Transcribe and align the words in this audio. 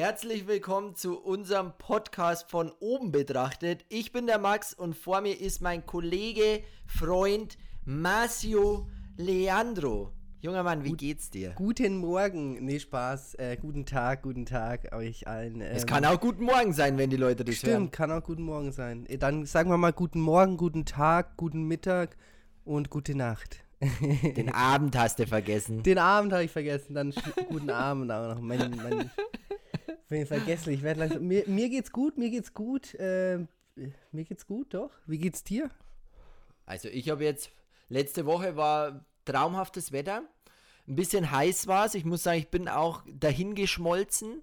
Herzlich 0.00 0.46
willkommen 0.46 0.94
zu 0.94 1.18
unserem 1.18 1.72
Podcast 1.76 2.48
von 2.48 2.70
oben 2.78 3.10
betrachtet. 3.10 3.84
Ich 3.88 4.12
bin 4.12 4.28
der 4.28 4.38
Max 4.38 4.72
und 4.72 4.94
vor 4.96 5.20
mir 5.20 5.32
ist 5.40 5.60
mein 5.62 5.84
Kollege, 5.84 6.62
Freund 6.86 7.58
Marcio 7.84 8.86
Leandro. 9.16 10.12
Junger 10.42 10.62
Mann, 10.62 10.84
wie 10.84 10.90
Gut- 10.90 10.98
geht's 10.98 11.30
dir? 11.30 11.50
Guten 11.56 11.96
Morgen, 11.96 12.64
nee, 12.64 12.78
Spaß, 12.78 13.34
äh, 13.34 13.56
guten 13.60 13.84
Tag, 13.84 14.22
guten 14.22 14.46
Tag 14.46 14.94
euch 14.94 15.26
allen. 15.26 15.60
Es 15.60 15.82
ähm, 15.82 15.88
kann 15.88 16.04
auch 16.04 16.20
guten 16.20 16.44
Morgen 16.44 16.72
sein, 16.72 16.96
wenn 16.96 17.10
die 17.10 17.16
Leute 17.16 17.44
das 17.44 17.56
Stimmt, 17.56 17.72
hören. 17.72 17.90
kann 17.90 18.12
auch 18.12 18.22
guten 18.22 18.44
Morgen 18.44 18.70
sein. 18.70 19.06
Äh, 19.06 19.18
Dann 19.18 19.44
sagen 19.44 19.70
wir 19.70 19.76
mal 19.76 19.92
guten 19.92 20.20
Morgen, 20.20 20.56
guten 20.56 20.84
Tag, 20.84 21.36
guten 21.36 21.64
Mittag 21.64 22.16
und 22.64 22.90
gute 22.90 23.16
Nacht. 23.16 23.64
Den 24.36 24.54
Abend 24.54 24.96
hast 24.96 25.18
du 25.18 25.26
vergessen. 25.26 25.82
Den 25.82 25.98
Abend 25.98 26.32
habe 26.32 26.44
ich 26.44 26.52
vergessen, 26.52 26.94
dann 26.94 27.12
guten 27.48 27.70
Abend 27.70 28.12
auch 28.12 28.36
noch. 28.36 28.40
Mein, 28.40 28.70
mein, 28.76 29.10
bin 30.08 30.26
vergesslich, 30.26 30.78
ich 30.78 30.82
werde 30.82 31.00
langsam. 31.00 31.26
Mir, 31.26 31.44
mir 31.46 31.68
geht's 31.68 31.92
gut, 31.92 32.18
mir 32.18 32.30
geht's 32.30 32.54
gut. 32.54 32.94
Äh, 32.94 33.46
mir 34.12 34.24
geht's 34.24 34.46
gut, 34.46 34.74
doch. 34.74 34.90
Wie 35.06 35.18
geht's 35.18 35.44
dir? 35.44 35.70
Also 36.66 36.88
ich 36.88 37.08
habe 37.10 37.24
jetzt, 37.24 37.50
letzte 37.88 38.26
Woche 38.26 38.56
war 38.56 39.04
traumhaftes 39.24 39.92
Wetter. 39.92 40.22
Ein 40.86 40.96
bisschen 40.96 41.30
heiß 41.30 41.66
war 41.66 41.86
es. 41.86 41.94
Ich 41.94 42.04
muss 42.04 42.22
sagen, 42.22 42.38
ich 42.38 42.48
bin 42.48 42.68
auch 42.68 43.04
dahin 43.06 43.54
geschmolzen, 43.54 44.42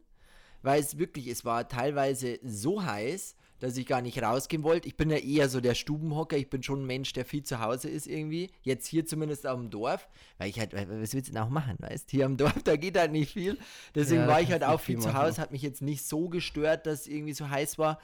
weil 0.62 0.80
es 0.80 0.98
wirklich, 0.98 1.28
es 1.28 1.46
war 1.46 1.68
teilweise 1.68 2.40
so 2.44 2.84
heiß, 2.84 3.36
dass 3.60 3.78
ich 3.78 3.86
gar 3.86 4.02
nicht 4.02 4.22
rausgehen 4.22 4.64
wollte. 4.64 4.88
Ich 4.88 4.98
bin 4.98 5.10
ja 5.10 5.18
eher 5.18 5.50
so 5.50 5.62
der 5.62 5.76
Stubenhocker. 5.76 6.38
Ich 6.38 6.50
bin 6.50 6.64
schon 6.64 6.82
ein 6.84 6.86
Mensch, 6.86 7.14
der 7.14 7.26
viel 7.26 7.44
zu 7.44 7.60
Hause 7.60 7.90
ist 7.90 8.08
irgendwie. 8.08 8.52
Jetzt 8.62 8.88
hier 8.88 9.06
zumindest 9.06 9.48
auf 9.48 9.58
dem 9.58 9.70
Dorf, 9.70 10.08
weil 10.38 10.50
ich 10.50 10.60
halt, 10.60 10.74
was 10.74 11.14
willst 11.14 11.30
du 11.30 11.34
denn 11.34 11.38
auch 11.42 11.50
machen, 11.50 11.76
weißt? 11.80 12.12
Hier 12.12 12.26
am 12.26 12.38
Dorf, 12.38 12.54
da 12.64 12.76
geht 12.76 12.98
halt 12.98 13.12
nicht 13.12 13.34
viel. 13.34 13.58
Deswegen 13.96 14.22
Ja, 14.22 14.28
war 14.28 14.42
ich 14.42 14.52
halt 14.52 14.64
auch 14.64 14.80
viel 14.80 14.96
viel 14.96 15.04
zu. 15.04 15.14
Hause, 15.14 15.42
hat 15.42 15.52
mich 15.52 15.62
jetzt 15.62 15.82
nicht 15.82 16.06
so 16.06 16.30
gestört, 16.30 16.86
dass 16.86 17.02
es 17.02 17.08
irgendwie 17.08 17.34
so 17.34 17.50
heiß 17.50 17.78
war. 17.78 18.00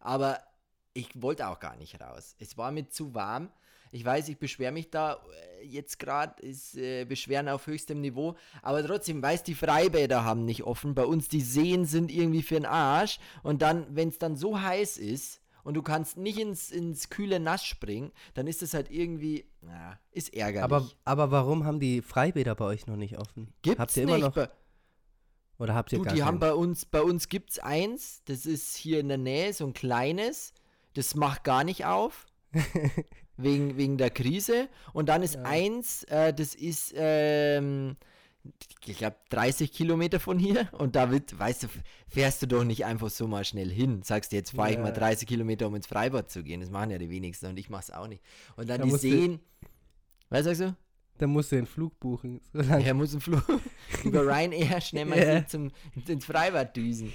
Aber 0.00 0.40
ich 0.94 1.08
wollte 1.20 1.48
auch 1.48 1.60
gar 1.60 1.76
nicht 1.76 2.00
raus. 2.00 2.34
Es 2.38 2.56
war 2.56 2.72
mir 2.72 2.88
zu 2.88 3.14
warm. 3.14 3.50
Ich 3.90 4.04
weiß, 4.04 4.28
ich 4.28 4.38
beschwere 4.38 4.72
mich 4.72 4.90
da 4.90 5.14
äh, 5.14 5.66
jetzt 5.66 5.98
gerade, 5.98 6.42
ist 6.42 6.76
äh, 6.76 7.04
Beschweren 7.04 7.48
auf 7.48 7.66
höchstem 7.66 8.00
Niveau, 8.00 8.36
aber 8.62 8.84
trotzdem, 8.84 9.22
weiß, 9.22 9.42
die 9.42 9.54
Freibäder 9.54 10.24
haben 10.24 10.44
nicht 10.44 10.64
offen. 10.64 10.94
Bei 10.94 11.04
uns 11.04 11.28
die 11.28 11.40
Seen 11.40 11.84
sind 11.84 12.10
irgendwie 12.10 12.42
für 12.42 12.54
den 12.54 12.66
Arsch. 12.66 13.18
Und 13.42 13.62
dann, 13.62 13.86
wenn 13.90 14.08
es 14.08 14.18
dann 14.18 14.36
so 14.36 14.60
heiß 14.60 14.98
ist 14.98 15.40
und 15.64 15.74
du 15.74 15.82
kannst 15.82 16.16
nicht 16.16 16.38
ins, 16.38 16.70
ins 16.70 17.10
kühle 17.10 17.40
Nass 17.40 17.64
springen, 17.64 18.12
dann 18.34 18.46
ist 18.46 18.62
es 18.62 18.74
halt 18.74 18.90
irgendwie, 18.90 19.46
na, 19.62 19.98
ist 20.12 20.34
ärgerlich. 20.34 20.62
Aber, 20.62 20.88
aber 21.04 21.30
warum 21.30 21.64
haben 21.64 21.80
die 21.80 22.02
Freibäder 22.02 22.54
bei 22.54 22.66
euch 22.66 22.86
noch 22.86 22.96
nicht 22.96 23.18
offen? 23.18 23.52
Gibt's 23.62 23.80
habt 23.80 23.96
ihr 23.96 24.02
immer 24.04 24.18
nicht. 24.18 24.36
noch, 24.36 24.48
oder 25.58 25.74
habt 25.74 25.92
ihr 25.92 25.98
du, 25.98 26.04
gar 26.04 26.14
die 26.14 26.22
haben 26.22 26.38
bei 26.38 26.52
uns, 26.52 26.84
bei 26.84 27.00
uns 27.00 27.28
gibt's 27.28 27.58
eins, 27.58 28.22
das 28.26 28.46
ist 28.46 28.76
hier 28.76 29.00
in 29.00 29.08
der 29.08 29.18
Nähe, 29.18 29.52
so 29.52 29.66
ein 29.66 29.72
kleines, 29.72 30.52
das 30.94 31.14
macht 31.14 31.44
gar 31.44 31.64
nicht 31.64 31.86
auf. 31.86 32.26
wegen, 33.36 33.76
wegen 33.76 33.98
der 33.98 34.10
Krise. 34.10 34.68
Und 34.92 35.08
dann 35.08 35.22
ist 35.22 35.34
Ja. 35.34 35.42
eins, 35.42 36.04
äh, 36.04 36.32
das 36.32 36.54
ist, 36.54 36.92
ähm, 36.96 37.96
ich 38.86 38.98
glaube, 38.98 39.16
30 39.30 39.72
Kilometer 39.72 40.20
von 40.20 40.38
hier. 40.38 40.68
Und 40.72 40.94
da 40.96 41.10
wird, 41.10 41.36
weißt 41.38 41.64
du, 41.64 41.66
fährst 42.08 42.42
du 42.42 42.46
doch 42.46 42.64
nicht 42.64 42.84
einfach 42.84 43.10
so 43.10 43.26
mal 43.26 43.44
schnell 43.44 43.70
hin. 43.70 44.02
Sagst 44.04 44.30
du, 44.32 44.36
jetzt 44.36 44.50
fahre 44.52 44.70
ich 44.70 44.76
Ja. 44.76 44.82
mal 44.82 44.92
30 44.92 45.26
Kilometer, 45.26 45.66
um 45.66 45.74
ins 45.74 45.86
Freibad 45.88 46.30
zu 46.30 46.42
gehen. 46.44 46.60
Das 46.60 46.70
machen 46.70 46.90
ja 46.90 46.98
die 46.98 47.10
wenigsten 47.10 47.46
und 47.46 47.58
ich 47.58 47.68
mach's 47.70 47.90
auch 47.90 48.06
nicht. 48.06 48.22
Und 48.56 48.68
dann 48.70 48.80
Da 48.80 48.86
die 48.86 48.92
Seen. 48.96 49.40
Was 50.30 50.44
sagst 50.44 50.60
du? 50.60 50.76
Da 51.18 51.26
musst 51.26 51.50
du 51.50 51.56
den 51.56 51.66
Flug 51.66 51.98
buchen. 51.98 52.40
So. 52.52 52.60
Er 52.60 52.94
muss 52.94 53.14
im 53.14 53.20
Flug 53.20 53.42
über 54.04 54.20
Ryanair 54.26 54.80
schnell 54.80 55.06
mal 55.06 55.18
Ja. 55.18 55.40
so 55.40 55.46
zum, 55.48 55.70
ins 56.06 56.24
Freibad 56.26 56.76
düsen. 56.76 57.12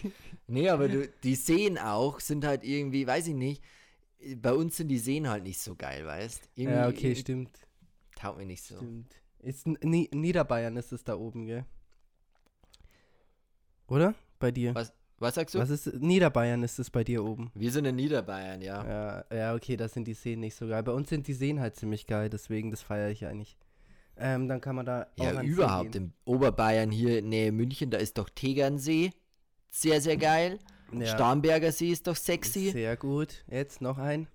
Nee, 0.47 0.69
aber 0.69 0.89
du, 0.89 1.07
die 1.23 1.35
Seen 1.35 1.77
auch 1.77 2.19
sind 2.19 2.43
halt 2.43 2.63
irgendwie, 2.63 3.05
weiß 3.07 3.27
ich 3.27 3.35
nicht, 3.35 3.63
bei 4.37 4.53
uns 4.53 4.77
sind 4.77 4.87
die 4.89 4.97
Seen 4.99 5.27
halt 5.29 5.43
nicht 5.43 5.59
so 5.59 5.75
geil, 5.75 6.05
weißt 6.05 6.49
irgendwie, 6.55 6.73
Ja, 6.77 6.87
okay, 6.87 7.15
stimmt. 7.15 7.49
Taugt 8.15 8.37
mir 8.37 8.45
nicht 8.45 8.63
so. 8.63 8.75
Stimmt. 8.77 9.15
Ist 9.39 9.65
N- 9.65 9.77
Niederbayern 10.11 10.75
ist 10.77 10.91
es 10.91 11.03
da 11.03 11.15
oben, 11.15 11.45
gell? 11.47 11.65
Oder? 13.87 14.15
Bei 14.39 14.51
dir? 14.51 14.73
Was, 14.75 14.93
was 15.19 15.35
sagst 15.35 15.55
du? 15.55 15.59
Was 15.59 15.69
ist 15.69 15.93
Niederbayern 15.93 16.63
ist 16.63 16.79
es 16.79 16.89
bei 16.89 17.03
dir 17.03 17.23
oben? 17.23 17.51
Wir 17.53 17.71
sind 17.71 17.85
in 17.85 17.95
Niederbayern, 17.95 18.61
ja. 18.61 18.85
Ja, 19.29 19.35
ja, 19.35 19.55
okay, 19.55 19.77
da 19.77 19.87
sind 19.87 20.07
die 20.07 20.13
Seen 20.13 20.39
nicht 20.39 20.55
so 20.55 20.67
geil. 20.67 20.83
Bei 20.83 20.91
uns 20.91 21.09
sind 21.09 21.27
die 21.27 21.33
Seen 21.33 21.59
halt 21.59 21.75
ziemlich 21.75 22.07
geil, 22.07 22.29
deswegen 22.29 22.71
das 22.71 22.81
feiere 22.81 23.09
ich 23.09 23.25
eigentlich. 23.25 23.57
Ähm, 24.17 24.47
dann 24.47 24.61
kann 24.61 24.75
man 24.75 24.85
da 24.85 25.07
auch 25.17 25.23
Ja, 25.25 25.41
überhaupt. 25.41 25.95
Im 25.95 26.13
Oberbayern 26.25 26.91
hier 26.91 27.19
in 27.19 27.29
Nähe 27.29 27.51
München, 27.51 27.89
da 27.89 27.97
ist 27.97 28.17
doch 28.17 28.29
Tegernsee. 28.29 29.11
Sehr, 29.69 30.01
sehr 30.01 30.17
geil. 30.17 30.59
Ja, 30.99 31.07
Starnberger 31.07 31.71
See 31.71 31.91
ist 31.91 32.07
doch 32.07 32.15
sexy. 32.15 32.71
Sehr 32.71 32.97
gut. 32.97 33.43
Jetzt 33.47 33.81
noch 33.81 33.97
ein. 33.97 34.27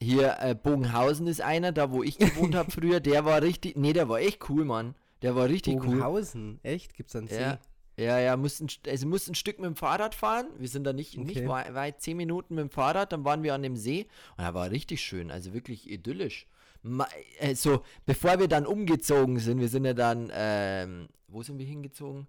Hier 0.00 0.36
äh, 0.40 0.54
Bogenhausen 0.54 1.26
ist 1.26 1.40
einer, 1.40 1.72
da 1.72 1.90
wo 1.90 2.02
ich 2.02 2.18
gewohnt 2.18 2.54
habe 2.54 2.70
früher. 2.70 3.00
Der 3.00 3.24
war 3.24 3.40
richtig, 3.42 3.76
nee, 3.76 3.92
der 3.92 4.08
war 4.08 4.20
echt 4.20 4.48
cool, 4.50 4.64
Mann. 4.64 4.94
Der 5.22 5.34
war 5.34 5.48
richtig 5.48 5.76
cool. 5.76 5.82
Bogenhausen. 5.86 6.60
Echt? 6.62 6.94
Gibt's 6.94 7.16
einen 7.16 7.28
See? 7.28 7.40
Ja, 7.40 7.58
ja, 7.98 8.18
ja, 8.18 8.36
mussten, 8.36 8.66
also 8.86 9.06
mussten 9.06 9.30
ein 9.32 9.34
Stück 9.36 9.58
mit 9.58 9.66
dem 9.66 9.76
Fahrrad 9.76 10.14
fahren. 10.14 10.48
Wir 10.58 10.68
sind 10.68 10.84
da 10.84 10.92
nicht, 10.92 11.16
nicht 11.16 11.38
Okay. 11.38 11.48
wei- 11.48 11.72
weit, 11.72 12.02
zehn 12.02 12.18
Minuten 12.18 12.54
mit 12.56 12.62
dem 12.64 12.70
Fahrrad, 12.70 13.10
dann 13.12 13.24
waren 13.24 13.42
wir 13.42 13.54
an 13.54 13.62
dem 13.62 13.74
See 13.76 14.02
und 14.36 14.44
da 14.44 14.52
war 14.52 14.70
richtig 14.70 15.00
schön, 15.00 15.30
also 15.30 15.54
wirklich 15.54 15.90
idyllisch. 15.90 16.46
Ma, 16.82 17.08
äh, 17.38 17.54
so, 17.54 17.82
bevor 18.04 18.38
wir 18.38 18.48
dann 18.48 18.66
umgezogen 18.66 19.38
sind, 19.38 19.60
wir 19.60 19.68
sind 19.68 19.86
ja 19.86 19.94
dann, 19.94 20.30
ähm, 20.34 21.08
wo 21.26 21.42
sind 21.42 21.58
wir 21.58 21.64
hingezogen? 21.64 22.26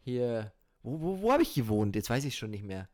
Hier, 0.00 0.52
wo, 0.82 1.00
wo, 1.00 1.20
wo 1.22 1.32
habe 1.32 1.42
ich 1.44 1.54
gewohnt? 1.54 1.94
Jetzt 1.94 2.10
weiß 2.10 2.24
ich 2.24 2.36
schon 2.36 2.50
nicht 2.50 2.64
mehr. 2.64 2.88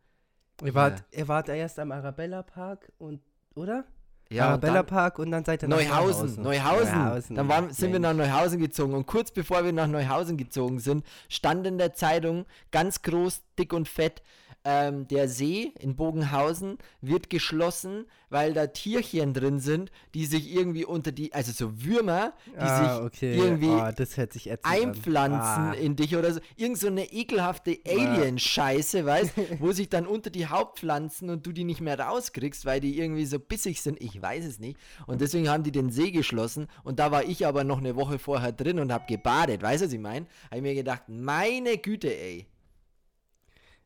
Ihr 0.63 0.75
wart, 0.75 1.05
ihr 1.11 1.29
wart 1.29 1.49
erst 1.49 1.79
am 1.79 1.93
Arabella 1.93 2.43
Park 2.43 2.93
und, 2.99 3.21
oder? 3.55 3.85
Ja, 4.33 4.47
Arabella 4.47 4.85
Park 4.85 5.19
und 5.19 5.33
dann 5.33 5.45
seid 5.45 5.63
ihr 5.63 5.69
nach 5.69 5.79
Neuhausen, 5.79 6.41
Neuhausen. 6.41 7.35
Dann 7.35 7.49
waren, 7.49 7.73
sind 7.73 7.93
wir 7.93 7.99
nach 7.99 8.15
Neuhausen 8.15 8.61
gezogen 8.61 8.95
und 8.95 9.07
kurz 9.07 9.33
bevor 9.33 9.65
wir 9.65 9.73
nach 9.73 9.89
Neuhausen 9.89 10.37
gezogen 10.37 10.79
sind, 10.79 11.05
stand 11.29 11.67
in 11.67 11.79
der 11.79 11.95
Zeitung 11.95 12.47
ganz 12.71 13.03
groß, 13.03 13.43
dick 13.59 13.73
und 13.73 13.89
fett, 13.89 14.23
ähm, 14.65 15.09
der 15.09 15.29
See 15.29 15.73
in 15.79 15.97
Bogenhausen 15.97 16.79
wird 17.01 17.31
geschlossen, 17.31 18.07
weil 18.29 18.53
da 18.53 18.67
Tierchen 18.67 19.35
drin 19.35 19.59
sind, 19.59 19.91
die 20.15 20.27
sich 20.27 20.55
irgendwie 20.55 20.85
unter 20.85 21.13
die, 21.13 21.33
also 21.33 21.53
so 21.53 21.83
Würmer, 21.83 22.35
die 22.47 22.59
ah, 22.59 22.95
sich 22.95 23.05
okay. 23.05 23.37
irgendwie 23.37 23.69
oh, 23.69 24.59
einpflanzen 24.63 25.41
Ah. 25.41 25.73
in 25.73 25.97
dich 25.97 26.17
oder 26.17 26.33
so. 26.33 26.41
Irgend 26.57 26.79
so 26.79 26.87
eine 26.87 27.13
ekelhafte 27.13 27.79
Alien-Scheiße, 27.87 29.05
weißt 29.05 29.33
wo 29.61 29.73
sich 29.73 29.89
dann 29.89 30.07
unter 30.07 30.31
die 30.31 30.49
Haut 30.49 30.79
pflanzen 30.79 31.31
und 31.31 31.47
du 31.47 31.53
die 31.53 31.65
nicht 31.65 31.81
mehr 31.81 31.99
rauskriegst, 31.99 32.65
weil 32.65 32.81
die 32.81 32.99
irgendwie 32.99 33.27
so 33.27 33.39
bissig 33.39 33.81
sind. 33.83 34.01
Ich 34.01 34.21
weiß 34.21 34.45
es 34.45 34.59
nicht. 34.59 34.79
Und 35.07 35.21
deswegen 35.21 35.49
haben 35.49 35.63
die 35.63 35.73
den 35.73 35.91
See 35.91 36.11
geschlossen 36.11 36.69
und 36.85 36.99
da 36.99 37.11
war 37.11 37.25
ich 37.25 37.47
aber 37.47 37.65
noch 37.65 37.79
eine 37.79 37.97
Woche 37.97 38.19
vorher 38.19 38.53
drin 38.53 38.79
und 38.79 38.93
hab 38.93 39.09
gebadet. 39.09 39.63
Weißt 39.63 39.83
du, 39.83 39.87
was 39.87 39.93
ich 39.93 40.01
meine? 40.01 40.27
Habe 40.47 40.57
ich 40.57 40.63
mir 40.63 40.75
gedacht, 40.75 41.03
meine 41.09 41.79
Güte, 41.79 42.15
ey. 42.15 42.47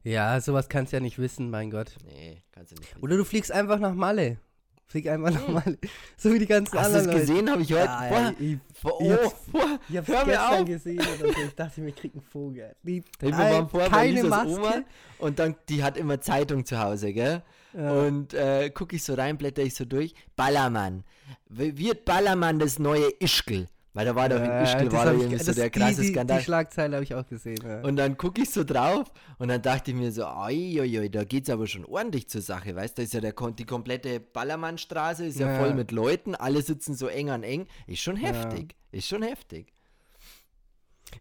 Ja, 0.05 0.41
sowas 0.41 0.69
kannst 0.69 0.93
du 0.93 0.97
ja 0.97 1.01
nicht 1.01 1.19
wissen, 1.19 1.51
mein 1.51 1.71
Gott. 1.71 1.97
Nee, 2.05 2.43
kannst 2.53 2.73
du 2.73 2.77
nicht. 2.77 2.91
wissen. 2.93 3.03
Oder 3.03 3.17
du 3.17 3.25
fliegst 3.25 3.51
einfach 3.51 3.79
nach 3.79 3.95
Malle. 3.95 4.39
Flieg 4.87 5.09
einfach 5.09 5.31
nach 5.33 5.49
Malle. 5.49 5.79
So 6.19 6.31
wie 6.33 6.39
die 6.39 6.47
ganzen 6.47 6.79
Hast 6.79 6.93
du 6.93 6.99
anderen 6.99 7.17
es 7.17 7.21
gesehen? 7.27 7.51
Habe 7.51 7.63
ich 7.63 7.73
heute. 7.73 7.85
Ja, 7.85 8.07
boah, 8.11 8.19
ja, 8.21 8.35
ich, 8.39 8.59
vor, 8.79 9.01
ich 9.01 9.09
oh, 9.09 9.13
hab's- 9.13 9.35
boah, 9.51 9.79
ich 9.89 9.97
hab's 9.97 10.09
hör 10.09 10.25
gestern 10.27 10.61
auf. 10.61 10.65
gesehen 10.67 10.99
oder 11.01 11.33
so. 11.33 11.41
Ich 11.41 11.55
dachte 11.55 11.81
mir, 11.81 11.89
ich 11.89 11.97
krieg 11.97 12.13
einen 12.13 12.23
Vogel. 12.23 12.77
Die, 12.83 13.03
Wir 13.19 13.33
waren 13.33 13.69
vorher 13.69 13.89
bei 13.91 13.97
keine 13.97 14.13
Lisas 14.13 14.29
Maske. 14.31 14.51
Oma 14.61 14.75
und 15.19 15.39
dann, 15.39 15.57
die 15.71 15.83
hat 15.83 15.97
immer 15.97 16.21
Zeitung 16.21 16.67
zu 16.67 16.79
Hause, 16.79 17.13
gell? 17.15 17.43
Ja. 17.73 17.93
Und 17.93 18.35
äh, 18.35 18.69
gucke 18.71 18.95
ich 18.97 19.03
so 19.03 19.15
rein, 19.15 19.39
blätter 19.39 19.63
ich 19.63 19.75
so 19.75 19.85
durch. 19.87 20.15
Ballermann. 20.37 21.03
Wird 21.49 22.05
Ballermann 22.05 22.59
das 22.59 22.79
neue 22.79 23.09
Ischgl? 23.21 23.67
Weil 23.95 24.07
da 24.07 24.15
war 24.17 24.29
doch 24.29 24.39
in 24.41 24.45
Ja, 24.47 24.63
Ischgl, 24.65 24.91
war 24.93 25.15
ich- 25.15 25.21
irgendwie 25.21 25.39
so 25.39 25.47
das- 25.47 25.55
der 25.57 25.71
krasse 25.71 26.01
die, 26.03 26.09
Skandal. 26.09 26.39
Die 26.39 26.45
Schlagzeile 26.45 26.97
habe 26.97 27.05
ich 27.05 27.15
auch 27.15 27.27
gesehen. 27.27 27.59
Ja. 27.65 27.81
und 27.83 27.95
dann 27.97 28.17
gucke 28.19 28.43
ich 28.43 28.51
so 28.51 28.65
drauf 28.65 29.13
und 29.39 29.49
dann 29.49 29.63
dachte 29.63 29.93
ich 29.93 29.97
mir 29.97 30.11
so, 30.11 30.27
oi, 30.27 31.09
da 31.11 31.23
geht's 31.25 31.49
aber 31.49 31.67
schon 31.69 31.85
ordentlich 31.85 32.29
zur 32.29 32.41
Sache, 32.43 32.75
weißt 32.75 32.99
du, 32.99 33.03
da 33.03 33.05
ist 33.05 33.15
ja 33.15 33.21
der, 33.21 33.33
die 33.33 33.65
komplette 33.65 34.19
Ballermannstraße, 34.21 35.25
ist 35.27 35.39
ja, 35.39 35.49
Ja. 35.53 35.59
voll 35.61 35.75
mit 35.75 35.93
Leuten, 35.93 36.35
alle 36.35 36.61
sitzen 36.63 36.95
so 36.95 37.07
eng 37.07 37.31
an 37.31 37.45
eng, 37.45 37.67
ist 37.87 38.01
schon 38.03 38.17
heftig, 38.17 38.75
ist 38.91 39.07
schon 39.07 39.23
heftig. 39.23 39.73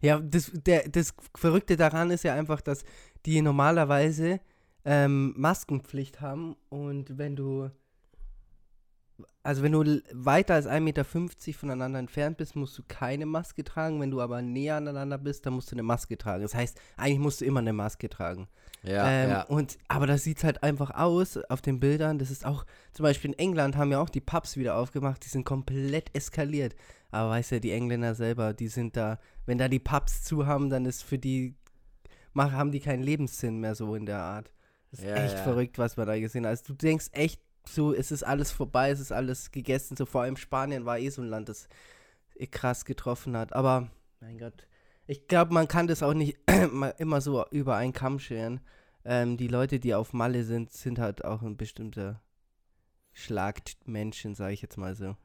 Ja, 0.00 0.18
das, 0.18 0.50
der, 0.52 0.88
das 0.88 1.14
Verrückte 1.36 1.76
daran 1.76 2.10
ist 2.10 2.24
ja 2.24 2.34
einfach, 2.34 2.60
dass 2.60 2.82
die 3.26 3.40
normalerweise 3.40 4.40
ähm, 4.84 5.32
Maskenpflicht 5.36 6.20
haben 6.20 6.56
und 6.68 7.16
wenn 7.16 7.36
du, 7.36 7.70
also 9.42 9.62
wenn 9.62 9.72
du 9.72 10.00
weiter 10.12 10.54
als 10.54 10.66
1,50 10.66 10.80
Meter 10.80 11.04
voneinander 11.04 11.98
entfernt 11.98 12.38
bist, 12.38 12.56
musst 12.56 12.76
du 12.78 12.82
keine 12.88 13.26
Maske 13.26 13.62
tragen. 13.62 14.00
Wenn 14.00 14.10
du 14.10 14.20
aber 14.20 14.42
näher 14.42 14.76
aneinander 14.76 15.18
bist, 15.18 15.46
dann 15.46 15.52
musst 15.52 15.70
du 15.70 15.74
eine 15.76 15.82
Maske 15.82 16.16
tragen. 16.18 16.42
Das 16.42 16.54
heißt, 16.54 16.80
eigentlich 16.96 17.18
musst 17.18 17.40
du 17.40 17.44
immer 17.44 17.60
eine 17.60 17.72
Maske 17.72 18.08
tragen. 18.08 18.48
Ja, 18.82 19.08
ähm, 19.08 19.30
ja. 19.30 19.42
Und, 19.42 19.78
aber 19.88 20.06
das 20.06 20.24
sieht 20.24 20.42
halt 20.44 20.62
einfach 20.62 20.90
aus 20.90 21.36
auf 21.36 21.62
den 21.62 21.78
Bildern. 21.80 22.18
Das 22.18 22.30
ist 22.30 22.44
auch, 22.44 22.64
zum 22.92 23.04
Beispiel 23.04 23.32
in 23.32 23.38
England 23.38 23.76
haben 23.76 23.92
ja 23.92 24.00
auch 24.00 24.10
die 24.10 24.20
Pubs 24.20 24.56
wieder 24.56 24.76
aufgemacht, 24.76 25.24
die 25.24 25.28
sind 25.28 25.44
komplett 25.44 26.14
eskaliert. 26.14 26.74
Aber 27.10 27.30
weißt 27.30 27.52
ja, 27.52 27.58
die 27.60 27.70
Engländer 27.70 28.14
selber, 28.14 28.54
die 28.54 28.68
sind 28.68 28.96
da, 28.96 29.18
wenn 29.46 29.58
da 29.58 29.68
die 29.68 29.78
Pubs 29.78 30.24
zu 30.24 30.46
haben, 30.46 30.70
dann 30.70 30.84
ist 30.86 31.04
für 31.04 31.18
die 31.18 31.54
haben 32.36 32.72
die 32.72 32.80
keinen 32.80 33.02
Lebenssinn 33.02 33.60
mehr 33.60 33.74
so 33.76 33.94
in 33.94 34.06
der 34.06 34.18
Art. 34.18 34.50
Das 34.90 35.00
ist 35.00 35.06
Ja, 35.06 35.14
echt 35.16 35.34
ja. 35.34 35.42
verrückt, 35.42 35.78
was 35.78 35.96
man 35.96 36.06
da 36.06 36.18
gesehen 36.18 36.44
hat. 36.44 36.50
Also 36.50 36.64
du 36.68 36.74
denkst 36.74 37.06
echt 37.12 37.40
so, 37.68 37.94
es 37.94 38.10
ist 38.10 38.22
alles 38.22 38.52
vorbei, 38.52 38.90
es 38.90 39.00
ist 39.00 39.12
alles 39.12 39.50
gegessen. 39.50 39.96
So 39.96 40.06
vor 40.06 40.22
allem 40.22 40.36
Spanien 40.36 40.84
war 40.84 40.98
eh 40.98 41.10
so 41.10 41.22
ein 41.22 41.28
Land, 41.28 41.48
das 41.48 41.68
eh 42.36 42.46
krass 42.46 42.84
getroffen 42.84 43.36
hat. 43.36 43.52
Aber, 43.54 43.88
mein 44.20 44.38
Gott, 44.38 44.66
ich 45.06 45.28
glaube, 45.28 45.52
man 45.52 45.68
kann 45.68 45.86
das 45.86 46.02
auch 46.02 46.14
nicht 46.14 46.38
immer 46.98 47.20
so 47.20 47.44
über 47.50 47.76
einen 47.76 47.92
Kamm 47.92 48.18
scheren. 48.18 48.60
Ähm, 49.04 49.36
die 49.36 49.48
Leute, 49.48 49.80
die 49.80 49.94
auf 49.94 50.12
Malle 50.12 50.44
sind, 50.44 50.72
sind 50.72 50.98
halt 50.98 51.24
auch 51.24 51.42
ein 51.42 51.56
bestimmter 51.56 52.22
Schlagmenschen, 53.12 54.34
sage 54.34 54.54
ich 54.54 54.62
jetzt 54.62 54.78
mal 54.78 54.94
so. 54.94 55.16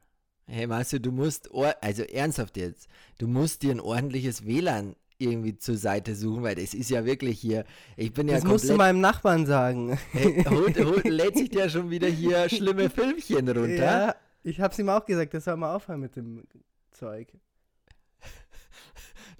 Hey 0.47 0.67
Marcel, 0.67 0.99
du 0.99 1.11
musst, 1.11 1.49
also 1.53 2.03
ernsthaft 2.03 2.57
jetzt, 2.57 2.87
du 3.19 3.27
musst 3.27 3.61
dir 3.61 3.71
ein 3.71 3.79
ordentliches 3.79 4.45
WLAN 4.45 4.95
irgendwie 5.19 5.57
zur 5.57 5.77
Seite 5.77 6.15
suchen, 6.15 6.43
weil 6.43 6.55
das 6.55 6.73
ist 6.73 6.89
ja 6.89 7.05
wirklich 7.05 7.39
hier, 7.39 7.65
ich 7.97 8.13
bin 8.13 8.27
ja 8.27 8.35
das 8.35 8.45
musst 8.45 8.69
du 8.69 8.75
meinem 8.75 9.01
Nachbarn 9.01 9.45
sagen. 9.45 9.99
hey, 10.11 10.43
holt, 10.49 10.77
holt, 10.79 11.07
lädt 11.07 11.37
sich 11.37 11.53
ja 11.53 11.69
schon 11.69 11.89
wieder 11.89 12.07
hier 12.07 12.49
schlimme 12.49 12.89
Filmchen 12.89 13.47
runter. 13.49 13.75
Ja, 13.75 14.15
ich 14.43 14.61
hab's 14.61 14.79
ihm 14.79 14.89
auch 14.89 15.05
gesagt, 15.05 15.33
das 15.33 15.43
soll 15.43 15.57
mal 15.57 15.75
aufhören 15.75 15.99
mit 15.99 16.15
dem 16.15 16.45
Zeug. 16.91 17.27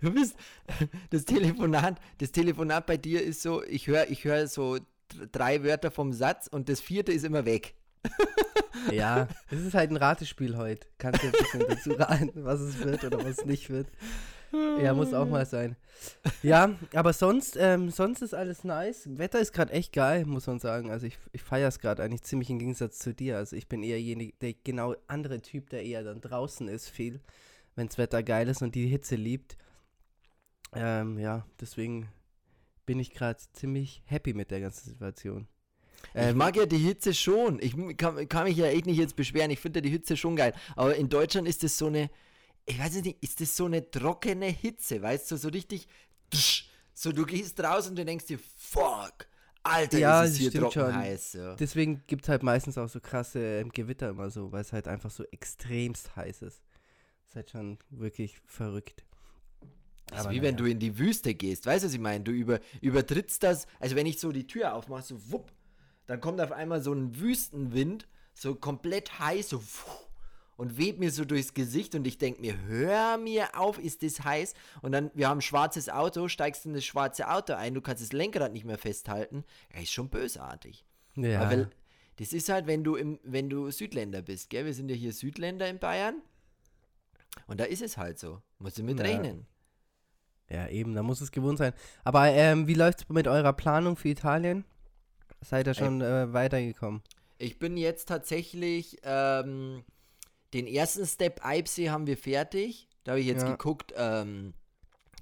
Du 0.02 0.14
bist, 0.14 0.36
das 1.10 1.26
Telefonat, 1.26 2.00
das 2.20 2.32
Telefonat 2.32 2.86
bei 2.86 2.96
dir 2.96 3.22
ist 3.22 3.42
so, 3.42 3.64
ich 3.64 3.88
höre 3.88 4.10
ich 4.10 4.24
hör 4.24 4.48
so 4.48 4.78
drei 5.34 5.62
Wörter 5.64 5.92
vom 5.92 6.14
Satz 6.14 6.48
und 6.48 6.70
das 6.70 6.80
vierte 6.80 7.12
ist 7.12 7.26
immer 7.26 7.46
weg. 7.46 7.76
Ja, 8.92 9.28
es 9.52 9.60
ist 9.60 9.74
halt 9.74 9.92
ein 9.92 9.98
Ratespiel 9.98 10.56
heute. 10.56 10.88
Kannst 10.98 11.22
du 11.22 11.28
ein 11.28 11.34
bisschen 11.34 11.66
dazu 11.68 11.92
raten, 11.98 12.46
was 12.46 12.62
es 12.62 12.80
wird 12.80 13.04
oder 13.04 13.18
was 13.20 13.40
es 13.40 13.46
nicht 13.46 13.70
wird. 13.70 13.88
Ja, 14.84 14.94
muss 14.94 15.14
auch 15.14 15.28
mal 15.28 15.46
sein. 15.46 15.76
Ja, 16.42 16.76
aber 16.94 17.14
sonst, 17.14 17.58
ähm, 17.60 17.90
sonst 17.90 18.22
ist 18.22 18.34
alles 18.34 18.64
nice. 18.64 19.08
Wetter 19.18 19.40
ist 19.40 19.54
gerade 19.54 19.74
echt 19.74 19.94
geil, 19.94 20.26
muss 20.26 20.48
man 20.48 20.60
sagen. 20.60 20.92
Also 20.92 21.08
ich, 21.08 21.18
ich 21.34 21.44
feiere 21.44 21.68
es 21.68 21.80
gerade 21.80 22.02
eigentlich 22.02 22.24
ziemlich 22.24 22.50
im 22.50 22.60
Gegensatz 22.60 23.00
zu 23.00 23.14
dir. 23.14 23.38
Also 23.38 23.56
ich 23.56 23.68
bin 23.68 23.84
eher 23.84 24.02
jenig, 24.02 24.40
der 24.40 24.54
genau 24.64 24.96
andere 25.08 25.42
Typ, 25.42 25.70
der 25.70 25.84
eher 25.84 26.04
dann 26.04 26.22
draußen 26.22 26.68
ist, 26.68 26.90
viel, 26.90 27.20
wenns 27.76 27.98
Wetter 27.98 28.24
geil 28.24 28.48
ist 28.48 28.62
und 28.62 28.76
die 28.76 28.88
Hitze 28.88 29.16
liebt. 29.16 29.58
Ähm, 30.74 31.20
ja, 31.20 31.46
deswegen 31.60 32.10
bin 32.86 33.00
ich 33.00 33.12
gerade 33.12 33.40
ziemlich 33.54 34.02
happy 34.06 34.34
mit 34.34 34.52
der 34.52 34.62
ganzen 34.62 34.90
Situation. 34.90 35.48
ich 36.14 36.22
Ähm, 36.22 36.38
mag 36.38 36.56
ja 36.56 36.66
die 36.66 36.78
Hitze 36.78 37.14
schon. 37.14 37.60
Ich 37.62 37.76
kann, 37.98 38.28
kann 38.30 38.46
mich 38.46 38.58
ja 38.58 38.68
echt 38.68 38.86
nicht 38.86 38.98
jetzt 38.98 39.16
beschweren. 39.16 39.52
Ich 39.52 39.60
finde 39.60 39.80
ja 39.80 39.82
die 39.82 39.90
Hitze 39.90 40.16
schon 40.16 40.36
geil. 40.36 40.54
Aber 40.76 40.96
in 40.96 41.10
Deutschland 41.10 41.48
ist 41.48 41.64
das 41.64 41.78
so 41.78 41.88
eine, 41.88 42.10
ich 42.70 42.80
weiß 42.80 43.02
nicht, 43.02 43.24
ist 43.24 43.42
das 43.42 43.56
so 43.56 43.66
eine 43.66 43.90
trockene 43.90 44.46
Hitze, 44.48 45.02
weißt 45.02 45.32
du, 45.32 45.38
so 45.38 45.50
richtig, 45.50 45.88
so 46.94 47.12
du 47.12 47.26
gehst 47.26 47.60
raus 47.62 47.88
und 47.88 47.96
du 47.98 48.06
denkst 48.06 48.26
dir, 48.28 48.40
fuck, 48.58 49.28
Alter, 49.64 49.98
Ja, 49.98 50.24
ist 50.24 50.32
es 50.34 50.38
hier 50.38 50.52
trocken 50.52 50.72
schon. 50.74 50.96
heiß. 50.96 51.32
So. 51.34 51.56
Deswegen 51.56 52.04
gibt 52.08 52.24
es 52.24 52.30
halt 52.30 52.44
meistens 52.44 52.78
auch 52.78 52.88
so 52.88 53.00
krasse 53.00 53.40
ähm, 53.60 53.70
Gewitter 53.72 54.10
immer 54.10 54.30
so, 54.30 54.52
weil 54.52 54.62
es 54.62 54.72
halt 54.72 54.88
einfach 54.88 55.10
so 55.12 55.24
extremst 55.32 56.16
heiß 56.16 56.44
ist. 56.44 56.62
ist 57.28 57.36
halt 57.36 57.50
schon 57.50 57.78
wirklich 57.90 58.40
verrückt. 58.46 59.04
Das 60.08 60.20
ist 60.22 60.26
Aber 60.26 60.36
wie 60.36 60.42
wenn 60.42 60.56
du 60.56 60.66
in 60.66 60.80
die 60.80 60.98
Wüste 60.98 61.34
gehst, 61.36 61.66
weißt 61.66 61.84
du, 61.84 61.88
was 61.88 61.94
ich 61.94 62.00
meine? 62.00 62.24
Du 62.24 62.32
über, 62.32 62.60
übertrittst 62.82 63.44
das, 63.44 63.68
also 63.80 63.96
wenn 63.96 64.06
ich 64.08 64.20
so 64.20 64.32
die 64.32 64.48
Tür 64.48 64.74
aufmache, 64.76 65.04
so 65.04 65.32
wupp, 65.32 65.52
dann 66.08 66.22
kommt 66.22 66.40
auf 66.42 66.52
einmal 66.52 66.82
so 66.82 66.94
ein 66.94 67.20
Wüstenwind, 67.20 68.08
so 68.34 68.56
komplett 68.56 69.20
heiß, 69.20 69.50
so 69.50 69.58
wuff, 69.62 70.09
und 70.60 70.78
weht 70.78 71.00
mir 71.00 71.10
so 71.10 71.24
durchs 71.24 71.54
Gesicht 71.54 71.96
und 71.96 72.06
ich 72.06 72.18
denke 72.18 72.42
mir, 72.42 72.54
hör 72.68 73.18
mir 73.18 73.58
auf, 73.58 73.80
ist 73.80 74.04
das 74.04 74.26
heiß? 74.26 74.54
Und 74.82 74.92
dann, 74.92 75.10
wir 75.14 75.30
haben 75.30 75.38
ein 75.38 75.42
schwarzes 75.42 75.88
Auto, 75.88 76.28
steigst 76.28 76.66
in 76.66 76.74
das 76.74 76.84
schwarze 76.84 77.30
Auto 77.30 77.54
ein, 77.54 77.74
du 77.74 77.80
kannst 77.82 78.04
das 78.04 78.12
Lenkrad 78.12 78.52
nicht 78.52 78.66
mehr 78.66 78.78
festhalten. 78.78 79.46
Ja, 79.74 79.80
ist 79.82 79.94
schon 79.94 80.10
bösartig. 80.10 80.84
Ja, 81.16 81.42
Aber 81.42 81.70
das 82.18 82.34
ist 82.34 82.50
halt, 82.50 82.68
wenn 82.68 82.84
du, 82.84 82.98
im, 82.98 83.20
wenn 83.24 83.50
du 83.50 83.72
Südländer 83.72 84.22
bist, 84.22 84.50
gell? 84.50 84.66
Wir 84.66 84.74
sind 84.74 84.90
ja 84.90 84.96
hier 84.98 85.14
Südländer 85.14 85.70
in 85.70 85.80
Bayern. 85.80 86.22
Und 87.48 87.62
da 87.62 87.64
ist 87.64 87.82
es 87.82 87.96
halt 87.98 88.20
so. 88.20 88.42
Musst 88.58 88.78
du 88.78 88.84
mit 88.84 89.00
Ja. 89.00 89.06
rechnen. 89.06 89.48
ja, 90.50 90.68
eben, 90.68 90.94
da 90.94 91.04
muss 91.04 91.22
es 91.22 91.32
gewohnt 91.32 91.58
sein. 91.58 91.72
Aber 92.04 92.28
ähm, 92.28 92.68
wie 92.68 92.74
läuft 92.74 93.04
es 93.04 93.10
mit 93.10 93.30
eurer 93.30 93.54
Planung 93.54 93.96
für 93.96 94.10
Italien? 94.10 94.66
Seid 95.42 95.68
ihr 95.68 95.74
schon 95.74 96.02
äh, 96.02 96.34
weitergekommen? 96.34 97.02
Ich 97.38 97.60
bin 97.60 97.78
jetzt 97.78 98.10
tatsächlich, 98.10 98.98
ähm, 99.04 99.86
den 100.54 100.68
ersten 100.68 101.06
Step 101.06 101.46
Eibsee 101.46 101.90
haben 101.90 102.08
wir 102.08 102.18
fertig. 102.18 102.88
Da 103.04 103.12
habe 103.14 103.22
ich 103.22 103.28
jetzt 103.28 103.44
Ja. 103.44 103.52
geguckt, 103.52 103.94
ähm, 103.96 104.54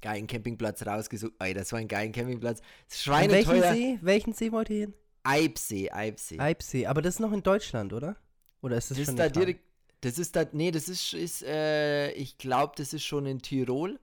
geilen 0.01 0.27
Campingplatz 0.27 0.85
rausgesucht. 0.85 1.33
Ey, 1.39 1.53
das 1.53 1.71
war 1.71 1.79
ein 1.79 1.88
geilen 1.88 2.12
Campingplatz. 2.12 2.62
An 3.07 3.29
welchen. 3.31 3.62
See? 3.62 4.00
Welchen 4.01 4.33
See 4.33 4.51
wollt 4.51 4.69
ihr 4.69 4.79
hin? 4.81 4.94
Eibsee, 5.24 5.91
Eibsee. 5.91 6.39
Eibsee. 6.39 6.85
Aber 6.88 7.01
das 7.01 7.15
ist 7.15 7.19
noch 7.19 7.33
in 7.33 7.44
Deutschland, 7.44 7.91
oder? 7.94 8.15
Oder 8.62 8.77
ist 8.77 8.91
das, 8.91 8.97
das 8.97 9.06
schon 9.07 9.15
ist 9.15 9.19
da 9.19 9.29
direkt, 9.29 9.62
das 10.01 10.18
ist 10.18 10.35
da, 10.35 10.45
nee, 10.53 10.71
das 10.71 10.88
ist, 10.88 11.13
ist 11.13 11.44
äh, 11.44 12.12
ich 12.13 12.38
glaube, 12.38 12.74
das 12.77 12.94
ist 12.94 13.03
schon 13.03 13.25
in 13.25 13.41
Tirol. 13.41 14.00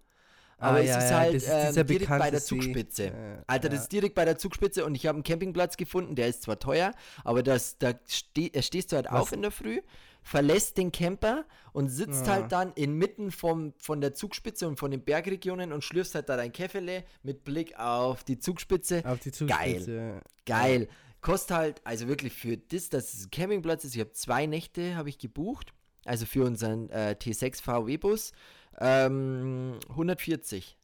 Ah, 0.58 0.68
Aber 0.70 0.80
ja, 0.82 0.98
es 0.98 1.04
ist 1.04 1.10
ja, 1.10 1.18
halt 1.18 1.34
das 1.34 1.42
ist 1.42 1.76
ähm, 1.78 1.86
direkt 1.86 2.08
bei 2.10 2.30
der. 2.30 2.40
Zugspitze. 2.40 3.04
Ja, 3.06 3.42
Alter, 3.46 3.68
ja. 3.68 3.74
das 3.74 3.82
ist 3.82 3.92
direkt 3.92 4.14
bei 4.14 4.24
der 4.24 4.38
Zugspitze 4.38 4.84
und 4.84 4.94
ich 4.94 5.06
habe 5.06 5.16
einen 5.16 5.24
Campingplatz 5.24 5.76
gefunden, 5.76 6.14
der 6.14 6.28
ist 6.28 6.42
zwar 6.42 6.58
teuer, 6.58 6.92
aber 7.24 7.42
das, 7.42 7.78
da 7.78 7.94
ste 8.06 8.52
äh, 8.54 8.62
stehst 8.62 8.92
du 8.92 8.96
halt 8.96 9.06
Was- 9.06 9.22
auf 9.22 9.32
in 9.32 9.42
der 9.42 9.50
Früh, 9.50 9.80
verlässt 10.24 10.78
den 10.78 10.90
Camper 10.90 11.44
und 11.72 11.88
sitzt 11.88 12.26
Ja. 12.26 12.32
halt 12.32 12.50
dann 12.50 12.72
inmitten 12.72 13.30
vom, 13.30 13.74
von 13.76 14.00
der 14.00 14.14
Zugspitze 14.14 14.66
und 14.66 14.78
von 14.78 14.90
den 14.90 15.04
Bergregionen 15.04 15.70
und 15.72 15.84
schlürfst 15.84 16.14
halt 16.16 16.28
da 16.28 16.36
dein 16.36 16.50
Käffele 16.50 17.04
mit 17.22 17.44
Blick 17.44 17.78
auf 17.78 18.24
die 18.24 18.38
Zugspitze. 18.38 19.02
Auf 19.04 19.20
die 19.20 19.30
Zugspitze. 19.30 20.20
Geil. 20.46 20.88
Kostet 21.20 21.56
halt, 21.56 21.80
also 21.84 22.08
wirklich 22.08 22.32
für 22.32 22.56
das, 22.56 22.88
dass 22.88 23.14
es 23.14 23.26
ein 23.26 23.30
Campingplatz 23.30 23.84
ist, 23.84 23.94
ich 23.94 24.00
habe 24.00 24.12
zwei 24.12 24.46
Nächte, 24.46 24.96
habe 24.96 25.08
ich 25.08 25.18
gebucht, 25.18 25.72
also 26.04 26.26
für 26.26 26.44
unseren 26.44 26.90
äh, 26.90 27.16
T6 27.18 27.62
VW-Bus, 27.62 28.32
ähm, 28.80 29.78
140. 29.90 30.76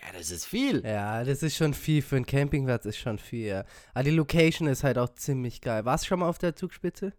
Ja, 0.00 0.18
das 0.18 0.30
ist 0.30 0.44
viel. 0.46 0.84
Ja, 0.84 1.24
das 1.24 1.42
ist 1.42 1.56
schon 1.56 1.74
viel 1.74 2.02
für 2.02 2.16
einen 2.16 2.26
Campingplatz, 2.26 2.84
ist 2.86 2.98
schon 2.98 3.18
viel, 3.18 3.46
ja. 3.46 3.64
Aber 3.94 4.04
die 4.04 4.10
Location 4.10 4.68
ist 4.68 4.84
halt 4.84 4.98
auch 4.98 5.08
ziemlich 5.14 5.60
geil. 5.60 5.84
Warst 5.84 6.04
du 6.04 6.08
schon 6.08 6.20
mal 6.20 6.28
auf 6.28 6.38
der 6.38 6.54
Zugspitze? 6.54 7.12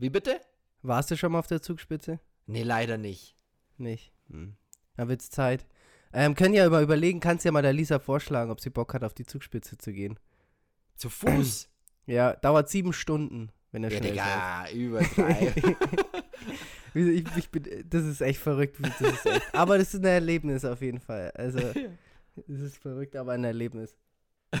Wie 0.00 0.08
bitte? 0.08 0.40
Warst 0.80 1.10
du 1.10 1.16
schon 1.16 1.32
mal 1.32 1.40
auf 1.40 1.46
der 1.46 1.60
Zugspitze? 1.60 2.20
Nee, 2.46 2.62
leider 2.62 2.96
nicht. 2.96 3.36
Nicht. 3.76 4.12
Hm. 4.30 4.56
Dann 4.96 5.08
wird's 5.08 5.28
Zeit. 5.28 5.66
Ähm, 6.14 6.34
können 6.34 6.54
ja 6.54 6.66
über 6.66 6.80
überlegen, 6.80 7.20
kannst 7.20 7.44
ja 7.44 7.52
mal 7.52 7.60
der 7.60 7.74
Lisa 7.74 7.98
vorschlagen, 7.98 8.50
ob 8.50 8.60
sie 8.60 8.70
Bock 8.70 8.94
hat, 8.94 9.04
auf 9.04 9.12
die 9.12 9.26
Zugspitze 9.26 9.76
zu 9.76 9.92
gehen. 9.92 10.18
Zu 10.96 11.08
Fuß? 11.10 11.68
Ja, 12.06 12.34
dauert 12.34 12.68
sieben 12.68 12.92
Stunden, 12.92 13.52
wenn 13.70 13.84
er 13.84 13.92
ja, 13.92 13.98
schnell 13.98 14.10
Digga, 14.10 14.70
übertreib. 14.72 15.54
Ich, 16.94 17.24
ich 17.36 17.50
bin, 17.50 17.84
Das 17.88 18.04
ist 18.04 18.20
echt 18.20 18.40
verrückt. 18.40 18.78
Das 18.80 19.00
ist 19.00 19.26
echt, 19.26 19.54
aber 19.54 19.78
das 19.78 19.94
ist 19.94 20.00
ein 20.00 20.06
Erlebnis 20.06 20.64
auf 20.64 20.80
jeden 20.80 20.98
Fall. 20.98 21.30
Also, 21.36 21.58
es 22.48 22.60
ist 22.60 22.78
verrückt, 22.78 23.14
aber 23.14 23.32
ein 23.32 23.44
Erlebnis. 23.44 23.96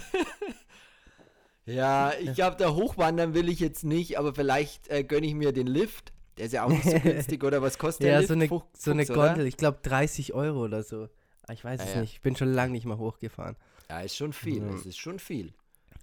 ja, 1.66 2.12
ich 2.18 2.34
glaube, 2.34 2.56
da 2.56 2.70
hochwandern 2.74 3.34
will 3.34 3.48
ich 3.48 3.60
jetzt 3.60 3.84
nicht, 3.84 4.18
aber 4.18 4.34
vielleicht 4.34 4.88
äh, 4.88 5.04
gönne 5.04 5.26
ich 5.26 5.34
mir 5.34 5.52
den 5.52 5.66
Lift. 5.66 6.12
Der 6.38 6.46
ist 6.46 6.52
ja 6.52 6.64
auch 6.64 6.68
nicht 6.70 6.84
so 6.84 6.98
günstig, 7.00 7.44
oder 7.44 7.60
was 7.62 7.78
kostet 7.78 8.04
der 8.04 8.12
Ja, 8.12 8.18
Lift? 8.18 8.28
so 8.28 8.34
eine, 8.34 8.46
Fuch- 8.48 8.64
so 8.76 8.90
eine 8.90 9.04
Fuchs, 9.06 9.16
oder? 9.18 9.28
Gondel. 9.28 9.46
Ich 9.46 9.56
glaube 9.56 9.78
30 9.82 10.32
Euro 10.34 10.64
oder 10.64 10.82
so. 10.82 11.08
Ah, 11.46 11.52
Ich 11.52 11.64
weiß 11.64 11.80
Ja, 11.80 11.86
es 11.86 11.94
ja. 11.94 12.00
nicht. 12.00 12.12
Ich 12.14 12.20
bin 12.22 12.34
schon 12.36 12.52
lange 12.52 12.72
nicht 12.72 12.86
mehr 12.86 12.98
hochgefahren. 12.98 13.56
Ja, 13.88 14.00
ist 14.00 14.16
schon 14.16 14.32
viel. 14.32 14.60
Mhm. 14.62 14.74
Es 14.76 14.86
ist 14.86 14.98
schon 14.98 15.18
viel. 15.18 15.52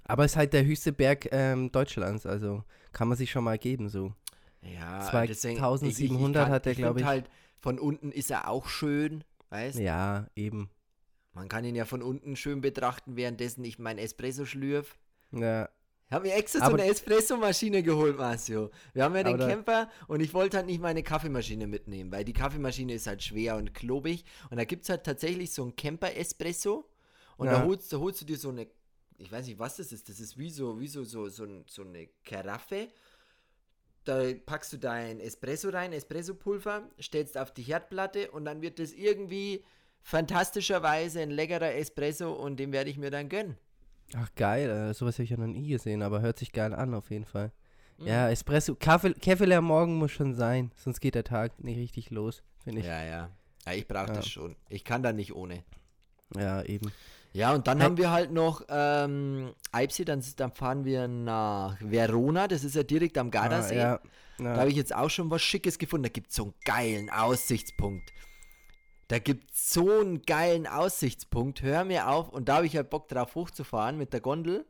Aber 0.04 0.26
es 0.26 0.32
ist 0.34 0.38
halt 0.38 0.54
der 0.54 0.64
höchste 0.66 0.94
Berg 0.94 1.28
ähm, 1.32 1.72
Deutschlands. 1.72 2.26
Also 2.26 2.64
kann 2.94 3.08
man 3.08 3.18
sich 3.18 3.32
schon 3.32 3.44
mal 3.44 3.58
geben 3.58 3.90
so. 3.90 4.14
Ja, 4.62 5.02
2700 5.02 6.50
hat 6.50 6.66
der, 6.66 6.72
ich 6.74 6.78
glaub 6.78 6.94
find 6.96 7.02
ich. 7.02 7.06
halt, 7.08 7.30
von 7.60 7.80
unten 7.80 8.12
ist 8.12 8.32
er 8.32 8.50
auch 8.50 8.68
schön, 8.68 9.24
weißt 9.50 9.80
Ja, 9.80 10.28
eben. 10.36 10.70
Man 11.34 11.48
kann 11.50 11.64
ihn 11.66 11.76
ja 11.76 11.86
von 11.86 12.02
unten 12.02 12.36
schön 12.36 12.62
betrachten, 12.62 13.16
währenddessen 13.16 13.64
ich 13.64 13.80
mein 13.80 13.98
Espresso 13.98 14.46
schlürf. 14.46 14.98
Ja, 15.32 15.70
Ich 16.08 16.14
habe 16.14 16.28
mir 16.28 16.36
extra 16.36 16.60
so 16.66 16.74
eine 16.74 16.86
Espresso-Maschine 16.86 17.84
geholt, 17.84 18.18
Marcio. 18.18 18.72
Wir 18.94 19.04
haben 19.04 19.16
ja 19.16 19.24
den 19.24 19.38
Camper 19.38 19.90
und 20.08 20.22
ich 20.22 20.34
wollte 20.34 20.58
halt 20.58 20.66
nicht 20.68 20.80
meine 20.82 21.04
Kaffeemaschine 21.04 21.68
mitnehmen, 21.68 22.12
weil 22.12 22.24
die 22.24 22.34
Kaffeemaschine 22.34 22.94
ist 22.94 23.08
halt 23.08 23.22
schwer 23.24 23.58
und 23.58 23.74
klobig. 23.74 24.24
Und 24.50 24.58
da 24.58 24.64
gibt 24.64 24.84
es 24.84 24.90
halt 24.90 25.04
tatsächlich 25.04 25.52
so 25.52 25.64
einen 25.64 25.76
Camper-Espresso. 25.76 26.90
Und 27.38 27.48
Ja. 27.48 27.60
da, 27.60 27.66
holst, 27.66 27.92
da 27.92 27.98
holst 27.98 28.22
du 28.22 28.26
dir 28.26 28.38
so 28.38 28.50
eine, 28.50 28.68
ich 29.18 29.32
weiß 29.32 29.48
nicht, 29.48 29.60
was 29.60 29.76
das 29.78 29.92
ist. 29.92 30.08
Das 30.08 30.20
ist 30.22 30.38
wie 30.38 30.50
so, 30.50 30.80
wie 30.80 30.88
so, 30.88 31.04
so, 31.04 31.28
so, 31.28 31.44
ein- 31.44 31.66
so 31.68 31.82
eine 31.84 32.08
Karaffe. 32.24 32.88
Da 34.06 34.32
packst 34.46 34.72
du 34.72 34.78
dein 34.78 35.20
Espresso 35.20 35.68
rein, 35.70 35.92
Espressopulver, 35.92 36.90
stellst 37.02 37.38
auf 37.38 37.54
die 37.54 37.64
Herdplatte 37.64 38.32
und 38.32 38.46
dann 38.46 38.62
wird 38.62 38.80
das 38.80 38.94
irgendwie 38.94 39.66
fantastischerweise 40.02 41.20
ein 41.20 41.32
leckerer 41.32 41.76
Espresso 41.76 42.32
und 42.32 42.56
den 42.58 42.72
werde 42.72 42.90
ich 42.90 42.98
mir 42.98 43.12
dann 43.12 43.28
gönnen. 43.28 43.58
Ach 44.16 44.30
geil, 44.36 44.70
äh, 44.70 44.94
sowas 44.94 45.16
habe 45.16 45.24
ich 45.24 45.32
ja 45.32 45.38
noch 45.38 45.48
nie 45.48 45.68
gesehen, 45.68 46.02
aber 46.02 46.22
hört 46.22 46.40
sich 46.40 46.52
geil 46.52 46.74
an 46.74 46.94
auf 46.94 47.10
jeden 47.12 47.26
Fall. 47.26 47.52
Mhm. 47.98 48.08
Ja, 48.08 48.30
Espresso, 48.30 48.76
Kaffee, 48.76 49.14
Kaffee 49.14 49.54
am 49.54 49.66
Morgen 49.66 49.96
muss 49.98 50.12
schon 50.12 50.34
sein, 50.34 50.72
sonst 50.76 51.00
geht 51.02 51.16
der 51.16 51.24
Tag 51.24 51.62
nicht 51.64 51.78
richtig 51.78 52.10
los, 52.12 52.44
finde 52.64 52.82
ich. 52.82 52.88
Ja. 52.88 53.04
Ja, 53.04 53.10
ja. 53.10 53.30
Ja, 53.66 53.74
ich 53.74 53.88
brauche 53.88 54.08
Ja. 54.08 54.14
das 54.14 54.28
schon. 54.30 54.56
Ich 54.70 54.84
kann 54.86 55.04
da 55.04 55.12
nicht 55.12 55.34
ohne. 55.36 55.64
eben. 56.66 56.92
Ja, 57.34 57.54
und 57.54 57.68
dann 57.68 57.78
Hey. 57.80 57.86
haben 57.86 57.98
wir 57.98 58.12
halt 58.12 58.32
noch 58.32 58.62
ähm, 58.70 59.54
Eibsee, 59.72 60.06
dann, 60.06 60.24
dann 60.38 60.52
fahren 60.52 60.86
wir 60.86 61.08
nach 61.08 61.78
Verona, 61.82 62.48
das 62.48 62.64
ist 62.64 62.76
ja 62.76 62.84
direkt 62.84 63.18
am 63.18 63.30
Gardasee. 63.32 63.80
Ah, 63.80 63.92
ja. 63.94 64.00
Da 64.38 64.44
Ja. 64.44 64.58
habe 64.58 64.70
ich 64.70 64.76
jetzt 64.76 64.94
auch 64.96 65.10
schon 65.10 65.30
was 65.32 65.42
Schickes 65.42 65.78
gefunden. 65.80 66.04
Da 66.04 66.10
gibt 66.10 66.30
es 66.30 66.36
so 66.36 66.44
einen 66.44 66.54
geilen 66.64 67.10
Aussichtspunkt. 67.10 68.12
Da 69.08 69.20
gibt 69.20 69.54
es 69.54 69.72
so 69.74 69.90
einen 70.00 70.22
geilen 70.24 70.68
Aussichtspunkt. 70.68 71.62
Hör 71.62 71.86
mir 71.86 72.10
auf. 72.10 72.30
Und 72.30 72.50
da 72.50 72.58
habe 72.58 72.66
ich 72.66 72.76
halt 72.76 72.90
Bock 72.90 73.08
drauf, 73.08 73.36
hochzufahren 73.36 73.98
mit 73.98 74.12
der 74.14 74.20
Gondel. 74.22 74.66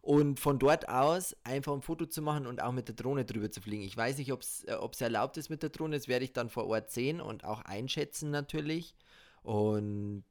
Und 0.00 0.38
von 0.38 0.58
dort 0.58 0.88
aus 0.88 1.34
einfach 1.44 1.72
ein 1.72 1.80
Foto 1.80 2.04
zu 2.04 2.20
machen 2.20 2.46
und 2.46 2.60
auch 2.60 2.72
mit 2.72 2.88
der 2.88 2.94
Drohne 2.94 3.24
drüber 3.24 3.50
zu 3.50 3.62
fliegen. 3.62 3.84
Ich 3.84 3.96
weiß 3.96 4.18
nicht, 4.18 4.32
ob 4.32 4.42
es 4.42 4.64
erlaubt 5.00 5.36
ist 5.38 5.48
mit 5.48 5.62
der 5.62 5.70
Drohne. 5.70 5.96
Das 5.96 6.08
werde 6.08 6.24
ich 6.24 6.32
dann 6.32 6.50
vor 6.50 6.66
Ort 6.66 6.90
sehen 6.90 7.20
und 7.22 7.44
auch 7.44 7.62
einschätzen 7.62 8.30
natürlich. 8.30 8.94
Und 9.42 10.24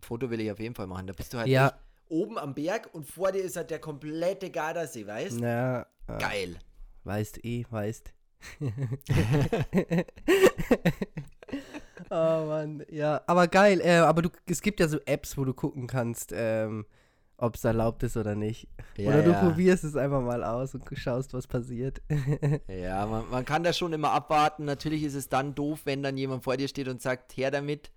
Foto 0.00 0.30
will 0.30 0.40
ich 0.40 0.50
auf 0.50 0.58
jeden 0.60 0.74
Fall 0.74 0.86
machen. 0.86 1.06
Da 1.06 1.12
bist 1.12 1.34
du 1.34 1.38
halt 1.38 1.48
Ja. 1.48 1.78
oben 2.08 2.38
am 2.38 2.54
Berg 2.54 2.88
und 2.94 3.04
vor 3.04 3.32
dir 3.32 3.42
ist 3.42 3.56
halt 3.56 3.70
der 3.70 3.78
komplette 3.80 4.50
Gardasee, 4.50 5.06
weißt? 5.06 5.40
Ja, 5.40 5.86
ja. 6.08 6.18
Geil. 6.18 6.58
Weißt 7.04 7.44
eh, 7.44 7.66
weißt. 7.68 8.12
oh 12.10 12.46
Mann, 12.46 12.84
ja, 12.90 13.20
aber 13.26 13.48
geil. 13.48 13.80
Äh, 13.80 13.96
aber 13.98 14.22
du, 14.22 14.30
es 14.46 14.62
gibt 14.62 14.80
ja 14.80 14.88
so 14.88 14.98
Apps, 15.06 15.36
wo 15.36 15.44
du 15.44 15.54
gucken 15.54 15.86
kannst, 15.86 16.32
ähm, 16.34 16.86
ob 17.36 17.54
es 17.54 17.64
erlaubt 17.64 18.02
ist 18.02 18.16
oder 18.16 18.34
nicht. 18.34 18.68
Ja, 18.96 19.10
oder 19.10 19.22
du 19.22 19.30
ja. 19.30 19.40
probierst 19.40 19.84
es 19.84 19.96
einfach 19.96 20.20
mal 20.20 20.42
aus 20.42 20.74
und 20.74 20.84
schaust, 20.94 21.34
was 21.34 21.46
passiert. 21.46 22.02
Ja, 22.68 23.06
man, 23.06 23.30
man 23.30 23.44
kann 23.44 23.62
da 23.62 23.72
schon 23.72 23.92
immer 23.92 24.12
abwarten. 24.12 24.64
Natürlich 24.64 25.04
ist 25.04 25.14
es 25.14 25.28
dann 25.28 25.54
doof, 25.54 25.82
wenn 25.84 26.02
dann 26.02 26.16
jemand 26.16 26.44
vor 26.44 26.56
dir 26.56 26.68
steht 26.68 26.88
und 26.88 27.00
sagt, 27.00 27.36
her 27.36 27.50
damit. 27.50 27.92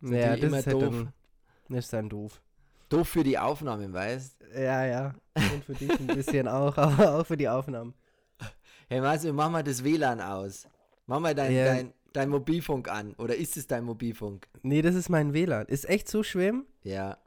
ja, 0.00 0.10
natürlich 0.10 0.40
das 0.40 0.48
immer 0.48 0.58
ist 0.58 0.66
halt 0.66 0.76
doof. 0.76 0.94
dann, 0.94 1.12
das 1.68 1.84
ist 1.84 1.92
dann 1.92 2.08
doof. 2.08 2.42
Doof 2.90 3.08
für 3.08 3.24
die 3.24 3.38
Aufnahmen, 3.38 3.92
weißt 3.92 4.36
Ja, 4.54 4.84
ja. 4.84 5.14
Und 5.34 5.64
für 5.64 5.74
dich 5.74 5.90
ein 5.98 6.06
bisschen 6.06 6.46
auch, 6.46 6.76
aber 6.78 7.16
auch 7.16 7.26
für 7.26 7.36
die 7.36 7.48
Aufnahmen. 7.48 7.94
Hey, 8.88 9.00
du, 9.18 9.32
mach 9.32 9.50
mal 9.50 9.62
das 9.62 9.82
WLAN 9.84 10.20
aus. 10.20 10.68
Mach 11.06 11.20
mal 11.20 11.34
dein, 11.34 11.52
Ja. 11.52 11.64
dein, 11.66 11.92
dein 12.12 12.28
Mobilfunk 12.28 12.88
an. 12.88 13.14
Oder 13.14 13.36
ist 13.36 13.56
es 13.56 13.66
dein 13.66 13.84
Mobilfunk? 13.84 14.46
Nee, 14.62 14.82
das 14.82 14.94
ist 14.94 15.08
mein 15.08 15.32
WLAN. 15.32 15.66
Ist 15.66 15.88
echt 15.88 16.08
so 16.08 16.22
schlimm? 16.22 16.66
Ja. 16.82 17.18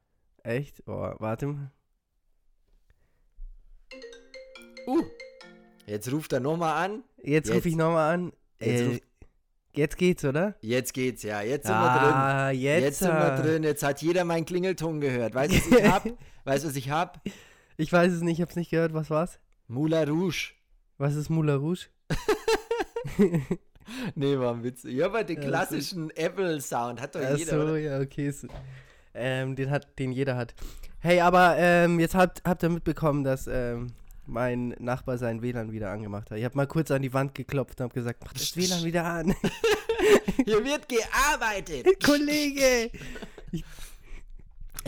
Echt? 0.43 0.83
Oh, 0.87 1.13
warte 1.19 1.47
mal. 1.47 1.71
Uh. 4.87 5.03
Jetzt 5.85 6.11
ruft 6.11 6.33
er 6.33 6.39
nochmal 6.39 6.85
an. 6.85 7.03
Jetzt, 7.17 7.47
Jetzt. 7.47 7.51
rufe 7.57 7.69
ich 7.69 7.75
nochmal 7.75 8.13
an. 8.13 8.33
Jetzt 8.59 8.81
Äh, 8.81 9.01
jetzt 9.73 9.97
geht's, 9.97 10.25
oder? 10.25 10.55
Jetzt 10.61 10.93
geht's, 10.93 11.23
ja. 11.23 11.41
Jetzt 11.41 11.65
sind 11.67 11.75
ah, 11.75 12.47
wir 12.47 12.51
drin. 12.51 12.61
jetzt. 12.61 12.81
Jetzt 12.83 12.99
sind 12.99 13.13
wir 13.13 13.33
äh, 13.33 13.41
drin. 13.41 13.63
Jetzt 13.63 13.83
hat 13.83 14.01
jeder 14.01 14.23
meinen 14.25 14.45
Klingelton 14.45 14.99
gehört. 15.01 15.33
Weißt 15.35 15.53
du, 15.53 15.57
was 15.71 15.79
ich 15.79 15.85
hab? 15.89 16.05
weißt 16.45 16.63
du, 16.63 16.67
was 16.69 16.75
ich 16.75 16.89
hab? 16.89 17.21
Ich 17.77 17.91
weiß 17.91 18.11
es 18.11 18.21
nicht, 18.21 18.37
ich 18.37 18.41
hab's 18.41 18.55
nicht 18.55 18.69
gehört. 18.71 18.93
Was 18.93 19.09
war's? 19.09 19.39
Moulin 19.67 20.09
Rouge. 20.09 20.53
Was 20.97 21.15
ist 21.15 21.29
Moulin 21.29 21.57
Rouge? 21.57 21.87
Nee, 24.15 24.37
war 24.37 24.53
ein 24.53 24.63
Witz. 24.63 24.83
Hab 24.83 25.13
halt 25.13 25.29
den 25.29 25.41
Ja, 25.41 25.47
klassischen 25.47 26.09
Apple-Sound. 26.11 26.99
Hat 27.01 27.15
doch 27.15 27.21
Ach 27.23 27.37
jeder, 27.37 27.51
so, 27.51 27.63
oder? 27.63 27.77
ja, 27.77 27.99
okay. 27.99 28.31
So. 28.31 28.47
Ähm, 29.13 29.55
den, 29.55 29.69
hat, 29.69 29.97
den 29.97 30.11
jeder 30.11 30.35
hat. 30.35 30.53
Hey, 30.99 31.21
aber 31.21 31.55
ähm, 31.57 31.99
jetzt 31.99 32.15
habt, 32.15 32.43
habt 32.43 32.63
ihr 32.63 32.69
mitbekommen, 32.69 33.23
dass 33.23 33.47
ähm, 33.47 33.93
mein 34.25 34.75
Nachbar 34.79 35.17
sein 35.17 35.41
WLAN 35.41 35.71
wieder 35.71 35.89
angemacht 35.89 36.29
hat. 36.29 36.37
Ich 36.37 36.43
habe 36.43 36.57
mal 36.57 36.67
kurz 36.67 36.91
an 36.91 37.01
die 37.01 37.13
Wand 37.13 37.33
geklopft 37.33 37.79
und 37.79 37.85
habe 37.85 37.93
gesagt, 37.93 38.23
mach 38.25 38.33
das 38.33 38.57
WLAN 38.57 38.83
wieder 38.83 39.05
an. 39.05 39.33
Hier 40.45 40.63
wird 40.63 40.87
gearbeitet. 40.89 41.87
Kollege! 42.03 42.91
Ich 43.51 43.63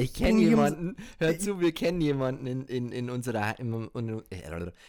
kenne 0.08 0.30
bin 0.30 0.38
hier- 0.40 0.50
jemanden, 0.50 0.96
hör 1.20 1.38
zu, 1.40 1.60
wir 1.60 1.72
kennen 1.74 2.02
jemanden 2.02 2.48
in, 2.48 2.66
in, 2.66 2.92
in, 2.92 3.10
unserer, 3.10 3.60
in, 3.60 3.90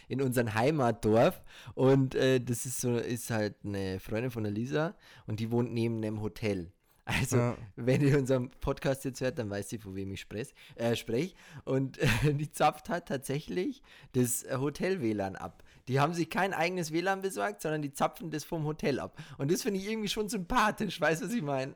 in 0.07 0.21
unserem 0.21 0.53
Heimatdorf 0.53 1.41
und 1.75 2.15
äh, 2.15 2.39
das 2.39 2.65
ist 2.65 2.81
so, 2.81 2.95
ist 2.97 3.29
halt 3.29 3.55
eine 3.65 3.99
Freundin 3.99 4.31
von 4.31 4.43
der 4.43 4.51
Lisa 4.51 4.95
und 5.27 5.39
die 5.39 5.51
wohnt 5.51 5.73
neben 5.73 5.97
einem 5.97 6.21
Hotel. 6.21 6.71
Also, 7.03 7.37
Ja. 7.37 7.57
wenn 7.75 7.99
ihr 8.01 8.17
unseren 8.17 8.51
Podcast 8.51 9.03
jetzt 9.05 9.21
hört, 9.21 9.39
dann 9.39 9.49
weiß 9.49 9.69
sie, 9.69 9.79
von 9.79 9.95
wem 9.95 10.11
ich 10.11 10.21
sprech, 10.21 10.53
äh, 10.75 10.95
sprech. 10.95 11.35
Und 11.65 11.97
äh, 11.97 12.07
die 12.33 12.51
zapft 12.51 12.89
halt 12.89 13.07
tatsächlich 13.07 13.81
das 14.13 14.45
Hotel-WLAN 14.49 15.35
ab. 15.35 15.63
Die 15.91 15.99
haben 15.99 16.13
sich 16.13 16.29
kein 16.29 16.53
eigenes 16.53 16.93
WLAN 16.93 17.21
besorgt, 17.21 17.61
sondern 17.61 17.81
die 17.81 17.91
zapfen 17.91 18.31
das 18.31 18.45
vom 18.45 18.63
Hotel 18.63 18.97
ab. 18.97 19.17
Und 19.37 19.51
das 19.51 19.63
finde 19.63 19.77
ich 19.81 19.89
irgendwie 19.89 20.07
schon 20.07 20.29
sympathisch, 20.29 21.01
weißt 21.01 21.21
du, 21.21 21.25
was 21.25 21.33
ich 21.33 21.41
meine? 21.41 21.73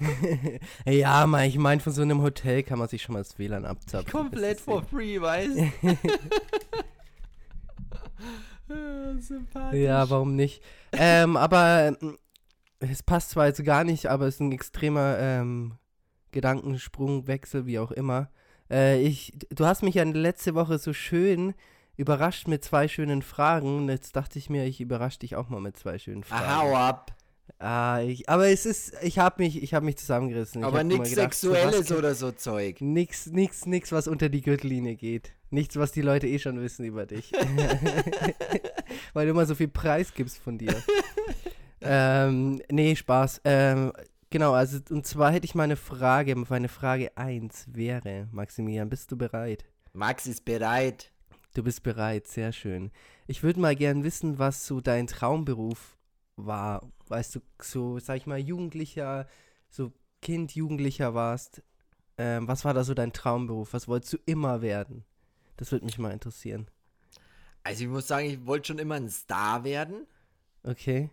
ja, 0.86 1.26
Mann, 1.26 1.44
ich 1.44 1.58
meine, 1.58 1.82
von 1.82 1.92
so 1.92 2.00
einem 2.00 2.22
Hotel 2.22 2.62
kann 2.62 2.78
man 2.78 2.88
sich 2.88 3.02
schon 3.02 3.12
mal 3.12 3.18
das 3.18 3.38
WLAN 3.38 3.66
abzapfen. 3.66 4.10
Komplett 4.10 4.58
for 4.58 4.82
free, 4.82 5.20
weißt 5.20 5.54
du? 5.54 5.70
Ja, 8.68 9.14
Sympathisch. 9.20 9.80
Ja, 9.80 10.08
warum 10.08 10.34
nicht? 10.34 10.62
ähm, 10.92 11.36
aber 11.36 11.94
ähm, 12.00 12.16
es 12.78 13.02
passt 13.02 13.30
zwar 13.30 13.48
jetzt 13.48 13.62
gar 13.66 13.84
nicht, 13.84 14.06
aber 14.06 14.26
es 14.26 14.36
ist 14.36 14.40
ein 14.40 14.52
extremer 14.52 15.18
ähm, 15.18 15.74
Gedankensprungwechsel, 16.32 17.66
wie 17.66 17.78
auch 17.78 17.92
immer. 17.92 18.30
Äh, 18.70 19.02
ich, 19.02 19.34
du 19.50 19.66
hast 19.66 19.82
mich 19.82 19.96
ja 19.96 20.04
letzte 20.04 20.54
Woche 20.54 20.78
so 20.78 20.94
schön 20.94 21.54
überrascht 21.96 22.48
mit 22.48 22.64
zwei 22.64 22.88
schönen 22.88 23.22
Fragen. 23.22 23.88
Jetzt 23.88 24.16
dachte 24.16 24.38
ich 24.38 24.50
mir, 24.50 24.64
ich 24.64 24.80
überrasche 24.80 25.20
dich 25.20 25.36
auch 25.36 25.48
mal 25.48 25.60
mit 25.60 25.76
zwei 25.76 25.98
schönen 25.98 26.24
Fragen. 26.24 26.56
hau 26.56 26.76
ab. 26.76 27.16
Ah, 27.58 28.00
ich, 28.00 28.28
aber 28.28 28.48
es 28.48 28.66
ist, 28.66 28.92
ich 29.02 29.18
habe 29.18 29.42
mich, 29.42 29.62
ich 29.62 29.72
habe 29.72 29.86
mich 29.86 29.96
zusammengerissen. 29.96 30.62
Aber 30.64 30.84
nichts 30.84 31.12
Sexuelles 31.12 31.90
was- 31.90 31.96
oder 31.96 32.14
so 32.14 32.32
Zeug. 32.32 32.80
Nix, 32.80 33.26
nix, 33.26 33.64
nix, 33.66 33.92
was 33.92 34.08
unter 34.08 34.28
die 34.28 34.42
Gürtellinie 34.42 34.96
geht. 34.96 35.32
Nichts, 35.50 35.76
was 35.76 35.92
die 35.92 36.02
Leute 36.02 36.26
eh 36.26 36.38
schon 36.38 36.60
wissen 36.60 36.84
über 36.84 37.06
dich. 37.06 37.32
Weil 39.14 39.26
du 39.26 39.30
immer 39.30 39.46
so 39.46 39.54
viel 39.54 39.68
Preis 39.68 40.12
gibst 40.12 40.38
von 40.38 40.58
dir. 40.58 40.74
ähm, 41.80 42.60
nee, 42.70 42.94
Spaß. 42.94 43.40
Ähm, 43.44 43.92
genau, 44.28 44.52
also 44.52 44.78
und 44.90 45.06
zwar 45.06 45.32
hätte 45.32 45.46
ich 45.46 45.54
mal 45.54 45.62
eine 45.62 45.76
Frage. 45.76 46.34
Meine 46.36 46.68
Frage 46.68 47.16
1 47.16 47.68
wäre, 47.72 48.28
Maximilian, 48.32 48.90
bist 48.90 49.10
du 49.12 49.16
bereit? 49.16 49.64
Max 49.92 50.26
ist 50.26 50.44
bereit. 50.44 51.10
Du 51.56 51.62
bist 51.62 51.82
bereit, 51.82 52.28
sehr 52.28 52.52
schön. 52.52 52.90
Ich 53.26 53.42
würde 53.42 53.60
mal 53.60 53.74
gern 53.74 54.04
wissen, 54.04 54.38
was 54.38 54.66
so 54.66 54.82
dein 54.82 55.06
Traumberuf 55.06 55.96
war. 56.36 56.86
Weißt 57.08 57.34
du, 57.34 57.40
so, 57.62 57.98
sag 57.98 58.18
ich 58.18 58.26
mal, 58.26 58.38
Jugendlicher, 58.38 59.26
so 59.70 59.90
Kind, 60.20 60.54
Jugendlicher 60.54 61.14
warst. 61.14 61.62
Ähm, 62.18 62.46
was 62.46 62.66
war 62.66 62.74
da 62.74 62.84
so 62.84 62.92
dein 62.92 63.14
Traumberuf? 63.14 63.72
Was 63.72 63.88
wolltest 63.88 64.12
du 64.12 64.18
immer 64.26 64.60
werden? 64.60 65.06
Das 65.56 65.72
würde 65.72 65.86
mich 65.86 65.96
mal 65.96 66.12
interessieren. 66.12 66.68
Also 67.62 67.84
ich 67.84 67.88
muss 67.88 68.06
sagen, 68.06 68.26
ich 68.26 68.44
wollte 68.44 68.66
schon 68.66 68.78
immer 68.78 68.96
ein 68.96 69.08
Star 69.08 69.64
werden. 69.64 70.06
Okay. 70.62 71.08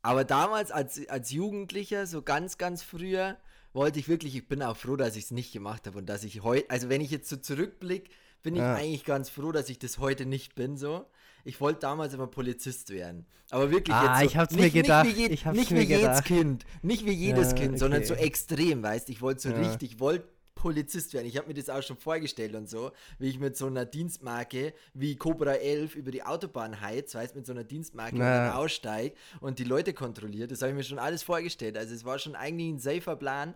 Aber 0.00 0.24
damals 0.24 0.70
als, 0.70 1.06
als 1.10 1.30
Jugendlicher, 1.30 2.06
so 2.06 2.22
ganz, 2.22 2.56
ganz 2.56 2.82
früher, 2.82 3.36
wollte 3.74 3.98
ich 3.98 4.08
wirklich, 4.08 4.34
ich 4.34 4.48
bin 4.48 4.62
auch 4.62 4.78
froh, 4.78 4.96
dass 4.96 5.14
ich 5.14 5.24
es 5.24 5.30
nicht 5.30 5.52
gemacht 5.52 5.86
habe 5.86 5.98
und 5.98 6.06
dass 6.06 6.24
ich 6.24 6.42
heute, 6.42 6.70
also 6.70 6.88
wenn 6.88 7.02
ich 7.02 7.10
jetzt 7.10 7.28
so 7.28 7.36
zurückblicke, 7.36 8.10
bin 8.46 8.54
ich 8.54 8.60
Ja. 8.60 8.74
eigentlich 8.76 9.04
ganz 9.04 9.28
froh, 9.28 9.50
dass 9.50 9.68
ich 9.68 9.78
das 9.80 9.98
heute 9.98 10.24
nicht 10.24 10.54
bin 10.54 10.76
so. 10.76 11.04
Ich 11.44 11.60
wollte 11.60 11.80
damals 11.80 12.14
immer 12.14 12.28
Polizist 12.28 12.90
werden. 12.90 13.26
Aber 13.50 13.72
wirklich 13.72 13.94
Ah, 13.94 14.04
jetzt 14.04 14.20
so, 14.20 14.26
ich 14.26 14.36
hab's 14.36 14.54
mir 14.54 14.62
nicht, 14.62 14.74
gedacht, 14.74 15.04
Nicht 15.06 15.16
wie, 15.16 15.20
je, 15.22 15.28
ich 15.28 15.46
hab's 15.46 15.58
nicht 15.58 15.70
mir 15.72 15.80
wie 15.80 15.84
jedes 15.84 16.00
gedacht. 16.02 16.24
Kind. 16.26 16.64
Nicht 16.82 17.04
wie 17.04 17.10
jedes 17.12 17.50
Ja, 17.50 17.56
Kind, 17.56 17.78
sondern 17.80 18.02
okay. 18.02 18.08
so 18.08 18.14
extrem, 18.14 18.82
weißt 18.84 19.08
Ich 19.10 19.20
wollte 19.20 19.40
so 19.42 19.48
Ja. 19.50 19.56
richtig, 19.56 19.92
ich 19.94 20.00
wollte 20.00 20.28
Polizist 20.54 21.12
werden. 21.12 21.26
Ich 21.26 21.36
habe 21.36 21.48
mir 21.48 21.54
das 21.54 21.68
auch 21.68 21.82
schon 21.82 21.96
vorgestellt 21.96 22.54
und 22.54 22.68
so, 22.70 22.92
wie 23.18 23.28
ich 23.28 23.38
mit 23.40 23.56
so 23.56 23.66
einer 23.66 23.84
Dienstmarke 23.84 24.74
wie 24.94 25.16
Cobra 25.16 25.54
11 25.54 25.96
über 25.96 26.12
die 26.12 26.22
Autobahn 26.22 26.80
heiz, 26.80 27.14
weißt 27.16 27.34
mit 27.34 27.46
so 27.46 27.52
einer 27.52 27.64
Dienstmarke 27.64 28.14
und 28.14 28.20
Na. 28.20 28.48
dann 28.52 29.10
und 29.40 29.58
die 29.58 29.64
Leute 29.64 29.92
kontrolliert. 29.92 30.50
Das 30.52 30.62
habe 30.62 30.70
ich 30.70 30.76
mir 30.76 30.84
schon 30.84 30.98
alles 31.00 31.22
vorgestellt. 31.24 31.76
Also 31.76 31.94
es 31.94 32.04
war 32.04 32.18
schon 32.18 32.34
eigentlich 32.36 32.68
ein 32.68 32.78
safer 32.78 33.16
Plan. 33.16 33.54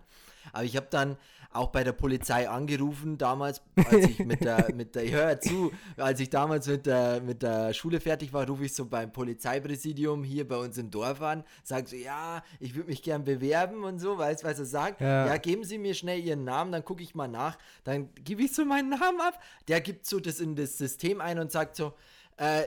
Aber 0.52 0.64
ich 0.64 0.76
habe 0.76 0.88
dann 0.90 1.16
auch 1.52 1.68
bei 1.68 1.82
der 1.82 1.92
Polizei 1.92 2.48
angerufen, 2.48 3.18
damals, 3.18 3.60
als 3.74 4.04
ich 4.04 4.20
mit 4.20 4.44
der, 4.44 4.72
mit 4.74 4.94
der, 4.94 5.10
hör 5.10 5.40
zu, 5.40 5.72
als 5.96 6.20
ich 6.20 6.30
damals 6.30 6.68
mit 6.68 6.86
der, 6.86 7.20
mit 7.20 7.42
der 7.42 7.74
Schule 7.74 8.00
fertig 8.00 8.32
war, 8.32 8.46
rufe 8.46 8.64
ich 8.64 8.74
so 8.74 8.86
beim 8.86 9.12
Polizeipräsidium 9.12 10.22
hier 10.22 10.46
bei 10.46 10.56
uns 10.56 10.78
im 10.78 10.90
Dorf 10.90 11.20
an, 11.22 11.42
sag 11.64 11.88
so, 11.88 11.96
ja, 11.96 12.42
ich 12.60 12.76
würde 12.76 12.88
mich 12.88 13.02
gern 13.02 13.24
bewerben 13.24 13.82
und 13.82 13.98
so, 13.98 14.16
weißt 14.16 14.44
du, 14.44 14.46
was 14.46 14.58
er 14.60 14.64
sagt? 14.64 15.00
Ja. 15.00 15.26
ja, 15.26 15.36
geben 15.38 15.64
Sie 15.64 15.78
mir 15.78 15.94
schnell 15.94 16.20
Ihren 16.20 16.44
Namen, 16.44 16.70
dann 16.70 16.84
gucke 16.84 17.02
ich 17.02 17.14
mal 17.14 17.28
nach, 17.28 17.58
dann 17.82 18.14
gebe 18.14 18.42
ich 18.42 18.52
so 18.54 18.64
meinen 18.64 18.90
Namen 18.90 19.20
ab, 19.20 19.40
der 19.66 19.80
gibt 19.80 20.06
so 20.06 20.20
das 20.20 20.38
in 20.38 20.54
das 20.54 20.78
System 20.78 21.20
ein 21.20 21.40
und 21.40 21.50
sagt 21.50 21.74
so, 21.74 21.94
äh, 22.36 22.62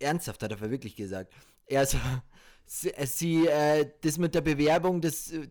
ernsthaft 0.00 0.42
hat 0.42 0.50
er 0.50 0.70
wirklich 0.70 0.96
gesagt, 0.96 1.32
er 1.66 1.86
so, 1.86 1.98
Sie, 2.66 2.92
äh, 2.92 3.06
Sie 3.06 3.46
äh, 3.46 3.90
das 4.02 4.18
mit 4.18 4.34
der 4.34 4.42
Bewerbung, 4.42 5.00
das 5.00 5.32
äh, 5.32 5.48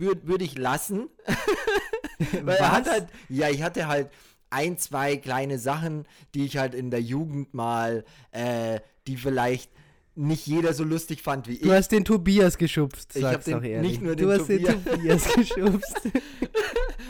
würde 0.00 0.26
würd 0.26 0.42
ich 0.42 0.56
lassen. 0.58 1.08
Weil 2.42 2.56
er 2.56 2.72
hat 2.72 2.88
halt, 2.88 3.06
ja, 3.28 3.48
ich 3.48 3.62
hatte 3.62 3.86
halt 3.86 4.08
ein, 4.50 4.78
zwei 4.78 5.16
kleine 5.16 5.58
Sachen, 5.58 6.06
die 6.34 6.44
ich 6.44 6.56
halt 6.58 6.74
in 6.74 6.90
der 6.90 7.00
Jugend 7.02 7.54
mal, 7.54 8.04
äh, 8.30 8.80
die 9.06 9.16
vielleicht 9.16 9.70
nicht 10.14 10.46
jeder 10.46 10.74
so 10.74 10.84
lustig 10.84 11.22
fand 11.22 11.48
wie 11.48 11.54
ich. 11.54 11.62
Du 11.62 11.72
hast 11.72 11.88
den 11.88 12.04
Tobias 12.04 12.56
geschubst, 12.56 13.16
Ich 13.16 13.24
hab 13.24 13.42
den- 13.44 13.54
doch 13.54 13.64
ehrlich. 13.64 13.90
nicht 13.92 14.02
nur 14.02 14.14
du 14.14 14.28
den 14.28 14.38
hast 14.40 14.48
den 14.48 14.84
Tobias 14.84 15.34
geschubst. 15.34 16.00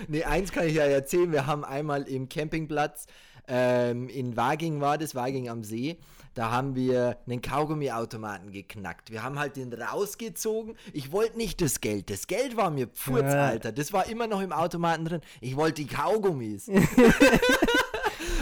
Nee, 0.08 0.24
eins 0.24 0.52
kann 0.52 0.66
ich 0.66 0.74
ja 0.74 0.82
erzählen. 0.84 1.32
Wir 1.32 1.46
haben 1.46 1.64
einmal 1.64 2.02
im 2.02 2.28
Campingplatz 2.28 3.06
ähm, 3.48 4.08
in 4.08 4.36
Waging 4.36 4.80
war 4.80 4.98
das, 4.98 5.14
Waging 5.14 5.48
am 5.48 5.64
See. 5.64 5.98
Da 6.34 6.50
haben 6.50 6.74
wir 6.74 7.16
einen 7.28 7.40
Kaugummiautomaten 7.42 8.50
geknackt. 8.50 9.12
Wir 9.12 9.22
haben 9.22 9.38
halt 9.38 9.56
den 9.56 9.72
rausgezogen. 9.72 10.74
Ich 10.92 11.12
wollte 11.12 11.36
nicht 11.36 11.60
das 11.60 11.80
Geld. 11.80 12.10
Das 12.10 12.26
Geld 12.26 12.56
war 12.56 12.70
mir 12.70 12.88
Pfurz, 12.88 13.32
Ja. 13.32 13.46
Alter. 13.46 13.70
Das 13.70 13.92
war 13.92 14.08
immer 14.08 14.26
noch 14.26 14.40
im 14.40 14.50
Automaten 14.50 15.04
drin. 15.04 15.20
Ich 15.40 15.54
wollte 15.56 15.82
die 15.82 15.86
Kaugummis. 15.86 16.66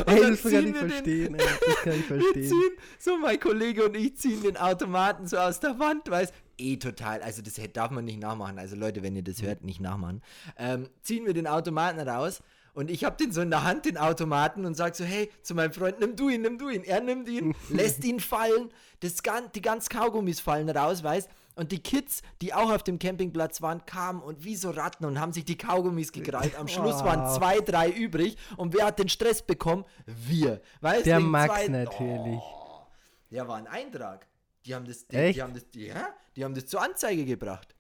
Ey, 0.07 0.21
dann 0.21 0.31
das 0.31 0.43
kann 0.43 0.51
ich 0.51 0.53
wir 0.53 0.63
den- 0.63 0.75
verstehen, 0.75 1.35
ey, 1.35 1.47
das 1.67 1.77
kann 1.83 1.93
ich 1.99 2.05
verstehen. 2.07 2.49
ziehen, 2.49 2.71
so 2.99 3.19
mein 3.19 3.39
Kollege 3.39 3.85
und 3.85 3.95
ich 3.97 4.17
ziehen 4.17 4.43
den 4.43 4.57
Automaten 4.57 5.27
so 5.27 5.37
aus 5.37 5.61
der 5.61 5.79
Wand, 5.79 6.11
weiß 6.11 6.33
eh 6.59 6.77
total, 6.77 7.21
also 7.23 7.43
das 7.43 7.61
darf 7.73 7.91
man 7.91 8.05
nicht 8.05 8.19
nachmachen, 8.21 8.59
also 8.59 8.75
Leute, 8.75 9.03
wenn 9.03 9.15
ihr 9.15 9.23
das 9.23 9.43
hört, 9.43 9.63
nicht 9.65 9.81
nachmachen. 9.81 10.23
Ähm, 10.57 10.89
ziehen 11.03 11.27
wir 11.27 11.35
den 11.35 11.47
Automaten 11.47 12.01
raus 12.01 12.43
und 12.75 12.91
ich 12.91 13.05
habe 13.05 13.17
den 13.17 13.33
so 13.33 13.41
in 13.41 13.51
der 13.51 13.65
Hand, 13.65 13.85
den 13.85 13.99
Automaten 13.99 14.65
und 14.65 14.75
sag 14.77 14.95
so, 14.97 15.05
hey, 15.05 15.31
zu 15.43 15.55
meinem 15.55 15.73
Freund, 15.73 16.01
nimm 16.01 16.17
du 16.17 16.29
ihn, 16.29 16.43
nimm 16.43 16.59
du 16.59 16.69
ihn. 16.71 16.85
Er 16.85 17.01
nimmt 17.01 17.29
ihn, 17.29 17.55
lässt 17.69 18.05
ihn 18.05 18.21
fallen, 18.21 18.71
das, 19.01 19.23
gan- 19.23 19.51
die 19.55 19.61
ganz 19.63 19.89
Kaugummis 19.89 20.41
fallen 20.41 20.69
raus, 20.71 21.03
weißt 21.03 21.29
und 21.55 21.71
die 21.71 21.83
Kids, 21.83 22.23
die 22.41 22.55
auch 22.55 22.71
auf 22.73 22.83
dem 22.83 22.99
Campingplatz 22.99 23.61
waren, 23.61 23.85
kamen 23.85 24.23
und 24.23 24.43
wie 24.43 24.57
so 24.57 24.71
Ratten 24.71 25.05
und 25.05 25.21
haben 25.21 25.35
sich 25.35 25.45
die 25.45 25.59
Kaugummis 25.59 26.11
gekrallt. 26.11 26.59
Am 26.59 26.67
Schluss 26.67 27.05
waren 27.05 27.27
Oh. 27.27 27.37
zwei, 27.37 27.61
drei 27.61 27.91
übrig. 27.91 28.39
Und 28.57 28.73
wer 28.73 28.87
hat 28.87 28.99
den 28.99 29.11
Stress 29.11 29.43
bekommen? 29.43 29.85
Wir. 30.07 30.63
Weißt 30.81 31.05
Der 31.05 31.21
Max 31.21 31.53
zwei- 31.55 31.69
natürlich. 31.69 32.41
Oh, 32.41 32.87
der 33.31 33.47
war 33.49 33.57
ein 33.57 33.67
Eintrag. 33.67 34.27
Die 34.65 34.75
haben 34.75 34.87
das, 34.87 35.07
die, 35.07 35.33
die 35.35 35.43
haben 35.43 35.53
das, 35.53 35.65
ja, 35.75 36.09
die 36.37 36.43
haben 36.43 36.55
das 36.55 36.65
zur 36.69 36.81
Anzeige 36.81 37.27
gebracht. 37.27 37.75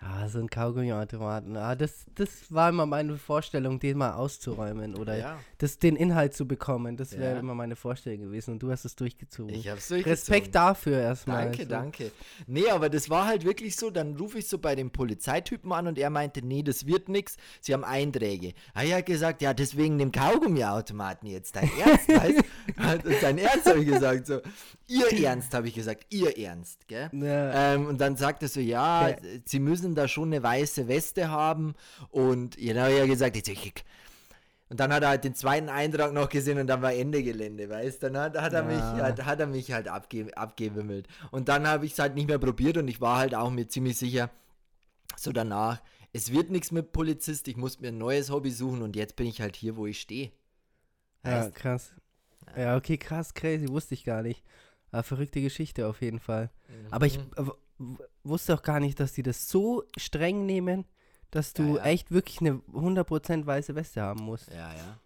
Ah, 0.00 0.28
so 0.28 0.38
ein 0.38 0.48
Kaugummiautomaten. 0.48 1.56
Ah, 1.56 1.74
das, 1.74 2.06
das 2.14 2.28
war 2.50 2.68
immer 2.68 2.86
meine 2.86 3.16
Vorstellung, 3.18 3.80
den 3.80 3.98
mal 3.98 4.12
auszuräumen 4.12 4.94
oder 4.94 5.16
Ja. 5.18 5.38
das, 5.58 5.80
den 5.80 5.96
Inhalt 5.96 6.34
zu 6.34 6.46
bekommen. 6.46 6.96
Das 6.96 7.18
wäre 7.18 7.34
Ja. 7.34 7.40
immer 7.40 7.54
meine 7.56 7.74
Vorstellung 7.74 8.20
gewesen 8.20 8.52
und 8.52 8.62
du 8.62 8.70
hast 8.70 8.84
es 8.84 8.94
durchgezogen. 8.94 9.52
Ich 9.52 9.68
hab's 9.68 9.90
Respekt 9.90 10.54
dafür 10.54 11.00
erstmal. 11.00 11.46
Danke, 11.46 11.62
so. 11.64 11.68
danke. 11.68 12.12
Nee, 12.46 12.68
aber 12.70 12.90
das 12.90 13.10
war 13.10 13.26
halt 13.26 13.44
wirklich 13.44 13.74
so, 13.74 13.90
dann 13.90 14.16
rufe 14.16 14.38
ich 14.38 14.46
so 14.46 14.58
bei 14.58 14.76
dem 14.76 14.90
Polizeitypen 14.92 15.72
an 15.72 15.88
und 15.88 15.98
er 15.98 16.10
meinte, 16.10 16.42
nee, 16.46 16.62
das 16.62 16.86
wird 16.86 17.08
nix, 17.08 17.36
sie 17.60 17.74
haben 17.74 17.82
Einträge. 17.84 18.52
Ah, 18.74 18.84
Er 18.84 18.98
hat 18.98 19.06
gesagt, 19.06 19.42
ja, 19.42 19.52
deswegen 19.52 19.98
dem 19.98 20.12
Kaugummiautomaten 20.12 21.28
jetzt, 21.28 21.56
dein 21.56 21.68
Ernst, 21.76 22.08
weißt? 22.08 22.44
Dein 23.20 23.38
Ernst, 23.38 23.66
habe 23.66 23.80
ich 23.80 23.86
gesagt, 23.88 24.26
so. 24.28 24.40
Ihr 24.86 25.12
Ernst, 25.24 25.52
habe 25.52 25.68
ich 25.68 25.74
gesagt, 25.74 26.06
ihr 26.10 26.38
Ernst, 26.38 26.86
gell? 26.88 27.10
Ja. 27.12 27.74
Ähm, 27.74 27.86
und 27.86 28.00
dann 28.00 28.16
sagt 28.16 28.42
er 28.42 28.48
so, 28.48 28.60
ja, 28.60 29.08
Ja. 29.10 29.16
sie 29.44 29.58
müssen 29.58 29.87
da 29.94 30.08
schon 30.08 30.28
eine 30.32 30.42
weiße 30.42 30.88
Weste 30.88 31.30
haben 31.30 31.74
und 32.10 32.58
ja, 32.58 32.74
dann 32.74 32.84
habe 32.84 32.92
ich 32.94 32.98
ja 32.98 33.06
gesagt, 33.06 33.36
ich, 33.36 33.48
ich, 33.48 33.74
und 34.70 34.80
dann 34.80 34.92
hat 34.92 35.02
er 35.02 35.08
halt 35.10 35.24
den 35.24 35.34
zweiten 35.34 35.68
Eintrag 35.70 36.12
noch 36.12 36.28
gesehen 36.28 36.58
und 36.58 36.66
dann 36.66 36.82
war 36.82 36.92
Ende 36.92 37.22
Gelände, 37.22 37.70
weißt 37.70 38.02
du? 38.02 38.10
Dann 38.10 38.22
hat, 38.22 38.38
hat, 38.40 38.52
er 38.52 38.62
mich, 38.62 38.82
Ja. 38.96 39.04
hat, 39.06 39.24
hat 39.24 39.40
er 39.40 39.46
mich 39.46 39.72
halt 39.72 39.88
abge, 39.88 40.36
abgewimmelt. 40.36 41.08
Und 41.30 41.48
dann 41.48 41.66
habe 41.66 41.86
ich 41.86 41.92
es 41.92 41.98
halt 41.98 42.14
nicht 42.14 42.28
mehr 42.28 42.38
probiert 42.38 42.76
und 42.76 42.86
ich 42.88 43.00
war 43.00 43.16
halt 43.18 43.34
auch 43.34 43.50
mir 43.50 43.66
ziemlich 43.66 43.96
sicher, 43.96 44.28
so 45.16 45.32
danach, 45.32 45.80
es 46.12 46.32
wird 46.32 46.50
nichts 46.50 46.70
mit 46.70 46.92
Polizist, 46.92 47.48
ich 47.48 47.56
muss 47.56 47.80
mir 47.80 47.88
ein 47.88 47.98
neues 47.98 48.30
Hobby 48.30 48.50
suchen 48.50 48.82
und 48.82 48.94
jetzt 48.94 49.16
bin 49.16 49.26
ich 49.26 49.40
halt 49.40 49.56
hier, 49.56 49.76
wo 49.76 49.86
ich 49.86 50.00
stehe. 50.00 50.32
Ja, 51.24 51.48
krass. 51.50 51.92
Ja, 52.56 52.76
okay, 52.76 52.96
krass, 52.98 53.34
crazy, 53.34 53.68
wusste 53.68 53.94
ich 53.94 54.04
gar 54.04 54.22
nicht. 54.22 54.42
Aber 54.90 55.02
verrückte 55.02 55.40
Geschichte 55.42 55.86
auf 55.86 56.00
jeden 56.00 56.18
Fall. 56.18 56.50
Aber 56.90 57.06
ich 57.06 57.18
Mhm. 57.18 57.30
w- 57.36 57.46
w- 57.48 57.52
wusste 58.24 58.54
auch 58.54 58.62
gar 58.62 58.80
nicht, 58.80 58.98
dass 59.00 59.12
die 59.12 59.22
das 59.22 59.48
so 59.48 59.84
streng 59.96 60.46
nehmen, 60.46 60.84
dass 61.30 61.52
du 61.52 61.62
Ja, 61.62 61.76
ja. 61.76 61.84
echt 61.84 62.10
wirklich 62.10 62.40
eine 62.40 62.60
100% 62.72 63.46
weiße 63.46 63.74
Weste 63.74 64.02
haben 64.02 64.22
musst. 64.24 64.48
Ja, 64.48 64.72
ja. 64.72 64.98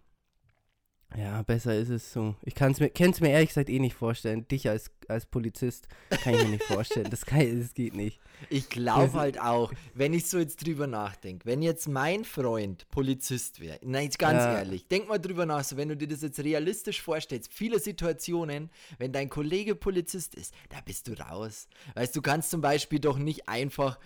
Ja, 1.15 1.43
besser 1.43 1.75
ist 1.75 1.89
es 1.89 2.11
so. 2.11 2.35
Ich 2.43 2.55
kann's 2.55 2.79
mir, 2.79 2.89
kann's 2.89 3.19
mir 3.21 3.29
ehrlich 3.29 3.49
gesagt 3.49 3.69
eh 3.69 3.79
nicht 3.79 3.95
vorstellen. 3.95 4.47
Dich 4.47 4.67
als, 4.67 4.89
als 5.07 5.25
Polizist 5.27 5.87
kann 6.09 6.33
ich 6.33 6.41
mir 6.41 6.49
nicht 6.49 6.63
vorstellen. 6.63 7.09
Das, 7.11 7.25
kann, 7.25 7.59
das 7.59 7.73
geht 7.73 7.95
nicht. 7.95 8.19
Ich 8.49 8.67
glaube 8.69 9.13
halt 9.13 9.39
auch, 9.39 9.71
wenn 9.93 10.13
ich 10.13 10.27
so 10.27 10.39
jetzt 10.39 10.65
drüber 10.65 10.87
nachdenke, 10.87 11.45
wenn 11.45 11.61
jetzt 11.61 11.87
mein 11.87 12.23
Freund 12.25 12.89
Polizist 12.89 13.59
wäre, 13.59 13.79
nein, 13.83 14.05
jetzt 14.05 14.19
ganz 14.19 14.43
Ja. 14.43 14.53
ehrlich, 14.57 14.87
denk 14.87 15.07
mal 15.07 15.19
drüber 15.19 15.45
nach, 15.45 15.63
so 15.63 15.77
wenn 15.77 15.89
du 15.89 15.95
dir 15.95 16.07
das 16.07 16.23
jetzt 16.23 16.39
realistisch 16.39 17.01
vorstellst, 17.01 17.53
viele 17.53 17.79
Situationen, 17.79 18.69
wenn 18.97 19.11
dein 19.13 19.29
Kollege 19.29 19.75
Polizist 19.75 20.35
ist, 20.35 20.53
da 20.69 20.81
bist 20.83 21.07
du 21.07 21.13
raus. 21.13 21.67
Weißt 21.93 22.15
du, 22.15 22.21
kannst 22.21 22.49
zum 22.49 22.61
Beispiel 22.61 22.99
doch 22.99 23.17
nicht 23.17 23.47
einfach 23.47 23.99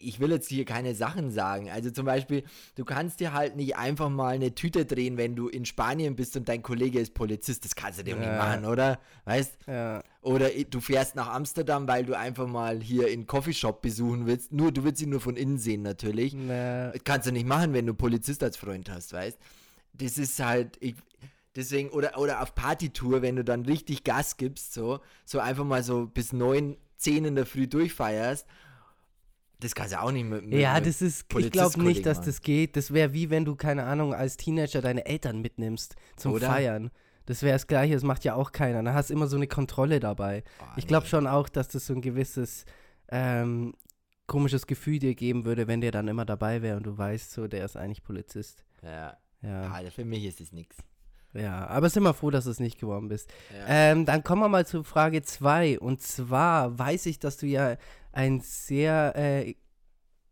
ich 0.00 0.20
will 0.20 0.30
jetzt 0.30 0.48
hier 0.48 0.64
keine 0.64 0.94
Sachen 0.94 1.30
sagen. 1.30 1.70
Also 1.70 1.90
zum 1.90 2.06
Beispiel, 2.06 2.44
du 2.74 2.84
kannst 2.84 3.20
dir 3.20 3.32
halt 3.32 3.56
nicht 3.56 3.76
einfach 3.76 4.08
mal 4.08 4.34
eine 4.34 4.54
Tüte 4.54 4.84
drehen, 4.84 5.16
wenn 5.16 5.34
du 5.36 5.48
in 5.48 5.64
Spanien 5.64 6.16
bist 6.16 6.36
und 6.36 6.48
dein 6.48 6.62
Kollege 6.62 7.00
ist 7.00 7.14
Polizist. 7.14 7.64
Das 7.64 7.74
kannst 7.74 7.98
du 7.98 8.04
dir 8.04 8.14
doch 8.14 8.20
nicht 8.20 8.28
Ja. 8.30 8.36
machen, 8.36 8.64
oder? 8.64 8.98
Weißt 9.24 9.58
Ja, 9.66 10.02
oder 10.22 10.48
du 10.50 10.80
fährst 10.80 11.16
nach 11.16 11.28
Amsterdam, 11.28 11.88
weil 11.88 12.04
du 12.04 12.16
einfach 12.16 12.46
mal 12.46 12.80
hier 12.80 13.08
einen 13.08 13.26
Coffeeshop 13.26 13.82
besuchen 13.82 14.26
willst. 14.26 14.52
Nur, 14.52 14.70
du 14.72 14.84
willst 14.84 15.02
ihn 15.02 15.10
nur 15.10 15.20
von 15.20 15.36
innen 15.36 15.58
sehen, 15.58 15.82
natürlich. 15.82 16.34
na, 16.34 16.92
Kannst 17.04 17.26
du 17.26 17.32
nicht 17.32 17.46
machen, 17.46 17.72
wenn 17.72 17.86
du 17.86 17.94
Polizist 17.94 18.42
als 18.42 18.56
Freund 18.56 18.88
hast, 18.90 19.12
weißt? 19.12 19.38
Das 19.94 20.16
ist 20.18 20.38
halt, 20.42 20.76
ich, 20.80 20.94
deswegen, 21.56 21.90
oder, 21.90 22.18
oder 22.18 22.40
auf 22.40 22.54
Partytour, 22.54 23.20
wenn 23.22 23.36
du 23.36 23.44
dann 23.44 23.64
richtig 23.64 24.04
Gas 24.04 24.36
gibst, 24.36 24.72
so, 24.74 25.00
so 25.24 25.38
einfach 25.40 25.64
mal 25.64 25.82
so 25.82 26.06
bis 26.06 26.32
neun, 26.32 26.76
zehn 26.96 27.24
in 27.24 27.34
der 27.34 27.44
Früh 27.46 27.66
durchfeierst, 27.66 28.46
das 29.62 29.74
kannst 29.74 29.92
du 29.92 30.00
auch 30.00 30.10
nicht 30.10 30.28
mit, 30.28 30.44
mit 30.44 30.58
ja, 30.58 30.80
das 30.80 31.00
ist, 31.00 31.26
ich 31.38 31.50
glaube 31.50 31.82
nicht, 31.82 32.04
dass 32.04 32.20
das 32.20 32.40
geht. 32.40 32.76
Das 32.76 32.92
wäre 32.92 33.12
wie 33.12 33.30
wenn 33.30 33.44
du, 33.44 33.56
keine 33.56 33.84
Ahnung, 33.84 34.14
als 34.14 34.36
Teenager 34.36 34.80
deine 34.80 35.06
Eltern 35.06 35.40
mitnimmst 35.40 35.94
zum 36.16 36.32
Oder? 36.32 36.48
Feiern. 36.48 36.90
Das 37.26 37.42
wäre 37.42 37.54
das 37.54 37.68
Gleiche, 37.68 37.94
das 37.94 38.02
macht 38.02 38.24
ja 38.24 38.34
auch 38.34 38.50
keiner. 38.50 38.82
Da 38.82 38.94
hast 38.94 39.10
du 39.10 39.14
immer 39.14 39.28
so 39.28 39.36
eine 39.36 39.46
Kontrolle 39.46 40.00
dabei. 40.00 40.42
Oh, 40.60 40.64
ich 40.76 40.86
glaube 40.86 41.04
nee. 41.04 41.10
schon 41.10 41.26
auch, 41.26 41.48
dass 41.48 41.68
das 41.68 41.86
so 41.86 41.94
ein 41.94 42.00
gewisses 42.00 42.64
ähm, 43.08 43.74
komisches 44.26 44.66
Gefühl 44.66 44.98
dir 44.98 45.14
geben 45.14 45.44
würde, 45.44 45.68
wenn 45.68 45.80
der 45.80 45.92
dann 45.92 46.08
immer 46.08 46.24
dabei 46.24 46.62
wäre 46.62 46.76
und 46.76 46.84
du 46.84 46.96
weißt, 46.96 47.32
so, 47.32 47.46
der 47.46 47.64
ist 47.64 47.76
eigentlich 47.76 48.02
Polizist. 48.02 48.64
Ja, 48.82 49.16
Ja, 49.42 49.72
ah, 49.72 49.90
für 49.90 50.04
mich 50.04 50.24
ist 50.24 50.40
es 50.40 50.52
nichts. 50.52 50.76
ja. 51.34 51.66
aber 51.66 51.90
sind 51.90 52.02
wir 52.02 52.14
froh, 52.14 52.30
dass 52.30 52.44
du 52.44 52.50
es 52.50 52.60
nicht 52.60 52.78
geworden 52.78 53.08
bist. 53.08 53.32
Ja. 53.56 53.66
Ähm, 53.68 54.06
dann 54.06 54.24
kommen 54.24 54.42
wir 54.42 54.48
mal 54.48 54.66
zu 54.66 54.82
Frage 54.84 55.22
2. 55.22 55.78
Und 55.78 56.00
zwar 56.00 56.78
weiß 56.78 57.06
ich, 57.06 57.18
dass 57.18 57.36
du 57.36 57.46
ja 57.46 57.76
ein 58.12 58.40
sehr 58.40 59.14
äh, 59.16 59.54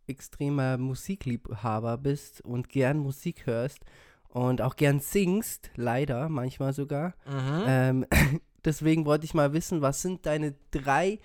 extremer 0.07 0.77
Musikliebhaber 0.79 1.99
bist 1.99 2.41
und 2.43 2.69
gern 2.69 2.99
Musik 2.99 3.47
hörst 3.47 3.81
und 4.29 4.63
auch 4.63 4.77
gern 4.77 5.01
singst, 5.01 5.71
leider, 5.77 6.29
manchmal 6.29 6.73
sogar. 6.73 7.15
Mhm. 7.27 7.65
Ähm, 7.67 8.07
deswegen 8.65 9.07
wollte 9.07 9.25
ich 9.25 9.35
mal 9.35 9.53
wissen, 9.53 9.83
was 9.83 10.03
sind 10.03 10.27
deine 10.27 10.55
drei 10.71 11.19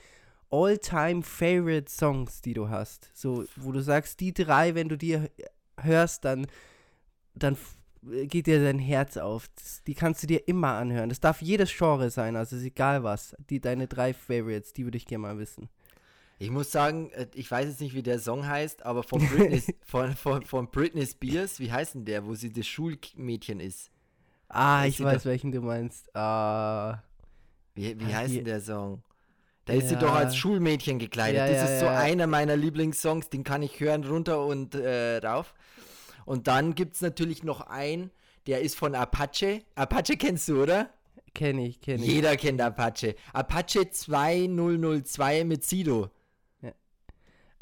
all-time 0.49 1.21
favorite 1.21 1.91
Songs, 1.91 2.41
die 2.41 2.53
du 2.53 2.69
hast? 2.69 3.09
So, 3.13 3.45
wo 3.55 3.71
du 3.71 3.81
sagst, 3.81 4.19
die 4.19 4.33
drei, 4.33 4.75
wenn 4.75 4.89
du 4.89 4.97
die 4.97 5.19
hörst, 5.79 6.25
dann, 6.25 6.47
dann 7.33 7.57
geht 8.01 8.47
dir 8.47 8.63
dein 8.63 8.79
Herz 8.79 9.17
auf. 9.17 9.49
Das, 9.55 9.83
die 9.83 9.95
kannst 9.95 10.23
du 10.23 10.27
dir 10.27 10.47
immer 10.47 10.73
anhören. 10.73 11.09
Das 11.09 11.19
darf 11.19 11.41
jedes 11.41 11.75
Genre 11.75 12.09
sein, 12.09 12.35
also 12.35 12.55
ist 12.55 12.63
egal 12.63 13.03
was. 13.03 13.35
Die, 13.49 13.59
deine 13.59 13.87
drei 13.87 14.13
Favorites, 14.13 14.73
die 14.73 14.85
würde 14.85 14.97
ich 14.97 15.05
gerne 15.05 15.21
mal 15.23 15.37
wissen. 15.37 15.69
Ich 16.37 16.49
muss 16.51 16.71
sagen, 16.71 17.11
äh, 17.11 17.27
ich 17.33 17.49
weiß 17.49 17.67
jetzt 17.67 17.81
nicht, 17.81 17.93
wie 17.95 18.03
der 18.03 18.19
Song 18.19 18.45
heißt, 18.45 18.83
aber 18.85 19.03
von 19.03 19.19
Britney, 19.29 19.61
von, 19.85 20.15
von, 20.15 20.45
von 20.45 20.69
Britney 20.69 21.05
Spears, 21.05 21.59
wie 21.59 21.71
heißt 21.71 21.95
denn 21.95 22.05
der, 22.05 22.25
wo 22.25 22.35
sie 22.35 22.51
das 22.51 22.67
Schulmädchen 22.67 23.59
ist? 23.59 23.89
Ah, 24.49 24.85
Ist 24.85 24.99
ich 24.99 25.05
weiß, 25.05 25.23
da- 25.23 25.29
welchen 25.29 25.51
du 25.51 25.61
meinst. 25.61 26.13
Ah, 26.15 27.01
Wie, 27.73 27.99
wie 27.99 28.13
Ah, 28.13 28.17
heißt 28.17 28.35
denn 28.35 28.45
der 28.45 28.61
Song? 28.61 29.01
Da 29.65 29.73
ist 29.73 29.87
sie 29.87 29.95
Ja. 29.95 29.99
doch 30.01 30.13
als 30.13 30.35
Schulmädchen 30.35 30.99
gekleidet. 30.99 31.39
Ja, 31.39 31.47
das 31.47 31.57
ja, 31.57 31.73
ist 31.73 31.79
so 31.79 31.85
ja. 31.87 31.97
einer 31.97 32.27
meiner 32.27 32.55
Lieblingssongs, 32.55 33.29
den 33.29 33.43
kann 33.43 33.63
ich 33.63 33.79
hören 33.79 34.03
runter 34.03 34.45
und 34.45 34.75
äh, 34.75 35.17
rauf. 35.17 35.55
Und 36.25 36.47
dann 36.47 36.75
gibt 36.75 36.95
es 36.95 37.01
natürlich 37.01 37.43
noch 37.43 37.61
einen, 37.61 38.11
der 38.45 38.61
ist 38.61 38.75
von 38.75 38.93
Apache. 38.93 39.63
Apache 39.75 40.17
kennst 40.17 40.47
du, 40.49 40.61
oder? 40.61 40.89
kenne 41.33 41.65
ich, 41.67 41.81
kenne 41.81 42.03
ich. 42.05 42.09
Jeder 42.11 42.37
kennt 42.37 42.61
Apache. 42.61 43.15
Apache 43.33 43.89
2002 43.89 45.43
mit 45.43 45.63
Sido. 45.65 46.09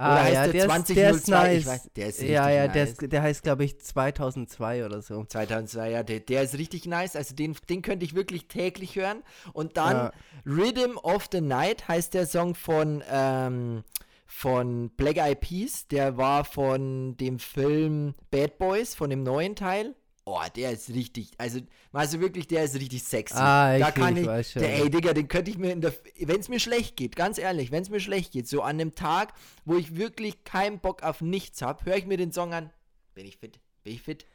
Ah, 0.04 0.14
Oder 0.14 0.24
heißt 0.24 0.34
ja, 0.34 0.44
der 0.44 0.52
der, 0.52 0.62
ist, 0.62 0.68
2002? 0.68 0.94
der 0.96 1.12
ist 1.12 1.24
Ich 1.24 1.30
nice. 1.30 1.68
weiß- 1.68 1.90
der 1.96 2.08
ist 2.08 2.22
ja, 2.22 2.26
richtig 2.46 2.56
ja, 2.58 2.68
der, 2.68 2.84
nice. 2.86 2.92
ist, 3.02 3.12
der 3.12 3.22
heißt, 3.22 3.44
glaube 3.44 3.64
ich, 3.66 3.80
2002 3.80 4.86
oder 4.86 5.02
so. 5.02 5.24
2002, 5.24 5.90
ja, 5.92 6.04
der, 6.04 6.20
der 6.20 6.44
ist 6.44 6.58
richtig 6.58 6.86
nice. 6.86 7.16
Also 7.16 7.36
den, 7.36 7.56
den 7.70 7.82
könnte 7.82 8.06
ich 8.06 8.14
wirklich 8.16 8.48
täglich 8.48 8.96
hören. 8.96 9.24
Und 9.54 9.78
dann 9.78 9.96
Ja. 9.96 10.12
Rhythm 10.46 10.98
of 10.98 11.28
the 11.32 11.42
Night 11.42 11.88
heißt 11.88 12.14
der 12.14 12.26
Song 12.26 12.56
von, 12.56 13.04
ähm, 13.10 13.84
von 14.26 14.90
Black 14.98 15.18
Eyed 15.18 15.40
Peas. 15.42 15.88
Der 15.88 16.18
war 16.18 16.44
von 16.44 17.16
dem 17.18 17.40
Film 17.40 18.16
Bad 18.32 18.58
Boys, 18.58 18.96
von 18.96 19.10
dem 19.10 19.24
neuen 19.24 19.56
Teil. 19.56 19.96
Oh, 20.26 20.40
der 20.56 20.72
ist 20.72 20.90
richtig, 20.90 21.32
also, 21.38 21.60
also 21.92 22.22
wirklich, 22.22 22.48
der 22.48 22.64
ist 22.64 22.76
richtig 22.76 23.04
sexy. 23.04 23.36
Ah, 23.38 23.78
da 23.78 23.90
ich- 23.90 23.96
kann 23.96 24.16
ich 24.16 24.26
weiß 24.26 24.52
schon. 24.52 24.62
der, 24.62 24.76
ey, 24.80 24.90
Digga, 24.90 25.14
den 25.14 25.28
könnte 25.28 25.52
ich 25.52 25.58
mir 25.58 25.74
in 25.74 25.82
der, 25.82 25.94
wenn 26.20 26.40
es 26.40 26.48
mir 26.48 26.62
schlecht 26.62 26.96
geht, 26.96 27.18
ganz 27.18 27.38
ehrlich, 27.38 27.72
wenn 27.72 27.84
es 27.84 27.90
mir 27.90 28.00
schlecht 28.00 28.32
geht, 28.32 28.48
so 28.48 28.62
an 28.62 28.80
einem 28.80 28.96
Tag, 28.96 29.34
wo 29.66 29.76
ich 29.76 29.98
wirklich 29.98 30.46
keinen 30.46 30.80
Bock 30.80 31.04
auf 31.04 31.20
nichts 31.20 31.62
habe, 31.62 31.84
höre 31.84 31.98
ich 31.98 32.06
mir 32.06 32.16
den 32.16 32.32
Song 32.32 32.54
an, 32.54 32.70
bin 33.16 33.26
ich 33.26 33.36
fit, 33.38 33.60
bin 33.84 33.94
ich 33.96 34.02
fit. 34.02 34.26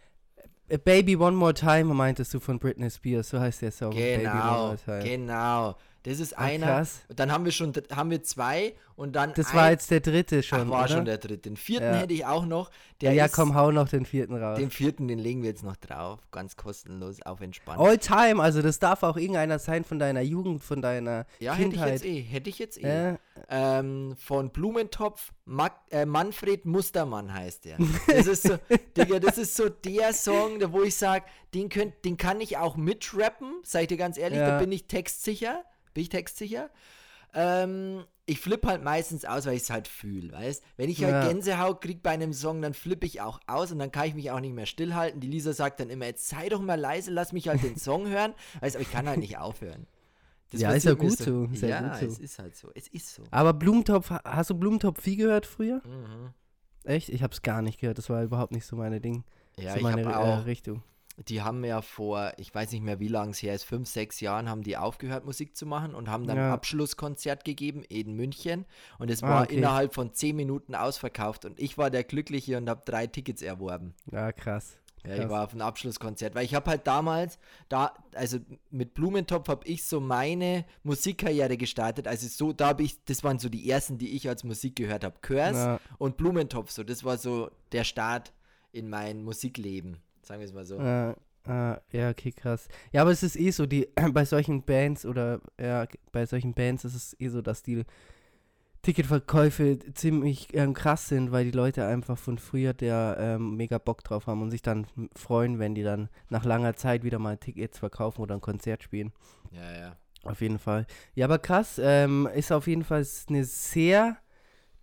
Äh, 0.69 0.77
Baby 0.77 1.17
One 1.17 1.35
More 1.37 1.55
Time 1.55 1.95
meintest 1.95 2.35
du 2.35 2.41
von 2.41 2.59
Britney 2.59 2.91
Spears, 2.91 3.31
so 3.31 3.41
heißt 3.41 3.63
der 3.63 3.73
Song. 3.73 3.93
Genau, 3.93 4.77
genau. 5.03 5.75
Das 6.05 6.21
ist 6.21 6.39
Ah, 6.39 6.43
einer. 6.43 6.67
krass. 6.67 7.01
Dann 7.15 7.33
haben 7.33 7.45
wir 7.45 7.53
schon, 7.53 7.73
haben 7.95 8.11
wir 8.11 8.23
zwei 8.23 8.75
und 8.95 9.15
dann 9.15 9.33
Das 9.35 9.51
ein, 9.51 9.57
war 9.57 9.71
jetzt 9.71 9.91
der 9.91 10.01
dritte 10.01 10.43
schon, 10.43 10.63
Ach, 10.63 10.69
war 10.71 10.85
oder? 10.85 10.89
schon 10.95 11.05
der 11.05 11.19
dritte. 11.19 11.39
Den 11.39 11.57
vierten 11.57 11.87
Ja. 11.87 12.01
hätte 12.01 12.15
ich 12.15 12.25
auch 12.25 12.47
noch. 12.47 12.71
ja, 12.71 12.75
Der 13.11 13.13
ja, 13.15 13.25
ist, 13.27 13.33
komm, 13.33 13.55
hau 13.55 13.71
noch 13.73 13.89
den 13.89 14.07
vierten 14.07 14.35
raus. 14.37 14.59
Den 14.59 14.71
vierten, 14.71 15.09
den 15.09 15.19
legen 15.19 15.43
wir 15.43 15.51
jetzt 15.51 15.65
noch 15.65 15.77
drauf. 15.77 16.21
Ganz 16.31 16.57
kostenlos, 16.57 17.21
auf 17.23 17.41
entspannt. 17.41 17.81
All 17.81 17.99
time, 17.99 18.41
also 18.43 18.63
das 18.63 18.79
darf 18.79 19.03
auch 19.03 19.17
irgendeiner 19.17 19.59
sein 19.59 19.85
von 19.85 19.99
deiner 19.99 20.21
Jugend, 20.21 20.63
von 20.65 20.81
deiner 20.83 21.27
ja, 21.41 21.53
hätte 21.55 21.69
ich 21.69 21.71
Kindheit. 21.75 21.93
jetzt 21.93 22.05
eh. 22.05 22.21
Hätte 22.23 22.51
ich 22.51 22.59
jetzt 22.59 22.79
eh. 22.83 23.11
Äh, 23.11 23.17
Ähm, 23.49 24.15
von 24.19 24.51
Blumentopf, 24.51 25.33
Mag 25.45 25.73
äh, 25.91 26.05
Manfred 26.05 26.65
Mustermann 26.65 27.33
heißt 27.33 27.65
der. 27.65 27.79
Das 28.09 28.27
ist 28.27 28.43
so, 28.43 28.57
Digga, 28.97 29.19
das 29.21 29.39
ist 29.39 29.57
so 29.57 29.69
der 29.69 30.13
Song, 30.13 30.61
wo 30.73 30.83
ich 30.83 30.95
sage, 30.97 31.25
den, 31.55 31.69
könnt, 31.69 32.05
den 32.05 32.17
kann 32.17 32.41
ich 32.41 32.57
auch 32.59 32.77
mitrappen, 32.77 33.53
sag 33.63 33.83
ich 33.83 33.89
dir 33.89 33.97
ganz 33.97 34.19
ehrlich, 34.19 34.39
da 34.39 34.49
Ja. 34.49 34.59
bin 34.59 34.73
ich 34.73 34.87
textsicher. 34.87 35.65
Bin 35.99 36.03
ich 36.05 36.11
textsicher. 36.11 36.71
Ähm, 37.35 38.05
ich 38.25 38.39
flippe 38.41 38.69
halt 38.69 38.85
meistens 38.85 39.25
aus, 39.25 39.47
weil 39.47 39.55
ich 39.57 39.63
es 39.63 39.71
halt 39.71 39.89
fühle, 39.89 40.31
weißt? 40.33 40.63
Wenn 40.77 40.89
ich 40.91 41.03
halt 41.03 41.13
Ja. 41.25 41.27
Gänsehaut 41.29 41.81
krieg 41.81 42.05
bei 42.05 42.11
einem 42.11 42.33
Song, 42.33 42.63
dann 42.63 42.73
flippe 42.73 43.05
ich 43.05 43.21
auch 43.21 43.41
aus 43.49 43.73
und 43.73 43.81
dann 43.81 43.91
kann 43.91 44.07
ich 44.07 44.15
mich 44.15 44.31
auch 44.31 44.39
nicht 44.39 44.55
mehr 44.55 44.67
stillhalten. 44.67 45.21
Die 45.21 45.27
Lisa 45.27 45.53
sagt 45.55 45.81
dann 45.81 45.91
immer, 45.91 46.07
jetzt 46.07 46.29
sei 46.29 46.49
doch 46.51 46.61
mal 46.61 46.79
leise, 46.79 47.11
lass 47.11 47.33
mich 47.33 47.49
halt 47.49 47.65
den 47.65 47.77
Song 47.79 48.07
hören. 48.07 48.33
Weißt, 48.61 48.77
aber 48.77 48.83
ich 48.85 48.93
kann 48.93 49.09
halt 49.09 49.19
nicht 49.19 49.39
aufhören. 49.39 49.89
Das 50.53 50.61
Ja, 50.61 50.71
ist 50.71 50.85
ja 50.85 50.95
gut 50.95 51.19
so, 51.19 51.47
ist 51.53 51.63
ja 51.63 51.81
gut 51.81 51.97
so. 51.99 52.07
es 52.07 52.19
ist 52.21 52.39
halt 52.39 52.55
so. 52.55 52.71
Es 52.77 52.87
ist 52.87 53.13
so. 53.13 53.25
aber 53.33 53.53
Blumentopf, 53.55 54.13
hast 54.25 54.51
du 54.51 54.55
Blumentopf 54.55 55.03
viel 55.03 55.17
gehört 55.17 55.47
früher? 55.47 55.83
Mhm. 55.85 56.33
Echt? 56.85 57.09
Ich 57.09 57.25
hab's 57.25 57.43
gar 57.43 57.61
nicht 57.61 57.81
gehört, 57.81 57.99
das 57.99 58.09
war 58.09 58.23
überhaupt 58.23 58.53
nicht 58.53 58.67
so 58.67 58.77
meine 58.77 59.01
Ding. 59.01 59.25
Ja, 59.59 59.73
so 59.73 59.79
ich 59.79 59.83
meine 59.83 60.05
habe 60.07 60.15
äh, 60.15 60.41
auch, 60.43 60.47
Richtung. 60.47 60.85
Die 61.27 61.43
haben 61.43 61.65
ja 61.65 61.83
vor, 61.83 62.33
ich 62.37 62.55
weiß 62.55 62.71
nicht 62.73 62.83
mehr 62.83 63.01
wie 63.01 63.09
lange 63.09 63.33
es 63.33 63.43
her 63.43 63.55
ist, 63.55 63.65
fünf, 63.65 63.89
sechs 63.89 64.21
Jahren 64.21 64.49
haben 64.49 64.63
die 64.63 64.77
aufgehört 64.77 65.25
Musik 65.25 65.57
zu 65.57 65.67
machen 65.67 65.95
und 65.95 66.09
haben 66.09 66.27
dann 66.27 66.39
ein 66.39 66.45
Ja. 66.45 66.55
Abschlusskonzert 66.55 67.45
gegeben 67.45 67.83
in 67.89 68.15
München 68.15 68.67
und 68.99 69.11
es 69.11 69.23
Ah, 69.23 69.29
war 69.29 69.43
okay. 69.45 69.57
innerhalb 69.57 69.95
von 69.95 70.13
zehn 70.15 70.37
Minuten 70.37 70.75
ausverkauft 70.75 71.45
und 71.45 71.59
ich 71.59 71.77
war 71.77 71.91
der 71.91 72.05
Glückliche 72.05 72.57
und 72.57 72.69
habe 72.69 72.83
drei 72.85 73.07
Tickets 73.09 73.43
erworben. 73.43 73.95
Ja, 74.13 74.31
krass. 74.33 74.77
Ja, 75.07 75.15
ich 75.17 75.29
war 75.29 75.45
auf 75.45 75.53
einem 75.53 75.63
Abschlusskonzert, 75.63 76.35
weil 76.35 76.45
ich 76.45 76.55
habe 76.55 76.69
halt 76.71 76.87
damals, 76.87 77.39
da, 77.69 77.95
also 78.15 78.39
mit 78.71 78.95
Blumentopf 78.95 79.49
habe 79.49 79.67
ich 79.67 79.85
so 79.85 80.01
meine 80.01 80.65
Musikkarriere 80.83 81.57
gestartet. 81.57 82.07
Also 82.09 82.27
so, 82.27 82.53
da 82.53 82.67
habe 82.69 82.83
ich, 82.83 83.03
das 83.05 83.23
waren 83.25 83.39
so 83.39 83.49
die 83.49 83.71
ersten, 83.71 83.97
die 83.97 84.11
ich 84.17 84.29
als 84.29 84.43
Musik 84.45 84.75
gehört 84.77 85.05
habe. 85.05 85.17
Curse 85.23 85.59
Ja. 85.59 85.81
und 85.99 86.17
Blumentopf, 86.17 86.71
so, 86.73 86.83
das 86.83 87.05
war 87.05 87.17
so 87.17 87.49
der 87.73 87.85
Start 87.85 88.33
in 88.73 88.91
mein 88.91 89.23
Musikleben, 89.23 89.99
sagen 90.29 90.41
wir 90.41 90.47
es 90.47 90.53
mal 90.53 90.65
so. 90.65 90.79
Äh, 90.79 91.11
äh, 91.11 91.77
ja, 91.93 92.11
okay, 92.11 92.31
krass. 92.31 92.69
Ja, 92.93 93.03
aber 93.03 93.11
es 93.11 93.23
ist 93.23 93.37
eh 93.37 93.51
so, 93.51 93.67
die 93.67 93.89
bei 94.13 94.25
solchen 94.25 94.63
Bands 94.63 95.05
oder 95.05 95.41
ja, 95.61 95.87
bei 96.13 96.27
solchen 96.27 96.55
Bands 96.55 96.85
ist 96.85 96.95
es 96.95 97.17
eh 97.19 97.29
so, 97.29 97.43
dass 97.43 97.63
die 97.63 97.85
Ticketverkäufe 98.83 99.79
ziemlich 99.95 100.55
ähm, 100.55 100.73
krass 100.73 101.09
sind, 101.09 101.33
weil 101.33 101.45
die 101.45 101.51
Leute 101.51 101.85
einfach 101.87 102.17
von 102.17 102.39
früher 102.39 102.75
der 102.75 103.17
ähm, 103.19 103.57
mega 103.57 103.79
Bock 103.79 104.05
drauf 104.05 104.27
haben 104.27 104.41
und 104.41 104.51
sich 104.51 104.63
dann 104.63 104.87
freuen, 105.17 105.59
wenn 105.59 105.75
die 105.75 105.83
dann 105.83 106.09
nach 106.29 106.45
langer 106.45 106.77
Zeit 106.77 107.03
wieder 107.03 107.19
mal 107.19 107.39
Tickets 107.39 107.79
verkaufen 107.79 108.21
oder 108.21 108.35
ein 108.35 108.41
Konzert 108.41 108.83
spielen. 108.85 109.13
Ja, 109.51 109.73
ja. 109.73 109.97
Auf 110.23 110.41
jeden 110.41 110.59
Fall. 110.59 110.87
Ja, 111.15 111.27
aber 111.27 111.39
krass, 111.39 111.81
ähm, 111.83 112.29
ist 112.35 112.53
auf 112.53 112.67
jeden 112.67 112.85
Fall 112.85 113.05
eine 113.29 113.45
sehr 113.45 114.19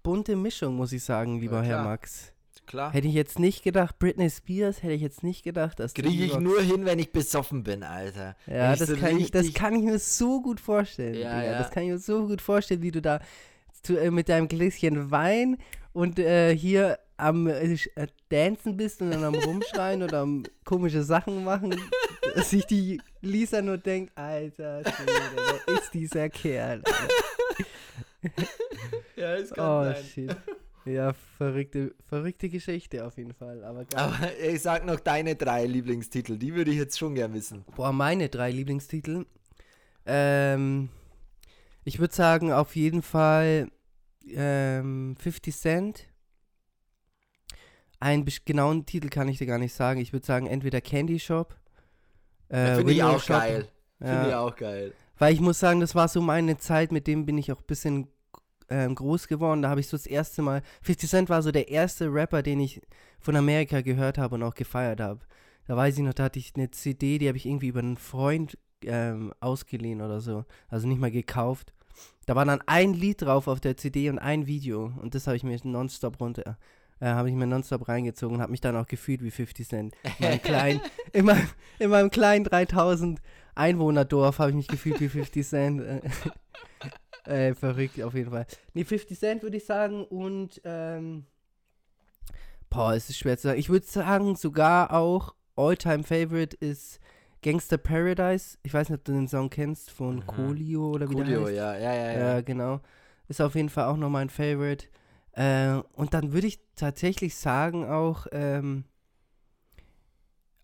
bunte 0.03 0.36
Mischung, 0.36 0.75
muss 0.75 0.91
ich 0.91 1.03
sagen, 1.03 1.39
lieber 1.39 1.62
Herr 1.62 1.77
klar. 1.77 1.84
Max. 1.84 2.35
Klar. 2.65 2.93
Hätte 2.93 3.08
ich 3.08 3.13
jetzt 3.13 3.39
nicht 3.39 3.63
gedacht, 3.63 3.99
Britney 3.99 4.30
Spears 4.30 4.84
hätte 4.84 4.93
ich 4.93 5.01
jetzt 5.01 5.23
nicht 5.23 5.43
gedacht, 5.43 5.80
dass 5.80 5.93
Kriege 5.93 6.25
ich 6.25 6.39
nur 6.39 6.62
hin, 6.62 6.86
wenn 6.86 6.99
ich 6.99 7.12
besoffen 7.12 7.63
bin, 7.63 7.84
Alter. 7.84 8.36
Ja, 8.47 8.75
das, 8.75 8.89
so 8.89 8.95
kann 8.95 9.17
ich, 9.17 9.32
das 9.32 9.54
kann 9.54 9.75
ich 9.75 9.84
mir 9.84 9.99
so 9.99 10.41
gut 10.41 10.60
vorstellen. 10.60 11.15
Ja, 11.15 11.43
ja. 11.43 11.60
Das 11.60 11.71
kann 11.71 11.84
ich 11.84 11.89
mir 11.89 11.99
so 11.99 12.28
gut 12.28 12.41
vorstellen, 12.41 12.82
wie 12.82 12.91
du 12.91 13.01
da 13.01 13.19
zu, 13.84 13.97
äh, 13.97 14.12
mit 14.12 14.30
deinem 14.30 14.47
Gläschen 14.47 15.12
Wein 15.12 15.58
und 15.93 16.19
äh, 16.19 16.56
hier 16.56 16.99
am 17.17 17.47
äh, 17.47 17.73
äh, 17.73 18.08
Dancen 18.30 18.75
bist 18.75 19.01
und 19.01 19.12
dann 19.12 19.23
am 19.23 19.36
Rumschreien 19.36 20.04
oder 20.04 20.19
am 20.19 20.43
komische 20.65 21.04
Sachen 21.04 21.43
machen, 21.43 21.75
dass 22.36 22.49
sich 22.49 22.65
die 22.65 23.01
Lisa 23.21 23.62
nur 23.62 23.78
denkt, 23.78 24.17
Alter, 24.17 24.82
wer 24.84 25.75
ist 25.75 25.93
dieser 25.93 26.30
Kerl? 26.30 26.82
Alter. 26.86 27.13
Ja, 29.15 29.36
es 29.36 29.51
Oh, 29.58 29.93
shit. 30.13 30.36
Ja, 30.86 31.13
verrückte, 31.38 31.95
verrückte 32.08 32.48
Geschichte 32.50 33.06
auf 33.06 33.17
jeden 33.17 33.34
Fall. 33.34 33.63
Aber. 33.63 33.86
Aber 33.95 34.17
ich 34.39 34.62
sag 34.62 34.86
noch 34.86 35.00
deine 35.00 35.36
drei 35.36 35.65
Lieblingstitel, 35.65 36.38
die 36.38 36.54
würde 36.54 36.71
ich 36.71 36.78
jetzt 36.78 36.98
schon 37.00 37.15
gern 37.15 37.34
wissen. 37.34 37.65
Boah, 37.76 37.91
meine 37.91 38.30
drei 38.30 38.52
Lieblingstitel. 38.52 39.26
Ähm, 40.06 40.89
ich 41.84 41.98
würde 42.00 42.13
sagen, 42.13 42.52
auf 42.52 42.76
jeden 42.76 43.02
Fall 43.02 43.69
ähm, 44.28 45.15
50 45.19 45.56
Cent. 45.56 46.08
Einen 48.00 48.26
genauen 48.45 48.86
Titel 48.86 49.10
kann 49.10 49.28
ich 49.28 49.39
dir 49.39 49.48
gar 49.48 49.58
nicht 49.58 49.74
sagen. 49.74 50.00
Ich 50.00 50.13
würde 50.13 50.26
sagen, 50.26 50.45
entweder 50.45 50.82
Candy 50.82 51.19
Shop. 51.19 51.56
Äh, 52.50 52.76
Finde 52.76 52.93
ich 52.93 53.02
auch 53.02 53.19
Shop. 53.19 53.38
geil. 53.39 53.67
Finde 53.98 54.21
ich 54.26 54.30
Ja, 54.32 54.39
auch 54.41 54.56
geil. 54.56 54.93
weil 55.17 55.34
ich 55.34 55.39
muss 55.39 55.60
sagen, 55.60 55.80
das 55.80 55.95
war 55.95 56.08
so 56.08 56.21
meine 56.21 56.58
Zeit, 56.58 56.91
mit 56.91 57.08
dem 57.08 57.26
bin 57.26 57.38
ich 57.39 57.52
auch 57.52 57.60
ein 57.62 57.65
bisschen 57.65 58.08
ähm, 58.69 58.95
groß 58.95 59.28
geworden. 59.28 59.62
Da 59.62 59.69
habe 59.69 59.80
ich 59.80 59.88
so 59.88 59.97
das 59.97 60.08
erste 60.08 60.41
Mal. 60.41 60.62
50 60.82 61.10
Cent 61.10 61.30
war 61.30 61.41
so 61.41 61.51
der 61.51 61.69
erste 61.69 62.12
Rapper, 62.12 62.41
den 62.41 62.60
ich 62.60 62.82
von 63.19 63.36
Amerika 63.36 63.82
gehört 63.82 64.17
habe 64.17 64.36
und 64.36 64.43
auch 64.43 64.56
gefeiert 64.56 64.99
habe. 65.01 65.21
Da 65.67 65.75
weiß 65.75 65.97
ich 65.97 66.04
noch, 66.04 66.13
da 66.13 66.25
hatte 66.25 66.39
ich 66.39 66.54
eine 66.56 66.71
CD, 66.71 67.17
die 67.17 67.28
habe 67.28 67.38
ich 67.38 67.45
irgendwie 67.45 67.67
über 67.67 67.80
einen 67.80 67.97
Freund 67.97 68.58
ähm, 68.84 69.34
ausgeliehen 69.39 70.01
oder 70.01 70.21
so. 70.21 70.45
Also 70.67 70.88
nicht 70.88 70.99
mal 70.99 71.12
gekauft. 71.12 71.73
Da 72.25 72.36
war 72.36 72.45
dann 72.45 72.62
ein 72.65 72.93
Lied 72.93 73.21
drauf 73.21 73.47
auf 73.47 73.60
der 73.60 73.78
CD 73.78 74.10
und 74.10 74.19
ein 74.19 74.47
Video. 74.47 74.91
Und 75.01 75.15
das 75.15 75.28
habe 75.28 75.38
ich 75.38 75.43
mir 75.43 75.58
nonstop 75.63 76.19
runter. 76.19 76.58
Äh, 76.99 77.08
habe 77.08 77.30
ich 77.30 77.36
mir 77.36 77.47
nonstop 77.47 77.88
reingezogen 77.88 78.38
und 78.38 78.41
habe 78.41 78.51
mich 78.51 78.62
dann 78.62 78.75
auch 78.78 78.88
gefühlt 78.88 79.21
wie 79.21 79.32
50 79.32 79.67
Cent. 79.67 79.95
In 80.04 80.25
meinem 80.25 80.41
kleinen, 80.41 80.82
in 81.13 81.25
meinem, 81.25 81.49
in 81.80 81.89
meinem 81.89 82.10
kleinen 82.10 82.45
3000 82.45 83.21
Einwohnerdorf 83.54 84.39
habe 84.39 84.51
ich 84.51 84.56
mich 84.56 84.67
gefühlt 84.67 84.99
wie 84.99 85.10
50 85.10 85.47
Cent. 85.47 85.82
Äh, 87.27 87.49
äh, 87.49 87.55
verrückt 87.55 88.01
auf 88.01 88.13
jeden 88.13 88.31
Fall. 88.31 88.45
Nee, 88.73 88.83
50 88.85 89.17
Cent 89.19 89.43
würde 89.43 89.57
ich 89.57 89.65
sagen 89.65 90.05
und 90.05 90.61
ähm, 90.63 91.25
boah, 92.69 92.93
es 92.93 93.09
ist 93.09 93.17
schwer 93.17 93.38
zu 93.38 93.47
sagen. 93.47 93.59
Ich 93.59 93.69
würde 93.69 93.85
sagen, 93.85 94.35
sogar 94.35 94.91
auch 94.93 95.33
All-Time 95.55 96.03
Favorite 96.03 96.55
ist 96.59 96.99
Gangster 97.41 97.77
Paradise. 97.77 98.57
Ich 98.63 98.73
weiß 98.73 98.89
nicht, 98.89 98.99
ob 98.99 99.05
du 99.05 99.13
den 99.13 99.27
Song 99.27 99.49
kennst 99.49 99.91
von 99.91 100.17
Mhm. 100.17 100.25
Coolio 100.27 100.91
oder 100.91 101.09
wie 101.09 101.15
der 101.15 101.25
Coolio, 101.25 101.41
heißt. 101.43 101.53
ja, 101.55 101.77
ja, 101.77 101.93
ja. 101.93 102.11
Ja, 102.13 102.19
ja. 102.35 102.41
genau. 102.41 102.81
Ist 103.27 103.41
auf 103.41 103.55
jeden 103.55 103.69
Fall 103.69 103.85
auch 103.85 103.97
noch 103.97 104.09
mein 104.09 104.29
Favorite. 104.29 104.85
Äh, 105.33 105.81
und 105.93 106.13
dann 106.13 106.31
würde 106.33 106.47
ich 106.47 106.59
tatsächlich 106.75 107.35
sagen 107.35 107.85
auch, 107.85 108.27
ähm, 108.31 108.85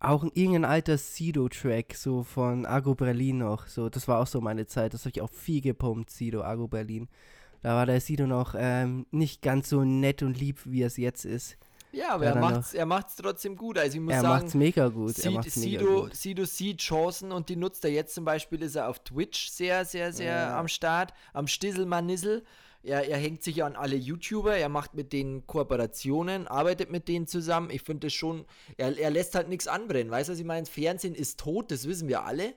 auch 0.02 0.24
irgendein 0.34 0.66
alter 0.66 0.98
Sido-Track, 0.98 1.94
so 1.96 2.24
von 2.24 2.66
Argo 2.66 2.96
Berlin 2.96 3.40
noch. 3.40 3.68
So, 3.68 3.90
das 3.90 4.08
war 4.08 4.20
auch 4.20 4.28
so 4.28 4.42
meine 4.42 4.66
Zeit. 4.68 4.94
Das 4.94 5.02
habe 5.02 5.12
ich 5.16 5.22
auch 5.22 5.30
viel 5.32 5.62
gepumpt, 5.62 6.10
Sido, 6.10 6.42
Argo 6.42 6.68
Berlin. 6.68 7.08
Da 7.62 7.76
war 7.76 7.86
der 7.86 8.02
Sido 8.02 8.26
noch 8.26 8.56
ähm, 8.58 9.06
nicht 9.12 9.42
ganz 9.42 9.70
so 9.70 9.84
nett 9.84 10.24
und 10.24 10.40
lieb, 10.40 10.60
wie 10.66 10.82
es 10.82 10.98
jetzt 10.98 11.26
ist. 11.26 11.58
Ja, 11.92 12.14
aber 12.14 12.24
Ja, 12.26 12.32
er 12.32 12.64
er 12.74 12.86
macht's 12.86 13.16
trotzdem 13.18 13.56
gut. 13.56 13.78
Also 13.78 13.98
ich 13.98 14.02
muss 14.02 14.14
Er 14.14 14.22
sagen, 14.22 14.34
macht's 14.44 14.54
mega 14.56 14.88
gut. 14.88 15.20
er 15.20 15.32
mega 15.32 15.44
Sido, 15.44 16.02
gut. 16.04 16.16
Sido 16.16 16.46
sieht 16.46 16.80
Chancen 16.80 17.32
und 17.32 17.50
die 17.50 17.56
nutzt 17.58 17.84
er 17.84 17.92
jetzt 17.92 18.16
zum 18.16 18.24
Beispiel, 18.26 18.62
ist 18.64 18.76
er 18.76 18.88
auf 18.90 19.00
Twitch 19.00 19.50
sehr, 19.50 19.84
sehr, 19.86 20.12
sehr 20.14 20.34
Ja. 20.34 20.60
am 20.60 20.68
Start, 20.68 21.14
am 21.34 21.48
Stisselmanissel. 21.48 22.44
Er, 22.84 23.08
er 23.08 23.17
hängt 23.17 23.44
sich 23.44 23.63
an 23.63 23.76
alle 23.76 23.96
YouTuber, 23.96 24.58
er 24.58 24.70
macht 24.70 24.94
mit 24.96 25.13
denen 25.13 25.46
Kooperationen, 25.46 26.48
arbeitet 26.48 26.89
mit 26.91 27.08
denen 27.08 27.28
zusammen. 27.28 27.70
Ich 27.70 27.84
finde 27.84 28.08
das 28.08 28.13
schon, 28.13 28.46
er, 28.78 28.98
er 28.98 29.12
lässt 29.12 29.36
halt 29.36 29.50
nichts 29.50 29.67
anbrennen, 29.67 30.12
weißt 30.12 30.30
du, 30.30 30.34
was 30.34 30.39
ich 30.39 30.46
meine? 30.46 30.65
Fernsehen 30.65 31.15
ist 31.15 31.39
tot, 31.39 31.72
das 31.72 31.88
wissen 31.88 32.08
wir 32.08 32.24
alle. 32.26 32.54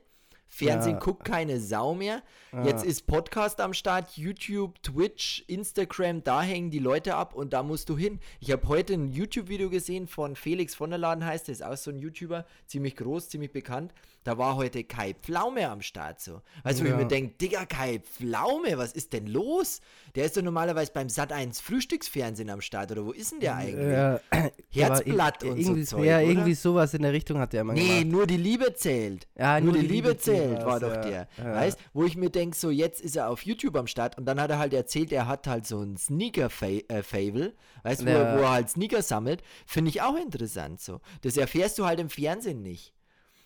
Fernsehen 0.46 0.94
Ja. 0.94 0.98
guckt 1.00 1.24
keine 1.24 1.58
Sau 1.58 1.94
mehr. 1.94 2.22
Jetzt 2.64 2.84
ist 2.84 3.08
Podcast 3.08 3.60
am 3.60 3.74
Start, 3.74 4.16
YouTube, 4.16 4.80
Twitch, 4.84 5.42
Instagram, 5.48 6.22
da 6.22 6.42
hängen 6.42 6.70
die 6.70 6.78
Leute 6.78 7.16
ab 7.16 7.34
und 7.34 7.52
da 7.52 7.64
musst 7.64 7.88
du 7.88 7.96
hin. 7.96 8.20
Ich 8.38 8.52
habe 8.52 8.68
heute 8.68 8.92
ein 8.94 9.08
YouTube-Video 9.08 9.68
gesehen 9.68 10.06
von 10.06 10.36
Felix 10.36 10.76
von 10.76 10.90
der 10.90 11.00
Laden 11.00 11.24
heißt, 11.26 11.48
der 11.48 11.54
ist 11.54 11.64
auch 11.64 11.76
so 11.76 11.90
ein 11.90 11.98
YouTuber, 11.98 12.46
ziemlich 12.66 12.94
groß, 12.94 13.30
ziemlich 13.30 13.50
bekannt. 13.50 13.92
Da 14.24 14.38
war 14.38 14.56
heute 14.56 14.84
Kai 14.84 15.14
Pflaume 15.14 15.68
am 15.68 15.82
Start 15.82 16.18
so. 16.20 16.40
Weißt 16.62 16.80
du, 16.80 16.84
wo 16.84 16.86
ich 16.88 16.92
Ja. 16.92 16.96
mir 16.98 17.06
denke, 17.06 17.34
Digga, 17.36 17.66
Kai 17.66 18.00
Pflaume, 18.00 18.76
was 18.78 18.92
ist 18.92 19.12
denn 19.12 19.26
los? 19.26 19.80
Der 20.14 20.24
ist 20.24 20.36
doch 20.36 20.42
normalerweise 20.42 20.90
beim 20.92 21.08
Sat1 21.08 21.60
Frühstücksfernsehen 21.62 22.48
am 22.50 22.60
Start 22.62 22.90
oder 22.92 23.04
wo 23.04 23.12
ist 23.12 23.32
denn 23.32 23.40
der 23.40 23.56
eigentlich? 23.56 23.92
Ja, 23.92 24.20
Herzblatt 24.70 25.42
aber 25.42 25.52
und 25.52 25.58
irgendwie, 25.60 25.84
so 25.84 25.96
Zeug, 25.96 26.06
Ja, 26.06 26.16
oder? 26.18 26.26
irgendwie 26.26 26.54
sowas 26.54 26.94
in 26.94 27.02
der 27.02 27.12
Richtung 27.12 27.38
hat 27.38 27.52
der 27.52 27.60
immer 27.60 27.74
Nee, 27.74 27.98
gemacht. 28.00 28.06
nur 28.06 28.26
die 28.26 28.36
Liebe 28.38 28.74
zählt. 28.74 29.28
Ja, 29.38 29.60
nur, 29.60 29.74
die, 29.74 29.80
Liebe, 29.80 30.16
zählt, 30.16 30.64
war 30.64 30.80
doch 30.80 30.94
ja. 30.94 31.02
der. 31.02 31.28
Ja. 31.36 31.54
Weißt, 31.54 31.78
wo 31.92 32.04
ich 32.04 32.16
mir 32.16 32.30
denke, 32.30 32.56
so 32.56 32.70
jetzt 32.70 33.00
ist 33.02 33.16
er 33.16 33.28
auf 33.28 33.42
YouTube 33.42 33.76
am 33.76 33.86
Start 33.86 34.16
und 34.16 34.24
dann 34.24 34.40
hat 34.40 34.50
er 34.50 34.58
halt 34.58 34.72
erzählt, 34.72 35.12
er 35.12 35.26
hat 35.28 35.46
halt 35.46 35.66
so 35.66 35.82
ein 35.82 35.98
Sneaker-Fable, 35.98 37.52
weißt 37.82 38.00
du, 38.02 38.06
wo, 38.06 38.10
Ja. 38.10 38.16
er- 38.22 38.38
wo 38.38 38.42
er 38.42 38.50
halt 38.52 38.70
Sneaker 38.70 39.02
sammelt. 39.02 39.42
Finde 39.66 39.90
ich 39.90 40.00
auch 40.00 40.16
interessant 40.16 40.80
so. 40.80 41.00
Das 41.20 41.36
erfährst 41.36 41.78
du 41.78 41.84
halt 41.84 42.00
im 42.00 42.08
Fernsehen 42.08 42.62
nicht. 42.62 42.93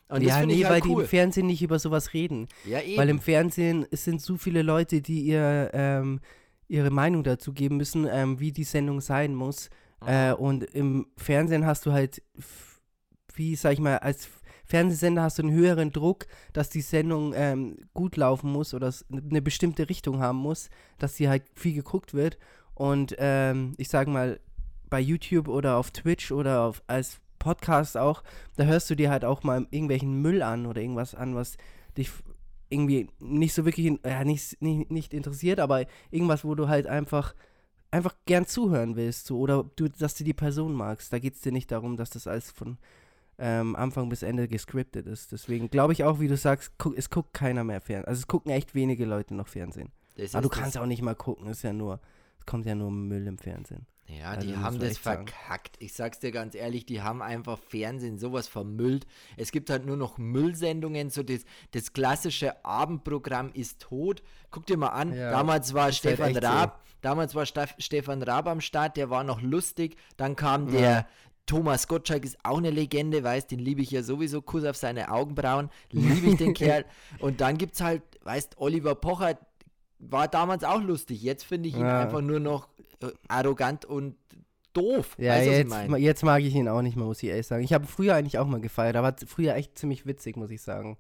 Und 0.09 0.23
ja, 0.23 0.44
nee, 0.44 0.55
ich 0.55 0.64
weil 0.64 0.71
halt 0.71 0.85
die 0.85 0.88
cool. 0.90 1.03
im 1.03 1.09
Fernsehen 1.09 1.47
nicht 1.47 1.62
über 1.62 1.79
sowas 1.79 2.14
reden. 2.14 2.49
ja, 2.64 2.81
eben. 2.81 2.97
Weil 2.97 3.09
im 3.11 3.21
Fernsehen 3.21 3.87
es 3.90 4.05
sind 4.05 4.23
so 4.23 4.37
viele 4.37 4.62
Leute, 4.62 5.03
die 5.03 5.23
ihr, 5.23 5.71
ähm, 5.75 6.21
ihre 6.66 6.90
Meinung 6.90 7.25
dazu 7.25 7.53
geben 7.53 7.77
müssen, 7.77 8.07
ähm, 8.11 8.40
wie 8.40 8.53
die 8.53 8.64
Sendung 8.64 9.01
sein 9.01 9.35
muss. 9.35 9.68
Äh, 10.07 10.33
und 10.33 10.64
im 10.64 11.09
Fernsehen 11.16 11.66
hast 11.66 11.85
du 11.85 11.92
halt, 11.92 12.23
wie 13.35 13.57
sag 13.57 13.73
ich 13.73 13.81
mal, 13.81 13.99
als 13.99 14.29
Fernsehsender 14.64 15.23
hast 15.23 15.38
du 15.38 15.42
einen 15.42 15.53
höheren 15.53 15.92
Druck, 15.92 16.27
dass 16.53 16.68
die 16.68 16.83
Sendung 16.83 17.33
ähm, 17.35 17.77
gut 17.94 18.16
laufen 18.16 18.53
muss 18.53 18.75
oder 18.75 18.92
eine 19.11 19.42
bestimmte 19.42 19.88
Richtung 19.88 20.21
haben 20.21 20.38
muss, 20.38 20.68
dass 20.99 21.16
sie 21.16 21.29
halt 21.29 21.42
viel 21.55 21.75
geguckt 21.75 22.12
wird. 22.12 22.38
Und 22.75 23.16
ähm, 23.18 23.75
ich 23.79 23.88
sag 23.88 24.09
mal, 24.09 24.40
bei 24.90 25.01
YouTube 25.01 25.49
oder 25.49 25.77
auf 25.77 25.90
Twitch 25.90 26.33
oder 26.33 26.62
auf, 26.62 26.83
als 26.87 27.21
Podcast 27.49 27.97
auch, 27.97 28.23
da 28.57 28.65
hörst 28.65 28.91
du 28.91 28.95
dir 28.95 29.11
halt 29.11 29.25
auch 29.25 29.43
mal 29.43 29.67
irgendwelchen 29.71 30.21
Müll 30.21 30.43
an 30.43 30.67
oder 30.67 30.83
irgendwas 30.83 31.15
an, 31.15 31.35
was 31.35 31.57
dich 31.97 32.11
irgendwie 32.69 33.09
nicht 33.21 33.55
so 33.55 33.65
wirklich, 33.65 33.99
ja, 34.05 34.25
nicht, 34.25 34.61
nicht, 34.61 34.91
nicht 34.91 35.15
interessiert, 35.15 35.59
aber 35.59 35.87
irgendwas, 36.11 36.45
wo 36.45 36.55
du 36.55 36.69
halt 36.69 36.87
einfach 36.87 37.35
einfach 37.91 38.15
gern 38.27 38.47
zuhören 38.47 38.97
willst, 38.97 39.27
so, 39.27 39.39
oder 39.39 39.65
du, 39.77 39.89
dass 39.89 40.15
du 40.15 40.25
die 40.25 40.35
Person 40.35 40.75
magst. 40.75 41.11
Da 41.11 41.19
geht 41.19 41.37
es 41.37 41.41
dir 41.41 41.53
nicht 41.53 41.71
darum, 41.71 41.97
dass 41.97 42.11
das 42.11 42.27
alles 42.27 42.51
von 42.51 42.77
ähm, 43.39 43.77
Anfang 43.77 44.09
bis 44.09 44.23
Ende 44.23 44.47
gescriptet 44.47 45.07
ist. 45.07 45.33
Deswegen 45.33 45.71
glaube 45.71 45.95
ich 45.95 46.05
auch, 46.05 46.21
wie 46.21 46.29
du 46.29 46.37
sagst, 46.37 46.73
guck, 46.77 46.99
es 46.99 47.09
guckt 47.09 47.33
keiner 47.33 47.65
mehr 47.65 47.81
Fernsehen. 47.81 48.09
Also 48.09 48.21
es 48.21 48.27
gucken 48.27 48.53
echt 48.53 48.75
wenige 48.75 49.07
Leute 49.07 49.35
noch 49.35 49.49
Fernsehen. 49.49 49.91
Das 50.17 50.35
Aber 50.35 50.43
du 50.43 50.49
kannst 50.49 50.77
auch 50.77 50.87
nicht 50.87 51.03
mal 51.03 51.15
gucken, 51.15 51.49
ist 51.49 51.63
ja 51.63 51.73
nur, 51.73 52.01
es 52.41 52.47
kommt 52.47 52.67
ja 52.67 52.75
nur 52.75 52.91
Müll 52.91 53.27
im 53.27 53.39
Fernsehen. 53.39 53.87
Ja, 54.09 54.31
Also 54.31 54.47
die 54.49 54.57
haben 54.57 54.79
das 54.79 54.92
echt 54.92 55.05
sagen. 55.05 55.27
verkackt. 55.27 55.77
Ich 55.81 55.92
sag's 55.92 56.18
dir 56.18 56.31
ganz 56.33 56.55
ehrlich, 56.55 56.87
die 56.87 57.03
haben 57.03 57.21
einfach 57.21 57.59
Fernsehen 57.59 58.18
sowas 58.18 58.49
vermüllt. 58.49 59.07
Es 59.37 59.53
gibt 59.53 59.68
halt 59.68 59.85
nur 59.85 59.97
noch 59.99 60.16
Müllsendungen, 60.16 61.11
so 61.11 61.23
das, 61.23 61.42
das 61.73 61.92
klassische 61.92 62.64
Abendprogramm 62.64 63.51
ist 63.53 63.81
tot. 63.83 64.23
Guck 64.51 64.64
dir 64.66 64.79
mal 64.79 64.88
an, 64.88 65.14
Ja, 65.14 65.31
damals 65.31 65.75
war 65.75 65.85
halt 65.85 65.94
Stefan 65.94 66.33
so. 66.33 66.40
Raab, 66.40 66.83
damals 67.03 67.35
war 67.35 67.44
Stef, 67.44 67.75
Stefan 67.79 68.23
Raab 68.23 68.47
am 68.47 68.62
Start, 68.62 68.97
der 68.97 69.11
war 69.11 69.25
noch 69.25 69.42
lustig. 69.42 69.97
Dann 70.16 70.37
kam 70.37 70.71
der 70.71 71.07
Thomas 71.44 71.87
Gottschalk, 71.88 72.25
ist 72.25 72.38
auch 72.44 72.59
eine 72.59 72.71
Legende, 72.71 73.23
weißt, 73.25 73.51
den 73.51 73.59
liebe 73.59 73.83
ich 73.83 73.90
ja 73.90 74.03
sowieso, 74.03 74.40
Kuss 74.42 74.64
auf 74.64 74.77
seine 74.77 75.11
Augenbrauen, 75.11 75.68
liebe 75.90 76.29
ich 76.29 76.37
den 76.37 76.55
Kerl. 76.55 76.85
Und 77.21 77.40
dann 77.42 77.59
gibt's 77.59 77.81
halt, 77.83 78.03
weißt, 78.23 78.57
Oliver 78.59 78.94
Pocher 78.94 79.38
war 79.99 80.29
damals 80.29 80.64
auch 80.64 80.81
lustig. 80.81 81.23
Jetzt 81.23 81.44
finde 81.44 81.68
ich 81.68 81.75
ihn 81.75 81.81
Ja. 81.83 82.01
einfach 82.01 82.21
nur 82.23 82.38
noch 82.40 82.68
arrogant 83.29 83.85
und 83.85 84.17
doof. 84.73 85.17
Ja, 85.19 85.33
weißt 85.33 85.47
was 85.71 85.85
ich 85.85 85.91
jetzt, 85.91 85.99
jetzt 85.99 86.25
mag 86.25 86.43
ich 86.43 86.55
ihn 86.55 86.69
auch 86.69 86.83
nicht 86.83 86.97
mehr, 86.97 87.07
muss 87.07 87.23
ich 87.23 87.29
ehrlich 87.29 87.47
sagen. 87.47 87.65
Ich 87.65 87.73
habe 87.73 87.87
früher 87.87 88.15
eigentlich 88.15 88.39
auch 88.39 88.47
mal 88.47 88.61
gefeiert, 88.61 88.97
aber 88.97 89.15
früher 89.27 89.55
echt 89.55 89.79
ziemlich 89.79 90.07
witzig, 90.07 90.37
muss 90.37 90.51
ich 90.51 90.63
sagen. 90.63 90.99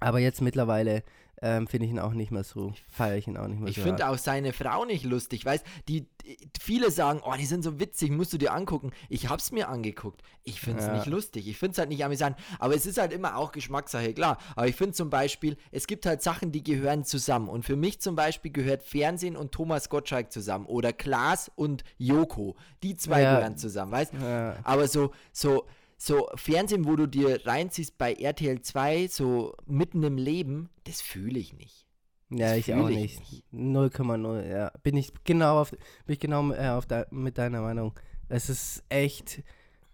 Aber 0.00 0.18
jetzt 0.20 0.40
mittlerweile 0.40 1.02
ähm, 1.42 1.66
finde 1.66 1.86
ich 1.86 1.92
ihn 1.92 1.98
auch 1.98 2.12
nicht 2.14 2.30
mehr 2.30 2.44
so, 2.44 2.72
feiere 2.90 3.16
ich 3.16 3.26
ihn 3.26 3.36
auch 3.36 3.46
nicht 3.48 3.60
mehr 3.60 3.68
Ich 3.70 3.76
so. 3.76 3.82
finde 3.82 4.04
hart. 4.04 4.14
auch 4.14 4.18
seine 4.18 4.52
Frau 4.52 4.84
nicht 4.84 5.04
lustig, 5.04 5.44
weißt 5.44 5.64
die, 5.88 6.02
die 6.24 6.36
viele 6.60 6.90
sagen, 6.90 7.20
oh, 7.24 7.32
die 7.38 7.46
sind 7.46 7.62
so 7.62 7.78
witzig, 7.80 8.10
musst 8.10 8.32
du 8.32 8.38
dir 8.38 8.52
angucken. 8.52 8.90
Ich 9.08 9.28
hab's 9.28 9.50
mir 9.52 9.68
angeguckt. 9.68 10.22
Ich 10.44 10.60
find's 10.60 10.84
Ja. 10.84 10.92
nicht 10.94 11.06
lustig. 11.06 11.48
Ich 11.48 11.56
find's 11.58 11.78
halt 11.78 11.88
nicht 11.88 12.04
amüsant. 12.04 12.36
Aber 12.58 12.74
es 12.74 12.84
ist 12.86 12.98
halt 12.98 13.12
immer 13.12 13.36
auch 13.36 13.52
Geschmackssache, 13.52 14.12
klar. 14.14 14.38
Aber 14.56 14.66
ich 14.66 14.76
finde 14.76 14.92
zum 14.94 15.08
Beispiel, 15.10 15.56
es 15.70 15.86
gibt 15.86 16.04
halt 16.06 16.22
Sachen, 16.22 16.52
die 16.52 16.62
gehören 16.62 17.04
zusammen. 17.04 17.48
Und 17.48 17.64
für 17.64 17.76
mich 17.76 18.00
zum 18.00 18.14
Beispiel 18.16 18.50
gehört 18.52 18.82
Fernsehen 18.82 19.36
und 19.36 19.52
Thomas 19.52 19.88
Gottschalk 19.88 20.30
zusammen. 20.32 20.66
Oder 20.66 20.92
Klaas 20.92 21.50
und 21.54 21.84
Joko. 21.96 22.56
Die 22.82 22.96
zwei 22.96 23.22
Ja. 23.22 23.36
gehören 23.36 23.56
zusammen, 23.56 23.92
weißt 23.92 24.12
Ja. 24.20 24.56
Aber 24.64 24.86
so, 24.88 25.12
so, 25.32 25.64
so 25.98 26.28
Fernsehen, 26.36 26.86
wo 26.86 26.96
du 26.96 27.06
dir 27.06 27.44
reinziehst 27.44 27.98
bei 27.98 28.14
RTL 28.14 28.62
2, 28.62 29.08
so 29.08 29.54
mitten 29.66 30.02
im 30.04 30.16
Leben, 30.16 30.70
das 30.84 31.00
fühle 31.00 31.38
ich 31.38 31.52
nicht. 31.54 31.86
Ja, 32.30 32.50
Das 32.50 32.58
ich 32.58 32.72
auch 32.74 32.88
ich 32.88 32.96
nicht. 32.96 33.32
nicht. 33.32 33.44
0,0, 33.52 34.48
ja. 34.48 34.70
Bin 34.82 34.96
ich 34.96 35.12
genau 35.24 35.60
auf, 35.60 35.70
bin 35.72 35.78
ich 36.06 36.20
genau 36.20 36.52
äh, 36.52 36.68
auf 36.68 36.86
de, 36.86 37.04
mit 37.10 37.36
deiner 37.36 37.60
Meinung. 37.62 37.94
Es 38.28 38.48
ist 38.48 38.84
echt, 38.88 39.42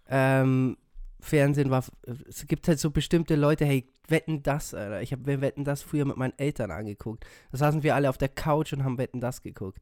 ähm, 0.09 0.77
Fernsehen 1.21 1.71
war, 1.71 1.83
es 2.29 2.47
gibt 2.47 2.69
halt 2.69 2.79
so 2.79 2.91
bestimmte 2.91 3.35
Leute, 3.35 3.65
hey, 3.65 3.89
wetten 4.09 4.43
das, 4.43 4.75
Alter. 4.75 5.01
Ich 5.01 5.13
habe 5.13 5.41
Wetten 5.41 5.65
das 5.65 5.81
früher 5.83 6.05
mit 6.05 6.19
meinen 6.19 6.39
Eltern 6.39 6.71
angeguckt. 6.71 7.25
Da 7.51 7.59
saßen 7.59 7.83
wir 7.83 7.95
alle 7.95 8.11
auf 8.11 8.19
der 8.19 8.29
Couch 8.29 8.75
und 8.75 8.85
haben 8.85 8.99
Wetten 8.99 9.21
das 9.21 9.41
geguckt. 9.41 9.81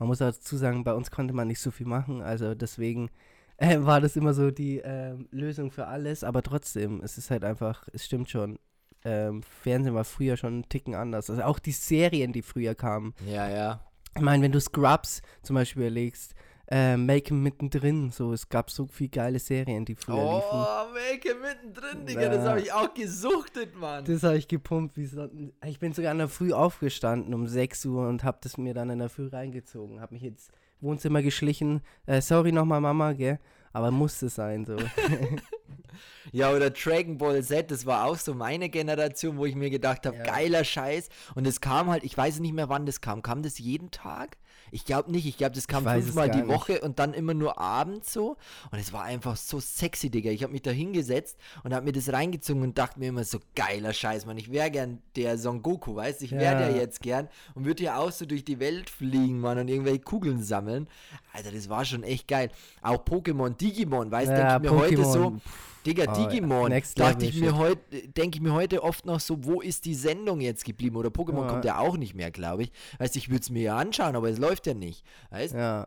Man 0.00 0.08
muss 0.08 0.18
dazu 0.18 0.56
sagen, 0.56 0.82
bei 0.82 0.94
uns 0.94 1.10
konnte 1.12 1.32
man 1.34 1.46
nicht 1.46 1.60
so 1.60 1.70
viel 1.70 1.86
machen, 1.86 2.22
also 2.22 2.54
deswegen 2.54 3.10
äh, 3.60 3.78
war 3.84 4.00
das 4.00 4.16
immer 4.16 4.34
so 4.34 4.50
die 4.50 4.78
ähm, 4.78 5.28
Lösung 5.30 5.70
für 5.70 5.86
alles, 5.86 6.24
aber 6.24 6.42
trotzdem, 6.42 7.00
es 7.02 7.18
ist 7.18 7.30
halt 7.30 7.44
einfach, 7.44 7.86
es 7.92 8.04
stimmt 8.04 8.28
schon. 8.28 8.58
Ähm, 9.02 9.42
Fernsehen 9.42 9.94
war 9.94 10.04
früher 10.04 10.36
schon 10.36 10.54
einen 10.54 10.68
Ticken 10.68 10.94
anders. 10.94 11.30
Also 11.30 11.42
auch 11.42 11.58
die 11.58 11.72
Serien, 11.72 12.32
die 12.32 12.42
früher 12.42 12.74
kamen. 12.74 13.14
Ja, 13.26 13.48
ja. 13.48 13.80
Ich 14.14 14.20
meine, 14.20 14.42
wenn 14.42 14.52
du 14.52 14.60
Scrubs 14.60 15.22
zum 15.42 15.54
Beispiel 15.54 15.84
erlegst, 15.84 16.34
äh, 16.70 16.96
Make 16.96 17.32
mittendrin, 17.32 18.10
so, 18.10 18.32
es 18.32 18.48
gab 18.48 18.70
so 18.70 18.86
viele 18.86 19.08
geile 19.08 19.38
Serien, 19.38 19.84
die 19.84 19.94
früher 19.94 20.16
liefen. 20.16 20.48
Oh, 20.52 20.92
Make 20.92 21.34
mittendrin, 21.34 22.06
Digga, 22.06 22.28
das 22.28 22.46
habe 22.46 22.60
ich 22.60 22.72
auch 22.72 22.92
gesuchtet, 22.94 23.74
Mann. 23.74 24.04
Das 24.04 24.22
habe 24.22 24.36
ich 24.36 24.46
gepumpt. 24.46 24.96
Wie 24.96 25.06
so, 25.06 25.28
ich 25.64 25.78
bin 25.78 25.92
sogar 25.92 26.12
in 26.12 26.18
der 26.18 26.28
Früh 26.28 26.52
aufgestanden 26.52 27.34
um 27.34 27.46
6 27.46 27.86
Uhr 27.86 28.06
und 28.06 28.22
habe 28.22 28.38
das 28.42 28.58
mir 28.58 28.74
dann 28.74 28.90
in 28.90 28.98
der 28.98 29.08
Früh 29.08 29.28
reingezogen. 29.28 30.00
Habe 30.00 30.14
mich 30.14 30.24
ins 30.24 30.50
Wohnzimmer 30.80 31.22
geschlichen. 31.22 31.82
Äh, 32.06 32.20
sorry 32.20 32.52
nochmal, 32.52 32.80
Mama, 32.80 33.12
gell? 33.12 33.38
Aber 33.72 33.90
musste 33.90 34.28
sein, 34.28 34.64
so. 34.64 34.76
Ja, 36.32 36.52
oder 36.52 36.70
Dragon 36.70 37.18
Ball 37.18 37.42
Z, 37.42 37.70
das 37.70 37.84
war 37.86 38.04
auch 38.04 38.16
so 38.16 38.34
meine 38.34 38.68
Generation, 38.68 39.36
wo 39.38 39.46
ich 39.46 39.54
mir 39.56 39.70
gedacht 39.70 40.06
habe, 40.06 40.16
Ja. 40.18 40.22
geiler 40.22 40.64
Scheiß. 40.64 41.08
Und 41.34 41.46
es 41.46 41.60
kam 41.60 41.90
halt, 41.90 42.04
ich 42.04 42.16
weiß 42.16 42.38
nicht 42.40 42.52
mehr, 42.54 42.68
wann 42.68 42.86
das 42.86 43.00
kam. 43.00 43.22
Kam 43.22 43.42
das 43.42 43.58
jeden 43.58 43.90
Tag? 43.90 44.36
Ich 44.70 44.84
glaube 44.84 45.10
nicht. 45.10 45.26
Ich 45.26 45.36
glaube, 45.36 45.54
das 45.54 45.66
kam 45.68 45.84
fünfmal 45.84 46.30
die 46.30 46.38
nicht. 46.38 46.48
Woche 46.48 46.80
und 46.80 46.98
dann 46.98 47.14
immer 47.14 47.34
nur 47.34 47.58
abends 47.58 48.12
so. 48.12 48.36
Und 48.70 48.78
es 48.78 48.92
war 48.92 49.02
einfach 49.02 49.36
so 49.36 49.60
sexy, 49.60 50.10
Digga. 50.10 50.30
Ich 50.30 50.42
habe 50.42 50.52
mich 50.52 50.62
da 50.62 50.70
hingesetzt 50.70 51.36
und 51.64 51.74
habe 51.74 51.84
mir 51.84 51.92
das 51.92 52.12
reingezogen 52.12 52.62
und 52.62 52.78
dachte 52.78 52.98
mir 52.98 53.08
immer 53.08 53.24
so, 53.24 53.38
geiler 53.54 53.92
Scheiß, 53.92 54.26
Mann. 54.26 54.38
Ich 54.38 54.50
wäre 54.50 54.70
gern 54.70 55.02
der 55.16 55.38
Son 55.38 55.62
Goku, 55.62 55.96
weißt 55.96 56.20
du? 56.20 56.24
Ich 56.26 56.32
wäre 56.32 56.42
Ja. 56.60 56.68
der 56.68 56.76
jetzt 56.76 57.00
gern 57.00 57.28
und 57.54 57.64
würde 57.64 57.82
ja 57.84 57.98
auch 57.98 58.12
so 58.12 58.26
durch 58.26 58.44
die 58.44 58.60
Welt 58.60 58.90
fliegen, 58.90 59.40
Mann, 59.40 59.58
und 59.58 59.68
irgendwelche 59.68 60.00
Kugeln 60.00 60.42
sammeln. 60.42 60.88
Alter, 61.32 61.52
das 61.52 61.68
war 61.68 61.84
schon 61.84 62.02
echt 62.02 62.28
geil. 62.28 62.50
Auch 62.82 63.04
Pokémon, 63.04 63.50
Digimon, 63.56 64.10
weißt 64.10 64.30
du, 64.30 64.34
Ja, 64.36 64.58
denke 64.58 64.66
ich 64.66 64.72
mir 64.72 64.78
heute 64.78 65.04
so, 65.04 65.36
Digga, 65.86 66.04
Oh, 66.08 66.14
Digimon, 66.28 66.72
dachte 66.96 67.24
ich 67.24 67.40
mir 67.40 67.56
heute, 67.56 67.80
denke 68.08 68.36
ich 68.36 68.42
mir 68.42 68.52
heute 68.52 68.82
oft 68.82 69.06
noch 69.06 69.20
so, 69.20 69.44
wo 69.44 69.60
ist 69.60 69.84
die 69.86 69.94
Sendung 69.94 70.40
jetzt 70.40 70.64
geblieben? 70.64 70.96
Oder 70.96 71.08
Pokémon 71.08 71.42
Ja. 71.42 71.48
kommt 71.48 71.64
ja 71.64 71.78
auch 71.78 71.96
nicht 71.96 72.14
mehr, 72.14 72.30
glaube 72.30 72.64
ich. 72.64 72.72
Weißt 72.98 73.16
ich 73.16 73.30
würde 73.30 73.40
es 73.42 73.50
mir 73.50 73.62
ja 73.62 73.76
anschauen, 73.76 74.14
aber 74.14 74.28
es 74.28 74.38
läuft 74.38 74.66
ja 74.66 74.74
nicht. 74.74 75.04
Weißt 75.30 75.54
Ja. 75.54 75.86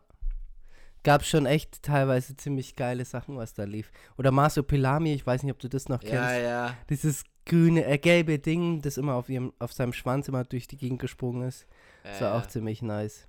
Gab 1.04 1.22
schon 1.22 1.44
echt 1.44 1.82
teilweise 1.82 2.34
ziemlich 2.34 2.76
geile 2.76 3.04
Sachen, 3.04 3.36
was 3.36 3.52
da 3.52 3.64
lief. 3.64 3.92
Oder 4.16 4.30
Marsupilami, 4.30 5.12
ich 5.12 5.26
weiß 5.26 5.42
nicht, 5.42 5.52
ob 5.52 5.58
du 5.58 5.68
das 5.68 5.88
noch 5.90 6.00
kennst. 6.00 6.14
Ja, 6.14 6.38
ja. 6.38 6.76
Dieses 6.88 7.24
grüne, 7.44 7.84
äh, 7.84 7.98
gelbe 7.98 8.38
Ding, 8.38 8.80
das 8.80 8.96
immer 8.96 9.14
auf, 9.14 9.28
ihrem, 9.28 9.52
auf 9.58 9.74
seinem 9.74 9.92
Schwanz 9.92 10.28
immer 10.28 10.44
durch 10.44 10.66
die 10.66 10.78
Gegend 10.78 11.00
gesprungen 11.00 11.46
ist. 11.46 11.66
Das 12.04 12.22
war 12.22 12.34
ja. 12.34 12.38
auch 12.38 12.46
ziemlich 12.46 12.80
nice. 12.80 13.28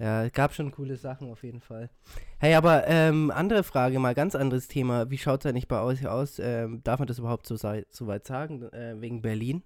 Ja, 0.00 0.26
gab 0.30 0.54
schon 0.54 0.70
coole 0.72 0.96
Sachen 0.96 1.30
auf 1.30 1.42
jeden 1.42 1.60
Fall. 1.60 1.90
Hey, 2.38 2.54
aber 2.54 2.86
ähm, 2.88 3.30
andere 3.30 3.62
Frage, 3.62 3.98
mal 3.98 4.14
ganz 4.14 4.34
anderes 4.34 4.66
Thema. 4.66 5.10
Wie 5.10 5.18
schaut 5.18 5.44
es 5.44 5.46
eigentlich 5.50 5.68
bei 5.68 5.82
euch 5.82 6.08
aus? 6.08 6.38
Ähm, 6.38 6.80
darf 6.84 7.00
man 7.00 7.06
das 7.06 7.18
überhaupt 7.18 7.46
so, 7.46 7.56
so 7.56 8.06
weit 8.06 8.26
sagen, 8.26 8.62
äh, 8.72 8.98
wegen 8.98 9.20
Berlin? 9.20 9.62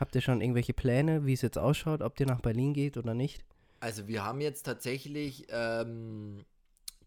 Habt 0.00 0.14
ihr 0.14 0.22
schon 0.22 0.40
irgendwelche 0.40 0.72
Pläne, 0.72 1.26
wie 1.26 1.34
es 1.34 1.42
jetzt 1.42 1.58
ausschaut, 1.58 2.00
ob 2.00 2.18
ihr 2.18 2.24
nach 2.24 2.40
Berlin 2.40 2.72
geht 2.72 2.96
oder 2.96 3.12
nicht? 3.12 3.44
Also 3.78 4.08
wir 4.08 4.24
haben 4.24 4.40
jetzt 4.40 4.62
tatsächlich 4.62 5.46
ähm, 5.50 6.46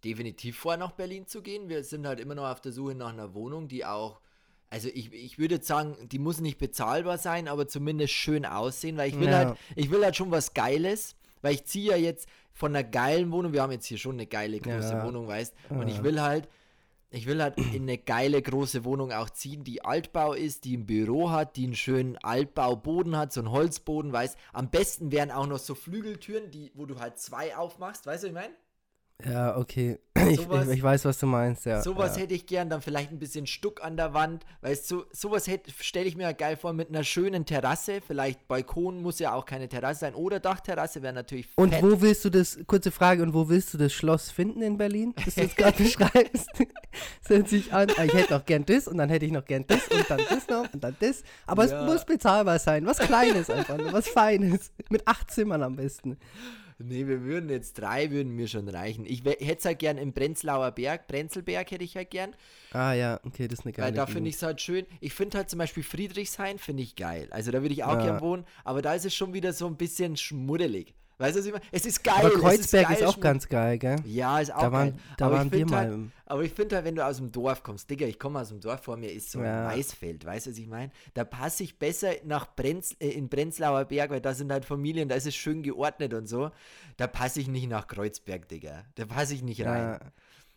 definitiv 0.03 0.55
vor, 0.55 0.77
nach 0.77 0.91
Berlin 0.91 1.25
zu 1.25 1.41
gehen. 1.41 1.67
Wir 1.67 1.83
sind 1.83 2.05
halt 2.05 2.19
immer 2.19 2.35
noch 2.35 2.47
auf 2.47 2.61
der 2.61 2.71
Suche 2.71 2.93
nach 2.93 3.11
einer 3.11 3.33
Wohnung, 3.33 3.67
die 3.67 3.85
auch 3.85 4.21
also 4.71 4.87
ich, 4.93 5.11
ich 5.13 5.39
würde 5.39 5.63
sagen, 5.63 5.97
die 6.09 6.19
muss 6.19 6.41
nicht 6.41 6.59
bezahlbar 6.59 7.17
sein, 7.17 7.47
aber 7.47 7.67
zumindest 7.67 8.13
schön 8.13 8.45
aussehen, 8.45 8.97
weil 8.97 9.09
ich 9.09 9.19
will 9.19 9.29
Ja. 9.29 9.37
halt, 9.37 9.57
ich 9.75 9.89
will 9.89 10.03
halt 10.03 10.15
schon 10.15 10.29
was 10.29 10.53
Geiles, 10.53 11.15
weil 11.41 11.53
ich 11.53 11.65
ziehe 11.65 11.91
ja 11.91 11.97
jetzt 11.97 12.27
von 12.53 12.75
einer 12.75 12.83
geilen 12.83 13.31
Wohnung, 13.31 13.53
wir 13.53 13.61
haben 13.61 13.71
jetzt 13.71 13.85
hier 13.85 13.97
schon 13.97 14.15
eine 14.15 14.27
geile 14.27 14.59
große 14.59 14.93
Ja. 14.93 15.05
Wohnung, 15.05 15.27
weißt, 15.27 15.53
und 15.69 15.87
ich 15.87 16.03
will 16.03 16.21
halt, 16.21 16.49
ich 17.11 17.25
will 17.25 17.41
halt 17.41 17.57
in 17.57 17.83
eine 17.83 17.97
geile 17.97 18.41
große 18.41 18.83
Wohnung 18.85 19.11
auch 19.11 19.29
ziehen, 19.29 19.63
die 19.63 19.83
Altbau 19.83 20.33
ist, 20.33 20.65
die 20.65 20.77
ein 20.77 20.85
Büro 20.85 21.31
hat, 21.31 21.55
die 21.55 21.65
einen 21.65 21.75
schönen 21.75 22.17
Altbauboden 22.17 23.17
hat, 23.17 23.33
so 23.33 23.39
einen 23.41 23.51
Holzboden, 23.51 24.13
weißt. 24.13 24.37
Am 24.53 24.69
besten 24.69 25.11
wären 25.11 25.31
auch 25.31 25.47
noch 25.47 25.57
so 25.57 25.73
Flügeltüren, 25.73 26.51
die, 26.51 26.71
wo 26.75 26.85
du 26.85 26.99
halt 26.99 27.17
zwei 27.17 27.55
aufmachst, 27.55 28.05
weißt 28.05 28.23
du, 28.23 28.27
was 28.27 28.29
ich 28.29 28.33
meine? 28.33 28.53
Ja, 29.25 29.57
okay. 29.57 29.99
Ich, 30.29 30.41
Sowas- 30.41 30.67
ich 30.67 30.83
weiß, 30.83 31.05
was 31.05 31.17
du 31.17 31.25
meinst, 31.27 31.65
ja. 31.65 31.81
sowas 31.81 32.15
ja. 32.17 32.23
hätte 32.23 32.33
ich 32.33 32.45
gern, 32.45 32.69
dann 32.69 32.81
vielleicht 32.81 33.09
ein 33.09 33.17
bisschen 33.19 33.47
Stuck 33.47 33.81
an 33.83 33.95
der 33.97 34.13
Wand, 34.13 34.45
weißt 34.61 34.85
so, 34.87 35.05
sowas 35.11 35.49
stelle 35.79 36.05
ich 36.07 36.17
mir 36.17 36.23
ja 36.23 36.33
geil 36.33 36.55
vor 36.57 36.73
mit 36.73 36.89
einer 36.89 37.03
schönen 37.05 37.45
Terrasse, 37.45 38.01
vielleicht 38.05 38.47
Balkon 38.49 39.01
muss 39.01 39.17
ja 39.19 39.33
auch 39.33 39.45
keine 39.45 39.69
Terrasse 39.69 40.01
sein 40.01 40.13
oder 40.13 40.39
Dachterrasse 40.41 41.01
wäre 41.01 41.13
natürlich 41.13 41.47
Und 41.55 41.73
fett. 41.73 41.81
wo 41.81 42.01
willst 42.01 42.25
du 42.25 42.29
das, 42.29 42.59
kurze 42.67 42.91
Frage, 42.91 43.23
und 43.23 43.33
wo 43.33 43.47
willst 43.49 43.73
du 43.73 43.77
das 43.77 43.93
Schloss 43.93 44.29
finden 44.29 44.61
in 44.61 44.77
Berlin, 44.77 45.13
das 45.23 45.35
du 45.35 45.41
jetzt 45.41 45.55
gerade 45.57 45.77
beschreibst? 45.83 46.49
Hört 47.27 47.47
sich 47.47 47.73
an, 47.73 47.87
ah, 47.97 48.03
ich 48.03 48.13
hätte 48.13 48.33
noch 48.33 48.45
gern 48.45 48.65
das 48.65 48.87
und 48.89 48.97
dann 48.97 49.09
hätte 49.09 49.25
ich 49.25 49.31
noch 49.31 49.45
gern 49.45 49.65
das 49.65 49.87
und 49.87 50.05
dann 50.09 50.19
das 50.29 50.47
noch 50.49 50.71
und 50.73 50.83
dann 50.83 50.95
das. 50.99 51.23
Aber 51.47 51.65
Ja. 51.65 51.81
es 51.85 51.91
muss 51.91 52.05
bezahlbar 52.05 52.59
sein, 52.59 52.85
was 52.85 52.99
Kleines 52.99 53.49
einfach, 53.49 53.77
was 53.93 54.09
Feines. 54.09 54.71
Mit 54.89 55.07
acht 55.07 55.31
Zimmern 55.31 55.63
am 55.63 55.77
besten. 55.77 56.17
Nee, 56.81 57.07
wir 57.07 57.23
würden 57.23 57.49
jetzt 57.49 57.73
drei, 57.73 58.09
würden 58.09 58.33
mir 58.35 58.47
schon 58.47 58.69
reichen. 58.69 59.05
Ich 59.05 59.23
hätte 59.25 59.43
es 59.57 59.65
halt 59.65 59.79
gern 59.79 59.97
im 59.97 60.13
Prenzlauer 60.13 60.71
Berg, 60.71 61.07
Prenzlberg 61.07 61.69
hätte 61.71 61.83
ich 61.83 61.95
halt 61.97 62.09
gern, 62.09 62.33
Ah 62.71 62.93
ja, 62.93 63.19
okay, 63.25 63.47
das 63.47 63.59
ist 63.59 63.65
eine 63.65 63.73
geile 63.73 63.87
weil 63.87 63.93
da 63.93 64.05
finde 64.05 64.29
ich 64.29 64.35
es 64.37 64.43
halt 64.43 64.61
schön. 64.61 64.85
Ich 65.01 65.13
finde 65.13 65.37
halt 65.39 65.49
zum 65.49 65.59
Beispiel 65.59 65.83
Friedrichshain, 65.83 66.57
finde 66.57 66.83
ich 66.83 66.95
geil. 66.95 67.27
Also 67.31 67.51
da 67.51 67.61
würde 67.61 67.73
ich 67.73 67.83
auch 67.83 67.93
Ja. 67.95 68.01
gern 68.01 68.21
wohnen, 68.21 68.45
aber 68.63 68.81
da 68.81 68.93
ist 68.93 69.05
es 69.05 69.13
schon 69.13 69.33
wieder 69.33 69.51
so 69.53 69.67
ein 69.67 69.75
bisschen 69.75 70.15
schmuddelig. 70.15 70.93
Weißt 71.19 71.35
du, 71.35 71.39
was 71.41 71.45
ich 71.45 71.51
meine? 71.51 71.65
Es 71.71 71.85
ist 71.85 72.03
geil. 72.03 72.15
Aber 72.17 72.29
es 72.29 72.33
Kreuzberg 72.39 72.89
ist, 72.91 72.99
geil, 72.99 73.07
auch 73.07 73.13
schmudd- 73.15 73.21
ganz 73.21 73.47
geil, 73.49 73.77
gell? 73.77 73.95
Ja, 74.05 74.39
ist 74.39 74.53
auch 74.53 74.61
Da 74.61 74.71
waren, 74.71 74.89
geil. 74.91 74.99
da 75.17 75.25
aber 75.25 75.35
waren 75.35 75.47
ich 75.47 75.53
wir 75.53 75.65
mal. 75.67 75.89
Halt, 75.89 75.99
aber 76.25 76.43
ich 76.43 76.53
finde 76.53 76.75
halt, 76.77 76.85
wenn 76.85 76.95
du 76.95 77.05
aus 77.05 77.17
dem 77.17 77.31
Dorf 77.31 77.61
kommst, 77.61 77.89
Digga, 77.89 78.05
ich 78.07 78.17
komme 78.17 78.39
aus 78.39 78.47
dem 78.49 78.61
Dorf, 78.61 78.81
vor 78.83 78.95
mir 78.95 79.11
ist 79.11 79.29
so 79.31 79.39
ein 79.39 79.45
Ja. 79.45 79.63
Maisfeld, 79.65 80.23
weißt 80.25 80.45
du, 80.47 80.51
was 80.51 80.57
ich 80.57 80.67
meine? 80.67 80.91
Da 81.13 81.25
passe 81.25 81.63
ich 81.63 81.77
besser 81.77 82.11
nach 82.23 82.55
Brenz, 82.55 82.95
äh, 82.99 83.09
in 83.09 83.29
Prenzlauer 83.29 83.85
Berg, 83.85 84.11
weil 84.11 84.21
da 84.21 84.33
sind 84.33 84.51
halt 84.51 84.63
Familien, 84.63 85.09
da 85.09 85.15
ist 85.15 85.27
es 85.27 85.35
schön 85.35 85.61
geordnet 85.61 86.13
und 86.13 86.27
so. 86.27 86.51
Da 86.97 87.07
passe 87.07 87.41
ich 87.41 87.47
nicht 87.49 87.67
nach 87.69 87.87
Kreuzberg, 87.87 88.47
Digga. 88.47 88.83
Da 88.95 89.05
passe 89.05 89.33
ich 89.33 89.43
nicht 89.43 89.65
rein. 89.65 89.81
Ja, 89.83 89.99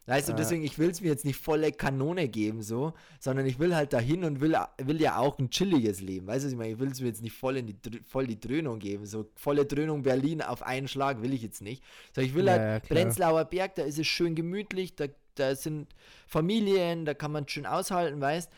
Weißt 0.06 0.28
du, 0.28 0.32
Ja. 0.32 0.36
deswegen, 0.36 0.64
ich 0.64 0.78
will 0.78 0.90
es 0.90 1.00
mir 1.00 1.08
jetzt 1.08 1.24
nicht 1.24 1.36
volle 1.36 1.70
Kanone 1.70 2.28
geben, 2.28 2.62
so, 2.62 2.92
sondern 3.20 3.46
ich 3.46 3.58
will 3.60 3.74
halt 3.76 3.92
dahin 3.92 4.24
und 4.24 4.40
will, 4.40 4.56
will 4.78 5.00
ja 5.00 5.16
auch 5.18 5.38
ein 5.38 5.50
chilliges 5.50 6.00
Leben. 6.00 6.26
Weißt 6.26 6.42
du, 6.42 6.46
was 6.46 6.52
ich 6.52 6.58
meine? 6.58 6.72
Ich 6.72 6.78
will 6.80 6.90
es 6.90 7.00
mir 7.00 7.06
jetzt 7.06 7.22
nicht 7.22 7.36
voll, 7.36 7.56
in 7.58 7.66
die, 7.66 7.76
voll 8.08 8.26
die 8.26 8.40
Dröhnung 8.40 8.80
geben. 8.80 9.06
So 9.06 9.30
volle 9.36 9.64
Dröhnung 9.64 10.02
Berlin 10.02 10.42
auf 10.42 10.62
einen 10.62 10.88
Schlag 10.88 11.22
will 11.22 11.32
ich 11.32 11.42
jetzt 11.42 11.62
nicht. 11.62 11.84
So, 12.14 12.20
ich 12.20 12.34
will 12.34 12.46
Ja, 12.46 12.52
halt 12.52 12.62
ja. 12.62 12.94
Prenzlauer 12.94 13.44
Berg, 13.44 13.76
da 13.76 13.82
ist 13.82 13.98
es 13.98 14.06
schön 14.08 14.34
gemütlich, 14.34 14.96
da, 14.96 15.06
da 15.36 15.54
sind 15.54 15.88
Familien, 16.26 17.04
da 17.04 17.14
kann 17.14 17.30
man 17.30 17.46
schön 17.48 17.66
aushalten, 17.66 18.20
weißt 18.20 18.50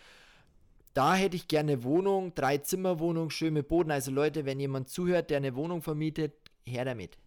da 0.95 1.17
hätte 1.17 1.35
ich 1.35 1.49
gerne 1.49 1.83
Wohnung, 1.83 2.37
drei 2.37 2.59
Zimmer 2.59 3.01
Wohnung, 3.01 3.29
schön 3.31 3.53
mit 3.53 3.67
Boden. 3.67 3.91
Also 3.91 4.13
Leute, 4.13 4.45
wenn 4.47 4.61
jemand 4.61 4.89
zuhört, 4.89 5.29
der 5.29 5.39
eine 5.39 5.57
Wohnung 5.57 5.83
vermietet, 5.83 6.35
her 6.65 6.85
damit. 6.85 7.19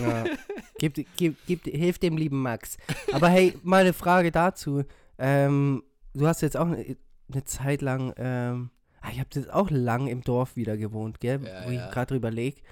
Ja. 0.00 0.24
Gib, 0.78 0.94
gib, 1.16 1.36
gib, 1.46 1.64
hilf 1.64 1.98
dem 1.98 2.16
lieben 2.16 2.40
Max. 2.40 2.78
Aber 3.12 3.28
hey, 3.28 3.54
mal 3.62 3.82
eine 3.82 3.92
Frage 3.92 4.30
dazu. 4.30 4.82
Ähm, 5.18 5.82
du 6.14 6.26
hast 6.26 6.40
jetzt 6.40 6.56
auch 6.56 6.66
eine, 6.66 6.96
eine 7.30 7.44
Zeit 7.44 7.82
lang, 7.82 8.14
ähm, 8.16 8.70
ah, 9.02 9.10
ich 9.12 9.18
habe 9.18 9.28
jetzt 9.34 9.52
auch 9.52 9.70
lang 9.70 10.06
im 10.06 10.22
Dorf 10.22 10.56
wieder 10.56 10.78
gewohnt, 10.78 11.20
gell? 11.20 11.44
Ja, 11.44 11.66
Wo 11.66 11.70
ja. 11.70 11.84
ich 11.84 11.92
gerade 11.92 12.14
drüber 12.14 12.30
leg. 12.30 12.62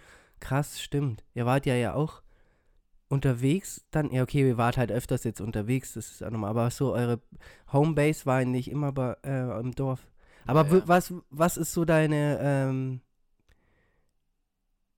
Krass, 0.40 0.80
stimmt. 0.80 1.22
Ihr 1.34 1.44
wart 1.44 1.66
ja 1.66 1.74
ja 1.74 1.92
auch 1.92 2.22
unterwegs, 3.08 3.84
dann, 3.90 4.10
ja 4.10 4.22
okay, 4.22 4.44
wir 4.44 4.56
wart 4.58 4.76
halt 4.76 4.92
öfters 4.92 5.24
jetzt 5.24 5.40
unterwegs, 5.40 5.94
das 5.94 6.10
ist 6.10 6.24
auch 6.24 6.30
normal, 6.30 6.50
aber 6.50 6.70
so 6.70 6.92
eure 6.92 7.20
Homebase 7.72 8.26
war 8.26 8.44
nicht 8.44 8.70
immer 8.70 8.92
bei, 8.92 9.16
äh, 9.24 9.60
im 9.60 9.74
Dorf. 9.74 10.06
Aber 10.46 10.66
ja. 10.66 10.82
was, 10.86 11.12
was 11.30 11.56
ist 11.56 11.72
so 11.72 11.84
deine, 11.84 12.38
ähm, 12.40 13.00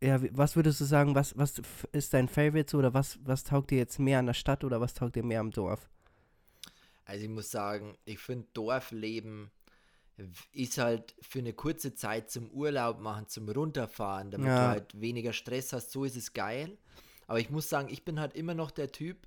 ja, 0.03 0.19
was 0.37 0.57
würdest 0.57 0.81
du 0.81 0.85
sagen, 0.85 1.15
was, 1.15 1.37
was 1.37 1.61
ist 1.93 2.15
dein 2.15 2.29
Favorite 2.29 2.71
so, 2.71 2.79
oder 2.79 2.95
was, 2.95 3.19
was 3.25 3.45
taugt 3.45 3.71
dir 3.71 3.79
jetzt 3.79 3.99
mehr 3.99 4.19
an 4.19 4.27
der 4.27 4.35
Stadt 4.35 4.65
oder 4.65 4.81
was 4.81 4.95
taugt 4.95 5.17
dir 5.17 5.25
mehr 5.25 5.41
am 5.41 5.51
Dorf? 5.51 5.89
Also 7.05 7.25
ich 7.25 7.31
muss 7.31 7.51
sagen, 7.51 7.97
ich 8.05 8.19
finde 8.19 8.47
Dorfleben 8.55 9.51
ist 10.53 10.79
halt 10.79 11.15
für 11.21 11.39
eine 11.39 11.53
kurze 11.55 11.95
Zeit 11.95 12.31
zum 12.31 12.51
Urlaub 12.51 13.01
machen, 13.01 13.27
zum 13.29 13.49
Runterfahren, 13.49 14.31
damit 14.31 14.59
Ja. 14.59 14.61
du 14.61 14.69
halt 14.69 15.01
weniger 15.01 15.33
Stress 15.33 15.73
hast, 15.73 15.91
so 15.91 16.05
ist 16.05 16.17
es 16.17 16.33
geil. 16.35 16.77
Aber 17.27 17.41
ich 17.41 17.51
muss 17.51 17.69
sagen, 17.69 17.89
ich 17.91 18.05
bin 18.05 18.21
halt 18.21 18.35
immer 18.35 18.55
noch 18.55 18.71
der 18.71 18.93
Typ, 18.93 19.27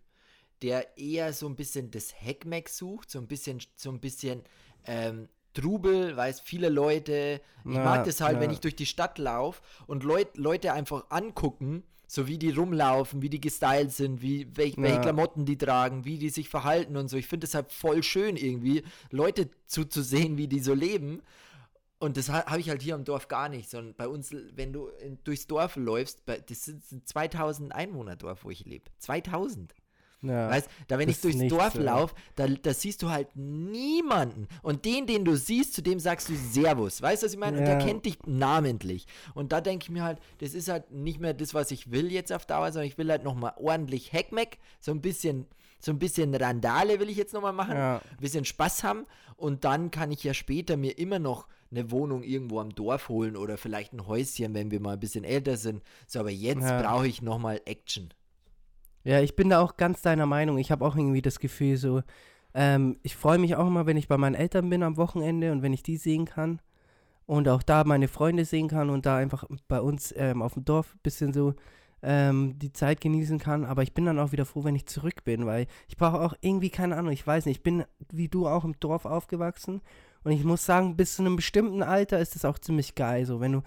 der 0.62 0.98
eher 0.98 1.34
so 1.34 1.48
ein 1.48 1.56
bisschen 1.56 1.92
das 1.92 2.14
Hackmack 2.22 2.70
sucht, 2.70 3.12
so 3.12 3.20
ein 3.20 3.28
bisschen, 3.28 3.60
so 3.76 3.92
ein 3.92 4.00
bisschen 4.00 4.44
ähm, 4.86 5.30
Trubel, 5.54 6.16
weiß 6.18 6.40
viele 6.42 6.70
Leute. 6.70 7.42
Ich 7.66 7.74
Ja, 7.76 7.84
mag 7.84 8.04
das 8.06 8.22
halt, 8.22 8.40
wenn 8.40 8.50
ja. 8.50 8.54
ich 8.54 8.60
durch 8.60 8.76
die 8.76 8.86
Stadt 8.86 9.18
laufe 9.18 9.62
und 9.88 10.04
Leut, 10.04 10.36
Leute 10.38 10.74
einfach 10.74 11.06
angucken, 11.10 11.84
so 12.08 12.28
wie 12.28 12.38
die 12.38 12.52
rumlaufen, 12.52 13.22
wie 13.22 13.30
die 13.30 13.42
gestylt 13.42 13.92
sind, 13.92 14.22
wie 14.22 14.48
welch, 14.56 14.76
welche 14.78 14.96
Ja. 14.98 15.02
Klamotten 15.02 15.46
die 15.46 15.58
tragen, 15.58 16.06
wie 16.06 16.18
die 16.18 16.30
sich 16.30 16.50
verhalten 16.50 16.96
und 16.98 17.08
so. 17.08 17.18
Ich 17.18 17.28
finde 17.28 17.46
es 17.46 17.56
halt 17.56 17.72
voll 17.72 18.04
schön 18.04 18.36
irgendwie, 18.36 18.84
Leute 19.10 19.50
zuzusehen, 19.66 20.38
wie 20.38 20.48
die 20.48 20.60
so 20.60 20.74
leben. 20.74 21.22
Und 22.00 22.18
das 22.18 22.30
ha- 22.30 22.46
habe 22.46 22.60
ich 22.60 22.70
halt 22.70 22.82
hier 22.82 22.96
im 22.96 23.06
Dorf 23.06 23.30
gar 23.30 23.48
nicht, 23.48 23.70
sondern 23.70 23.96
bei 23.96 24.08
uns, 24.10 24.32
wenn 24.56 24.74
du 24.74 24.88
in, 25.02 25.18
durchs 25.24 25.48
Dorf 25.48 25.78
läufst, 25.78 26.26
bei, 26.26 26.38
das 26.40 26.66
sind, 26.66 26.84
sind 26.84 27.08
2000 27.08 27.74
Einwohner 27.74 28.16
Dorf, 28.18 28.44
wo 28.44 28.50
ich 28.52 28.66
lebe. 28.66 28.92
2000. 29.00 29.74
Ja. 30.24 30.50
Weißt 30.50 30.68
da 30.88 30.98
wenn 30.98 31.10
ich 31.10 31.20
durchs 31.22 31.38
nichts, 31.38 31.56
Dorf 31.56 31.76
ja. 31.76 31.82
laufe, 31.82 32.16
da, 32.36 32.48
da 32.48 32.74
siehst 32.74 33.02
du 33.04 33.10
halt 33.12 33.28
niemanden. 33.36 34.48
Und 34.62 34.86
den, 34.86 35.06
den 35.06 35.26
du 35.26 35.36
siehst, 35.36 35.74
zu 35.74 35.82
dem 35.82 36.00
sagst 36.00 36.30
du 36.30 36.36
Servus. 36.36 37.02
Weißt 37.02 37.22
du, 37.24 37.26
was 37.28 37.34
ich 37.34 37.40
meine? 37.40 37.58
Und 37.60 37.66
der 37.66 37.80
Ja. 37.80 37.86
kennt 37.86 38.06
dich 38.06 38.18
namentlich. 38.26 39.06
Und 39.34 39.52
da 39.52 39.62
denke 39.62 39.84
ich 39.84 39.90
mir 39.90 40.04
halt, 40.04 40.20
das 40.40 40.54
ist 40.54 40.70
halt 40.70 40.92
nicht 40.92 41.20
mehr 41.20 41.34
das, 41.34 41.54
was 41.54 41.72
ich 41.72 41.92
will 41.92 42.12
jetzt 42.12 42.32
auf 42.32 42.46
Dauer, 42.46 42.72
sondern 42.72 42.88
ich 42.88 42.98
will 42.98 43.10
halt 43.10 43.24
nochmal 43.24 43.54
ordentlich 43.58 44.14
Heckmeck, 44.14 44.60
so 44.80 44.92
ein 44.92 45.02
bisschen, 45.02 45.46
so 45.80 45.92
ein 45.92 46.00
bisschen 46.00 46.34
Randale 46.34 47.00
will 47.00 47.10
ich 47.10 47.18
jetzt 47.18 47.34
nochmal 47.34 47.54
machen, 47.54 47.76
Ja. 47.76 47.98
ein 48.12 48.18
bisschen 48.22 48.46
Spaß 48.46 48.84
haben. 48.84 49.06
Und 49.36 49.66
dann 49.66 49.92
kann 49.92 50.12
ich 50.12 50.24
ja 50.24 50.34
später 50.34 50.78
mir 50.78 50.98
immer 50.98 51.20
noch 51.20 51.48
eine 51.72 51.90
Wohnung 51.92 52.24
irgendwo 52.24 52.60
am 52.60 52.70
Dorf 52.76 53.10
holen 53.10 53.36
oder 53.36 53.58
vielleicht 53.58 53.94
ein 53.94 54.06
Häuschen, 54.08 54.54
wenn 54.54 54.70
wir 54.72 54.80
mal 54.80 54.94
ein 54.94 55.00
bisschen 55.00 55.24
älter 55.24 55.58
sind. 55.58 55.82
So, 56.08 56.20
aber 56.20 56.30
jetzt 56.30 56.62
Ja. 56.62 56.82
brauche 56.82 57.08
ich 57.08 57.22
nochmal 57.24 57.60
Action. 57.66 58.10
Ja, 59.04 59.20
ich 59.20 59.36
bin 59.36 59.50
da 59.50 59.60
auch 59.60 59.78
ganz 59.78 60.02
deiner 60.02 60.26
Meinung. 60.26 60.58
Ich 60.58 60.72
habe 60.72 60.86
auch 60.86 60.96
irgendwie 60.96 61.22
das 61.22 61.40
Gefühl 61.40 61.78
so, 61.78 62.02
ähm, 62.54 62.98
ich 63.04 63.16
freue 63.16 63.38
mich 63.38 63.56
auch 63.56 63.68
immer, 63.68 63.86
wenn 63.86 63.98
ich 63.98 64.08
bei 64.08 64.18
meinen 64.18 64.36
Eltern 64.36 64.70
bin 64.70 64.84
am 64.84 64.98
Wochenende 64.98 65.52
und 65.52 65.62
wenn 65.62 65.74
ich 65.74 65.84
die 65.84 65.98
sehen 65.98 66.26
kann 66.26 66.62
und 67.26 67.48
auch 67.50 67.64
da 67.64 67.84
meine 67.84 68.08
Freunde 68.08 68.46
sehen 68.46 68.68
kann 68.68 68.90
und 68.90 69.06
da 69.06 69.18
einfach 69.18 69.46
bei 69.68 69.82
uns 69.82 70.14
ähm, 70.18 70.42
auf 70.42 70.54
dem 70.54 70.66
Dorf 70.66 70.94
ein 70.96 71.00
bisschen 71.04 71.34
so 71.34 71.56
ähm, 72.02 72.58
die 72.60 72.72
Zeit 72.72 73.02
genießen 73.02 73.40
kann. 73.40 73.66
Aber 73.66 73.84
ich 73.84 73.94
bin 73.94 74.06
dann 74.06 74.20
auch 74.20 74.32
wieder 74.32 74.46
froh, 74.46 74.64
wenn 74.64 74.76
ich 74.76 74.86
zurück 74.86 75.24
bin, 75.24 75.46
weil 75.46 75.68
ich 75.88 75.98
brauche 75.98 76.22
auch 76.22 76.36
irgendwie, 76.42 76.70
keine 76.70 76.96
Ahnung, 76.96 77.12
ich 77.12 77.26
weiß 77.26 77.46
nicht, 77.46 77.58
ich 77.58 77.64
bin 77.64 77.86
wie 78.12 78.30
du 78.30 78.48
auch 78.48 78.64
im 78.64 78.80
Dorf 78.80 79.06
aufgewachsen 79.06 79.82
und 80.24 80.32
ich 80.32 80.44
muss 80.44 80.66
sagen, 80.66 80.96
bis 80.96 81.16
zu 81.16 81.24
einem 81.24 81.36
bestimmten 81.36 81.84
Alter 81.84 82.20
ist 82.20 82.36
es 82.36 82.46
auch 82.46 82.60
ziemlich 82.60 82.96
geil, 82.96 83.26
so 83.26 83.40
wenn 83.42 83.54
du 83.54 83.62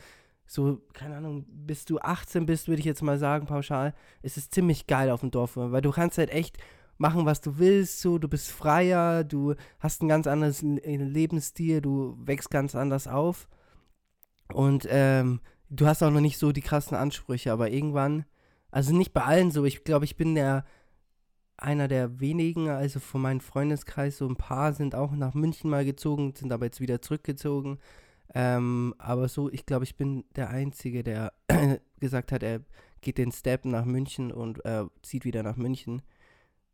so, 0.47 0.81
keine 0.93 1.17
Ahnung, 1.17 1.45
bis 1.49 1.85
du 1.85 1.99
18 2.01 2.47
bist, 2.47 2.69
würde 2.69 2.81
ich 2.81 2.87
jetzt 2.87 3.03
mal 3.03 3.19
sagen, 3.19 3.47
pauschal, 3.47 3.95
ist 4.23 4.37
es 4.37 4.51
ziemlich 4.51 4.87
geil 4.87 5.11
auf 5.11 5.21
dem 5.21 5.31
Dorf, 5.31 5.57
weil 5.57 5.83
du 5.83 5.91
kannst 5.91 6.19
halt 6.19 6.31
echt 6.31 6.59
machen, 6.99 7.27
was 7.27 7.41
du 7.41 7.59
willst, 7.59 8.01
so, 8.01 8.19
du 8.19 8.29
bist 8.29 8.51
freier, 8.51 9.25
du 9.25 9.55
hast 9.81 10.03
ein 10.03 10.09
ganz 10.09 10.27
anderes 10.27 10.63
Le- 10.63 10.81
Lebensstil, 10.97 11.81
du 11.81 12.17
wächst 12.25 12.51
ganz 12.51 12.75
anders 12.75 13.07
auf 13.09 13.49
und 14.53 14.87
ähm, 14.91 15.41
du 15.71 15.87
hast 15.87 16.03
auch 16.03 16.11
noch 16.11 16.21
nicht 16.21 16.39
so 16.39 16.53
die 16.53 16.61
krassen 16.61 16.97
Ansprüche, 16.97 17.53
aber 17.53 17.71
irgendwann, 17.71 18.25
also 18.71 18.95
nicht 18.95 19.13
bei 19.13 19.23
allen 19.25 19.51
so, 19.51 19.65
ich 19.65 19.85
glaube, 19.85 20.05
ich 20.05 20.17
bin 20.17 20.35
der 20.35 20.65
einer 21.59 21.89
der 21.89 22.21
wenigen, 22.21 22.69
also 22.69 23.01
von 23.01 23.23
meinem 23.23 23.41
Freundeskreis, 23.41 24.19
so 24.19 24.29
ein 24.29 24.37
paar 24.37 24.75
sind 24.75 24.95
auch 24.95 25.13
nach 25.13 25.35
München 25.35 25.71
mal 25.71 25.85
gezogen, 25.85 26.35
sind 26.37 26.53
aber 26.53 26.67
jetzt 26.67 26.81
wieder 26.81 27.03
zurückgezogen. 27.03 27.79
Ähm, 28.35 28.95
aber 28.99 29.29
so, 29.29 29.51
ich 29.51 29.67
glaube, 29.67 29.85
ich 29.85 29.97
bin 29.97 30.25
der 30.35 30.51
Einzige, 30.51 31.03
der 31.03 31.33
gesagt 32.01 32.33
hat, 32.33 32.43
er 32.43 32.61
geht 33.01 33.19
den 33.19 33.33
Step 33.33 33.65
nach 33.65 33.85
München 33.85 34.33
und 34.33 34.65
äh, 34.65 34.85
zieht 35.03 35.25
wieder 35.25 35.43
nach 35.43 35.57
München. 35.57 36.03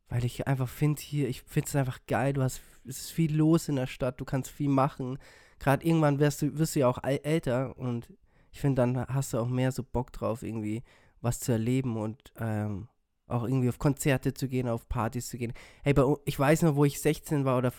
Weil 0.09 0.25
ich 0.25 0.47
einfach 0.47 0.69
finde 0.69 1.01
hier, 1.01 1.29
ich 1.29 1.43
finde 1.43 1.69
es 1.69 1.77
einfach 1.77 2.01
geil, 2.07 2.33
du 2.33 2.43
hast, 2.43 2.61
es 2.87 3.01
ist 3.01 3.11
viel 3.13 3.35
los 3.35 3.69
in 3.69 3.77
der 3.77 3.87
Stadt, 3.87 4.21
du 4.21 4.25
kannst 4.25 4.51
viel 4.51 4.69
machen. 4.69 5.19
Gerade 5.59 5.87
irgendwann 5.87 6.19
wirst 6.19 6.43
du, 6.43 6.59
wirst 6.59 6.75
du 6.75 6.81
ja 6.81 6.89
auch 6.89 6.99
äl- 6.99 7.23
älter 7.25 7.79
und 7.79 8.13
ich 8.51 8.61
finde, 8.61 8.83
dann 8.83 9.07
hast 9.07 9.33
du 9.33 9.39
auch 9.39 9.49
mehr 9.49 9.73
so 9.73 9.83
Bock 9.83 10.13
drauf, 10.13 10.43
irgendwie 10.43 10.83
was 11.21 11.41
zu 11.41 11.53
erleben 11.53 11.97
und 11.97 12.33
ähm, 12.39 12.89
auch 13.27 13.45
irgendwie 13.45 13.69
auf 13.69 13.79
Konzerte 13.79 14.35
zu 14.35 14.49
gehen, 14.49 14.69
auf 14.69 14.89
Partys 14.89 15.29
zu 15.29 15.39
gehen. 15.39 15.55
Hey, 15.83 15.95
bei, 15.95 16.03
ich 16.25 16.39
weiß 16.39 16.63
noch, 16.63 16.77
wo 16.77 16.85
ich 16.85 17.01
16 17.01 17.45
war 17.45 17.57
oder 17.59 17.73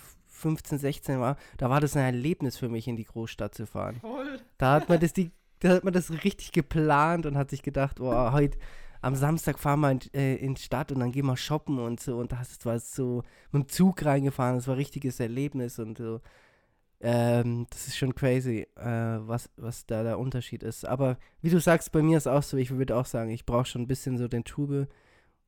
15, 0.44 0.78
16 0.78 1.20
war, 1.20 1.38
da 1.58 1.70
war 1.70 1.80
das 1.80 1.96
ein 1.96 2.04
Erlebnis 2.04 2.58
für 2.58 2.70
mich, 2.70 2.88
in 2.88 2.96
die 2.96 3.06
Großstadt 3.06 3.56
zu 3.56 3.66
fahren. 3.66 3.96
Voll. 4.02 4.40
Da 4.58 4.74
hat 4.74 4.90
man 4.90 5.00
das, 5.00 5.14
die, 5.14 5.32
da 5.60 5.70
hat 5.70 5.84
man 5.84 5.94
das 5.94 6.12
richtig 6.24 6.52
geplant 6.52 7.26
und 7.26 7.38
hat 7.38 7.50
sich 7.50 7.64
gedacht, 7.64 8.00
oh, 8.00 8.32
heute 8.32 8.58
am 9.02 9.16
Samstag 9.16 9.60
fahren 9.60 9.82
wir 9.82 9.92
in, 9.92 10.00
äh, 10.14 10.36
in 10.36 10.56
die 10.56 10.62
Stadt 10.62 10.92
und 10.92 11.00
dann 11.00 11.12
gehen 11.12 11.26
wir 11.26 11.36
shoppen 11.36 11.80
und 11.80 12.00
so. 12.00 12.18
Und 12.18 12.32
da 12.32 12.40
hast 12.40 12.66
du 12.66 12.80
so 12.80 13.24
mit 13.52 13.64
dem 13.64 13.70
Zug 13.70 14.06
reingefahren. 14.06 14.56
Das 14.56 14.68
war 14.68 14.76
ein 14.76 14.80
richtiges 14.80 15.20
Erlebnis 15.20 15.80
und 15.80 15.98
so. 15.98 16.22
Ähm, 17.02 17.68
das 17.70 17.88
ist 17.88 17.98
schon 17.98 18.16
crazy, 18.16 18.66
äh, 18.78 19.18
was, 19.28 19.50
was 19.58 19.86
da 19.86 20.04
der 20.04 20.20
Unterschied 20.20 20.64
ist. 20.64 20.86
Aber 20.86 21.18
wie 21.42 21.50
du 21.50 21.60
sagst, 21.60 21.92
bei 21.92 22.02
mir 22.02 22.18
ist 22.18 22.28
auch 22.28 22.44
so, 22.44 22.56
ich 22.56 22.72
würde 22.72 22.96
auch 22.96 23.06
sagen, 23.06 23.30
ich 23.30 23.46
brauche 23.46 23.66
schon 23.66 23.82
ein 23.82 23.88
bisschen 23.88 24.18
so 24.18 24.30
den 24.30 24.46
Trubel 24.46 24.88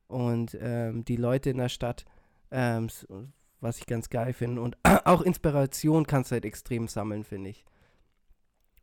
und 0.08 0.58
ähm, 0.60 1.06
die 1.06 1.16
Leute 1.16 1.50
in 1.50 1.58
der 1.58 1.70
Stadt, 1.70 2.04
ähm, 2.52 2.89
was 3.62 3.78
ich 3.80 3.86
ganz 3.86 4.10
geil 4.10 4.34
finde. 4.34 4.62
Und 4.62 4.78
auch 5.06 5.22
Inspiration 5.22 6.08
kannst 6.08 6.32
du 6.32 6.34
halt 6.34 6.45
extrem 6.45 6.88
sammeln, 6.88 7.24
finde 7.24 7.51
ich. 7.51 7.66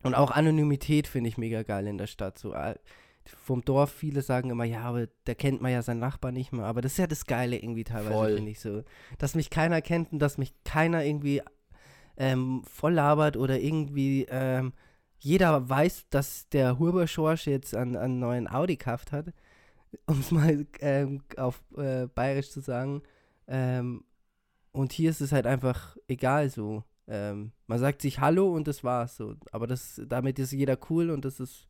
Und 0.02 0.14
auch 0.14 0.30
Anonymität 0.30 1.06
finde 1.06 1.28
ich 1.28 1.38
mega 1.38 1.62
geil 1.62 1.86
in 1.86 1.98
der 1.98 2.08
Stadt. 2.08 2.38
So, 2.38 2.54
vom 3.24 3.64
Dorf, 3.64 3.92
viele 3.92 4.22
sagen 4.22 4.50
immer, 4.50 4.64
ja, 4.64 4.82
aber 4.82 5.06
da 5.24 5.34
kennt 5.34 5.62
man 5.62 5.72
ja 5.72 5.82
seinen 5.82 6.00
Nachbar 6.00 6.32
nicht 6.32 6.52
mehr. 6.52 6.64
Aber 6.64 6.80
das 6.80 6.92
ist 6.92 6.98
ja 6.98 7.06
das 7.06 7.26
Geile 7.26 7.56
irgendwie 7.56 7.84
teilweise, 7.84 8.34
finde 8.34 8.50
ich 8.50 8.60
so. 8.60 8.82
Dass 9.18 9.34
mich 9.34 9.50
keiner 9.50 9.80
kennt 9.80 10.12
und 10.12 10.18
dass 10.18 10.38
mich 10.38 10.54
keiner 10.64 11.04
irgendwie 11.04 11.42
ähm, 12.16 12.62
voll 12.64 12.94
labert 12.94 13.36
oder 13.36 13.60
irgendwie 13.60 14.26
ähm, 14.28 14.72
jeder 15.18 15.68
weiß, 15.68 16.08
dass 16.10 16.48
der 16.48 16.78
Huber 16.78 17.06
Schorsch 17.06 17.46
jetzt 17.46 17.74
einen, 17.74 17.96
einen 17.96 18.18
neuen 18.18 18.50
Audi 18.50 18.76
gekauft 18.76 19.12
hat, 19.12 19.26
um 20.06 20.18
es 20.18 20.30
mal 20.30 20.66
ähm, 20.80 21.22
auf 21.36 21.62
äh, 21.76 22.06
bayerisch 22.06 22.50
zu 22.50 22.60
sagen. 22.60 23.02
Ähm, 23.46 24.04
und 24.72 24.92
hier 24.92 25.10
ist 25.10 25.20
es 25.20 25.32
halt 25.32 25.46
einfach 25.46 25.96
egal 26.08 26.50
so. 26.50 26.82
Ähm, 27.06 27.52
man 27.66 27.78
sagt 27.78 28.02
sich 28.02 28.20
Hallo 28.20 28.54
und 28.54 28.66
das 28.66 28.84
war's 28.84 29.16
so. 29.16 29.36
Aber 29.50 29.66
das, 29.66 30.00
damit 30.06 30.38
ist 30.38 30.52
jeder 30.52 30.78
cool 30.90 31.10
und 31.10 31.24
das 31.24 31.40
ist 31.40 31.66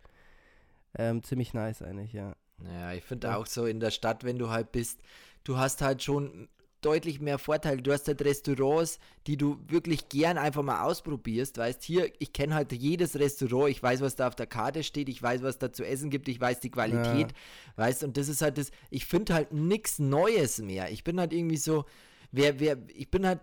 ähm, 0.97 1.23
ziemlich 1.23 1.55
nice 1.55 1.83
eigentlich, 1.83 2.13
ja. 2.13 2.35
Ja, 2.65 2.93
ich 2.93 3.03
finde 3.05 3.37
auch 3.37 3.47
so 3.47 3.67
in 3.67 3.81
der 3.81 3.91
Stadt, 3.91 4.25
wenn 4.25 4.39
du 4.39 4.51
halt 4.51 4.73
bist, 4.73 5.01
du 5.43 5.57
hast 5.57 5.83
halt 5.83 6.03
schon 6.03 6.49
deutlich 6.83 7.21
mehr 7.21 7.39
Vorteile. 7.39 7.81
Du 7.81 7.93
hast 7.93 8.09
halt 8.09 8.23
Restaurants, 8.23 8.99
die 9.27 9.37
du 9.37 9.59
wirklich 9.69 10.09
gern 10.09 10.37
einfach 10.37 10.63
mal 10.63 10.83
ausprobierst. 10.83 11.57
Weißt, 11.57 11.83
hier, 11.83 12.13
ich 12.19 12.33
kenne 12.33 12.55
halt 12.55 12.73
jedes 12.73 13.19
Restaurant, 13.19 13.71
ich 13.71 13.83
weiß, 13.83 14.01
was 14.01 14.17
da 14.17 14.29
auf 14.29 14.35
der 14.35 14.47
Karte 14.47 14.83
steht, 14.83 15.09
ich 15.09 15.23
weiß, 15.23 15.43
was 15.43 15.59
da 15.59 15.73
zu 15.73 15.87
essen 15.87 16.11
gibt, 16.11 16.29
ich 16.29 16.41
weiß 16.41 16.61
die 16.61 16.71
Qualität, 16.71 17.33
ja. 17.33 17.37
weißt, 17.77 18.05
und 18.05 18.17
das 18.17 18.29
ist 18.29 18.43
halt 18.43 18.59
das, 18.59 18.71
ich 18.91 19.07
finde 19.07 19.35
halt 19.35 19.53
nichts 19.53 19.99
Neues 19.99 20.59
mehr. 20.59 20.91
Ich 20.91 21.05
bin 21.05 21.19
halt 21.19 21.33
irgendwie 21.33 21.57
so, 21.57 21.85
wer, 22.33 22.59
wer, 22.61 22.79
ich 22.89 23.11
bin 23.11 23.27
halt 23.27 23.41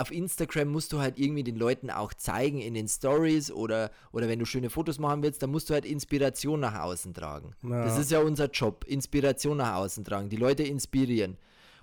auf 0.00 0.10
Instagram 0.10 0.68
musst 0.68 0.94
du 0.94 0.98
halt 1.00 1.18
irgendwie 1.18 1.44
den 1.44 1.56
Leuten 1.56 1.90
auch 1.90 2.14
zeigen 2.14 2.60
in 2.60 2.72
den 2.72 2.88
Stories 2.88 3.50
oder, 3.50 3.90
oder 4.12 4.28
wenn 4.28 4.38
du 4.38 4.46
schöne 4.46 4.70
Fotos 4.70 4.98
machen 4.98 5.22
willst, 5.22 5.42
dann 5.42 5.50
musst 5.50 5.68
du 5.68 5.74
halt 5.74 5.84
Inspiration 5.84 6.58
nach 6.60 6.80
außen 6.80 7.12
tragen. 7.12 7.54
Ja. 7.62 7.84
Das 7.84 7.98
ist 7.98 8.10
ja 8.10 8.20
unser 8.20 8.46
Job, 8.46 8.84
Inspiration 8.88 9.58
nach 9.58 9.74
außen 9.76 10.02
tragen, 10.04 10.30
die 10.30 10.36
Leute 10.36 10.62
inspirieren. 10.62 11.36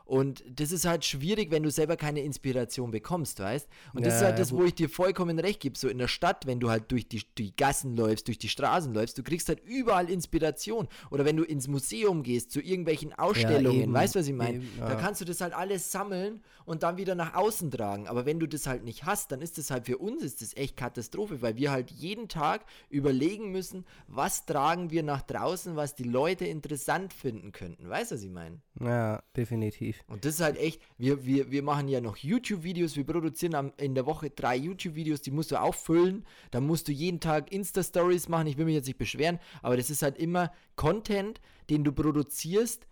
Und 0.08 0.42
das 0.50 0.72
ist 0.72 0.86
halt 0.86 1.04
schwierig, 1.04 1.52
wenn 1.52 1.64
du 1.64 1.70
selber 1.70 1.98
keine 1.98 2.22
Inspiration 2.22 2.92
bekommst, 2.92 3.42
weißt? 3.42 3.68
Und 3.94 4.06
das 4.06 4.14
ja, 4.14 4.20
ist 4.20 4.26
halt 4.26 4.40
das, 4.40 4.54
wo 4.54 4.64
ich 4.64 4.74
dir 4.74 4.88
vollkommen 4.88 5.38
recht 5.38 5.60
gebe. 5.60 5.78
So 5.78 5.90
in 5.90 5.98
der 5.98 6.08
Stadt, 6.08 6.48
wenn 6.48 6.62
du 6.62 6.70
halt 6.70 6.90
durch 6.94 7.10
die, 7.10 7.24
die 7.38 7.54
Gassen 7.54 7.98
läufst, 7.98 8.30
durch 8.30 8.38
die 8.38 8.48
Straßen 8.48 8.94
läufst, 8.94 9.18
du 9.18 9.24
kriegst 9.24 9.50
halt 9.50 9.60
überall 9.66 10.10
Inspiration. 10.10 10.88
Oder 11.12 11.26
wenn 11.26 11.36
du 11.36 11.44
ins 11.44 11.68
Museum 11.68 12.24
gehst, 12.24 12.52
zu 12.52 12.62
irgendwelchen 12.62 13.12
Ausstellungen, 13.14 13.90
ja, 13.90 13.94
weißt 13.94 14.16
du, 14.16 14.20
was 14.20 14.28
ich 14.28 14.34
meine? 14.34 14.64
Ja. 14.80 14.88
Da 14.88 14.96
kannst 14.96 15.20
du 15.20 15.26
das 15.26 15.42
halt 15.42 15.54
alles 15.54 15.92
sammeln 15.92 16.42
und 16.64 16.84
dann 16.84 16.96
wieder 16.96 17.16
nach 17.16 17.34
außen 17.34 17.70
tragen. 17.70 18.08
Aber 18.08 18.26
wenn 18.26 18.40
du 18.40 18.48
das 18.48 18.66
halt 18.66 18.86
nicht 18.86 19.04
hast, 19.04 19.34
dann 19.34 19.42
ist 19.42 19.58
das 19.58 19.72
halt 19.72 19.88
für 19.88 19.98
uns 19.98 20.24
ist 20.24 20.42
das 20.42 20.56
echt 20.56 20.78
Katastrophe, 20.78 21.42
weil 21.42 21.58
wir 21.58 21.72
halt 21.72 21.92
jeden 21.92 22.30
Tag 22.30 22.66
überlegen 22.90 23.52
müssen, 23.52 23.86
was 24.08 24.46
tragen 24.46 24.90
wir 24.90 25.04
nach 25.04 25.22
draußen, 25.22 25.76
was 25.76 25.96
die 25.96 26.04
Leute 26.04 26.46
interessant 26.46 27.14
finden 27.14 27.52
könnten. 27.52 27.90
Weißt 27.90 28.12
du, 28.12 28.16
was 28.16 28.24
ich 28.24 28.32
meine? 28.32 28.62
Ja, 28.80 29.22
definitiv. 29.36 29.97
Und 30.08 30.26
das 30.26 30.36
ist 30.36 30.42
halt 30.42 30.58
echt, 30.58 30.82
wir, 30.98 31.26
wir, 31.26 31.52
wir 31.52 31.64
machen 31.64 31.88
ja 31.88 32.02
noch 32.02 32.18
YouTube-Videos, 32.18 32.96
wir 32.96 33.06
produzieren 33.06 33.56
am, 33.56 33.74
in 33.78 33.96
der 33.96 34.06
Woche 34.06 34.30
drei 34.30 34.56
YouTube-Videos, 34.56 35.22
die 35.22 35.32
musst 35.32 35.52
du 35.52 35.60
auffüllen. 35.60 36.26
Da 36.52 36.62
musst 36.62 36.88
du 36.88 36.92
jeden 36.92 37.20
Tag 37.20 37.52
Insta-Stories 37.52 38.30
machen. 38.30 38.48
Ich 38.48 38.58
will 38.58 38.66
mich 38.66 38.76
jetzt 38.76 38.88
nicht 38.88 38.98
beschweren, 38.98 39.40
aber 39.62 39.78
das 39.78 39.90
ist 39.90 40.02
halt 40.02 40.18
immer 40.18 40.52
Content, 40.76 41.42
den 41.70 41.84
du 41.84 41.92
produzierst, 41.92 42.88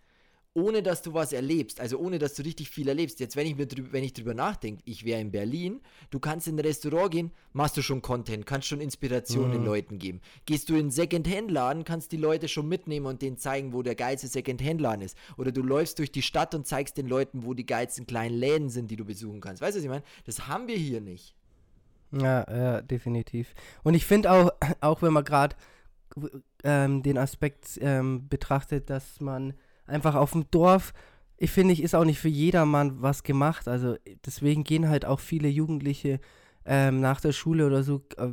ohne 0.56 0.82
dass 0.82 1.02
du 1.02 1.12
was 1.12 1.34
erlebst, 1.34 1.80
also 1.80 1.98
ohne 1.98 2.18
dass 2.18 2.34
du 2.34 2.42
richtig 2.42 2.70
viel 2.70 2.88
erlebst. 2.88 3.20
Jetzt, 3.20 3.36
wenn 3.36 3.46
ich 3.46 3.56
mir 3.56 3.66
drüber, 3.66 3.92
wenn 3.92 4.02
ich 4.02 4.14
drüber 4.14 4.32
nachdenke, 4.32 4.82
ich 4.86 5.04
wäre 5.04 5.20
in 5.20 5.30
Berlin, 5.30 5.82
du 6.10 6.18
kannst 6.18 6.48
in 6.48 6.56
ein 6.56 6.60
Restaurant 6.60 7.10
gehen, 7.10 7.30
machst 7.52 7.76
du 7.76 7.82
schon 7.82 8.00
Content, 8.00 8.46
kannst 8.46 8.66
schon 8.66 8.80
Inspiration 8.80 9.48
mhm. 9.48 9.52
den 9.52 9.64
Leuten 9.66 9.98
geben. 9.98 10.22
Gehst 10.46 10.70
du 10.70 10.72
in 10.72 10.80
einen 10.80 10.90
Second-Hand-Laden, 10.90 11.84
kannst 11.84 12.10
die 12.10 12.16
Leute 12.16 12.48
schon 12.48 12.68
mitnehmen 12.68 13.04
und 13.04 13.20
denen 13.20 13.36
zeigen, 13.36 13.74
wo 13.74 13.82
der 13.82 13.94
geilste 13.94 14.28
Second-Hand-Laden 14.28 15.02
ist. 15.02 15.16
Oder 15.36 15.52
du 15.52 15.62
läufst 15.62 15.98
durch 15.98 16.10
die 16.10 16.22
Stadt 16.22 16.54
und 16.54 16.66
zeigst 16.66 16.96
den 16.96 17.06
Leuten, 17.06 17.44
wo 17.44 17.52
die 17.52 17.66
geilsten 17.66 18.06
kleinen 18.06 18.34
Läden 18.34 18.70
sind, 18.70 18.90
die 18.90 18.96
du 18.96 19.04
besuchen 19.04 19.42
kannst. 19.42 19.60
Weißt 19.60 19.76
du, 19.76 19.80
was 19.80 19.84
ich 19.84 19.90
meine? 19.90 20.04
Das 20.24 20.48
haben 20.48 20.68
wir 20.68 20.76
hier 20.76 21.02
nicht. 21.02 21.34
Ja, 22.12 22.50
ja, 22.50 22.80
definitiv. 22.80 23.54
Und 23.82 23.92
ich 23.92 24.06
finde 24.06 24.30
auch, 24.30 24.50
auch 24.80 25.02
wenn 25.02 25.12
man 25.12 25.24
gerade 25.24 25.54
ähm, 26.64 27.02
den 27.02 27.18
Aspekt 27.18 27.78
ähm, 27.82 28.26
betrachtet, 28.28 28.88
dass 28.88 29.20
man 29.20 29.52
einfach 29.86 30.14
auf 30.14 30.32
dem 30.32 30.50
Dorf, 30.50 30.92
ich 31.36 31.50
finde, 31.50 31.74
ich 31.74 31.82
ist 31.82 31.94
auch 31.94 32.04
nicht 32.04 32.18
für 32.18 32.28
jedermann 32.28 33.02
was 33.02 33.22
gemacht. 33.22 33.68
Also 33.68 33.96
deswegen 34.24 34.64
gehen 34.64 34.88
halt 34.88 35.04
auch 35.04 35.20
viele 35.20 35.48
Jugendliche 35.48 36.20
ähm, 36.64 37.00
nach 37.00 37.20
der 37.20 37.32
Schule 37.32 37.66
oder 37.66 37.82
so, 37.82 38.02
äh, 38.16 38.28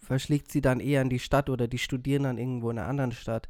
verschlägt 0.00 0.50
sie 0.50 0.60
dann 0.60 0.80
eher 0.80 1.02
in 1.02 1.10
die 1.10 1.18
Stadt 1.18 1.50
oder 1.50 1.68
die 1.68 1.78
studieren 1.78 2.22
dann 2.24 2.38
irgendwo 2.38 2.70
in 2.70 2.78
einer 2.78 2.88
anderen 2.88 3.12
Stadt. 3.12 3.48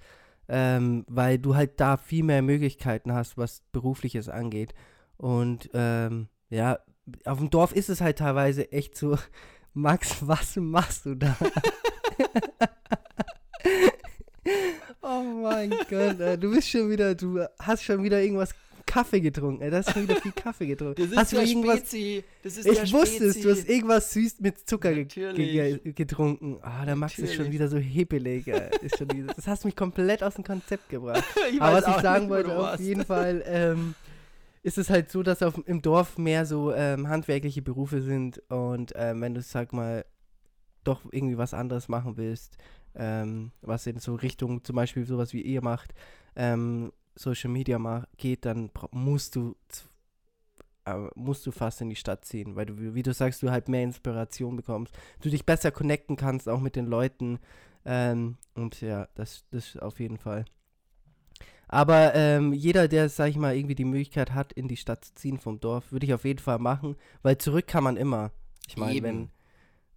Ähm, 0.49 1.05
weil 1.07 1.39
du 1.39 1.55
halt 1.55 1.79
da 1.79 1.97
viel 1.97 2.25
mehr 2.25 2.43
Möglichkeiten 2.43 3.13
hast, 3.13 3.39
was 3.39 3.63
berufliches 3.71 4.29
angeht. 4.29 4.75
Und 5.17 5.71
ähm, 5.75 6.29
ja, 6.49 6.81
auf 7.25 7.39
dem 7.39 7.51
Dorf 7.51 7.73
ist 7.73 7.89
es 7.89 8.01
halt 8.01 8.19
teilweise 8.19 8.73
echt 8.73 8.97
so, 8.97 9.17
Max, 9.73 10.27
was 10.27 10.57
machst 10.57 11.07
du 11.07 11.15
da? 11.15 11.37
Oh 15.03 15.23
mein 15.43 15.71
Gott, 15.89 16.21
ey, 16.21 16.39
du 16.39 16.51
bist 16.51 16.69
schon 16.69 16.91
wieder, 16.91 17.15
du 17.15 17.41
hast 17.59 17.83
schon 17.83 18.03
wieder 18.03 18.21
irgendwas 18.21 18.55
Kaffee 18.91 19.21
getrunken. 19.21 19.63
Ey, 19.63 19.71
du 19.71 19.77
hast 19.77 19.93
schon 19.93 20.03
wieder 20.03 20.21
viel 20.21 20.33
Kaffee 20.33 20.67
getrunken. 20.67 21.01
Das 21.01 21.11
ist 21.11 21.17
hast 21.17 21.33
der 21.33 21.43
irgendwas, 21.43 21.79
Spezi. 21.79 22.25
Das 22.43 22.57
ist 22.57 22.67
ich 22.67 22.93
wusste 22.93 23.25
es, 23.27 23.41
du 23.41 23.51
hast 23.51 23.69
irgendwas 23.69 24.13
süß 24.13 24.41
mit 24.41 24.69
Zucker 24.69 24.93
ge 24.93 25.79
getrunken. 25.93 26.59
Ah, 26.61 26.81
oh, 26.83 26.87
der 26.87 26.97
Max 26.97 27.13
Natürlich. 27.13 27.31
ist 27.31 27.45
schon 27.45 27.53
wieder 27.53 27.69
so. 27.69 27.79
Wieder, 27.79 29.35
das 29.35 29.47
hast 29.47 29.65
mich 29.65 29.77
komplett 29.77 30.23
aus 30.23 30.35
dem 30.35 30.45
Konzept 30.45 30.89
gebracht. 30.89 31.25
Aber 31.61 31.77
was 31.77 31.97
ich 31.97 32.03
sagen 32.03 32.25
nicht, 32.25 32.31
wollte, 32.31 32.59
auf 32.59 32.81
jeden 32.81 33.05
Fall 33.05 33.43
ähm, 33.47 33.95
ist 34.63 34.77
es 34.77 34.91
halt 34.91 35.11
so, 35.11 35.23
dass 35.23 35.43
auf, 35.43 35.55
im 35.67 35.83
Dorf 35.83 36.19
mehr 36.19 36.45
so 36.45 36.73
ähm, 36.75 37.09
handwerkliche 37.09 37.63
Berufe 37.63 38.03
sind 38.03 38.43
und 38.49 38.93
ähm, 38.97 39.21
wenn 39.21 39.35
du, 39.35 39.43
sag 39.43 39.73
mal, 39.73 40.05
doch 40.85 41.03
irgendwie 41.13 41.39
was 41.39 41.55
anderes 41.55 41.89
machen 41.89 42.17
willst, 42.17 42.57
ähm, 42.95 43.53
was 43.63 43.87
in 43.87 43.99
so 43.99 44.15
Richtung 44.15 44.65
zum 44.65 44.77
Beispiel 44.77 45.05
sowas 45.05 45.33
wie 45.33 45.43
ihr 45.43 45.63
macht, 45.63 45.95
ähm, 46.37 46.93
Social 47.15 47.51
Media 47.51 48.07
geht, 48.17 48.45
dann 48.45 48.71
musst 48.93 49.37
du 49.37 49.57
äh, 50.87 51.09
musst 51.15 51.47
du 51.47 51.53
fast 51.53 51.81
in 51.81 51.91
die 51.91 51.97
Stadt 51.97 52.25
ziehen, 52.25 52.57
weil 52.57 52.67
du, 52.67 52.95
wie 52.95 53.03
du 53.03 53.13
sagst, 53.13 53.43
du 53.43 53.51
halt 53.51 53.69
mehr 53.69 53.83
Inspiration 53.83 54.57
bekommst, 54.57 54.95
du 55.21 55.29
dich 55.29 55.45
besser 55.45 55.71
connecten 55.71 56.17
kannst, 56.17 56.49
auch 56.49 56.61
mit 56.61 56.77
den 56.77 56.87
Leuten. 56.87 57.39
Ähm, 57.85 58.37
und 58.55 58.81
ja, 58.81 59.09
das, 59.15 59.45
das 59.51 59.77
auf 59.77 60.01
jeden 60.01 60.19
Fall. 60.19 60.45
Aber 61.69 62.15
ähm, 62.15 62.53
jeder, 62.53 62.89
der, 62.89 63.09
sag 63.09 63.29
ich 63.29 63.37
mal, 63.37 63.57
irgendwie 63.57 63.77
die 63.77 63.85
Möglichkeit 63.85 64.35
hat, 64.35 64.53
in 64.53 64.67
die 64.67 64.77
Stadt 64.77 65.05
zu 65.05 65.15
ziehen 65.15 65.39
vom 65.39 65.61
Dorf, 65.61 65.93
würde 65.93 66.05
ich 66.05 66.15
auf 66.15 66.25
jeden 66.25 66.41
Fall 66.41 66.59
machen, 66.59 66.97
weil 67.23 67.39
zurück 67.39 67.67
kann 67.69 67.85
man 67.85 67.97
immer. 67.97 68.33
Ich 68.67 68.77
meine, 68.77 69.03
wenn, 69.03 69.31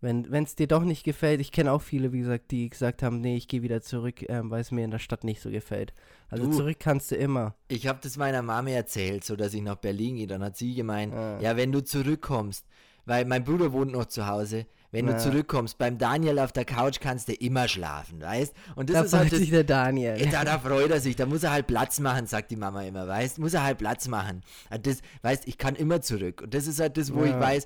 wenn 0.03 0.43
es 0.43 0.55
dir 0.55 0.67
doch 0.67 0.83
nicht 0.83 1.03
gefällt, 1.03 1.39
ich 1.39 1.51
kenne 1.53 1.71
auch 1.71 1.81
viele, 1.81 2.11
wie 2.11 2.19
gesagt, 2.19 2.51
die 2.51 2.69
gesagt 2.69 3.01
haben, 3.01 3.21
nee, 3.21 3.37
ich 3.37 3.47
gehe 3.47 3.61
wieder 3.61 3.81
zurück, 3.81 4.27
ähm, 4.29 4.51
weil 4.51 4.59
es 4.59 4.69
mir 4.71 4.83
in 4.83 4.91
der 4.91 4.99
Stadt 4.99 5.23
nicht 5.23 5.41
so 5.41 5.49
gefällt. 5.49 5.93
Also 6.29 6.45
du, 6.45 6.51
zurück 6.51 6.77
kannst 6.79 7.11
du 7.11 7.15
immer. 7.15 7.55
Ich 7.69 7.87
habe 7.87 7.99
das 8.03 8.17
meiner 8.17 8.41
Mama 8.41 8.71
erzählt, 8.71 9.23
so 9.23 9.35
dass 9.37 9.53
ich 9.53 9.61
nach 9.61 9.77
Berlin 9.77 10.17
gehe. 10.17 10.27
Dann 10.27 10.43
hat 10.43 10.57
sie 10.57 10.75
gemeint, 10.75 11.13
ah. 11.13 11.39
ja, 11.39 11.55
wenn 11.55 11.71
du 11.71 11.81
zurückkommst, 11.81 12.65
weil 13.05 13.23
mein 13.25 13.45
Bruder 13.45 13.71
wohnt 13.71 13.93
noch 13.93 14.05
zu 14.05 14.27
Hause, 14.27 14.65
wenn 14.93 15.05
Na. 15.05 15.11
du 15.13 15.17
zurückkommst. 15.19 15.77
Beim 15.77 15.97
Daniel 15.97 16.39
auf 16.39 16.53
der 16.53 16.63
Couch 16.63 17.01
kannst 17.01 17.27
du 17.27 17.33
immer 17.33 17.67
schlafen, 17.67 18.21
weißt? 18.21 18.53
Und 18.77 18.89
das 18.89 18.93
Da 18.95 19.03
ist 19.03 19.13
halt 19.13 19.21
freut 19.23 19.31
das, 19.33 19.39
sich 19.39 19.49
der 19.49 19.63
Daniel. 19.65 20.13
Ey, 20.17 20.29
da, 20.29 20.45
da 20.45 20.57
freut 20.59 20.89
er 20.91 21.01
sich, 21.01 21.17
da 21.17 21.25
muss 21.25 21.43
er 21.43 21.51
halt 21.51 21.67
Platz 21.67 21.99
machen, 21.99 22.25
sagt 22.27 22.51
die 22.51 22.55
Mama 22.55 22.81
immer, 22.83 23.05
weißt? 23.07 23.39
Muss 23.39 23.53
er 23.53 23.63
halt 23.63 23.79
Platz 23.79 24.07
machen. 24.07 24.41
Das, 24.81 24.99
weißt, 25.21 25.47
ich 25.47 25.57
kann 25.57 25.75
immer 25.75 25.99
zurück. 26.01 26.41
Und 26.43 26.53
das 26.53 26.67
ist 26.67 26.79
halt 26.79 26.95
das, 26.95 27.13
wo 27.13 27.25
Ja. 27.25 27.31
ich 27.31 27.39
weiß, 27.39 27.65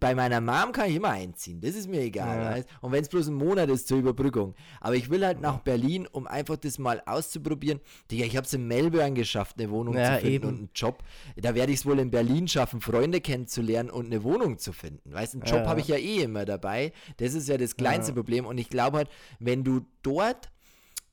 bei 0.00 0.14
meiner 0.14 0.40
Mom 0.40 0.72
kann 0.72 0.88
ich 0.90 0.96
immer 0.96 1.10
einziehen. 1.10 1.60
Das 1.60 1.74
ist 1.76 1.88
mir 1.88 2.00
egal, 2.00 2.38
Ja. 2.38 2.50
weißt? 2.50 2.68
Und 2.80 2.90
wenn 2.92 3.02
es 3.02 3.08
bloß 3.08 3.28
ein 3.28 3.34
Monat 3.34 3.68
ist 3.68 3.86
zur 3.86 3.98
Überbrückung. 3.98 4.54
Aber 4.80 4.96
ich 4.96 5.10
will 5.10 5.24
halt 5.24 5.40
nach 5.42 5.58
Berlin, 5.60 6.08
um 6.10 6.26
einfach 6.26 6.56
das 6.56 6.78
mal 6.78 7.02
auszuprobieren. 7.06 7.80
Digga, 8.10 8.24
ich 8.24 8.36
habe 8.36 8.46
es 8.46 8.52
in 8.54 8.66
Melbourne 8.66 9.12
geschafft, 9.12 9.56
eine 9.58 9.70
Wohnung 9.70 9.94
Ja, 9.94 10.14
zu 10.14 10.20
finden 10.22 10.32
eben. 10.34 10.48
und 10.48 10.54
einen 10.56 10.70
Job. 10.74 11.02
Da 11.36 11.54
werde 11.54 11.70
ich 11.72 11.80
es 11.80 11.86
wohl 11.86 11.98
in 11.98 12.10
Berlin 12.10 12.48
schaffen, 12.48 12.80
Freunde 12.80 13.20
kennenzulernen 13.20 13.90
und 13.90 14.06
eine 14.06 14.22
Wohnung 14.24 14.56
zu 14.58 14.72
finden. 14.72 15.12
Weißt, 15.12 15.34
einen 15.34 15.42
Job 15.44 15.60
Ja. 15.64 15.66
habe 15.68 15.80
ich 15.80 15.88
ja 15.88 15.96
eh 15.96 16.22
immer 16.22 16.46
dabei. 16.46 16.61
Das 17.18 17.34
ist 17.34 17.48
ja 17.48 17.58
das 17.58 17.76
kleinste 17.76 18.12
Problem. 18.14 18.46
Und 18.46 18.58
ich 18.58 18.70
glaube 18.70 18.98
halt, 18.98 19.08
wenn 19.38 19.64
du 19.64 19.82
dort 20.02 20.50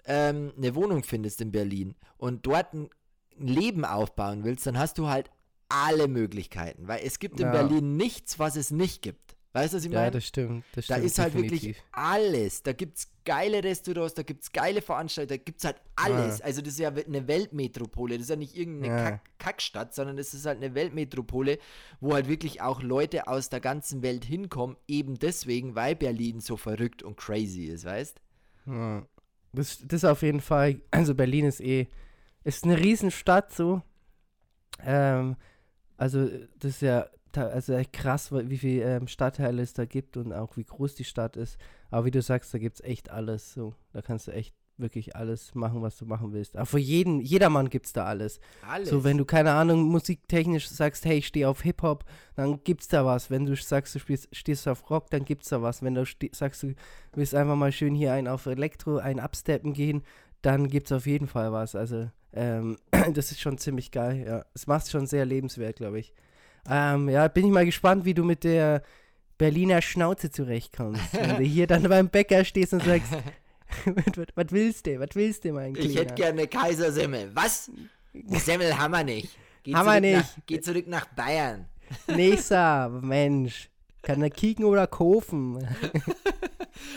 ähm, 0.05 0.53
eine 0.57 0.75
Wohnung 0.75 1.03
findest 1.03 1.41
in 1.41 1.51
Berlin 1.51 1.95
und 2.17 2.45
dort 2.45 2.73
ein 2.73 2.89
Leben 3.37 3.85
aufbauen 3.85 4.43
willst, 4.43 4.65
dann 4.65 4.77
hast 4.77 4.97
du 4.97 5.07
halt 5.07 5.29
alle 5.69 6.07
Möglichkeiten. 6.07 6.87
Weil 6.87 7.01
es 7.05 7.19
gibt 7.19 7.39
in 7.39 7.47
Ja. 7.47 7.51
Berlin 7.51 7.95
nichts, 7.97 8.39
was 8.39 8.55
es 8.55 8.71
nicht 8.71 9.01
gibt. 9.01 9.35
Weißt 9.51 9.73
du, 9.73 9.77
was 9.77 9.85
ich 9.85 9.91
Ja, 9.91 9.99
meine? 10.01 10.11
das 10.11 10.25
stimmt. 10.25 10.63
Das 10.75 10.85
Da 10.85 10.93
stimmt 10.95 11.05
ist 11.07 11.17
halt 11.19 11.33
wirklich 11.33 11.75
alles. 11.91 12.61
Da 12.61 12.73
gibt 12.73 12.99
es 12.99 13.07
geile 13.25 13.63
Restaurants, 13.63 14.13
da 14.13 14.21
gibt 14.21 14.43
es 14.43 14.51
geile 14.51 14.81
Veranstaltungen, 14.81 15.39
da 15.39 15.43
gibt 15.43 15.57
es 15.59 15.65
halt 15.65 15.77
alles. 15.95 16.37
Ja. 16.39 16.45
Also 16.45 16.61
das 16.61 16.73
ist 16.73 16.79
ja 16.79 16.89
eine 16.89 17.27
Weltmetropole. 17.27 18.13
Das 18.15 18.23
ist 18.25 18.29
ja 18.29 18.35
nicht 18.35 18.55
irgendeine 18.55 18.95
Ja. 18.95 19.03
Kack 19.11 19.21
Kackstadt, 19.39 19.95
sondern 19.95 20.19
es 20.19 20.33
ist 20.35 20.45
halt 20.45 20.57
eine 20.57 20.75
Weltmetropole, 20.75 21.57
wo 21.99 22.13
halt 22.13 22.27
wirklich 22.27 22.61
auch 22.61 22.83
Leute 22.83 23.27
aus 23.27 23.49
der 23.49 23.59
ganzen 23.59 24.03
Welt 24.03 24.23
hinkommen, 24.23 24.77
eben 24.87 25.17
deswegen, 25.17 25.73
weil 25.73 25.95
Berlin 25.95 26.41
so 26.41 26.55
verrückt 26.55 27.01
und 27.01 27.17
crazy 27.17 27.65
ist, 27.65 27.85
weißt? 27.85 28.21
Ja. 28.67 29.07
Das, 29.53 29.79
das 29.83 30.05
auf 30.05 30.21
jeden 30.21 30.41
Fall, 30.41 30.79
also 30.91 31.15
Berlin 31.15 31.45
ist 31.45 31.59
eh, 31.61 31.87
ist 32.43 32.65
eine 32.65 32.77
Riesenstadt 32.77 33.51
so. 33.51 33.81
Ähm, 34.83 35.35
also 35.97 36.27
das 36.59 36.71
ist 36.75 36.81
ja 36.83 37.07
also 37.47 37.73
echt 37.73 37.93
krass, 37.93 38.31
wie 38.31 38.57
viele 38.57 38.83
ähm, 38.83 39.07
Stadtteile 39.07 39.61
es 39.61 39.73
da 39.73 39.85
gibt 39.85 40.17
und 40.17 40.33
auch 40.33 40.57
wie 40.57 40.63
groß 40.63 40.95
die 40.95 41.03
Stadt 41.03 41.37
ist. 41.37 41.57
Aber 41.91 42.05
wie 42.05 42.11
du 42.11 42.21
sagst, 42.21 42.53
da 42.53 42.57
gibt 42.57 42.75
es 42.75 42.81
echt 42.81 43.09
alles 43.09 43.53
so. 43.53 43.75
Da 43.93 44.01
kannst 44.01 44.27
du 44.27 44.31
echt 44.31 44.53
wirklich 44.79 45.15
alles 45.15 45.53
machen, 45.55 45.81
was 45.81 45.97
du 45.97 46.05
machen 46.05 46.33
willst. 46.33 46.55
Aber 46.55 46.65
für 46.65 46.79
jeden, 46.79 47.19
jedermann 47.19 47.69
gibt 47.69 47.85
es 47.85 47.93
da 47.93 48.05
alles. 48.05 48.39
Alles. 48.67 48.89
So, 48.89 49.03
wenn 49.03 49.17
du, 49.17 49.25
keine 49.25 49.51
Ahnung, 49.51 49.83
musiktechnisch 49.83 50.69
sagst, 50.69 51.05
hey, 51.05 51.17
ich 51.17 51.27
stehe 51.27 51.47
auf 51.47 51.61
Hip-Hop, 51.61 52.05
dann 52.35 52.63
gibt's 52.63 52.87
da 52.87 53.05
was. 53.05 53.29
Wenn 53.29 53.45
du 53.45 53.55
sagst, 53.55 53.95
du 53.95 53.99
spielst, 53.99 54.29
stehst 54.31 54.67
auf 54.67 54.89
Rock, 54.89 55.09
dann 55.09 55.25
gibt's 55.25 55.49
da 55.49 55.61
was. 55.61 55.81
Wenn 55.83 55.95
du 55.95 56.05
sagst, 56.31 56.63
du 56.63 56.73
willst 57.13 57.35
einfach 57.35 57.55
mal 57.55 57.71
schön 57.71 57.95
hier 57.95 58.13
ein 58.13 58.27
auf 58.27 58.45
Elektro, 58.45 58.97
ein 58.97 59.19
Absteppen 59.19 59.73
gehen, 59.73 60.03
dann 60.41 60.67
gibt's 60.67 60.91
auf 60.91 61.05
jeden 61.05 61.27
Fall 61.27 61.51
was. 61.51 61.75
Also, 61.75 62.09
ähm, 62.33 62.77
das 63.13 63.31
ist 63.31 63.41
schon 63.41 63.57
ziemlich 63.57 63.91
geil, 63.91 64.25
ja. 64.25 64.45
Es 64.53 64.67
macht 64.67 64.89
schon 64.89 65.07
sehr 65.07 65.25
lebenswert, 65.25 65.77
glaube 65.77 65.99
ich. 65.99 66.13
Ähm, 66.67 67.09
ja, 67.09 67.27
bin 67.27 67.45
ich 67.45 67.51
mal 67.51 67.65
gespannt, 67.65 68.05
wie 68.05 68.13
du 68.13 68.23
mit 68.23 68.43
der 68.43 68.81
Berliner 69.37 69.81
Schnauze 69.81 70.31
zurechtkommst. 70.31 71.13
Wenn 71.13 71.37
du 71.37 71.43
hier 71.43 71.67
dann 71.67 71.83
beim 71.83 72.09
Bäcker 72.09 72.43
stehst 72.43 72.73
und 72.73 72.83
sagst, 72.83 73.11
was, 74.35 74.47
willst 74.51 74.87
du, 74.87 74.99
was 74.99 75.09
willst 75.13 75.45
du, 75.45 75.53
mein 75.53 75.75
ich 75.75 75.95
hätte 75.95 76.13
Kleiner? 76.13 76.15
gerne 76.15 76.39
eine 76.41 76.47
Kaisersemmel. 76.47 77.31
Was? 77.33 77.71
Semmel 78.13 78.77
haben 78.77 78.91
wir 78.91 79.03
nicht. 79.03 79.37
Geh 79.63 79.73
Haben 79.73 79.85
wir 79.85 79.91
zurück 79.93 80.01
nicht. 80.01 80.37
Nach, 80.37 80.43
geh 80.45 80.61
zurück 80.61 80.87
nach 80.87 81.05
Bayern. 81.05 81.65
Nächster, 82.07 82.89
Mensch. 82.89 83.69
Kann 84.01 84.21
er 84.21 84.29
kicken 84.29 84.65
oder 84.65 84.87
kaufen? 84.87 85.59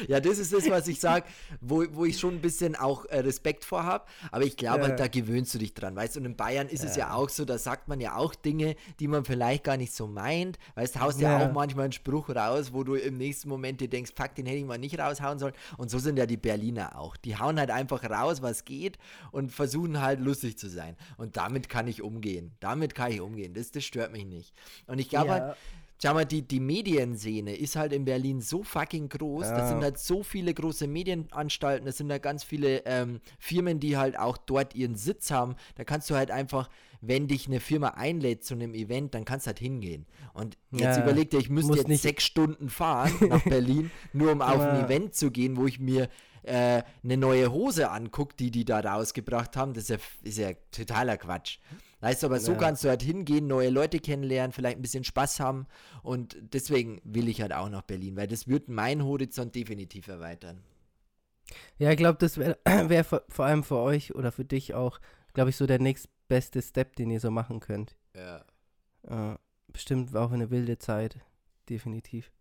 Ja, 0.09 0.21
das 0.21 0.39
ist 0.39 0.53
das, 0.53 0.69
was 0.71 0.89
ich 0.89 1.01
sage, 1.01 1.27
wo, 1.61 1.85
wo 1.93 2.05
ich 2.05 2.19
schon 2.19 2.35
ein 2.35 2.41
bisschen 2.41 2.77
auch 2.77 3.05
äh, 3.07 3.19
Respekt 3.21 3.65
vor 3.65 3.85
habe. 3.85 4.05
Aber 4.31 4.45
ich 4.45 4.57
glaube, 4.57 4.83
Ja. 4.83 4.89
halt, 4.89 5.01
da 5.01 5.09
gewöhnst 5.09 5.55
du 5.55 5.59
dich 5.59 5.75
dran. 5.75 5.95
Weißt 5.97 6.17
du, 6.17 6.21
und 6.21 6.27
in 6.27 6.37
Bayern 6.37 6.69
ist 6.69 6.85
es 6.85 6.97
ja 6.97 7.15
auch 7.15 7.29
so, 7.29 7.45
da 7.45 7.59
sagt 7.59 7.89
man 7.89 8.01
ja 8.01 8.17
auch 8.17 8.35
Dinge, 8.35 8.75
die 9.01 9.09
man 9.09 9.25
vielleicht 9.25 9.65
gar 9.65 9.77
nicht 9.77 9.93
so 9.95 10.07
meint. 10.07 10.59
Weißt 10.75 10.97
du, 10.97 11.01
haust 11.01 11.21
ja. 11.21 11.39
Ja. 11.41 11.47
auch 11.49 11.53
manchmal 11.53 11.85
einen 11.85 11.93
Spruch 11.93 12.29
raus, 12.31 12.73
wo 12.73 12.85
du 12.85 12.95
im 12.95 13.17
nächsten 13.19 13.49
Moment 13.49 13.81
dir 13.81 13.89
denkst, 13.89 14.13
fuck, 14.17 14.35
den 14.35 14.47
hätte 14.47 14.59
ich 14.59 14.65
mal 14.65 14.79
nicht 14.79 14.99
raushauen 14.99 15.39
sollen. 15.39 15.55
Und 15.77 15.91
so 15.91 15.99
sind 15.99 16.19
ja 16.19 16.27
die 16.27 16.37
Berliner 16.37 16.99
auch. 16.99 17.17
Die 17.17 17.37
hauen 17.39 17.59
halt 17.59 17.71
einfach 17.71 18.03
raus, 18.09 18.43
was 18.43 18.65
geht 18.65 18.99
und 19.31 19.51
versuchen 19.53 20.01
halt 20.01 20.21
lustig 20.21 20.59
zu 20.59 20.69
sein. 20.69 20.97
Und 21.17 21.37
damit 21.37 21.69
kann 21.69 21.87
ich 21.89 22.03
umgehen. 22.03 22.53
Damit 22.61 22.95
kann 22.95 23.13
ich 23.13 23.21
umgehen. 23.21 23.55
Das, 23.55 23.71
das 23.71 23.85
stört 23.85 24.13
mich 24.13 24.25
nicht. 24.25 24.53
Und 24.87 24.99
ich 24.99 25.09
glaube 25.09 25.27
Ja. 25.29 25.33
halt, 25.33 25.57
Schau 26.03 26.15
mal, 26.15 26.25
die, 26.25 26.43
die 26.43 26.59
Medienszene 26.59 27.55
ist 27.55 27.77
halt 27.77 27.93
in 27.93 28.05
Berlin 28.05 28.41
so 28.41 28.63
fucking 28.65 29.09
groß. 29.09 29.47
Da 29.49 29.59
Ja. 29.59 29.69
sind 29.69 29.83
halt 29.83 29.99
so 29.99 30.23
viele 30.25 30.53
große 30.53 30.87
Medienanstalten, 30.89 31.87
da 31.87 31.93
sind 31.93 32.09
da 32.09 32.19
ganz 32.19 32.43
viele 32.43 32.85
ähm, 32.87 33.21
Firmen, 33.39 33.79
die 33.79 33.97
halt 33.97 34.19
auch 34.19 34.37
dort 34.37 34.75
ihren 34.75 34.97
Sitz 34.97 35.31
haben. 35.31 35.55
Da 35.77 35.85
kannst 35.85 36.11
du 36.11 36.17
halt 36.17 36.31
einfach, 36.33 36.69
wenn 37.01 37.29
dich 37.29 37.47
eine 37.47 37.61
Firma 37.61 37.89
einlädt 37.91 38.43
zu 38.45 38.55
einem 38.55 38.75
Event, 38.75 39.15
dann 39.15 39.25
kannst 39.25 39.47
du 39.47 39.49
halt 39.49 39.59
hingehen. 39.61 40.07
Und 40.35 40.57
jetzt 40.73 40.97
Ja, 40.97 41.03
überleg 41.05 41.31
dir, 41.31 41.39
ich 41.39 41.51
müsste 41.51 41.69
muss 41.69 41.79
jetzt 41.79 41.89
nicht- 41.89 42.03
sechs 42.03 42.25
Stunden 42.25 42.69
fahren 42.69 43.13
nach 43.29 43.45
Berlin, 43.45 43.91
nur 44.13 44.33
um 44.33 44.43
auf 44.43 44.61
ein 44.61 44.79
Ja. 44.81 44.85
Event 44.87 45.15
zu 45.15 45.31
gehen, 45.31 45.57
wo 45.57 45.67
ich 45.67 45.79
mir 45.79 46.09
äh, 46.43 46.83
eine 47.05 47.17
neue 47.17 47.53
Hose 47.53 47.91
angucke, 47.93 48.35
die 48.37 48.51
die 48.51 48.65
da 48.65 48.81
rausgebracht 48.81 49.57
haben. 49.57 49.75
Das 49.75 49.85
ist 49.85 49.91
ja, 49.91 49.97
ist 50.23 50.39
ja 50.39 50.51
totaler 50.73 51.17
Quatsch. 51.17 51.59
Weißt 52.03 52.23
du, 52.23 52.27
aber 52.27 52.41
so 52.41 52.53
Ja. 52.53 52.59
kannst 52.59 52.83
du 52.83 52.89
halt 52.89 53.01
hingehen, 53.01 53.47
neue 53.47 53.71
Leute 53.71 54.01
kennenlernen, 54.01 54.53
vielleicht 54.53 54.77
ein 54.77 54.83
bisschen 54.83 55.05
Spaß 55.05 55.39
haben. 55.39 55.67
Und 56.03 56.37
deswegen 56.53 57.01
will 57.05 57.29
ich 57.29 57.41
halt 57.41 57.53
auch 57.53 57.69
nach 57.69 57.83
Berlin, 57.83 58.17
weil 58.17 58.27
das 58.27 58.49
wird 58.49 58.69
meinen 58.69 59.05
Horizont 59.05 59.55
definitiv 59.55 60.09
erweitern. 60.09 60.63
Ja, 61.79 61.91
ich 61.93 61.97
glaube, 61.97 62.19
das 62.19 62.39
wäre 62.39 62.59
wär 62.89 63.05
vor, 63.05 63.23
vor 63.29 63.45
allem 63.45 63.63
für 63.63 63.77
euch 63.79 64.15
oder 64.17 64.33
für 64.33 64.45
dich 64.45 64.75
auch, 64.75 65.01
glaube 65.33 65.51
ich, 65.51 65.57
so 65.57 65.67
der 65.67 65.79
nächstbeste 65.79 66.61
Step, 66.61 66.97
den 66.97 67.09
ihr 67.11 67.21
so 67.21 67.31
machen 67.31 67.61
könnt. 67.61 67.97
Ja. 68.17 68.45
Äh, 69.05 69.37
bestimmt 69.69 70.15
auch 70.17 70.33
eine 70.33 70.51
wilde 70.51 70.79
Zeit. 70.79 71.21
Definitiv. 71.69 72.33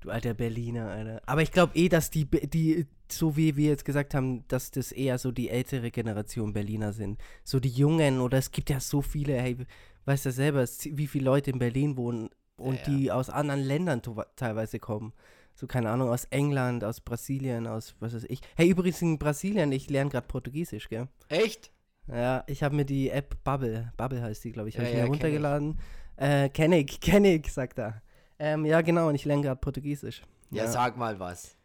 Du 0.00 0.10
alter 0.10 0.34
Berliner, 0.34 0.88
Alter. 0.90 1.20
Aber 1.26 1.42
ich 1.42 1.50
glaube 1.50 1.76
eh, 1.76 1.88
dass 1.88 2.10
die, 2.10 2.24
die, 2.24 2.86
so 3.10 3.36
wie 3.36 3.56
wir 3.56 3.70
jetzt 3.70 3.84
gesagt 3.84 4.14
haben, 4.14 4.46
dass 4.48 4.70
das 4.70 4.92
eher 4.92 5.18
so 5.18 5.32
die 5.32 5.48
ältere 5.50 5.90
Generation 5.90 6.52
Berliner 6.52 6.92
sind. 6.92 7.20
So 7.42 7.58
die 7.58 7.68
Jungen, 7.68 8.20
oder 8.20 8.38
es 8.38 8.52
gibt 8.52 8.70
ja 8.70 8.78
so 8.80 9.02
viele, 9.02 9.34
hey, 9.40 9.56
weißt 10.04 10.26
du 10.26 10.32
selber, 10.32 10.64
wie 10.84 11.06
viele 11.08 11.24
Leute 11.24 11.50
in 11.50 11.58
Berlin 11.58 11.96
wohnen 11.96 12.30
und 12.56 12.74
Ja, 12.86 12.92
ja. 12.92 12.98
die 12.98 13.12
aus 13.12 13.28
anderen 13.28 13.60
Ländern 13.62 14.02
teilweise 14.36 14.78
kommen. 14.78 15.12
So, 15.54 15.66
keine 15.66 15.90
Ahnung, 15.90 16.10
aus 16.10 16.24
England, 16.26 16.84
aus 16.84 17.00
Brasilien, 17.00 17.66
aus 17.66 17.96
was 17.98 18.14
weiß 18.14 18.24
ich. 18.28 18.40
Hey, 18.56 18.68
übrigens 18.68 19.02
in 19.02 19.18
Brasilien, 19.18 19.72
ich 19.72 19.90
lerne 19.90 20.10
gerade 20.10 20.28
Portugiesisch, 20.28 20.88
gell? 20.88 21.08
Echt? 21.28 21.72
Ja, 22.06 22.44
ich 22.46 22.62
habe 22.62 22.76
mir 22.76 22.84
die 22.84 23.10
App 23.10 23.42
Bubble, 23.42 23.92
Bubble 23.96 24.22
heißt 24.22 24.44
die, 24.44 24.52
glaube 24.52 24.68
ich, 24.68 24.76
habe 24.78 24.84
Ja, 24.84 24.90
ich 24.90 24.94
mir 24.94 24.98
ja, 25.00 25.04
kenn 25.06 25.12
runtergeladen. 25.14 25.78
Äh, 26.16 26.48
kenn 26.50 26.72
ich, 26.72 27.00
kenn 27.00 27.24
ich, 27.24 27.52
sagt 27.52 27.78
er. 27.78 28.00
Ähm, 28.38 28.64
ja, 28.64 28.80
genau, 28.80 29.08
und 29.08 29.14
ich 29.14 29.24
lerne 29.24 29.42
gerade 29.42 29.60
Portugiesisch. 29.60 30.22
Ja, 30.50 30.66
sag 30.66 30.96
mal 30.96 31.18
was. 31.18 31.56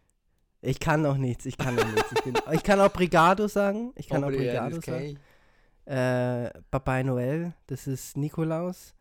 Ich 0.61 0.79
kann 0.79 1.01
noch 1.01 1.17
nichts, 1.17 1.45
ich 1.45 1.57
kann 1.57 1.75
noch 1.75 1.85
nichts. 1.85 2.11
Ich, 2.13 2.23
bin, 2.23 2.35
ich 2.51 2.63
kann 2.63 2.79
auch 2.79 2.91
Brigado 2.91 3.47
sagen. 3.47 3.91
Ich 3.95 4.07
kann 4.07 4.23
auch 4.23 4.31
ja, 4.31 4.37
Brigado 4.37 4.81
sagen. 4.81 5.19
Äh, 5.85 6.49
Papai 6.71 7.03
Noel, 7.03 7.53
das 7.67 7.87
ist 7.87 8.15
Nikolaus. 8.15 8.95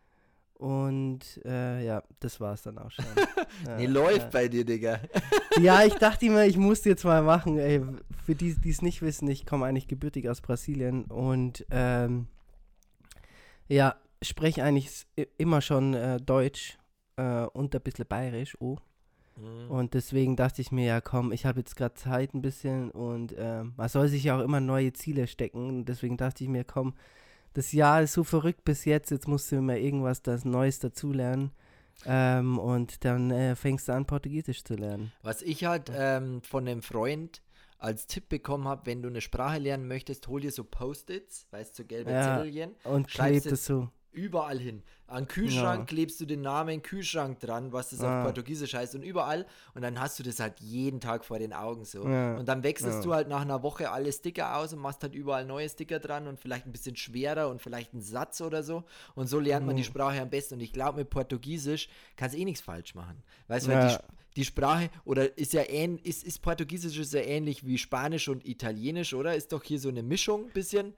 Und 0.55 1.41
äh, 1.45 1.85
ja, 1.85 2.03
das 2.21 2.41
war's 2.41 2.63
dann 2.63 2.79
auch 2.79 2.91
schon. 2.91 3.05
ja, 3.67 3.77
Nee, 3.77 3.87
läuft 3.87 4.31
bei 4.31 4.49
dir, 4.49 4.65
Digga. 4.65 5.01
ja, 5.61 5.85
ich 5.85 5.95
dachte 5.95 6.27
immer, 6.27 6.45
ich 6.45 6.57
muss 6.57 6.85
jetzt 6.85 7.05
mal 7.05 7.23
machen. 7.23 7.59
Ey, 7.59 7.81
für 8.25 8.35
die, 8.35 8.55
die 8.55 8.71
es 8.71 8.83
nicht 8.83 9.03
wissen, 9.03 9.29
ich 9.29 9.47
komme 9.47 9.67
eigentlich 9.67 9.89
gebürtig 9.89 10.29
aus 10.29 10.41
Brasilien 10.41 11.05
und 11.05 11.67
ähm, 11.71 12.29
ja, 13.69 13.97
spreche 14.21 14.63
eigentlich 14.63 15.07
immer 15.37 15.61
schon 15.63 15.95
äh, 15.95 16.21
Deutsch 16.21 16.79
äh, 17.17 17.45
und 17.45 17.75
ein 17.75 17.81
bisschen 17.83 18.07
Bayerisch. 18.07 18.57
Oh. 18.61 18.79
Mhm. 19.37 19.71
Und 19.71 19.95
deswegen 19.95 20.37
dachte 20.37 20.61
ich 20.61 20.73
mir, 20.73 20.87
ja 20.87 21.01
komm, 21.01 21.33
ich 21.33 21.47
habe 21.47 21.61
jetzt 21.61 21.77
gerade 21.77 21.95
Zeit 21.95 22.35
ein 22.35 22.43
bisschen 22.43 22.91
und 22.91 23.35
ähm, 23.39 23.73
man 23.77 23.89
soll 23.89 24.09
sich 24.09 24.25
ja 24.25 24.37
auch 24.37 24.43
immer 24.43 24.61
neue 24.61 24.93
Ziele 24.93 25.27
stecken. 25.27 25.69
Und 25.69 25.85
deswegen 25.87 26.17
dachte 26.17 26.45
ich 26.45 26.51
mir, 26.51 26.65
komm, 26.65 26.95
das 27.55 27.73
Jahr 27.73 28.03
ist 28.03 28.15
so 28.15 28.25
verrückt 28.25 28.65
bis 28.65 28.85
jetzt, 28.85 29.11
jetzt 29.11 29.29
musst 29.29 29.51
du 29.53 29.57
immer 29.57 29.77
irgendwas 29.77 30.23
das 30.23 30.45
Neues 30.45 30.79
dazulernen. 30.79 31.51
Ähm, 32.05 32.59
und 32.59 33.05
dann 33.05 33.31
äh, 33.31 33.55
fängst 33.55 33.89
du 33.89 33.93
an, 33.93 34.07
Portugiesisch 34.07 34.65
zu 34.65 34.75
lernen. 34.75 35.13
Was 35.23 35.43
ich 35.43 35.65
halt 35.65 35.91
ähm, 35.95 36.43
von 36.43 36.67
einem 36.67 36.83
Freund 36.83 37.43
als 37.79 38.07
Tipp 38.07 38.29
bekommen 38.29 38.67
habe, 38.67 38.87
wenn 38.87 39.03
du 39.03 39.09
eine 39.09 39.21
Sprache 39.21 39.59
lernen 39.59 39.87
möchtest, 39.87 40.27
hol 40.29 40.41
dir 40.41 40.53
so 40.53 40.65
Post-its, 40.65 41.47
weißt 41.51 41.79
du, 41.79 41.83
so 41.83 41.87
gelbe 41.87 42.13
Ja. 42.13 42.39
Zettelchen, 42.39 42.75
Und 42.85 43.13
jetzt 43.13 43.47
es 43.47 43.67
so. 43.67 43.89
Überall 44.13 44.59
hin. 44.59 44.83
An 45.07 45.27
Kühlschrank 45.29 45.81
Ja. 45.81 45.85
klebst 45.85 46.21
du 46.21 46.27
den 46.27 46.41
Namen 46.41 46.81
Kühlschrank 46.83 47.39
dran, 47.41 47.73
was 47.73 47.91
das 47.91 48.01
Ah. 48.01 48.21
auf 48.21 48.25
Portugiesisch 48.27 48.75
heißt 48.75 48.95
und 48.95 49.03
überall 49.03 49.47
und 49.75 49.83
dann 49.83 50.01
hast 50.01 50.19
du 50.19 50.23
das 50.23 50.41
halt 50.41 50.61
jeden 50.61 51.01
Tag 51.01 51.25
vor 51.25 51.39
den 51.39 51.53
Augen 51.53 51.85
so. 51.85 52.07
Ja. 52.09 52.37
Und 52.37 52.47
dann 52.49 52.63
wechselst 52.63 52.99
Ja. 52.99 53.03
du 53.05 53.15
halt 53.15 53.29
nach 53.29 53.43
einer 53.43 53.63
Woche 53.63 53.91
alle 53.91 54.11
Sticker 54.13 54.57
aus 54.57 54.73
und 54.73 54.79
machst 54.79 55.03
halt 55.03 55.15
überall 55.15 55.45
neue 55.45 55.69
Sticker 55.69 55.99
dran 55.99 56.29
und 56.29 56.39
vielleicht 56.41 56.67
ein 56.67 56.73
bisschen 56.73 56.97
schwerer 56.97 57.49
und 57.49 57.61
vielleicht 57.61 57.93
einen 57.93 58.03
Satz 58.03 58.41
oder 58.41 58.63
so. 58.63 58.85
Und 59.15 59.27
so 59.29 59.39
lernt 59.39 59.67
man 59.67 59.77
die 59.77 59.83
Mhm. 59.83 59.87
Sprache 59.87 60.21
am 60.23 60.31
besten. 60.31 60.55
Und 60.55 60.61
ich 60.61 60.73
glaube, 60.73 60.99
mit 61.01 61.11
Portugiesisch 61.11 61.89
kannst 62.17 62.35
du 62.35 62.41
eh 62.41 62.45
nichts 62.45 62.63
falsch 62.63 62.95
machen. 62.95 63.23
Weißt 63.49 63.67
du, 63.67 63.71
die, 63.71 63.97
die 64.37 64.45
Sprache, 64.47 64.89
oder 65.05 65.37
ist 65.37 65.53
ja 65.53 65.63
ähn, 65.69 65.99
ist, 65.99 66.25
ist 66.25 66.41
Portugiesisch 66.41 66.97
ist 66.99 67.13
ja 67.13 67.21
ähnlich 67.21 67.67
wie 67.67 67.77
Spanisch 67.77 68.29
und 68.29 68.47
Italienisch, 68.47 69.13
oder? 69.13 69.35
Ist 69.37 69.53
doch 69.53 69.63
hier 69.63 69.79
so 69.79 69.91
eine 69.91 70.03
Mischung 70.03 70.47
ein 70.47 70.53
bisschen. 70.53 70.95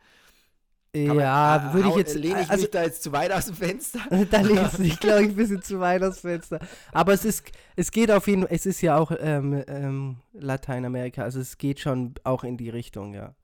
Kann 0.94 1.18
ja, 1.18 1.60
man- 1.64 1.74
würde 1.74 1.88
ich 1.88 1.96
jetzt. 1.96 2.14
Lehne 2.14 2.42
ich 2.42 2.50
also, 2.50 2.62
mich 2.62 2.70
da 2.70 2.82
jetzt 2.84 3.02
zu 3.02 3.10
weit 3.10 3.32
aus 3.32 3.46
dem 3.46 3.56
Fenster? 3.56 3.98
da 4.30 4.40
lehnst 4.40 4.78
du 4.78 4.82
dich, 4.84 5.00
glaube 5.00 5.22
ich, 5.24 5.28
ein 5.30 5.36
bisschen 5.36 5.60
zu 5.62 5.80
weit 5.80 6.02
aus 6.04 6.20
dem 6.20 6.30
Fenster. 6.30 6.60
Aber 6.92 7.12
es 7.12 7.24
ist, 7.24 7.44
es 7.74 7.90
geht 7.90 8.10
auf 8.12 8.28
jeden 8.28 8.42
Fall, 8.42 8.52
es 8.54 8.64
ist 8.64 8.80
ja 8.80 8.96
auch 8.96 9.10
ähm, 9.18 9.64
ähm, 9.66 10.16
Lateinamerika, 10.32 11.22
also 11.22 11.40
es 11.40 11.58
geht 11.58 11.80
schon 11.80 12.14
auch 12.22 12.44
in 12.44 12.56
die 12.56 12.70
Richtung, 12.70 13.12
ja. 13.14 13.34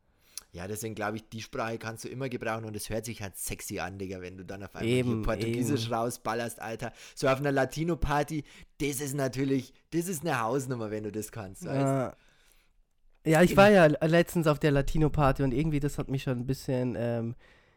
Ja, 0.53 0.67
deswegen 0.67 0.97
glaube 0.97 1.17
ich, 1.17 1.29
die 1.29 1.43
Sprache 1.43 1.79
kannst 1.79 2.05
du 2.05 2.09
immer 2.09 2.29
gebrauchen 2.29 2.65
und 2.65 2.75
es 2.75 2.91
hört 2.91 3.05
sich 3.05 3.23
halt 3.23 3.37
sexy 3.37 3.79
an, 3.79 3.99
Digga, 3.99 4.21
wenn 4.21 4.37
du 4.37 4.45
dann 4.45 4.63
auf 4.65 4.75
einmal 4.75 4.89
Eben, 4.89 5.15
hier 5.17 5.23
Portugiesisch 5.23 5.85
eben. 5.87 5.95
rausballerst, 5.95 6.61
Alter. 6.61 6.93
So 7.15 7.29
auf 7.29 7.39
einer 7.39 7.53
Latino-Party, 7.53 8.43
das 8.81 9.01
ist 9.01 9.15
natürlich, 9.15 9.73
das 9.93 10.09
ist 10.09 10.23
eine 10.25 10.41
Hausnummer, 10.41 10.91
wenn 10.91 11.05
du 11.05 11.13
das 11.13 11.31
kannst, 11.31 11.65
weißt 11.65 11.77
Ja. 11.81 12.17
Ja, 13.27 13.43
ich 13.43 13.57
war 13.57 13.71
ja 13.71 13.87
letztens 13.87 14.47
auf 14.47 14.59
der 14.59 14.71
Latino-Party 14.71 15.43
und 15.43 15.53
irgendwie 15.53 15.81
das 15.81 15.99
hat 15.99 16.09
mich 16.09 16.23
schon 16.23 16.39
ein 16.39 16.47
bisschen 16.47 16.97
ähm, 16.99 17.35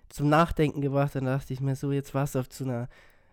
zum 0.10 0.30
Nachdenken 0.30 0.82
gebracht. 0.82 1.16
Dann 1.16 1.26
dachte 1.26 1.54
ich 1.54 1.60
mir 1.60 1.76
so, 1.76 1.92
jetzt 1.92 2.14
warst 2.14 2.36
du 2.36 2.40
auf 2.40 2.50
zu 2.50 2.64
einer 2.64 2.88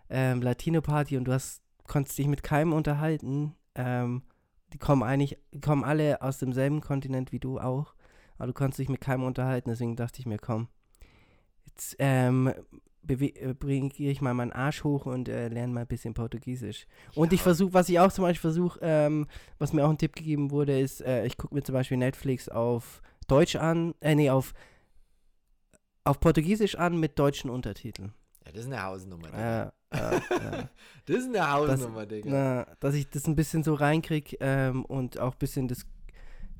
ähm, 0.09 0.41
Latino-Party 0.41 1.17
und 1.17 1.25
du 1.25 1.31
hast, 1.31 1.61
konntest 1.87 2.17
dich 2.17 2.27
mit 2.27 2.43
keinem 2.43 2.73
unterhalten. 2.73 3.55
Ähm, 3.75 4.23
die 4.73 4.77
kommen 4.77 5.03
eigentlich, 5.03 5.37
die 5.53 5.61
kommen 5.61 5.83
alle 5.83 6.21
aus 6.21 6.37
demselben 6.37 6.81
Kontinent 6.81 7.31
wie 7.31 7.39
du 7.39 7.59
auch. 7.59 7.95
Aber 8.37 8.47
du 8.47 8.53
konntest 8.53 8.79
dich 8.79 8.89
mit 8.89 9.01
keinem 9.01 9.23
unterhalten, 9.23 9.69
deswegen 9.69 9.95
dachte 9.95 10.19
ich 10.19 10.25
mir, 10.25 10.39
komm, 10.39 10.67
jetzt 11.67 11.95
ähm, 11.99 12.47
äh, 12.47 12.55
bringe 13.03 13.91
ich 13.97 14.21
mal 14.21 14.33
meinen 14.33 14.51
Arsch 14.51 14.83
hoch 14.83 15.05
und 15.05 15.27
äh, 15.27 15.47
lerne 15.49 15.73
mal 15.73 15.81
ein 15.81 15.87
bisschen 15.87 16.13
Portugiesisch. 16.13 16.85
Und 17.15 17.33
ich 17.33 17.39
Ja. 17.39 17.43
versuche, 17.43 17.73
was 17.73 17.89
ich 17.89 17.99
auch 17.99 18.11
zum 18.11 18.23
Beispiel 18.23 18.41
versuche, 18.51 18.79
ähm, 18.81 19.27
was 19.57 19.73
mir 19.73 19.83
auch 19.85 19.89
ein 19.89 19.97
Tipp 19.97 20.15
gegeben 20.15 20.51
wurde, 20.51 20.79
ist, 20.79 21.01
äh, 21.01 21.25
ich 21.25 21.37
gucke 21.37 21.53
mir 21.55 21.63
zum 21.63 21.73
Beispiel 21.73 21.97
Netflix 21.97 22.47
auf 22.49 23.01
Deutsch 23.27 23.55
an, 23.55 23.95
äh, 24.01 24.13
nee, 24.15 24.29
auf, 24.29 24.53
auf 26.03 26.19
Portugiesisch 26.19 26.75
an 26.75 26.99
mit 26.99 27.17
deutschen 27.19 27.49
Untertiteln. 27.49 28.13
Ja, 28.45 28.51
das 28.53 28.61
ist 28.61 28.67
eine 28.71 28.83
Hausnummer, 28.83 29.27
Digga. 29.27 29.73
Äh, 29.91 29.97
äh, 29.97 30.15
äh, 30.61 30.65
Das 31.05 31.17
ist 31.17 31.27
eine 31.27 31.51
Hausnummer, 31.51 32.05
Digga. 32.05 32.29
na, 32.29 32.67
dass 32.79 32.95
ich 32.95 33.09
das 33.09 33.27
ein 33.27 33.35
bisschen 33.35 33.63
so 33.63 33.73
reinkriege 33.73 34.37
ähm, 34.39 34.85
und 34.85 35.19
auch 35.19 35.33
ein 35.33 35.39
bisschen 35.39 35.67
das, 35.67 35.85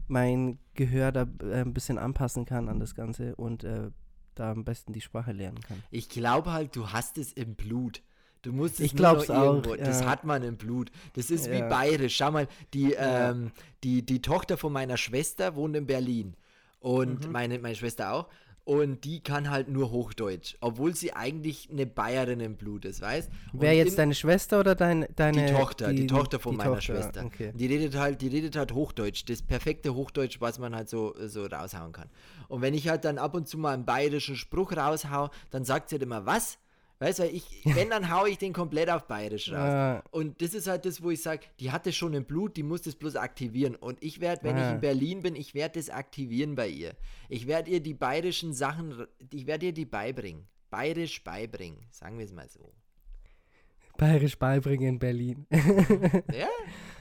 mein 0.08 0.60
Gehör 0.74 1.12
da 1.12 1.26
äh, 1.44 1.62
ein 1.62 1.74
bisschen 1.74 1.98
anpassen 1.98 2.46
kann 2.46 2.68
an 2.70 2.80
das 2.80 2.94
Ganze 2.96 3.36
und 3.36 3.64
äh, 3.64 3.90
da 4.36 4.52
am 4.52 4.64
besten 4.64 4.94
die 4.94 5.02
Sprache 5.02 5.32
lernen 5.32 5.60
kann. 5.62 5.82
Ich 5.92 6.10
glaube 6.10 6.52
halt, 6.54 6.76
du 6.76 6.90
hast 6.92 7.18
es 7.18 7.34
im 7.34 7.56
Blut. 7.56 8.02
Du 8.42 8.52
musst 8.52 8.76
es 8.76 8.80
Ich 8.88 8.94
nur 8.94 8.98
glaub's 9.00 9.30
auch, 9.30 9.44
irgendwo. 9.44 9.76
Das 9.76 10.02
ja. 10.02 10.08
hat 10.08 10.24
man 10.24 10.42
im 10.44 10.58
Blut. 10.58 10.92
Das 11.14 11.30
ist 11.30 11.52
wie 11.52 11.60
Ja. 11.60 11.68
bayerisch. 11.70 12.16
Schau 12.18 12.32
mal, 12.32 12.48
die, 12.74 12.92
Ja. 12.94 13.32
ähm, 13.32 13.52
die, 13.84 14.04
die 14.06 14.22
Tochter 14.22 14.58
von 14.58 14.74
meiner 14.74 14.98
Schwester 14.98 15.56
wohnt 15.56 15.76
in 15.76 15.86
Berlin. 15.86 16.36
Und 16.80 17.26
Mhm. 17.28 17.32
meine, 17.32 17.60
meine 17.60 17.76
Schwester 17.76 18.12
auch. 18.14 18.30
Und 18.64 19.06
die 19.06 19.22
kann 19.22 19.50
halt 19.50 19.70
nur 19.70 19.90
Hochdeutsch, 19.92 20.56
obwohl 20.62 20.96
sie 20.96 21.14
eigentlich 21.14 21.70
eine 21.72 21.88
Bayerin 21.88 22.40
im 22.40 22.58
Blut 22.58 22.86
ist, 22.86 23.02
weißt? 23.02 23.30
Wer 23.54 23.72
Und 23.72 23.78
jetzt 23.78 23.90
in- 23.92 23.96
deine 23.98 24.14
Schwester 24.16 24.60
oder 24.60 24.76
dein, 24.76 25.08
deine 25.16 25.48
die 25.48 25.52
Tochter, 25.52 25.92
die, 25.94 26.06
Tochter 26.08 26.40
von 26.40 26.52
die 26.54 26.58
meiner 26.60 26.70
Tochter, 26.76 26.82
Schwester. 26.94 27.26
Okay. 27.26 27.52
Die 27.56 27.66
redet 27.66 27.96
halt, 27.96 28.22
die 28.22 28.28
redet 28.28 28.56
halt 28.56 28.72
Hochdeutsch, 28.74 29.24
das 29.28 29.42
perfekte 29.42 29.96
Hochdeutsch, 29.96 30.40
was 30.42 30.60
man 30.60 30.76
halt 30.76 30.90
so, 30.90 31.16
so 31.26 31.46
raushauen 31.48 31.92
kann. 31.92 32.10
Und 32.50 32.62
wenn 32.62 32.76
ich 32.76 32.88
halt 32.88 33.04
dann 33.04 33.18
ab 33.18 33.34
und 33.34 33.48
zu 33.48 33.58
mal 33.58 33.74
einen 33.74 33.86
bayerischen 33.86 34.36
Spruch 34.36 34.74
raushau, 34.78 35.32
dann 35.50 35.66
sagt 35.66 35.90
sie 35.90 35.96
halt 35.96 36.04
immer, 36.04 36.28
was? 36.28 36.60
Weißt 37.02 37.18
du, 37.18 37.28
ich, 37.28 37.44
wenn, 37.66 37.90
dann 37.90 38.12
hau 38.12 38.28
ich 38.28 38.38
den 38.38 38.54
komplett 38.54 38.90
auf 38.90 39.08
bayerisch 39.08 39.52
raus. 39.52 40.04
Und 40.12 40.40
das 40.42 40.54
ist 40.54 40.68
halt 40.68 40.86
das, 40.86 41.02
wo 41.02 41.10
ich 41.10 41.22
sage, 41.22 41.42
die 41.60 41.72
hat 41.72 41.88
es 41.88 41.96
schon 41.96 42.14
im 42.14 42.26
Blut, 42.26 42.56
die 42.56 42.64
muss 42.64 42.84
das 42.84 42.96
bloß 42.96 43.16
aktivieren. 43.16 43.76
Und 43.76 44.02
ich 44.04 44.22
werde, 44.22 44.44
wenn 44.44 44.56
ich 44.56 44.70
in 44.70 44.80
Berlin 44.82 45.24
bin, 45.24 45.36
ich 45.36 45.56
werde 45.56 45.80
das 45.80 45.90
aktivieren 45.90 46.54
bei 46.56 46.68
ihr. 46.68 46.96
Ich 47.28 47.48
werde 47.48 47.72
ihr 47.72 47.80
die 47.80 47.96
bayerischen 47.96 48.54
Sachen, 48.54 49.08
ich 49.34 49.48
werde 49.48 49.66
ihr 49.68 49.74
die 49.74 49.86
beibringen. 49.86 50.48
Bayerisch 50.70 51.24
beibringen, 51.24 51.80
sagen 51.90 52.20
wir 52.20 52.26
es 52.26 52.32
mal 52.32 52.48
so. 52.48 52.72
Bayerisch 54.02 54.38
beibringen 54.40 54.90
in 54.96 55.00
Berlin. 55.00 55.46
Ja, 56.34 56.48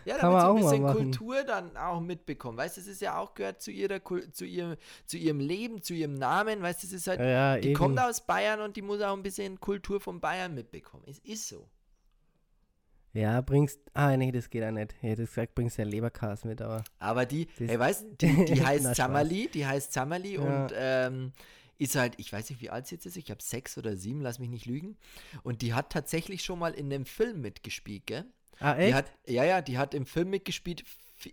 ja 0.04 0.16
Kann 0.18 0.32
man 0.32 0.42
auch 0.44 0.54
ein 0.56 0.62
bisschen. 0.62 0.86
Kultur 0.86 1.42
dann 1.44 1.74
auch 1.76 2.00
mitbekommen. 2.00 2.58
Weißt 2.58 2.76
du, 2.76 2.80
das 2.82 2.88
ist 2.88 3.00
ja 3.00 3.16
auch 3.18 3.32
gehört 3.34 3.62
zu 3.62 3.70
ihrer 3.70 3.96
Kul- 4.00 4.30
zu 4.32 4.44
ihrem, 4.44 4.76
zu 5.06 5.16
ihrem 5.16 5.40
Leben, 5.40 5.82
zu 5.82 5.94
ihrem 5.94 6.14
Namen. 6.14 6.60
Weißt 6.60 6.82
du, 6.82 6.86
das 6.88 6.94
ist 6.94 7.06
halt, 7.06 7.20
ja, 7.20 7.56
die 7.56 7.68
eben. 7.68 7.78
kommt 7.78 7.98
aus 7.98 8.20
Bayern 8.26 8.60
und 8.60 8.76
die 8.76 8.82
muss 8.82 9.00
auch 9.00 9.14
ein 9.16 9.22
bisschen 9.22 9.58
Kultur 9.60 9.98
von 10.00 10.20
Bayern 10.20 10.54
mitbekommen. 10.54 11.04
Es 11.06 11.18
ist 11.20 11.48
so. 11.48 11.66
Ja, 13.12 13.40
bringst. 13.40 13.80
Ah, 13.94 14.16
nee, 14.16 14.30
das 14.30 14.50
geht 14.50 14.62
auch 14.62 14.70
nicht. 14.70 14.94
Ich 15.00 15.08
hätte 15.10 15.24
gesagt, 15.24 15.54
bringst 15.54 15.78
ja 15.78 15.84
Leberkas 15.84 16.44
mit, 16.44 16.60
aber. 16.62 16.84
Aber 16.98 17.24
die, 17.26 17.48
hey, 17.58 17.78
weißt 17.78 18.02
du, 18.02 18.14
die, 18.26 18.44
die 18.44 18.64
heißt. 18.64 18.94
Zammerli, 18.94 19.48
die 19.52 19.66
heißt 19.66 19.92
Zammerli 19.92 20.34
Ja. 20.34 20.40
und 20.42 20.72
ähm, 20.76 21.32
ist 21.80 21.96
halt, 21.96 22.14
ich 22.18 22.32
weiß 22.32 22.50
nicht, 22.50 22.60
wie 22.60 22.70
alt 22.70 22.86
sie 22.86 22.94
jetzt 22.96 23.06
ist, 23.06 23.16
ich 23.16 23.30
habe 23.30 23.42
sechs 23.42 23.78
oder 23.78 23.96
sieben, 23.96 24.20
lass 24.20 24.38
mich 24.38 24.50
nicht 24.50 24.66
lügen. 24.66 24.96
Und 25.42 25.62
die 25.62 25.74
hat 25.74 25.90
tatsächlich 25.90 26.44
schon 26.44 26.58
mal 26.58 26.74
in 26.74 26.92
einem 26.92 27.06
Film 27.06 27.40
mitgespielt, 27.40 28.06
gell? 28.06 28.24
Ah, 28.58 28.74
Die 28.74 28.82
echt? 28.82 28.94
hat, 28.94 29.12
ja, 29.26 29.44
ja, 29.44 29.62
die 29.62 29.78
hat 29.78 29.94
im 29.94 30.04
Film 30.06 30.28
mitgespielt, 30.30 30.84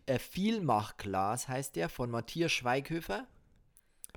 äh, 0.06 0.18
Vielmachglas 0.20 1.48
heißt 1.50 1.76
der, 1.76 1.90
von 1.90 2.10
Matthias 2.10 2.52
Schweighöfer. 2.54 3.28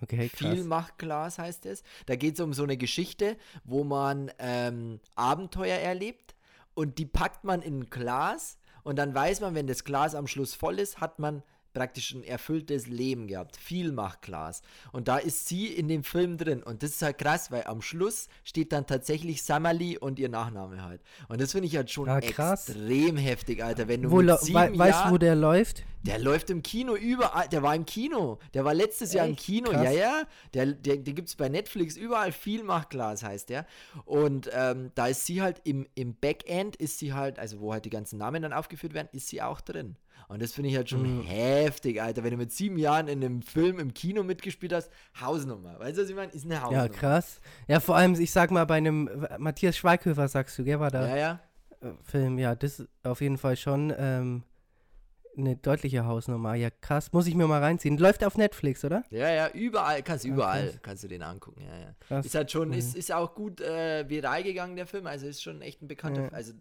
okay, 0.00 0.28
krass. 0.28 0.38
Vielmachglas 0.38 1.38
heißt 1.38 1.66
es. 1.66 1.82
Da 2.06 2.14
geht 2.16 2.34
es 2.34 2.40
um 2.40 2.52
so 2.54 2.62
eine 2.62 2.76
Geschichte, 2.76 3.36
wo 3.64 3.82
man 3.84 4.30
ähm, 4.38 5.00
Abenteuer 5.16 5.76
erlebt 5.78 6.34
und 6.74 6.98
die 6.98 7.06
packt 7.06 7.42
man 7.44 7.62
in 7.62 7.80
ein 7.80 7.90
Glas 7.90 8.58
und 8.84 8.96
dann 8.96 9.14
weiß 9.14 9.40
man, 9.40 9.54
wenn 9.56 9.66
das 9.66 9.84
Glas 9.84 10.14
am 10.14 10.26
Schluss 10.28 10.54
voll 10.54 10.78
ist, 10.78 11.00
hat 11.00 11.18
man 11.18 11.42
praktisch 11.72 12.12
ein 12.12 12.24
erfülltes 12.24 12.86
Leben 12.86 13.26
gehabt. 13.26 13.56
Vielmachglas. 13.56 14.62
Und 14.92 15.08
da 15.08 15.18
ist 15.18 15.46
sie 15.48 15.66
in 15.66 15.88
dem 15.88 16.04
Film 16.04 16.36
drin. 16.38 16.62
Und 16.62 16.82
das 16.82 16.90
ist 16.90 17.02
halt 17.02 17.18
krass, 17.18 17.50
weil 17.50 17.64
am 17.64 17.82
Schluss 17.82 18.28
steht 18.44 18.72
dann 18.72 18.86
tatsächlich 18.86 19.42
Sammerli 19.42 19.98
und 19.98 20.18
ihr 20.18 20.28
Nachname 20.28 20.82
halt. 20.82 21.00
Und 21.28 21.40
das 21.40 21.52
finde 21.52 21.66
ich 21.68 21.76
halt 21.76 21.90
schon 21.90 22.08
Ah, 22.08 22.20
krass. 22.20 22.68
extrem 22.68 23.16
heftig, 23.16 23.62
Alter. 23.62 23.88
Wenn 23.88 24.02
du 24.02 24.10
Wo 24.10 24.16
mit 24.18 24.26
lo- 24.26 24.36
sieben 24.38 24.54
wei- 24.54 24.78
weißt 24.78 24.78
du, 24.78 24.84
Jahren- 25.02 25.12
wo 25.12 25.18
der 25.18 25.34
läuft? 25.36 25.84
der 26.02 26.18
läuft 26.18 26.48
im 26.48 26.62
Kino 26.62 26.94
überall. 26.96 27.46
Der 27.48 27.62
war 27.62 27.74
im 27.74 27.84
Kino. 27.84 28.38
Der 28.54 28.64
war 28.64 28.72
letztes 28.72 29.12
Jahr 29.12 29.26
im 29.26 29.32
Echt? 29.34 29.44
Kino. 29.44 29.70
Krass. 29.70 29.84
Ja, 29.84 29.90
ja. 29.92 30.22
Der, 30.54 30.66
der, 30.66 30.96
der 30.96 31.12
gibt 31.14 31.28
es 31.28 31.36
bei 31.36 31.48
Netflix 31.50 31.96
überall. 31.96 32.32
Vielmachglas 32.32 33.22
heißt 33.22 33.50
der. 33.50 33.66
Und 34.06 34.48
ähm, 34.54 34.92
da 34.94 35.08
ist 35.08 35.26
sie 35.26 35.42
halt 35.42 35.60
im, 35.64 35.86
im 35.94 36.14
Backend, 36.14 36.76
ist 36.76 36.98
sie 36.98 37.12
halt, 37.12 37.38
also 37.38 37.60
wo 37.60 37.72
halt 37.72 37.84
die 37.84 37.90
ganzen 37.90 38.18
Namen 38.18 38.40
dann 38.42 38.52
aufgeführt 38.54 38.94
werden, 38.94 39.08
ist 39.12 39.28
sie 39.28 39.42
auch 39.42 39.60
drin. 39.60 39.96
Und 40.28 40.42
das 40.42 40.52
finde 40.52 40.70
ich 40.70 40.76
halt 40.76 40.88
schon 40.90 41.02
Mhm. 41.18 41.22
heftig, 41.24 42.00
Alter. 42.02 42.22
Wenn 42.24 42.30
du 42.32 42.36
mit 42.36 42.52
sieben 42.52 42.78
Jahren 42.78 43.08
in 43.08 43.22
einem 43.24 43.42
Film 43.42 43.78
im 43.78 43.92
Kino 43.94 44.22
mitgespielt 44.22 44.72
hast, 44.72 44.90
Hausnummer. 45.20 45.78
Weißt 45.78 45.98
du, 45.98 46.02
was 46.02 46.10
ich 46.10 46.16
meine? 46.16 46.32
Ist 46.32 46.44
eine 46.44 46.60
Hausnummer. 46.62 46.82
Ja, 46.84 46.88
krass. 46.88 47.40
Ja, 47.68 47.80
vor 47.80 47.96
allem, 47.96 48.14
ich 48.14 48.30
sag 48.30 48.50
mal, 48.50 48.64
bei 48.66 48.76
einem 48.76 49.26
Matthias 49.38 49.76
Schweighöfer, 49.76 50.28
sagst 50.28 50.58
du, 50.58 50.64
gell, 50.64 50.80
war 50.80 50.90
da 50.90 51.08
Ja, 51.08 51.16
ja. 51.16 51.40
äh, 51.80 51.92
Film, 52.02 52.38
ja, 52.38 52.54
das 52.54 52.80
ist 52.80 52.88
auf 53.02 53.20
jeden 53.20 53.38
Fall 53.38 53.56
schon 53.56 53.92
ähm, 53.96 54.42
eine 55.36 55.56
deutliche 55.56 56.04
Hausnummer. 56.04 56.54
Ja, 56.54 56.70
krass, 56.70 57.12
muss 57.12 57.26
ich 57.26 57.34
mir 57.34 57.46
mal 57.46 57.60
reinziehen. 57.62 57.96
Läuft 57.96 58.24
auf 58.24 58.36
Netflix, 58.36 58.84
oder? 58.84 59.04
Ja, 59.10 59.30
ja, 59.32 59.48
überall, 59.50 60.02
kannst 60.02 60.24
Ja, 60.24 60.32
überall, 60.32 60.66
krass. 60.70 60.78
kannst 60.82 61.04
du 61.04 61.08
den 61.08 61.22
angucken, 61.22 61.62
ja, 61.62 61.78
ja. 61.78 61.94
Krass. 62.00 62.26
Ist 62.26 62.34
halt 62.34 62.50
schon, 62.50 62.68
Mhm. 62.68 62.74
ist, 62.74 62.96
ist 62.96 63.12
auch 63.12 63.34
gut 63.34 63.60
äh, 63.60 64.08
viral 64.08 64.42
gegangen, 64.42 64.76
der 64.76 64.86
Film, 64.86 65.06
also 65.06 65.26
ist 65.26 65.42
schon 65.42 65.62
echt 65.62 65.82
ein 65.82 65.88
bekannter, 65.88 66.24
Ja. 66.24 66.28
also 66.30 66.52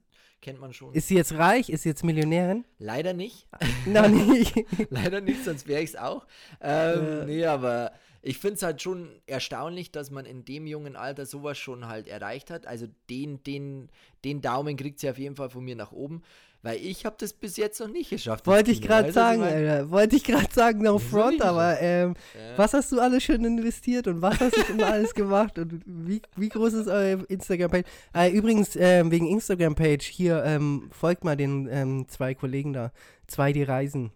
kennt 0.42 0.60
man 0.60 0.74
schon. 0.74 0.94
Ist 0.94 1.08
sie 1.08 1.16
jetzt 1.16 1.34
reich? 1.34 1.70
Ist 1.70 1.84
sie 1.84 1.90
jetzt 1.90 2.04
Millionärin? 2.04 2.66
Leider 2.78 3.14
nicht, 3.14 3.48
Noch 3.86 4.08
nicht. 4.08 4.54
leider 4.90 5.22
nicht, 5.22 5.44
sonst 5.44 5.68
wäre 5.68 5.82
ich 5.82 5.92
es 5.92 5.96
auch. 5.96 6.26
Ähm, 6.62 7.18
Ja. 7.20 7.26
Nee, 7.26 7.46
aber 7.46 7.92
ich 8.22 8.38
finde 8.38 8.56
es 8.56 8.64
halt 8.64 8.82
schon 8.82 9.22
erstaunlich, 9.28 9.92
dass 9.92 10.12
man 10.12 10.26
in 10.26 10.44
dem 10.44 10.68
jungen 10.68 10.96
Alter 10.96 11.26
sowas 11.26 11.58
schon 11.58 11.88
halt 11.88 12.08
erreicht 12.08 12.52
hat. 12.52 12.68
Also 12.68 12.88
den, 13.10 13.44
den, 13.44 13.90
den 14.26 14.42
Daumen 14.42 14.76
kriegt 14.76 15.00
sie 15.00 15.10
auf 15.10 15.18
jeden 15.18 15.36
Fall 15.36 15.50
von 15.50 15.64
mir 15.64 15.76
nach 15.76 15.92
oben, 15.94 16.24
weil 16.62 16.78
ich 16.78 17.05
habe 17.05 17.16
das 17.20 17.32
bis 17.34 17.55
jetzt 17.57 17.80
noch 17.80 17.88
nicht 17.88 18.10
geschafft. 18.10 18.45
Wollte 18.47 18.72
ich 18.72 18.82
gerade 18.82 19.12
sagen, 19.14 19.39
meine? 19.41 19.72
Alter. 19.72 19.91
Wollte 19.91 20.16
ich 20.18 20.24
gerade 20.24 20.53
sagen, 20.53 20.82
no 20.82 20.99
front, 20.99 21.41
aber 21.41 21.80
ähm, 21.80 22.16
Ja. 22.36 22.57
was 22.57 22.74
hast 22.74 22.91
du 22.91 22.99
alles 22.99 23.24
schön 23.24 23.45
investiert 23.45 24.07
und 24.07 24.22
was 24.22 24.39
hast 24.39 24.57
du 24.57 24.62
schon 24.64 24.82
alles 24.84 25.14
gemacht 25.14 25.57
und 25.57 25.82
wie, 25.86 26.22
wie 26.36 26.49
groß 26.49 26.74
ist 26.74 26.88
eure 26.88 27.24
Instagram-Page? 27.28 27.86
Äh, 28.14 28.32
übrigens, 28.32 28.76
ähm, 28.76 29.10
wegen 29.12 29.28
Instagram-Page, 29.28 30.05
hier 30.05 30.43
ähm, 30.43 30.89
folgt 30.91 31.24
mal 31.24 31.38
den 31.38 31.68
ähm, 31.72 32.07
zwei 32.10 32.34
Kollegen 32.36 32.74
da, 32.74 32.91
zwei, 33.28 33.53
die 33.53 33.64
reisen. 33.64 34.12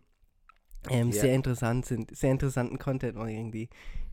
Ähm, 0.89 1.11
Ja. 1.11 1.21
Sehr 1.21 1.33
interessant 1.33 1.85
sind, 1.85 2.15
sehr 2.15 2.31
interessanten 2.31 2.77
Content 2.77 3.15
irgendwie. 3.15 3.69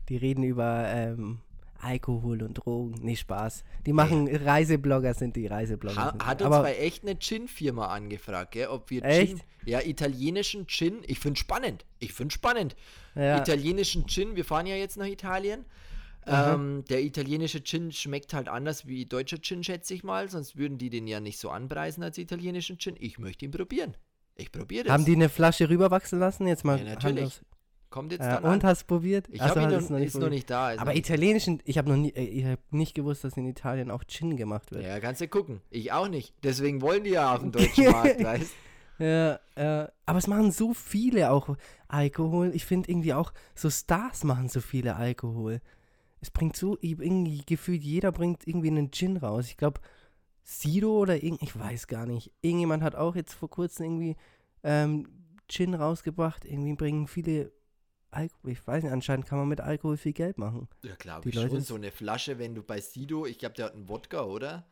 Die 0.07 0.15
reden 0.17 0.43
über 0.43 0.85
ähm, 0.87 1.39
Alkohol 1.81 2.43
und 2.43 2.53
Drogen. 2.53 2.95
Nee, 3.01 3.15
Spaß. 3.15 3.63
Die 3.85 3.93
machen 3.93 4.27
Reiseblogger, 4.27 5.13
sind 5.13 5.35
die 5.35 5.47
Reiseblogger. 5.47 5.95
Ha 5.97 6.09
sind 6.11 6.25
hat 6.25 6.41
uns 6.41 6.47
aber 6.47 6.63
bei 6.63 6.77
echt 6.77 7.03
eine 7.03 7.17
Gin-Firma 7.17 7.87
angefragt, 7.87 8.51
gell, 8.51 8.67
ob 8.67 8.89
wir 8.89 9.03
Echt? 9.03 9.37
Gin, 9.37 9.41
ja, 9.65 9.81
italienischen 9.81 10.67
Gin, 10.67 10.99
ich 11.07 11.19
finde 11.19 11.39
spannend, 11.39 11.85
ich 11.99 12.13
finde 12.13 12.33
spannend. 12.33 12.75
ja, 13.15 13.39
Italienischen 13.39 14.07
Gin, 14.07 14.35
wir 14.35 14.45
fahren 14.45 14.65
ja 14.65 14.75
jetzt 14.75 14.97
nach 14.97 15.07
Italien. 15.07 15.65
Ähm, 16.27 16.83
der 16.87 17.01
italienische 17.01 17.63
Gin 17.63 17.91
schmeckt 17.91 18.33
halt 18.33 18.47
anders 18.47 18.85
wie 18.85 19.05
deutscher 19.05 19.41
Gin, 19.41 19.63
schätze 19.63 19.93
ich 19.93 20.03
mal, 20.03 20.29
sonst 20.29 20.55
würden 20.55 20.77
die 20.77 20.89
den 20.91 21.07
ja 21.07 21.19
nicht 21.19 21.39
so 21.39 21.49
anpreisen 21.49 22.03
als 22.03 22.17
italienischen 22.17 22.77
Gin. 22.77 22.95
Ich 22.99 23.17
möchte 23.17 23.45
ihn 23.45 23.51
probieren. 23.51 23.95
Ich 24.35 24.51
probiere 24.51 24.85
das. 24.85 24.93
Haben 24.93 25.05
die 25.05 25.15
eine 25.15 25.29
Flasche 25.29 25.69
rüberwachsen 25.69 26.19
lassen? 26.19 26.47
Jetzt 26.47 26.63
mal 26.63 26.77
Ja, 26.77 26.95
natürlich. 26.95 27.41
Kommt 27.91 28.11
jetzt 28.13 28.21
Ja, 28.21 28.35
dann 28.39 28.45
und 28.45 28.63
an. 28.63 28.69
hast 28.69 28.85
probiert? 28.87 29.27
Ich 29.29 29.41
Ach 29.41 29.49
so, 29.53 29.61
habe 29.61 29.61
ihn 29.73 29.77
noch, 29.77 29.81
ist 29.81 29.89
noch 29.91 29.97
probiert. 30.13 30.31
nicht 30.31 30.49
da. 30.49 30.71
Ist 30.71 30.79
Aber 30.79 30.91
noch 30.91 30.97
italienischen, 30.97 31.61
ich 31.65 31.77
habe 31.77 31.89
noch 31.89 31.97
nie, 31.97 32.09
äh, 32.09 32.23
ich 32.23 32.45
habe 32.45 32.57
nicht 32.71 32.95
gewusst, 32.95 33.23
dass 33.23 33.37
in 33.37 33.45
Italien 33.45 33.91
auch 33.91 34.03
Gin 34.07 34.35
gemacht 34.37 34.71
wird. 34.71 34.83
Ja, 34.83 34.99
kannst 34.99 35.21
du 35.21 35.27
gucken. 35.27 35.61
Ich 35.69 35.91
auch 35.91 36.07
nicht. 36.07 36.33
Deswegen 36.43 36.81
wollen 36.81 37.03
die 37.03 37.11
ja 37.11 37.33
auf 37.35 37.41
dem 37.41 37.51
deutschen 37.51 37.91
Markt, 37.91 38.23
weißt 38.23 38.53
Ja, 38.99 39.39
ja. 39.57 39.91
Aber 40.05 40.19
es 40.19 40.27
machen 40.27 40.51
so 40.51 40.73
viele 40.73 41.31
auch 41.31 41.55
Alkohol. 41.87 42.51
Ich 42.55 42.65
finde 42.65 42.89
irgendwie 42.89 43.13
auch, 43.13 43.33
so 43.55 43.69
Stars 43.69 44.23
machen 44.23 44.47
so 44.47 44.61
viele 44.61 44.95
Alkohol. 44.95 45.59
Es 46.21 46.29
bringt 46.31 46.55
so, 46.55 46.77
irgendwie 46.81 47.41
gefühlt 47.45 47.83
jeder 47.83 48.11
bringt 48.11 48.47
irgendwie 48.47 48.67
einen 48.69 48.91
Gin 48.91 49.17
raus. 49.17 49.47
Ich 49.47 49.57
glaube, 49.57 49.81
Sido 50.43 50.97
oder 50.99 51.21
irgend, 51.23 51.41
ich 51.41 51.57
weiß 51.57 51.87
gar 51.87 52.05
nicht. 52.05 52.31
Irgendjemand 52.41 52.83
hat 52.83 52.95
auch 52.95 53.15
jetzt 53.15 53.33
vor 53.33 53.49
kurzem 53.49 53.85
irgendwie 53.85 54.15
ähm, 54.63 55.07
Gin 55.49 55.73
rausgebracht. 55.73 56.45
Irgendwie 56.45 56.73
bringen 56.75 57.07
viele 57.07 57.51
Alkohol. 58.11 58.51
Ich 58.51 58.65
weiß 58.65 58.83
nicht, 58.83 58.91
anscheinend 58.91 59.25
kann 59.25 59.39
man 59.39 59.47
mit 59.47 59.61
Alkohol 59.61 59.97
viel 59.97 60.13
Geld 60.13 60.37
machen. 60.37 60.67
Ja, 60.83 60.95
glaube 60.95 61.29
ich 61.29 61.35
Leute 61.35 61.49
schon. 61.49 61.61
So 61.61 61.75
eine 61.75 61.91
Flasche, 61.91 62.39
wenn 62.39 62.55
du 62.55 62.63
bei 62.63 62.79
Sido, 62.79 63.25
ich 63.25 63.39
glaube, 63.39 63.55
der 63.55 63.67
hat 63.67 63.73
einen 63.73 63.89
Wodka, 63.89 64.23
oder? 64.23 64.65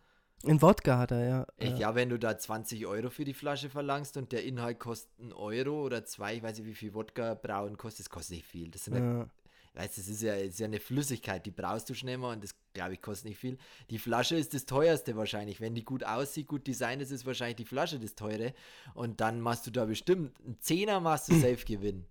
In 0.44 0.62
Wodka 0.62 0.98
hat 0.98 1.12
er, 1.12 1.28
ja. 1.28 1.48
Ich, 1.58 1.72
ja. 1.72 1.78
ja, 1.78 1.96
wenn 1.96 2.10
du 2.10 2.18
da 2.18 2.38
20 2.38 2.86
Euro 2.88 3.10
für 3.10 3.26
die 3.26 3.34
Flasche 3.34 3.70
verlangst 3.70 4.16
und 4.16 4.32
der 4.32 4.46
Inhalt 4.46 4.80
kostet 4.80 5.12
einen 5.20 5.34
Euro 5.34 5.84
oder 5.84 6.06
zwei, 6.06 6.36
ich 6.36 6.44
weiß 6.44 6.58
nicht, 6.60 6.68
wie 6.68 6.76
viel 6.76 6.94
Wodka 6.94 7.34
brauen 7.34 7.78
kostet, 7.78 8.06
das 8.06 8.10
kostet 8.10 8.38
nicht 8.38 8.46
viel. 8.46 8.70
Das 8.70 8.86
sind 8.86 8.96
ja 8.96 9.04
ja. 9.04 9.30
Weißt 9.74 9.98
das 9.98 10.08
ist 10.08 10.22
ja, 10.22 10.34
ist 10.34 10.60
ja 10.60 10.66
eine 10.66 10.80
Flüssigkeit, 10.80 11.46
die 11.46 11.52
brauchst 11.52 11.90
du 11.90 11.94
schnell 11.94 12.18
mal 12.18 12.34
und 12.34 12.44
das, 12.44 12.56
glaube 12.74 12.94
ich, 12.94 13.02
kostet 13.02 13.30
nicht 13.30 13.38
viel. 13.38 13.58
Die 13.90 14.00
Flasche 14.00 14.36
ist 14.36 14.54
das 14.54 14.66
teuerste 14.66 15.16
wahrscheinlich. 15.16 15.62
Wenn 15.62 15.76
die 15.76 15.86
gut 15.86 16.04
aussieht, 16.04 16.48
gut 16.48 16.68
designt 16.68 17.02
ist, 17.02 17.12
ist 17.12 17.26
wahrscheinlich 17.26 17.58
die 17.58 17.66
Flasche 17.66 18.00
das 18.00 18.16
teure. 18.16 18.54
Und 18.94 19.22
dann 19.22 19.42
machst 19.42 19.68
du 19.68 19.72
da 19.72 19.86
bestimmt 19.86 20.34
einen 20.44 20.60
Zehner 20.60 21.00
machst 21.00 21.30
du 21.30 21.34
safe 21.40 21.66
Gewinn. 21.66 22.06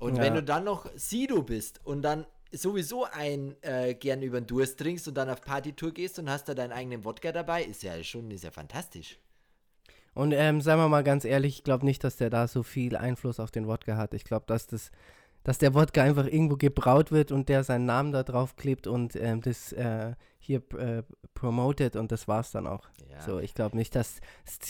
Und 0.00 0.16
Ja. 0.16 0.22
wenn 0.22 0.34
du 0.34 0.42
dann 0.42 0.64
noch 0.64 0.86
Sido 0.96 1.42
bist 1.42 1.80
und 1.84 2.02
dann 2.02 2.26
sowieso 2.52 3.04
ein 3.04 3.54
äh, 3.62 3.94
gern 3.94 4.22
über 4.22 4.40
den 4.40 4.46
Durst 4.48 4.78
trinkst 4.78 5.06
und 5.06 5.14
dann 5.14 5.30
auf 5.30 5.40
Partytour 5.40 5.92
gehst 5.92 6.18
und 6.18 6.28
hast 6.28 6.48
da 6.48 6.54
deinen 6.54 6.72
eigenen 6.72 7.04
Wodka 7.04 7.30
dabei, 7.30 7.62
ist 7.62 7.84
ja 7.84 8.02
schon, 8.02 8.28
ist 8.32 8.42
ja 8.42 8.50
fantastisch. 8.50 9.18
Und 10.14 10.32
ähm, 10.32 10.60
sagen 10.60 10.80
wir 10.80 10.88
mal 10.88 11.04
ganz 11.04 11.24
ehrlich, 11.24 11.58
ich 11.58 11.64
glaube 11.64 11.84
nicht, 11.84 12.02
dass 12.02 12.16
der 12.16 12.30
da 12.30 12.48
so 12.48 12.64
viel 12.64 12.96
Einfluss 12.96 13.38
auf 13.38 13.52
den 13.52 13.68
Wodka 13.68 13.96
hat. 13.96 14.12
Ich 14.14 14.24
glaube, 14.24 14.46
dass 14.48 14.66
das, 14.66 14.90
dass 15.44 15.58
der 15.58 15.74
Wodka 15.74 16.02
einfach 16.02 16.26
irgendwo 16.26 16.56
gebraut 16.56 17.12
wird 17.12 17.30
und 17.30 17.48
der 17.48 17.62
seinen 17.62 17.84
Namen 17.84 18.10
da 18.10 18.24
drauf 18.24 18.56
klebt 18.56 18.88
und 18.88 19.14
ähm, 19.14 19.40
das 19.42 19.72
äh, 19.72 20.14
hier 20.58 20.62
äh, 20.78 21.02
promotet 21.34 21.96
und 21.96 22.10
das 22.12 22.26
war's 22.28 22.50
dann 22.50 22.66
auch. 22.66 22.88
Ja. 23.08 23.20
So, 23.22 23.38
ich 23.38 23.54
glaube 23.54 23.76
nicht, 23.76 23.94
dass, 23.94 24.20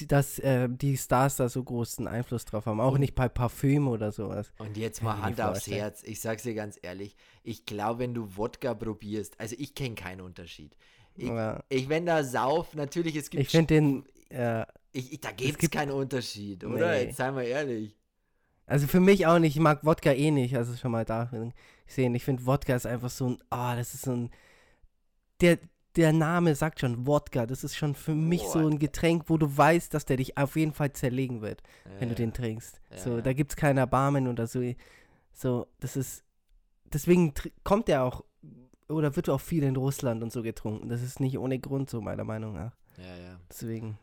dass 0.09 0.39
äh, 0.39 0.69
die 0.69 0.97
Stars 0.97 1.37
da 1.37 1.49
so 1.49 1.63
großen 1.65 2.07
Einfluss 2.07 2.45
drauf 2.45 2.67
haben. 2.67 2.81
Auch 2.81 2.99
nicht 2.99 3.15
bei 3.15 3.29
Parfüm 3.29 3.89
oder 3.89 4.13
sowas. 4.13 4.53
Und 4.59 4.77
jetzt 4.77 5.03
mal 5.03 5.21
Hand 5.21 5.41
aufs. 5.41 5.67
Herz. 5.67 6.03
Ich 6.05 6.21
sag's 6.21 6.43
dir 6.43 6.55
ganz 6.55 6.79
ehrlich. 6.83 7.17
Ich 7.43 7.65
glaube, 7.67 8.01
wenn 8.01 8.15
du 8.15 8.37
Wodka 8.37 8.75
probierst, 8.75 9.39
also 9.41 9.57
ich 9.59 9.75
kenne 9.75 9.95
keinen 9.95 10.21
Unterschied. 10.21 10.77
Ich, 11.17 11.29
Ja. 11.29 11.63
ich 11.69 11.89
wenn 11.89 12.07
da 12.07 12.23
sauf, 12.25 12.75
natürlich, 12.75 13.17
es 13.17 13.31
gibt. 13.31 13.43
Ich 13.43 13.49
finde 13.51 13.67
den, 13.75 14.05
äh, 14.31 14.65
ich, 14.93 15.13
ich, 15.15 15.21
da 15.21 15.33
gibt's 15.33 15.59
gibt- 15.59 15.75
keinen 15.75 15.91
Unterschied, 15.93 16.65
oder? 16.65 16.93
Nee. 16.93 17.05
Jetzt 17.05 17.17
seien 17.17 17.35
wir 17.37 17.45
ehrlich. 17.45 17.97
Also 18.67 18.87
für 18.87 19.01
mich 19.01 19.27
auch 19.27 19.39
nicht, 19.41 19.57
ich 19.57 19.61
mag 19.63 19.85
Wodka 19.85 20.13
eh 20.13 20.31
nicht, 20.31 20.57
also 20.57 20.77
schon 20.77 20.93
mal 20.93 21.05
da 21.05 21.29
sehen. 21.89 22.15
Ich 22.15 22.25
finde 22.25 22.47
Wodka 22.47 22.77
ist 22.77 22.87
einfach 22.87 23.11
so 23.11 23.31
ein, 23.31 23.39
ah, 23.51 23.75
das 23.75 23.95
ist 23.95 24.03
so 24.05 24.13
ein, 24.13 24.31
der, 25.41 25.59
der 25.97 26.13
Name 26.13 26.55
sagt 26.55 26.81
schon 26.81 27.07
Wodka, 27.07 27.47
das 27.47 27.65
ist 27.65 27.77
schon 27.77 27.95
für 27.95 28.15
mich 28.15 28.43
so 28.43 28.59
ein 28.59 28.79
Getränk, 28.79 29.25
wo 29.27 29.37
du 29.37 29.57
weißt, 29.57 29.93
dass 29.93 30.05
der 30.05 30.17
dich 30.17 30.39
auf 30.39 30.57
jeden 30.57 30.73
Fall 30.73 30.93
zerlegen 30.93 31.41
wird, 31.43 31.63
wenn 31.99 32.09
du 32.09 32.15
den 32.15 32.33
trinkst. 32.33 32.81
Ja, 32.91 32.99
so, 32.99 33.17
ja. 33.17 33.23
da 33.23 33.33
gibt's 33.33 33.57
kein 33.57 33.77
Erbarmen 33.77 34.29
oder 34.29 34.47
so. 34.47 34.63
So, 35.33 35.67
das 35.81 35.97
ist, 35.97 36.25
deswegen 36.93 37.35
kommt 37.65 37.89
der 37.89 38.05
auch, 38.05 38.25
oder 38.89 39.17
wird 39.17 39.29
auch 39.29 39.41
viel 39.41 39.63
in 39.63 39.77
Russland 39.77 40.23
und 40.23 40.33
so 40.33 40.43
getrunken. 40.43 40.89
Das 40.89 41.03
ist 41.03 41.21
nicht 41.21 41.39
ohne 41.39 41.59
Grund 41.59 41.91
so, 41.91 42.01
meiner 42.01 42.25
Meinung 42.25 42.55
nach. 42.55 42.73
Ja, 42.99 43.17
ja. 43.17 43.41
Deswegen. 43.49 43.99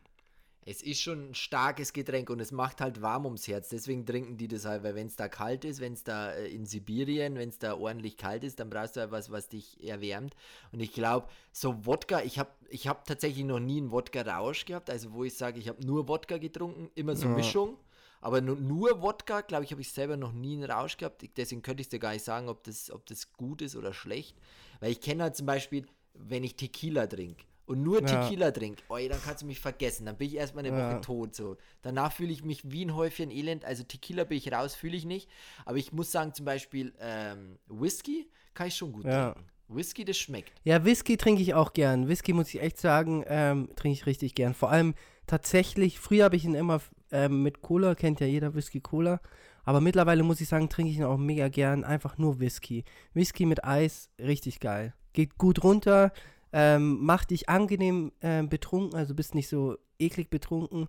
Es 0.70 0.82
ist 0.82 1.02
schon 1.02 1.30
ein 1.30 1.34
starkes 1.34 1.94
Getränk 1.94 2.30
und 2.30 2.42
es 2.42 2.52
macht 2.52 2.82
halt 2.82 3.02
warm 3.02 3.24
ums 3.24 3.48
Herz. 3.48 3.70
Deswegen 3.70 4.06
trinken 4.06 4.36
die 4.36 4.50
das 4.50 4.66
halt, 4.66 4.84
weil 4.84 4.96
wenn 4.96 5.08
es 5.08 5.16
da 5.16 5.30
kalt 5.30 5.64
ist, 5.64 5.80
wenn 5.80 5.94
es 5.94 6.04
da 6.04 6.34
äh, 6.34 6.50
in 6.50 6.66
Sibirien, 6.66 7.36
wenn 7.36 7.48
es 7.48 7.58
da 7.58 7.76
ordentlich 7.78 8.18
kalt 8.18 8.44
ist, 8.44 8.60
dann 8.60 8.70
brauchst 8.70 8.98
du 8.98 9.00
halt 9.00 9.12
was, 9.12 9.32
was 9.32 9.48
dich 9.48 9.82
erwärmt. 9.82 10.36
Und 10.74 10.82
ich 10.82 10.92
glaube, 10.92 11.30
so 11.54 11.86
Wodka, 11.86 12.22
ich 12.22 12.38
habe 12.38 12.50
ich 12.70 12.90
hab 12.90 13.06
tatsächlich 13.06 13.46
noch 13.46 13.62
nie 13.62 13.78
einen 13.78 13.92
Wodka-Rausch 13.92 14.66
gehabt, 14.66 14.90
also 14.90 15.14
wo 15.14 15.24
ich 15.24 15.38
sage, 15.38 15.58
ich 15.58 15.70
habe 15.70 15.86
nur 15.86 16.10
Wodka 16.10 16.38
getrunken, 16.38 16.92
immer 16.96 17.16
so 17.16 17.28
Ja. 17.28 17.36
Mischung. 17.36 17.78
Aber 18.20 18.42
nur, 18.42 18.58
nur 18.58 19.02
Wodka, 19.02 19.40
glaube 19.42 19.64
ich, 19.64 19.72
habe 19.72 19.80
ich 19.80 19.92
selber 19.94 20.18
noch 20.18 20.34
nie 20.34 20.56
einen 20.56 20.70
Rausch 20.70 20.98
gehabt. 20.98 21.24
Deswegen 21.38 21.62
könnte 21.62 21.80
ich 21.80 21.88
dir 21.88 22.00
gar 22.00 22.12
nicht 22.12 22.26
sagen, 22.26 22.50
ob 22.50 22.66
das, 22.66 22.92
ob 22.92 23.06
das 23.06 23.32
gut 23.32 23.62
ist 23.62 23.78
oder 23.78 23.94
schlecht. 23.94 24.36
Weil 24.82 24.92
ich 24.92 25.00
kenne 25.00 25.24
halt 25.24 25.38
zum 25.38 25.46
Beispiel, 25.46 25.86
wenn 26.14 26.44
ich 26.44 26.58
Tequila 26.58 27.08
trinke 27.08 27.46
und 27.68 27.84
nur 27.84 28.02
Ja. 28.02 28.08
Tequila 28.28 28.50
trinke, 28.52 28.82
oi, 28.90 29.08
dann 29.08 29.22
kannst 29.24 29.44
du 29.44 29.46
mich 29.46 29.60
vergessen. 29.60 30.06
Dann 30.08 30.18
bin 30.18 30.28
ich 30.28 30.36
erstmal 30.36 30.66
eine 30.66 30.76
Ja. 30.76 30.92
Woche 30.94 31.02
tot. 31.02 31.36
So. 31.36 31.58
Danach 31.84 32.12
fühle 32.12 32.32
ich 32.32 32.44
mich 32.44 32.72
wie 32.72 32.84
ein 32.86 32.96
Häufchen 32.96 33.30
Elend. 33.30 33.64
Also 33.66 33.84
Tequila 33.84 34.24
bin 34.24 34.38
ich 34.40 34.52
raus, 34.52 34.74
fühle 34.74 34.98
ich 34.98 35.06
nicht. 35.06 35.30
Aber 35.66 35.78
ich 35.78 35.94
muss 35.94 36.12
sagen, 36.12 36.34
zum 36.34 36.46
Beispiel 36.46 36.94
ähm, 37.00 37.60
Whisky 37.68 38.28
kann 38.56 38.68
ich 38.68 38.76
schon 38.76 38.92
gut 38.94 39.06
Ja. 39.06 39.34
trinken. 39.34 39.50
Whisky, 39.70 40.06
das 40.06 40.18
schmeckt. 40.18 40.54
Ja, 40.64 40.86
Whisky 40.86 41.18
trinke 41.18 41.42
ich 41.42 41.54
auch 41.54 41.74
gern. 41.74 42.08
Whisky 42.08 42.32
muss 42.32 42.48
ich 42.54 42.62
echt 42.62 42.78
sagen, 42.80 43.26
ähm, 43.28 43.68
trinke 43.76 43.94
ich 43.94 44.06
richtig 44.06 44.34
gern. 44.34 44.54
Vor 44.54 44.72
allem 44.72 44.96
tatsächlich, 45.28 46.00
früher 46.00 46.24
habe 46.24 46.38
ich 46.38 46.46
ihn 46.46 46.56
immer 46.56 46.80
ähm, 47.12 47.44
mit 47.44 47.62
Cola, 47.62 47.94
kennt 47.94 48.22
ja 48.22 48.28
jeder 48.28 48.56
Whisky 48.56 48.80
Cola. 48.80 49.20
Aber 49.66 49.82
mittlerweile 49.82 50.24
muss 50.24 50.40
ich 50.40 50.48
sagen, 50.48 50.70
trinke 50.70 50.92
ich 50.92 50.98
ihn 50.98 51.04
auch 51.04 51.18
mega 51.18 51.50
gern. 51.50 51.84
Einfach 51.84 52.18
nur 52.18 52.40
Whisky. 52.40 52.86
Whisky 53.14 53.46
mit 53.46 53.66
Eis, 53.66 54.10
richtig 54.18 54.62
geil. 54.62 54.94
Geht 55.12 55.38
gut 55.38 55.64
runter, 55.66 56.14
ähm, 56.60 57.06
macht 57.06 57.30
dich 57.30 57.50
angenehm 57.50 58.12
ähm, 58.20 58.50
betrunken, 58.50 58.98
also 58.98 59.14
bist 59.14 59.36
nicht 59.36 59.48
so 59.48 59.78
eklig 60.00 60.32
betrunken. 60.32 60.88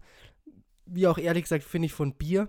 Wie 0.87 1.07
auch 1.07 1.19
ehrlich 1.19 1.43
gesagt, 1.43 1.63
finde 1.63 1.85
ich 1.87 1.93
von 1.93 2.15
Bier. 2.15 2.49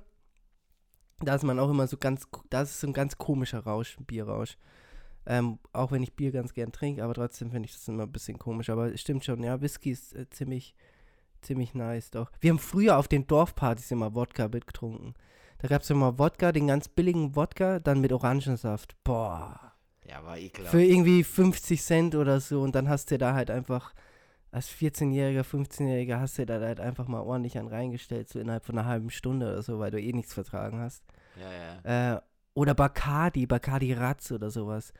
Da 1.20 1.36
ist 1.36 1.44
man 1.44 1.60
auch 1.60 1.70
immer 1.70 1.86
so 1.86 1.98
ganz, 1.98 2.30
das 2.50 2.70
ist 2.70 2.80
so 2.80 2.88
ein 2.88 2.94
ganz 2.94 3.18
komischer 3.18 3.60
Rausch, 3.60 3.98
Bierrausch. 4.08 4.58
Ähm, 5.26 5.60
auch 5.74 5.92
wenn 5.92 6.02
ich 6.02 6.16
Bier 6.16 6.32
ganz 6.32 6.54
gern 6.54 6.72
trinke, 6.72 7.04
aber 7.04 7.14
trotzdem 7.14 7.52
finde 7.52 7.68
ich 7.68 7.74
das 7.74 7.90
immer 7.90 8.04
ein 8.04 8.12
bisschen 8.14 8.40
komisch. 8.40 8.70
Aber 8.70 8.94
es 8.94 9.02
stimmt 9.02 9.26
schon, 9.26 9.44
ja, 9.44 9.60
Whisky 9.60 9.92
ist 9.92 10.16
äh, 10.16 10.30
ziemlich, 10.30 10.74
ziemlich 11.42 11.74
nice 11.74 12.12
doch. 12.12 12.32
Wir 12.40 12.52
haben 12.52 12.60
früher 12.60 12.98
auf 12.98 13.10
den 13.10 13.28
Dorfpartys 13.28 13.92
immer 13.92 14.16
Wodka 14.16 14.48
mitgetrunken. 14.48 15.14
Da 15.58 15.68
gab 15.68 15.82
es 15.82 15.90
immer 15.90 16.18
Wodka, 16.20 16.54
den 16.54 16.68
ganz 16.68 16.88
billigen 16.88 17.36
Wodka, 17.36 17.80
dann 17.80 18.00
mit 18.00 18.14
Orangensaft. 18.14 18.96
Boah. 19.04 19.69
Ja, 20.10 20.24
war 20.26 20.38
ekelhaft. 20.38 20.72
Für 20.72 20.84
irgendwie 20.84 21.24
50 21.24 21.82
Cent 21.82 22.16
oder 22.16 22.40
so. 22.40 22.62
Und 22.62 22.76
dann 22.76 22.90
hast 22.90 23.12
du 23.12 23.18
da 23.18 23.34
halt 23.34 23.52
einfach, 23.52 23.94
als 24.52 24.70
14-Jähriger, 24.70 25.44
15-Jähriger, 25.44 26.20
hast 26.20 26.38
du 26.40 26.46
da 26.46 26.60
halt 26.60 26.80
einfach 26.80 27.08
mal 27.08 27.22
ordentlich 27.22 27.58
an 27.58 27.68
reingestellt, 27.68 28.30
so 28.30 28.40
innerhalb 28.40 28.66
von 28.66 28.78
einer 28.78 28.88
halben 28.88 29.10
Stunde 29.10 29.48
oder 29.48 29.62
so, 29.62 29.80
weil 29.80 29.92
du 29.92 30.02
eh 30.02 30.14
nichts 30.14 30.34
vertragen 30.34 30.80
hast. 30.80 31.04
ja, 31.40 31.84
ja. 31.84 32.16
Äh, 32.16 32.22
oder 32.56 32.74
Bacardi, 32.74 33.46
Bacardi 33.46 33.94
Ratz 33.94 34.32
oder 34.32 34.50
sowas. 34.50 34.92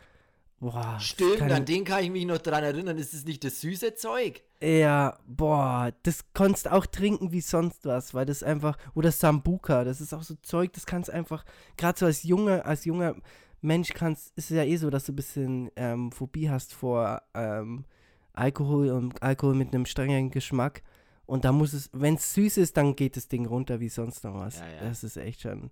Boah. 0.60 0.94
das 0.96 1.04
Stimmt, 1.04 1.42
an 1.42 1.66
den 1.66 1.86
kann 1.86 2.04
ich 2.04 2.12
mich 2.12 2.26
noch 2.26 2.38
dran 2.38 2.64
erinnern. 2.64 2.98
Ist 2.98 3.14
es 3.14 3.26
nicht 3.26 3.44
das 3.44 3.62
süße 3.62 3.96
Zeug? 3.96 4.42
Ja, 4.62 5.18
boah, 5.26 5.92
das 6.04 6.26
konntest 6.34 6.70
auch 6.70 6.86
trinken 6.86 7.32
wie 7.32 7.42
sonst 7.42 7.86
was, 7.86 8.14
weil 8.14 8.26
das 8.26 8.44
einfach, 8.44 8.78
oder 8.94 9.12
Sambuka, 9.12 9.86
das 9.86 10.02
ist 10.02 10.14
auch 10.14 10.24
so 10.24 10.36
Zeug, 10.42 10.74
das 10.74 10.86
kannst 10.86 11.10
einfach, 11.10 11.46
gerade 11.78 11.98
so 11.98 12.06
als 12.06 12.24
junger, 12.24 12.66
als 12.66 12.84
junger 12.84 13.16
Mensch 13.62 13.94
kannst, 13.94 14.38
ist 14.38 14.52
es 14.52 14.58
ja 14.58 14.64
eh 14.64 14.78
so, 14.78 14.90
dass 14.90 15.06
du 15.06 15.12
ein 15.12 15.16
bisschen 15.16 15.72
ähm, 15.76 16.12
Phobie 16.12 16.50
hast 16.50 16.74
vor 16.74 17.22
ähm, 17.34 17.86
Alkohol 18.34 18.90
und 18.90 19.22
Alkohol 19.22 19.56
mit 19.56 19.74
einem 19.74 19.86
strengen 19.86 20.32
Geschmack. 20.32 20.82
Und 21.26 21.46
da 21.46 21.52
muss 21.52 21.74
es, 21.74 21.90
wenn 21.94 22.16
es 22.16 22.34
süß 22.34 22.58
ist, 22.58 22.78
dann 22.78 22.96
geht 22.96 23.16
das 23.16 23.28
Ding 23.28 23.46
runter 23.46 23.80
wie 23.80 23.90
sonst 23.90 24.24
noch 24.24 24.36
was. 24.36 24.60
Ja, 24.60 24.68
ja. 24.68 24.82
Das 24.82 25.04
ist 25.04 25.18
echt 25.18 25.42
schon. 25.42 25.72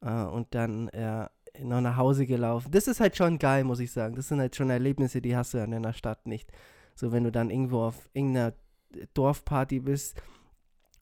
Äh, 0.00 0.22
und 0.24 0.54
dann 0.54 0.88
äh, 0.88 1.26
noch 1.62 1.80
nach 1.80 1.96
Hause 1.96 2.26
gelaufen. 2.26 2.70
Das 2.70 2.86
ist 2.86 3.00
halt 3.00 3.16
schon 3.16 3.38
geil, 3.38 3.64
muss 3.64 3.80
ich 3.80 3.92
sagen. 3.92 4.14
Das 4.14 4.28
sind 4.28 4.40
halt 4.40 4.56
schon 4.56 4.70
Erlebnisse, 4.70 5.20
die 5.20 5.36
hast 5.36 5.54
du 5.54 5.58
in 5.58 5.74
einer 5.74 5.92
Stadt 5.92 6.26
nicht. 6.26 6.50
So, 6.94 7.12
wenn 7.12 7.24
du 7.24 7.32
dann 7.32 7.50
irgendwo 7.50 7.82
auf 7.82 8.08
irgendeiner 8.12 8.54
Dorfparty 9.14 9.80
bist 9.80 10.20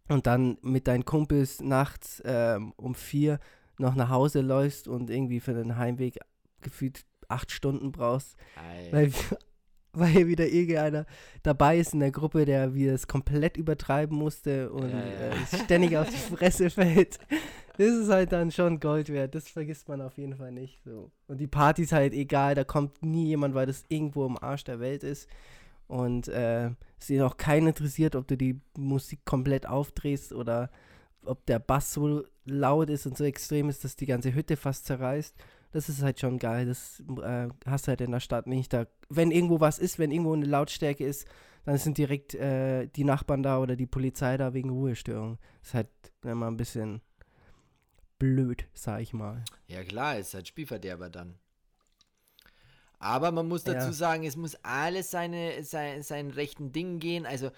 und 0.08 0.26
dann 0.26 0.58
mit 0.62 0.86
deinen 0.88 1.04
Kumpels 1.04 1.60
nachts 1.60 2.22
ähm, 2.24 2.72
um 2.76 2.94
vier 2.94 3.38
noch 3.78 3.94
nach 3.94 4.10
Hause 4.10 4.40
läufst 4.40 4.88
und 4.88 5.10
irgendwie 5.10 5.40
für 5.40 5.54
den 5.54 5.76
Heimweg 5.76 6.18
gefühlt 6.60 7.04
acht 7.28 7.50
Stunden 7.50 7.92
brauchst, 7.92 8.36
Ei. 8.56 8.88
weil, 8.92 9.12
weil 9.92 10.26
wieder 10.26 10.46
irgendeiner 10.46 11.06
dabei 11.42 11.78
ist 11.78 11.94
in 11.94 12.00
der 12.00 12.10
Gruppe, 12.10 12.44
der 12.44 12.74
wir 12.74 12.94
es 12.94 13.06
komplett 13.06 13.56
übertreiben 13.56 14.16
musste 14.16 14.72
und 14.72 14.90
ja. 14.90 15.00
Äh, 15.00 15.32
ständig 15.64 15.96
auf 15.96 16.08
die 16.08 16.16
Fresse 16.16 16.70
fällt. 16.70 17.18
Das 17.76 17.88
ist 17.88 18.10
halt 18.10 18.32
dann 18.32 18.50
schon 18.50 18.80
Gold 18.80 19.08
wert. 19.08 19.36
Das 19.36 19.48
vergisst 19.48 19.88
man 19.88 20.00
auf 20.00 20.18
jeden 20.18 20.34
Fall 20.34 20.50
nicht. 20.50 20.82
So. 20.84 21.12
Und 21.28 21.38
die 21.38 21.46
Party 21.46 21.82
ist 21.82 21.92
halt 21.92 22.12
egal, 22.12 22.56
da 22.56 22.64
kommt 22.64 23.04
nie 23.04 23.26
jemand, 23.26 23.54
weil 23.54 23.66
das 23.66 23.84
irgendwo 23.88 24.26
im 24.26 24.36
Arsch 24.36 24.64
der 24.64 24.80
Welt 24.80 25.04
ist. 25.04 25.28
Und 25.86 26.26
äh, 26.28 26.70
es 26.98 27.08
ist 27.08 27.20
auch 27.22 27.36
keinen 27.36 27.68
interessiert, 27.68 28.16
ob 28.16 28.26
du 28.26 28.36
die 28.36 28.60
Musik 28.76 29.24
komplett 29.24 29.66
aufdrehst 29.66 30.32
oder 30.32 30.70
ob 31.24 31.44
der 31.46 31.58
Bass 31.58 31.92
so 31.92 32.24
laut 32.44 32.90
ist 32.90 33.06
und 33.06 33.16
so 33.16 33.24
extrem 33.24 33.68
ist, 33.68 33.84
dass 33.84 33.96
die 33.96 34.06
ganze 34.06 34.34
Hütte 34.34 34.56
fast 34.56 34.86
zerreißt. 34.86 35.36
Das 35.72 35.88
ist 35.88 36.02
halt 36.02 36.18
schon 36.18 36.38
geil. 36.38 36.66
Das 36.66 37.02
äh, 37.22 37.48
hast 37.66 37.86
du 37.86 37.88
halt 37.88 38.00
in 38.00 38.12
der 38.12 38.20
Stadt 38.20 38.46
nicht. 38.46 38.72
Da, 38.72 38.86
wenn 39.08 39.30
irgendwo 39.30 39.60
was 39.60 39.78
ist, 39.78 39.98
wenn 39.98 40.10
irgendwo 40.10 40.32
eine 40.32 40.46
Lautstärke 40.46 41.04
ist, 41.04 41.28
dann 41.64 41.76
sind 41.76 41.98
direkt 41.98 42.34
äh, 42.34 42.86
die 42.86 43.04
Nachbarn 43.04 43.42
da 43.42 43.58
oder 43.58 43.76
die 43.76 43.86
Polizei 43.86 44.38
da 44.38 44.54
wegen 44.54 44.70
Ruhestörung. 44.70 45.38
Das 45.60 45.68
ist 45.68 45.74
halt 45.74 45.88
immer 46.22 46.50
ein 46.50 46.56
bisschen 46.56 47.02
blöd, 48.18 48.66
sag 48.72 49.02
ich 49.02 49.12
mal. 49.12 49.44
Ja 49.66 49.84
klar, 49.84 50.18
ist 50.18 50.34
halt 50.34 50.48
Spielverderber 50.48 51.10
dann. 51.10 51.38
Aber 52.98 53.30
man 53.30 53.46
muss 53.46 53.64
dazu 53.64 53.88
ja. 53.88 53.92
sagen, 53.92 54.24
es 54.24 54.36
muss 54.36 54.56
alles 54.64 55.10
seine, 55.10 55.62
sein, 55.62 56.02
seinen 56.02 56.30
rechten 56.30 56.72
Dingen 56.72 56.98
gehen. 56.98 57.26
Also 57.26 57.50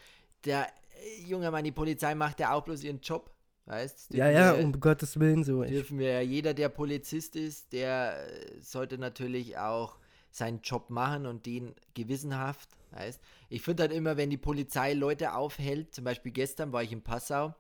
der 0.45 0.67
äh, 0.67 1.23
junge 1.23 1.51
Mann, 1.51 1.65
die 1.65 1.73
Polizei 1.73 2.15
macht 2.15 2.41
ja 2.41 2.53
auch 2.53 2.65
bloß 2.65 2.85
ihren 2.85 3.01
Job. 3.01 3.33
Weißt, 3.71 4.13
ja, 4.15 4.29
ja, 4.29 4.57
wir, 4.57 4.65
um 4.65 4.81
Gottes 4.81 5.21
Willen 5.21 5.45
so. 5.45 5.63
Dürfen 5.63 6.01
wir 6.01 6.13
ja, 6.15 6.21
jeder, 6.21 6.55
der 6.55 6.69
Polizist 6.69 7.37
ist, 7.37 7.73
der 7.73 8.17
äh, 8.19 8.61
sollte 8.61 8.99
natürlich 8.99 9.59
auch 9.59 9.99
seinen 10.33 10.61
Job 10.63 10.91
machen 10.91 11.25
und 11.25 11.47
den 11.47 11.77
gewissenhaft. 11.95 12.69
Heißt, 12.93 13.21
ich 13.49 13.63
finde 13.63 13.85
halt 13.85 13.93
immer, 13.93 14.17
wenn 14.17 14.29
die 14.29 14.37
Polizei 14.37 14.95
Leute 14.95 15.35
aufhält, 15.35 15.95
zum 15.95 16.03
Beispiel 16.03 16.33
gestern 16.33 16.73
war 16.73 16.83
ich 16.83 16.91
in 16.91 17.03
Passau 17.03 17.55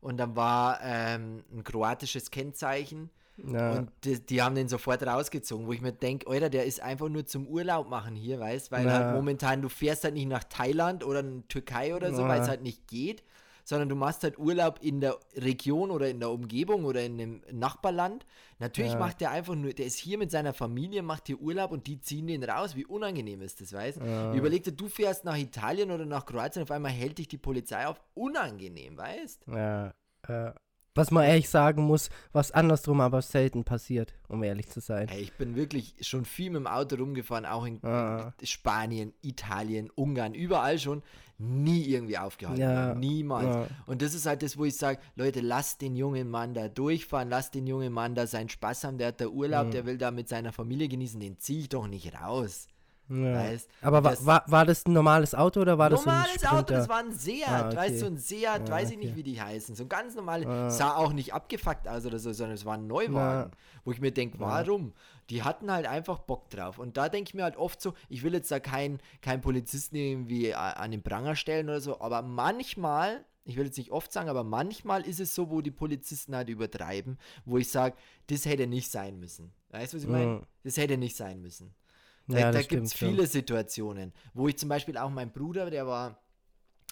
und 0.00 0.16
dann 0.16 0.34
war 0.34 0.80
ähm, 0.82 1.44
ein 1.52 1.62
kroatisches 1.62 2.30
Kennzeichen 2.30 3.10
ja. 3.46 3.72
Und 3.72 3.90
die, 4.04 4.20
die, 4.20 4.42
haben 4.42 4.54
den 4.54 4.68
sofort 4.68 5.02
rausgezogen, 5.02 5.66
wo 5.66 5.72
ich 5.72 5.80
mir 5.80 5.92
denke, 5.92 6.28
Alter, 6.28 6.50
der 6.50 6.64
ist 6.66 6.82
einfach 6.82 7.08
nur 7.08 7.26
zum 7.26 7.46
Urlaub 7.46 7.88
machen 7.88 8.14
hier, 8.14 8.40
weißt 8.40 8.70
Weil 8.70 8.86
ja. 8.86 8.92
halt 8.92 9.14
momentan, 9.14 9.62
du 9.62 9.68
fährst 9.68 10.04
halt 10.04 10.14
nicht 10.14 10.28
nach 10.28 10.44
Thailand 10.44 11.04
oder 11.04 11.20
in 11.20 11.46
Türkei 11.48 11.94
oder 11.94 12.12
so, 12.12 12.22
ja. 12.22 12.28
weil 12.28 12.40
es 12.40 12.48
halt 12.48 12.62
nicht 12.62 12.86
geht, 12.86 13.22
sondern 13.70 13.88
du 13.88 13.94
machst 13.94 14.24
halt 14.24 14.36
Urlaub 14.36 14.80
in 14.82 15.00
der 15.00 15.16
Region 15.36 15.92
oder 15.92 16.10
in 16.10 16.18
der 16.18 16.30
Umgebung 16.30 16.84
oder 16.84 17.04
in 17.04 17.20
einem 17.20 17.42
Nachbarland. 17.52 18.26
Natürlich 18.58 18.98
macht 18.98 19.20
der 19.20 19.30
einfach 19.30 19.54
nur, 19.54 19.72
der 19.72 19.86
ist 19.86 19.96
hier 19.96 20.18
mit 20.18 20.32
seiner 20.32 20.52
Familie, 20.52 21.02
macht 21.02 21.28
hier 21.28 21.40
Urlaub 21.40 21.70
und 21.70 21.86
die 21.86 22.00
ziehen 22.00 22.26
den 22.26 22.42
raus. 22.42 22.74
Wie 22.74 22.84
unangenehm 22.84 23.40
ist 23.42 23.60
das, 23.60 23.72
weißt 23.72 23.98
ja. 23.98 24.34
Überleg 24.34 24.64
dir, 24.64 24.72
du 24.72 24.88
fährst 24.88 25.24
nach 25.24 25.38
Italien 25.38 25.92
oder 25.92 26.04
nach 26.04 26.26
Kroatien, 26.26 26.64
auf 26.64 26.70
einmal 26.72 26.90
hält 26.90 27.18
dich 27.18 27.28
die 27.28 27.38
Polizei 27.38 27.86
auf. 27.86 28.00
Unangenehm, 28.14 28.96
weißt 28.96 29.44
Ja, 29.46 29.92
ja. 30.28 30.54
Was 30.94 31.12
man 31.12 31.24
ehrlich 31.24 31.48
sagen 31.48 31.84
muss, 31.84 32.10
was 32.32 32.50
andersrum 32.50 33.00
aber 33.00 33.22
selten 33.22 33.62
passiert, 33.62 34.12
um 34.28 34.42
ehrlich 34.42 34.68
zu 34.68 34.80
sein. 34.80 35.06
Hey, 35.06 35.22
ich 35.22 35.32
bin 35.34 35.54
wirklich 35.54 35.94
schon 36.00 36.24
viel 36.24 36.50
mit 36.50 36.60
dem 36.60 36.66
Auto 36.66 36.96
rumgefahren, 36.96 37.46
auch 37.46 37.64
in 37.64 37.82
ah. 37.84 38.32
Spanien, 38.42 39.12
Italien, 39.22 39.88
Ungarn, 39.94 40.34
überall 40.34 40.78
schon. 40.78 41.02
Nie 41.38 41.84
irgendwie 41.86 42.18
aufgehalten. 42.18 42.60
Ja. 42.60 42.94
Niemals. 42.94 43.46
Ja. 43.46 43.66
Und 43.86 44.02
das 44.02 44.12
ist 44.12 44.26
halt 44.26 44.42
das, 44.42 44.58
wo 44.58 44.66
ich 44.66 44.76
sage, 44.76 44.98
Leute, 45.16 45.40
lasst 45.40 45.80
den 45.80 45.96
jungen 45.96 46.28
Mann 46.28 46.52
da 46.52 46.68
durchfahren, 46.68 47.30
lasst 47.30 47.54
den 47.54 47.66
jungen 47.66 47.94
Mann 47.94 48.14
da 48.14 48.26
seinen 48.26 48.50
Spaß 48.50 48.84
haben, 48.84 48.98
der 48.98 49.08
hat 49.08 49.22
da 49.22 49.26
Urlaub, 49.26 49.68
mhm. 49.68 49.70
der 49.70 49.86
will 49.86 49.96
da 49.96 50.10
mit 50.10 50.28
seiner 50.28 50.52
Familie 50.52 50.88
genießen, 50.88 51.18
den 51.18 51.38
ziehe 51.38 51.60
ich 51.60 51.68
doch 51.70 51.86
nicht 51.86 52.14
raus. 52.20 52.68
Ja. 53.10 53.34
Weißt, 53.34 53.68
Aber 53.82 54.04
war, 54.04 54.24
war, 54.24 54.44
war 54.46 54.64
das 54.64 54.86
ein 54.86 54.92
normales 54.92 55.34
Auto 55.34 55.60
oder 55.60 55.76
war 55.78 55.90
das 55.90 56.06
ein 56.06 56.14
Normales 56.14 56.46
Auto, 56.46 56.74
das 56.74 56.88
war 56.88 56.98
ein 56.98 57.12
Seat, 57.12 57.48
ah, 57.48 57.66
okay. 57.66 57.76
weißt 57.76 58.02
du, 58.02 58.06
ein 58.06 58.16
Seat, 58.18 58.40
ja, 58.40 58.68
weiß 58.68 58.90
ich 58.90 58.96
okay. 58.96 59.06
nicht, 59.06 59.16
wie 59.16 59.22
die 59.24 59.42
heißen. 59.42 59.74
So 59.74 59.82
ein 59.82 59.88
ganz 59.88 60.14
normales, 60.14 60.46
ah. 60.46 60.70
sah 60.70 60.94
auch 60.94 61.12
nicht 61.12 61.34
abgefuckt 61.34 61.88
aus 61.88 62.06
oder 62.06 62.20
so, 62.20 62.32
sondern 62.32 62.54
es 62.54 62.64
war 62.64 62.74
ein 62.74 62.86
Neuwagen, 62.86 63.50
ja. 63.50 63.58
wo 63.84 63.90
ich 63.90 64.00
mir 64.00 64.12
denke, 64.12 64.38
warum? 64.38 64.92
Die 65.28 65.42
hatten 65.42 65.72
halt 65.72 65.86
einfach 65.86 66.20
Bock 66.20 66.50
drauf. 66.50 66.78
Und 66.78 66.96
da 66.96 67.08
denke 67.08 67.30
ich 67.30 67.34
mir 67.34 67.42
halt 67.42 67.56
oft 67.56 67.82
so, 67.82 67.94
ich 68.08 68.22
will 68.22 68.32
jetzt 68.32 68.50
da 68.50 68.60
keinen 68.60 69.00
kein 69.22 69.40
Polizisten 69.40 69.96
irgendwie 69.96 70.54
an 70.54 70.92
den 70.92 71.02
Pranger 71.02 71.34
stellen 71.34 71.68
oder 71.68 71.80
so, 71.80 72.00
aber 72.00 72.22
manchmal 72.22 73.24
ich 73.44 73.56
will 73.56 73.64
jetzt 73.64 73.78
nicht 73.78 73.90
oft 73.90 74.12
sagen, 74.12 74.28
aber 74.28 74.44
manchmal 74.44 75.02
ist 75.02 75.18
es 75.18 75.34
so, 75.34 75.50
wo 75.50 75.60
die 75.60 75.70
Polizisten 75.70 76.36
halt 76.36 76.48
übertreiben, 76.48 77.18
wo 77.44 77.58
ich 77.58 77.68
sage, 77.68 77.96
das 78.28 78.44
hätte 78.44 78.66
nicht 78.66 78.90
sein 78.90 79.18
müssen. 79.18 79.52
Weißt 79.70 79.92
du, 79.92 79.96
was 79.96 80.04
ich 80.04 80.10
meine? 80.10 80.42
Das 80.62 80.76
hätte 80.76 80.96
nicht 80.96 81.16
sein 81.16 81.40
müssen. 81.40 81.74
Da, 82.30 82.38
ja, 82.38 82.52
da 82.52 82.62
gibt 82.62 82.84
es 82.84 82.94
viele 82.94 83.26
Situationen, 83.26 84.12
wo 84.34 84.48
ich 84.48 84.56
zum 84.56 84.68
Beispiel 84.68 84.96
auch 84.96 85.10
mein 85.10 85.32
Bruder, 85.32 85.70
der 85.70 85.86
war 85.86 86.20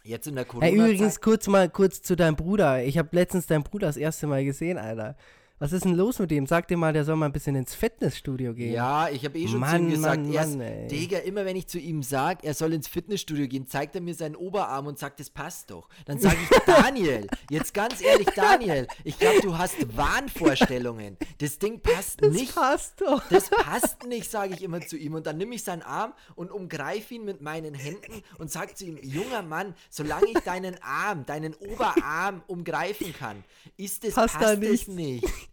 jetzt 0.04 0.26
in 0.26 0.34
der 0.34 0.44
Corona. 0.44 0.66
Hey, 0.66 0.74
übrigens 0.74 1.20
kurz 1.20 1.46
mal 1.46 1.68
kurz 1.68 2.02
zu 2.02 2.16
deinem 2.16 2.36
Bruder. 2.36 2.82
Ich 2.84 2.98
habe 2.98 3.08
letztens 3.12 3.46
deinen 3.46 3.62
Bruder 3.62 3.86
das 3.86 3.96
erste 3.96 4.26
Mal 4.26 4.44
gesehen, 4.44 4.78
Alter. 4.78 5.16
Was 5.60 5.72
ist 5.72 5.84
denn 5.84 5.94
los 5.94 6.20
mit 6.20 6.30
ihm? 6.30 6.46
Sag 6.46 6.68
dir 6.68 6.76
mal, 6.76 6.92
der 6.92 7.04
soll 7.04 7.16
mal 7.16 7.26
ein 7.26 7.32
bisschen 7.32 7.56
ins 7.56 7.74
Fitnessstudio 7.74 8.54
gehen. 8.54 8.72
Ja, 8.72 9.08
ich 9.08 9.24
habe 9.24 9.36
eh 9.36 9.48
schon 9.48 9.58
Mann, 9.58 9.70
zu 9.70 9.82
ihm 9.82 9.90
gesagt, 9.90 10.22
Mann, 10.22 10.32
erst, 10.32 10.56
Mann, 10.56 10.88
Digga, 10.88 11.18
immer 11.18 11.44
wenn 11.44 11.56
ich 11.56 11.66
zu 11.66 11.80
ihm 11.80 12.04
sage, 12.04 12.46
er 12.46 12.54
soll 12.54 12.72
ins 12.72 12.86
Fitnessstudio 12.86 13.48
gehen, 13.48 13.66
zeigt 13.66 13.96
er 13.96 14.00
mir 14.00 14.14
seinen 14.14 14.36
Oberarm 14.36 14.86
und 14.86 15.00
sagt, 15.00 15.18
das 15.18 15.30
passt 15.30 15.72
doch. 15.72 15.88
Dann 16.06 16.20
sage 16.20 16.36
ich, 16.40 16.58
Daniel, 16.66 17.26
jetzt 17.50 17.74
ganz 17.74 18.00
ehrlich, 18.00 18.28
Daniel, 18.36 18.86
ich 19.02 19.18
glaube, 19.18 19.40
du 19.40 19.58
hast 19.58 19.96
Wahnvorstellungen. 19.96 21.16
Das 21.38 21.58
Ding 21.58 21.80
passt 21.80 22.22
das 22.22 22.32
nicht. 22.32 22.50
Das 22.50 22.54
passt 22.54 23.00
doch. 23.00 23.28
Das 23.28 23.50
passt 23.50 24.06
nicht, 24.06 24.30
sage 24.30 24.54
ich 24.54 24.62
immer 24.62 24.80
zu 24.80 24.96
ihm. 24.96 25.14
Und 25.14 25.26
dann 25.26 25.38
nehme 25.38 25.56
ich 25.56 25.64
seinen 25.64 25.82
Arm 25.82 26.12
und 26.36 26.52
umgreife 26.52 27.14
ihn 27.14 27.24
mit 27.24 27.42
meinen 27.42 27.74
Händen 27.74 28.22
und 28.38 28.52
sage 28.52 28.74
zu 28.74 28.84
ihm, 28.84 28.96
junger 29.02 29.42
Mann, 29.42 29.74
solange 29.90 30.26
ich 30.26 30.38
deinen 30.38 30.80
Arm, 30.82 31.26
deinen 31.26 31.54
Oberarm 31.54 32.42
umgreifen 32.46 33.12
kann, 33.12 33.42
ist 33.76 34.04
es, 34.04 34.14
passt, 34.14 34.38
passt 34.38 34.62
es 34.62 34.86
nicht 34.86 35.47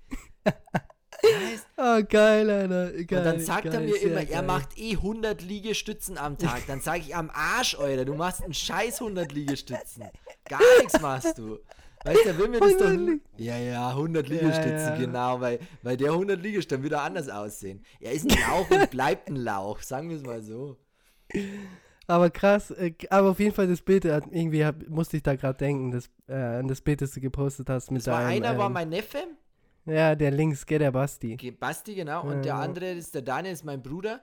oh, 1.78 2.02
geil, 2.10 2.50
Alter. 2.50 2.92
Geil, 3.04 3.20
und 3.20 3.26
dann 3.26 3.40
sagt 3.40 3.66
geil, 3.66 3.74
er 3.74 3.80
mir 3.82 4.02
immer, 4.02 4.26
geil. 4.26 4.30
er 4.32 4.42
macht 4.42 4.78
eh 4.78 4.94
100 4.94 5.42
Liegestützen 5.42 6.18
am 6.18 6.38
Tag. 6.38 6.64
Dann 6.68 6.82
sage 6.82 7.02
ich 7.02 7.16
am 7.16 7.30
Arsch, 7.34 7.76
Alter, 7.76 8.06
du 8.06 8.14
machst 8.14 8.44
einen 8.44 8.54
scheiß 8.54 9.02
100 9.02 9.32
Liegestützen. 9.32 10.06
Gar 10.48 10.62
nichts 10.80 11.02
machst 11.02 11.38
du. 11.38 11.60
Weißt 12.04 12.26
du, 12.26 12.38
will 12.38 12.50
mir 12.50 12.60
das 12.60 12.78
doch. 12.78 12.92
Ja, 13.38 13.58
ja, 13.58 13.90
100 13.90 14.30
Liegestützen, 14.30 14.70
ja, 14.70 14.90
ja. 14.90 14.96
genau, 14.96 15.42
weil, 15.42 15.60
weil 15.82 15.98
der 15.98 16.12
100 16.12 16.40
Liegestützen 16.40 16.84
wieder 16.84 17.02
anders 17.02 17.30
aussehen. 17.30 17.84
Er 18.00 18.12
ist 18.12 18.30
ein 18.30 18.38
Lauch 18.48 18.70
und 18.70 18.92
bleibt 18.92 19.30
ein 19.30 19.36
Lauch, 19.36 19.82
sagen 19.82 20.10
wir 20.10 20.18
es 20.18 20.24
mal 20.24 20.44
so. 20.44 20.78
Aber 22.08 22.30
krass, 22.30 22.70
äh, 22.72 22.94
aber 23.10 23.32
auf 23.32 23.40
jeden 23.40 23.56
Fall 23.56 23.68
das 23.68 23.82
Bild, 23.82 24.06
irgendwie 24.06 24.64
hab, 24.64 24.88
musste 24.88 25.18
ich 25.18 25.24
da 25.24 25.36
gerade 25.36 25.58
denken, 25.58 25.92
das, 25.92 26.12
äh, 26.28 26.36
an 26.36 26.68
das 26.68 26.82
Bild, 26.82 27.02
das 27.02 27.12
du 27.12 27.20
gepostet 27.20 27.70
hast 27.70 27.90
mit 27.90 28.02
das 28.02 28.14
war 28.14 28.22
deinem, 28.22 28.44
Einer 28.44 28.52
ähm, 28.52 28.58
war 28.60 28.70
mein 28.70 28.90
Neffe, 28.90 29.24
ja, 29.86 30.16
der 30.16 30.32
links, 30.32 30.66
gell, 30.66 30.80
der 30.80 30.92
Basti. 30.92 31.36
Basti, 31.52 31.96
genau. 31.96 32.24
Und 32.24 32.38
ja. 32.38 32.42
der 32.42 32.56
andere 32.56 32.92
ist 32.92 33.14
der 33.16 33.22
Daniel, 33.22 33.54
ist 33.54 33.64
mein 33.64 33.82
Bruder. 33.82 34.22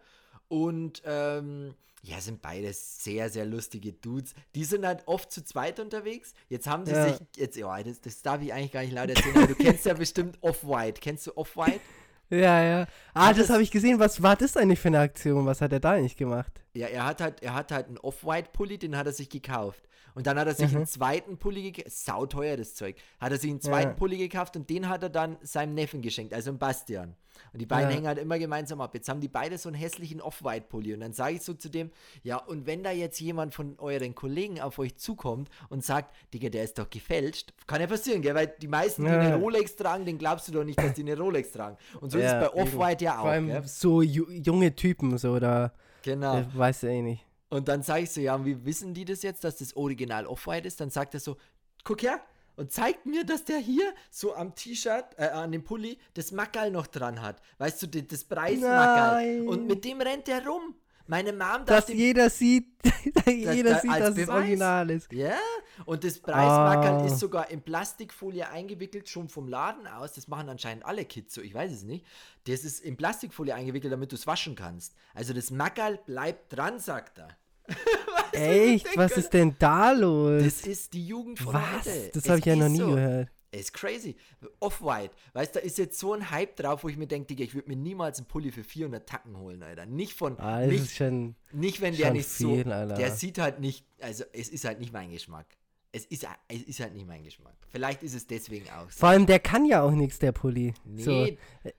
Und 0.49 1.03
ähm, 1.05 1.75
ja, 2.03 2.21
sind 2.21 2.43
beide 2.43 2.73
sehr, 2.73 3.31
sehr 3.31 3.47
lustige 3.47 3.93
Dudes. 3.93 4.35
Die 4.55 4.65
sind 4.65 4.85
halt 4.85 5.07
oft 5.07 5.31
zu 5.31 5.45
zweit 5.45 5.79
unterwegs. 5.79 6.35
Jetzt 6.49 6.67
haben 6.67 6.85
sie 6.85 6.93
ja. 6.93 7.09
sich, 7.09 7.21
jetzt, 7.37 7.57
ja, 7.57 7.83
das, 7.83 8.01
das 8.01 8.23
darf 8.23 8.43
ich 8.43 8.53
eigentlich 8.53 8.73
gar 8.73 8.83
nicht 8.83 8.93
laut 8.93 9.09
erzählen, 9.09 9.37
aber 9.37 9.47
du 9.47 9.55
kennst 9.55 9.87
ja 9.87 9.95
bestimmt 9.95 10.37
Off-White. 10.41 11.01
Kennst 11.01 11.27
du 11.27 11.37
Off-White? 11.37 11.81
Ja, 12.31 12.65
ja. 12.65 12.87
Ah, 13.13 13.29
das, 13.29 13.41
das 13.41 13.51
habe 13.51 13.63
ich 13.63 13.71
gesehen. 13.71 13.99
Was 13.99 14.23
war 14.23 14.37
das 14.37 14.57
eigentlich 14.57 14.81
für 14.81 14.89
eine 14.89 15.01
Aktion? 15.01 15.45
Was 15.45 15.61
hat 15.61 15.71
er 15.71 15.81
da 15.81 15.91
eigentlich 15.91 16.17
gemacht? 16.17 16.63
Ja, 16.73 16.87
er 16.87 17.05
hat 17.05 17.21
halt, 17.21 17.43
er 17.43 17.53
hat 17.53 17.71
halt 17.71 17.89
einen 17.89 17.99
Off-White-Pulli, 17.99 18.79
den 18.79 18.97
hat 18.97 19.05
er 19.05 19.13
sich 19.13 19.29
gekauft. 19.29 19.83
Und 20.15 20.27
dann 20.27 20.39
hat 20.39 20.47
er 20.47 20.55
sich 20.55 20.71
mhm. 20.71 20.79
einen 20.79 20.87
zweiten 20.87 21.39
Pulli 21.39 21.73
gekauft, 21.73 21.97
sauteuer 21.97 22.57
das 22.57 22.75
Zeug, 22.75 22.97
hat 23.21 23.33
er 23.33 23.39
sich 23.39 23.51
einen 23.51 23.61
zweiten 23.61 23.91
ja. 23.91 23.95
Pulli 23.95 24.19
gekauft 24.19 24.57
und 24.57 24.69
den 24.69 24.89
hat 24.89 25.03
er 25.03 25.11
dann 25.11 25.37
seinem 25.43 25.75
Neffen 25.75 26.03
geschenkt, 26.03 26.35
also 26.35 26.53
Bastian. 26.53 27.17
Und 27.53 27.61
die 27.61 27.67
beiden 27.67 27.91
ja. 27.91 27.97
hängen 27.97 28.07
halt 28.07 28.19
immer 28.19 28.39
gemeinsam 28.39 28.81
ab. 28.81 28.95
Jetzt 28.95 29.09
haben 29.09 29.21
die 29.21 29.29
beide 29.29 29.59
so 29.59 29.69
einen 29.69 29.77
hässlichen 29.77 30.21
Off-White-Pulli. 30.21 30.95
Und 30.95 31.01
dann 31.01 31.13
sage 31.13 31.37
ich 31.37 31.43
so 31.43 31.55
zu 31.55 31.69
dem, 31.69 31.91
ja, 32.23 32.37
und 32.37 32.67
wenn 32.67 32.83
da 32.83 32.91
jetzt 32.91 33.21
jemand 33.21 33.55
von 33.55 33.79
euren 33.79 34.15
Kollegen 34.15 34.61
auf 34.61 34.79
euch 34.79 34.97
zukommt 34.97 35.51
und 35.69 35.85
sagt, 35.85 36.15
Digga, 36.33 36.49
der 36.49 36.65
ist 36.65 36.79
doch 36.79 36.89
gefälscht, 36.89 37.53
kann 37.67 37.81
ja 37.81 37.87
passieren, 37.87 38.23
gell? 38.23 38.35
Weil 38.35 38.55
die 38.61 38.69
meisten, 38.69 39.05
die 39.05 39.11
ja. 39.11 39.21
eine 39.21 39.37
Rolex 39.37 39.77
tragen, 39.77 40.05
den 40.05 40.19
glaubst 40.19 40.49
du 40.49 40.53
doch 40.53 40.65
nicht, 40.65 40.79
dass 40.79 40.95
die 40.95 41.03
eine 41.03 41.17
Rolex 41.17 41.53
tragen. 41.53 41.77
Und 42.01 42.11
so 42.11 42.19
ist 42.19 42.27
es 42.27 42.33
bei 42.33 42.51
Off-White 42.51 43.05
ja 43.05 43.19
auch. 43.19 43.23
Vor 43.23 43.31
allem 43.31 43.49
gell? 43.49 43.63
so 43.67 44.03
junge 44.03 44.75
Typen, 44.75 45.17
so, 45.19 45.39
da. 45.39 45.73
Genau. 46.03 46.45
Weißt 46.55 46.85
du 46.85 46.89
eh 46.89 47.03
nicht. 47.03 47.25
Und 47.53 47.69
dann 47.69 47.83
sage 47.83 48.05
ich 48.05 48.11
so, 48.11 48.23
ja, 48.23 48.43
wie 48.47 48.65
wissen 48.65 48.95
die 48.95 49.05
das 49.05 49.21
jetzt, 49.21 49.45
dass 49.45 49.57
das 49.59 49.77
Original 49.77 50.27
Off-White 50.27 50.67
ist? 50.67 50.81
Dann 50.81 50.89
sagt 50.89 51.13
er 51.13 51.21
so, 51.21 51.37
guck 51.85 52.03
her, 52.03 52.19
und 52.57 52.73
zeigt 52.73 53.05
mir, 53.05 53.27
dass 53.27 53.45
der 53.45 53.59
hier 53.59 53.93
so 54.11 54.35
am 54.35 54.55
T-Shirt, 54.55 55.05
äh, 55.19 55.29
an 55.29 55.53
dem 55.53 55.63
Pulli, 55.63 55.99
das 56.15 56.33
Mackerl 56.33 56.71
noch 56.71 56.87
dran 56.87 57.21
hat. 57.21 57.43
Weißt 57.59 57.83
du, 57.83 57.89
das 57.89 58.25
Preismackerl. 58.25 59.47
Und 59.47 59.67
mit 59.67 59.85
dem 59.85 60.01
rennt 60.01 60.29
er 60.29 60.47
rum. 60.47 60.77
Meine 61.07 61.35
Mom 61.35 61.67
Dass 61.67 61.89
jeder 61.89 62.31
sieht, 62.31 62.69
jeder 63.27 63.73
das, 63.73 63.83
sieht, 63.83 63.91
dass 63.91 64.15
Beweis. 64.15 64.19
es 64.19 64.29
original 64.29 64.91
ist. 64.91 65.13
Ja, 65.13 65.37
und 65.85 66.05
das 66.05 66.19
Preismackerl 66.21 67.03
oh. 67.03 67.07
ist 67.07 67.19
sogar 67.19 67.51
in 67.51 67.61
Plastikfolie 67.61 68.49
eingewickelt, 68.49 69.11
schon 69.11 69.29
vom 69.29 69.47
Laden 69.47 69.87
aus. 69.87 70.15
Das 70.15 70.27
machen 70.27 70.49
anscheinend 70.49 70.87
alle 70.87 71.05
Kids 71.05 71.35
so, 71.35 71.43
ich 71.43 71.53
weiß 71.53 71.71
es 71.71 71.83
nicht. 71.83 72.07
Das 72.45 72.65
ist 72.65 72.81
in 72.81 72.97
Plastikfolie 72.97 73.55
eingewickelt, 73.55 73.93
damit 73.93 74.11
du 74.11 74.17
es 74.17 74.27
waschen 74.27 74.55
kannst. 74.55 74.95
Also 75.13 75.35
das 75.35 75.51
Mackerl 75.51 75.99
bleibt 76.07 76.57
dran, 76.57 76.79
sagt 76.79 77.19
er. 77.19 77.37
Echt? 78.33 78.97
Was 78.97 79.17
ist 79.17 79.33
denn 79.33 79.55
da 79.59 79.93
los? 79.93 80.43
Das 80.43 80.67
ist 80.67 80.93
die 80.93 81.07
Jugend 81.07 81.39
von 81.39 81.55
Was? 81.55 81.87
heute. 81.87 82.11
Das 82.15 82.29
habe 82.29 82.39
ich 82.39 82.45
ja 82.45 82.57
noch 82.57 82.69
nie 82.69 82.79
so. 82.79 82.95
gehört. 82.95 83.29
Ist 83.55 83.75
crazy. 83.75 84.17
Off-White. 84.61 85.15
Weißt 85.35 85.55
du, 85.55 85.61
da 85.61 85.67
ist 85.67 85.77
jetzt 85.77 85.99
so 85.99 86.15
ein 86.15 86.31
Hype 86.31 86.57
drauf, 86.57 86.85
wo 86.85 86.89
ich 86.89 86.97
mir 86.97 87.07
denke, 87.07 87.27
Digga, 87.27 87.45
ich 87.45 87.55
würde 87.55 87.69
mir 87.69 87.77
niemals 87.77 88.19
einen 88.19 88.27
Pulli 88.27 88.51
für 88.51 88.65
400 88.65 89.07
Tacken 89.07 89.37
holen, 89.37 89.63
Alter. 89.63 89.85
Nicht 89.85 90.15
von. 90.15 90.39
Ah, 90.39 90.65
nicht, 90.65 90.97
schon, 90.97 91.35
nicht, 91.53 91.83
wenn 91.83 91.95
der 91.95 92.13
nicht 92.13 92.29
viel, 92.29 92.65
so. 92.65 92.71
Alter. 92.71 92.95
Der 92.95 93.11
sieht 93.13 93.39
halt 93.39 93.61
nicht. 93.61 93.85
Also, 94.01 94.25
es 94.33 94.49
ist 94.49 94.65
halt 94.65 94.81
nicht 94.81 94.95
mein 94.95 95.11
Geschmack. 95.11 95.47
es 95.93 96.07
ist, 96.07 96.27
es 96.49 96.63
ist 96.63 96.81
halt 96.81 96.95
nicht 96.95 97.07
mein 97.07 97.23
Geschmack. 97.25 97.55
Vielleicht 97.69 98.03
ist 98.03 98.15
es 98.15 98.27
deswegen 98.27 98.71
auch 98.71 98.91
so. 98.91 99.01
Vor 99.01 99.11
allem, 99.11 99.27
der 99.27 99.39
kann 99.39 99.67
ja 99.67 99.83
auch 99.83 99.91
nichts, 99.91 100.19
der 100.19 100.33
Pulli. 100.33 100.73
Nee. 100.87 101.03
So. 101.03 101.27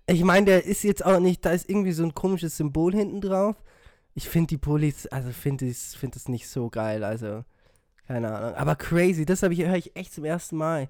Ich 0.06 0.24
meine, 0.24 0.46
der 0.46 0.66
ist 0.66 0.84
jetzt 0.84 1.04
auch 1.04 1.20
nicht, 1.20 1.44
da 1.44 1.54
ist 1.54 1.68
irgendwie 1.68 1.94
so 1.94 2.04
ein 2.04 2.14
komisches 2.14 2.56
Symbol 2.56 2.94
hinten 2.94 3.20
drauf. 3.20 3.56
Ich 4.16 4.30
finde 4.30 4.48
die 4.50 4.58
Pullis, 4.58 5.08
also 5.08 5.32
finde 5.32 5.66
ich 5.66 5.78
find 5.78 6.16
es 6.16 6.28
nicht 6.30 6.48
so 6.48 6.70
geil, 6.70 7.04
also 7.04 7.44
keine 8.08 8.34
Ahnung. 8.36 8.56
Aber 8.56 8.76
crazy, 8.76 9.26
das 9.26 9.44
habe 9.44 9.54
ich 9.54 9.62
höre 9.62 9.76
ich 9.76 9.96
echt 9.96 10.14
zum 10.14 10.26
ersten 10.26 10.56
Mal. 10.58 10.88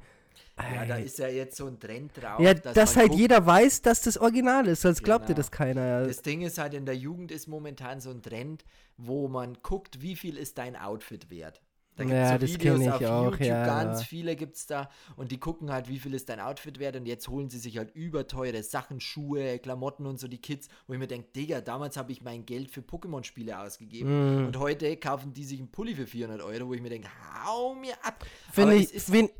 Ja, 0.58 0.86
da 0.86 0.98
ist 0.98 1.18
ja 1.18 1.28
jetzt 1.30 1.56
so 1.58 1.66
ein 1.66 1.80
Trend 1.80 2.12
drauf. 2.16 2.40
ja, 2.40 2.54
dass 2.54 2.74
dass 2.76 2.96
halt 2.96 3.08
guckt, 3.10 3.20
jeder 3.20 3.44
weiß, 3.46 3.82
dass 3.82 4.02
das 4.02 4.18
Original 4.20 4.68
ist, 4.68 4.82
sonst 4.82 5.04
glaubt 5.04 5.24
dir 5.26 5.34
Genau. 5.34 5.38
das 5.38 5.52
keiner. 5.52 6.06
Das 6.06 6.22
Ding 6.22 6.42
ist 6.42 6.60
halt, 6.60 6.76
in 6.76 6.86
der 6.86 6.96
Jugend 6.96 7.32
ist 7.32 7.48
momentan 7.48 8.00
so 8.02 8.12
ein 8.12 8.22
Trend, 8.22 8.64
wo 8.98 9.28
man 9.28 9.58
guckt, 9.64 10.02
wie 10.02 10.16
viel 10.16 10.38
ist 10.38 10.60
dein 10.60 10.76
Outfit 10.76 11.32
wert. 11.32 11.62
Da 11.96 12.06
gibt's 12.06 12.30
Ja, 12.30 12.30
so 12.30 12.38
das 12.40 12.50
Videos 12.50 12.80
kenn 12.80 12.82
ich 12.82 12.90
auf 12.90 13.02
auch, 13.06 13.24
YouTube, 13.26 13.40
ja, 13.42 13.66
ganz 13.66 14.00
ja. 14.00 14.06
viele 14.08 14.36
gibt 14.36 14.56
es 14.56 14.66
da 14.66 14.90
und 15.16 15.32
die 15.32 15.40
gucken 15.40 15.72
halt, 15.72 15.90
wie 15.90 16.00
viel 16.00 16.14
ist 16.16 16.28
dein 16.28 16.40
Outfit 16.40 16.80
wert 16.80 16.96
und 16.96 17.06
jetzt 17.06 17.28
holen 17.28 17.50
sie 17.52 17.60
sich 17.60 17.78
halt 17.78 17.94
überteure 17.96 18.64
Sachen, 18.64 19.00
Schuhe, 19.00 19.60
Klamotten 19.60 20.08
und 20.08 20.20
so, 20.20 20.28
die 20.28 20.40
Kids, 20.42 20.70
wo 20.88 20.94
ich 20.94 21.00
mir 21.00 21.08
denke, 21.08 21.30
Digga, 21.36 21.62
damals 21.62 21.96
habe 21.96 22.12
ich 22.12 22.24
mein 22.24 22.46
Geld 22.48 22.72
für 22.72 22.82
Pokémon-Spiele 22.82 23.60
ausgegeben 23.60 24.10
Mhm. 24.10 24.46
und 24.48 24.58
heute 24.58 24.98
kaufen 24.98 25.34
die 25.34 25.44
sich 25.46 25.60
einen 25.60 25.72
Pulli 25.72 25.94
für 25.96 26.08
400 26.08 26.42
Euro, 26.42 26.68
wo 26.68 26.74
ich 26.74 26.82
mir 26.82 26.90
denke, 26.90 27.10
hau 27.46 27.76
mir 27.76 27.94
ab. 28.04 28.26
Finde 28.52 28.76
ich, 28.78 28.90
find, 28.90 29.32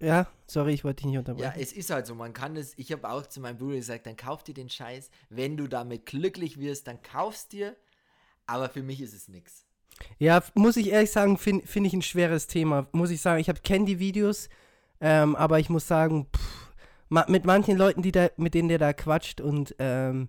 ja, 0.00 0.26
sorry, 0.46 0.72
ich 0.74 0.84
wollte 0.84 0.96
dich 1.02 1.06
nicht 1.06 1.14
Ja, 1.14 1.20
unterbrechen. 1.20 1.60
es 1.60 1.72
ist 1.72 1.90
halt 1.90 2.06
so, 2.06 2.14
man 2.14 2.32
kann 2.32 2.56
es, 2.56 2.76
ich 2.76 2.90
habe 2.92 3.08
auch 3.08 3.26
zu 3.26 3.40
meinem 3.40 3.58
Bruder 3.58 3.76
gesagt, 3.76 4.06
dann 4.06 4.16
kauf 4.16 4.42
dir 4.42 4.54
den 4.54 4.68
Scheiß, 4.68 5.10
wenn 5.28 5.56
du 5.56 5.68
damit 5.68 6.06
glücklich 6.06 6.58
wirst, 6.58 6.86
dann 6.88 7.02
kaufst 7.02 7.52
dir, 7.52 7.76
aber 8.46 8.68
für 8.68 8.82
mich 8.82 9.00
ist 9.00 9.14
es 9.14 9.28
nix. 9.28 9.64
Ja, 10.18 10.42
muss 10.54 10.76
ich 10.76 10.90
ehrlich 10.90 11.10
sagen, 11.10 11.38
finde 11.38 11.66
find 11.66 11.86
ich 11.86 11.92
ein 11.92 12.02
schweres 12.02 12.46
Thema. 12.46 12.86
Muss 12.92 13.10
ich 13.10 13.20
sagen, 13.20 13.40
ich 13.40 13.48
habe 13.48 13.60
kenne 13.60 13.84
die 13.84 13.98
Videos, 13.98 14.48
ähm, 15.00 15.36
aber 15.36 15.58
ich 15.58 15.70
muss 15.70 15.86
sagen, 15.86 16.26
pff, 16.34 16.72
ma 17.08 17.24
mit 17.28 17.44
manchen 17.44 17.76
Leuten, 17.76 18.02
die 18.02 18.12
da, 18.12 18.28
mit 18.36 18.54
denen 18.54 18.68
der 18.68 18.78
da 18.78 18.92
quatscht 18.92 19.40
und 19.40 19.74
ähm, 19.78 20.28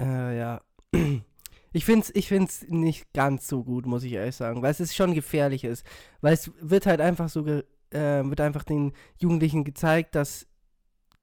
äh, 0.00 0.38
ja, 0.38 0.60
ich 1.72 1.84
finde 1.84 2.00
es 2.02 2.14
ich 2.14 2.28
find's 2.28 2.64
nicht 2.68 3.12
ganz 3.12 3.46
so 3.46 3.62
gut, 3.64 3.86
muss 3.86 4.04
ich 4.04 4.12
ehrlich 4.12 4.36
sagen, 4.36 4.62
weil 4.62 4.74
es 4.76 4.94
schon 4.94 5.14
gefährlich 5.14 5.64
ist, 5.64 5.84
weil 6.20 6.34
es 6.34 6.50
wird 6.60 6.86
halt 6.86 7.00
einfach 7.00 7.28
so, 7.28 7.46
äh, 7.46 7.62
wird 7.90 8.40
einfach 8.40 8.64
den 8.64 8.92
Jugendlichen 9.18 9.64
gezeigt, 9.64 10.14
dass 10.14 10.46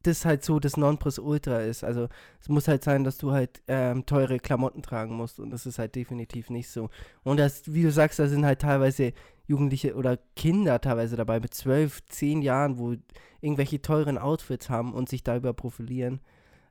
das 0.03 0.23
halt 0.25 0.45
so 0.45 0.59
das 0.59 0.77
Nonplusultra 0.77 1.59
ist. 1.59 1.83
Also 1.83 2.07
es 2.39 2.49
muss 2.49 2.67
halt 2.67 2.83
sein, 2.83 3.03
dass 3.03 3.17
du 3.17 3.31
halt 3.31 3.61
ähm, 3.67 4.05
teure 4.05 4.39
Klamotten 4.39 4.81
tragen 4.81 5.15
musst 5.15 5.39
und 5.39 5.49
das 5.49 5.65
ist 5.65 5.79
halt 5.79 5.95
definitiv 5.95 6.49
nicht 6.49 6.69
so. 6.69 6.89
Und 7.23 7.37
das, 7.37 7.73
wie 7.73 7.83
du 7.83 7.91
sagst, 7.91 8.19
da 8.19 8.27
sind 8.27 8.45
halt 8.45 8.61
teilweise 8.61 9.13
Jugendliche 9.47 9.95
oder 9.95 10.17
Kinder 10.35 10.79
teilweise 10.79 11.15
dabei 11.15 11.39
mit 11.39 11.53
zwölf, 11.53 12.05
zehn 12.05 12.41
Jahren, 12.41 12.77
wo 12.77 12.95
irgendwelche 13.41 13.81
teuren 13.81 14.17
Outfits 14.17 14.69
haben 14.69 14.93
und 14.93 15.09
sich 15.09 15.23
darüber 15.23 15.53
profilieren. 15.53 16.21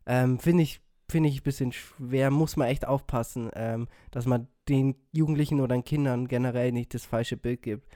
Ähm, 0.07 0.39
Finde 0.39 0.63
ich, 0.63 0.81
finde 1.11 1.29
ich 1.29 1.41
ein 1.41 1.45
bisschen 1.45 1.73
schwer, 1.73 2.31
muss 2.31 2.57
man 2.57 2.69
echt 2.69 2.87
aufpassen, 2.87 3.51
ähm, 3.55 3.89
dass 4.11 4.27
man 4.27 4.49
den 4.69 4.95
Jugendlichen 5.13 5.61
oder 5.61 5.75
den 5.75 5.85
Kindern 5.85 6.29
generell 6.29 6.73
nicht 6.73 6.95
das 6.95 7.05
falsche 7.05 7.37
Bild 7.37 7.63
gibt. 7.63 7.89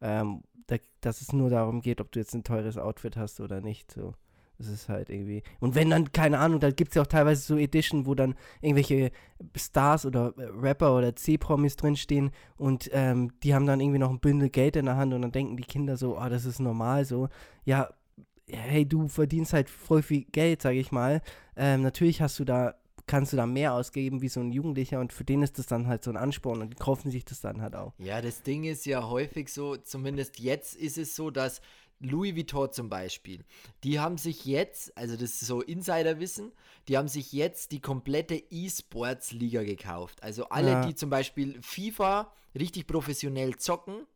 Ähm, 0.00 0.42
da, 0.66 0.76
dass 1.00 1.20
es 1.20 1.32
nur 1.32 1.50
darum 1.50 1.80
geht, 1.80 2.00
ob 2.00 2.10
du 2.10 2.18
jetzt 2.18 2.34
ein 2.34 2.44
teures 2.44 2.78
Outfit 2.78 3.16
hast 3.16 3.40
oder 3.40 3.60
nicht. 3.60 3.92
So. 3.92 4.14
Das 4.60 4.68
ist 4.68 4.90
halt 4.90 5.08
irgendwie. 5.08 5.42
Und 5.58 5.74
wenn 5.74 5.88
dann, 5.88 6.12
keine 6.12 6.38
Ahnung, 6.38 6.60
da 6.60 6.70
gibt 6.70 6.90
es 6.90 6.94
ja 6.94 7.00
auch 7.00 7.06
teilweise 7.06 7.40
so 7.40 7.56
Edition, 7.56 8.04
wo 8.04 8.14
dann 8.14 8.34
irgendwelche 8.60 9.10
Stars 9.56 10.04
oder 10.04 10.34
Rapper 10.36 10.94
oder 10.94 11.16
C-Promis 11.16 11.76
drinstehen 11.76 12.30
und 12.58 12.90
ähm, 12.92 13.32
die 13.42 13.54
haben 13.54 13.64
dann 13.64 13.80
irgendwie 13.80 13.98
noch 13.98 14.10
ein 14.10 14.20
Bündel 14.20 14.50
Geld 14.50 14.76
in 14.76 14.84
der 14.84 14.96
Hand 14.96 15.14
und 15.14 15.22
dann 15.22 15.32
denken 15.32 15.56
die 15.56 15.62
Kinder 15.62 15.96
so, 15.96 16.18
ah, 16.18 16.28
das 16.28 16.44
ist 16.44 16.60
normal 16.60 17.06
so. 17.06 17.30
Ja, 17.64 17.88
hey, 18.46 18.86
du 18.86 19.08
verdienst 19.08 19.54
halt 19.54 19.70
voll 19.70 20.02
viel 20.02 20.24
Geld, 20.24 20.60
sage 20.60 20.78
ich 20.78 20.92
mal. 20.92 21.22
Ähm, 21.56 21.80
natürlich 21.80 22.20
hast 22.20 22.38
du 22.38 22.44
da, 22.44 22.74
kannst 23.06 23.32
du 23.32 23.38
da 23.38 23.46
mehr 23.46 23.72
ausgeben 23.72 24.20
wie 24.20 24.28
so 24.28 24.40
ein 24.40 24.52
Jugendlicher 24.52 25.00
und 25.00 25.14
für 25.14 25.24
den 25.24 25.42
ist 25.42 25.58
das 25.58 25.64
dann 25.64 25.86
halt 25.86 26.04
so 26.04 26.10
ein 26.10 26.18
Ansporn 26.18 26.60
und 26.60 26.74
die 26.74 26.76
kaufen 26.76 27.10
sich 27.10 27.24
das 27.24 27.40
dann 27.40 27.62
halt 27.62 27.74
auch. 27.76 27.94
Ja, 27.96 28.20
das 28.20 28.42
Ding 28.42 28.64
ist 28.64 28.84
ja 28.84 29.08
häufig 29.08 29.48
so, 29.48 29.78
zumindest 29.78 30.38
jetzt 30.38 30.76
ist 30.76 30.98
es 30.98 31.16
so, 31.16 31.30
dass 31.30 31.62
Louis 32.00 32.34
Vuitton 32.34 32.72
zum 32.72 32.88
Beispiel, 32.88 33.44
die 33.84 34.00
haben 34.00 34.16
sich 34.18 34.44
jetzt, 34.46 34.96
also 34.96 35.14
das 35.14 35.30
ist 35.30 35.40
so 35.46 35.60
Insiderwissen, 35.60 36.50
die 36.88 36.96
haben 36.96 37.08
sich 37.08 37.32
jetzt 37.32 37.72
die 37.72 37.80
komplette 37.80 38.42
E-Sports-Liga 38.50 39.62
gekauft. 39.62 40.22
Also 40.22 40.46
alle, 40.48 40.70
Ja. 40.72 40.80
die 40.86 40.94
zum 40.94 41.10
Beispiel 41.10 41.58
FIFA 41.62 42.32
richtig 42.58 42.86
professionell 42.86 43.56
zocken 43.56 44.06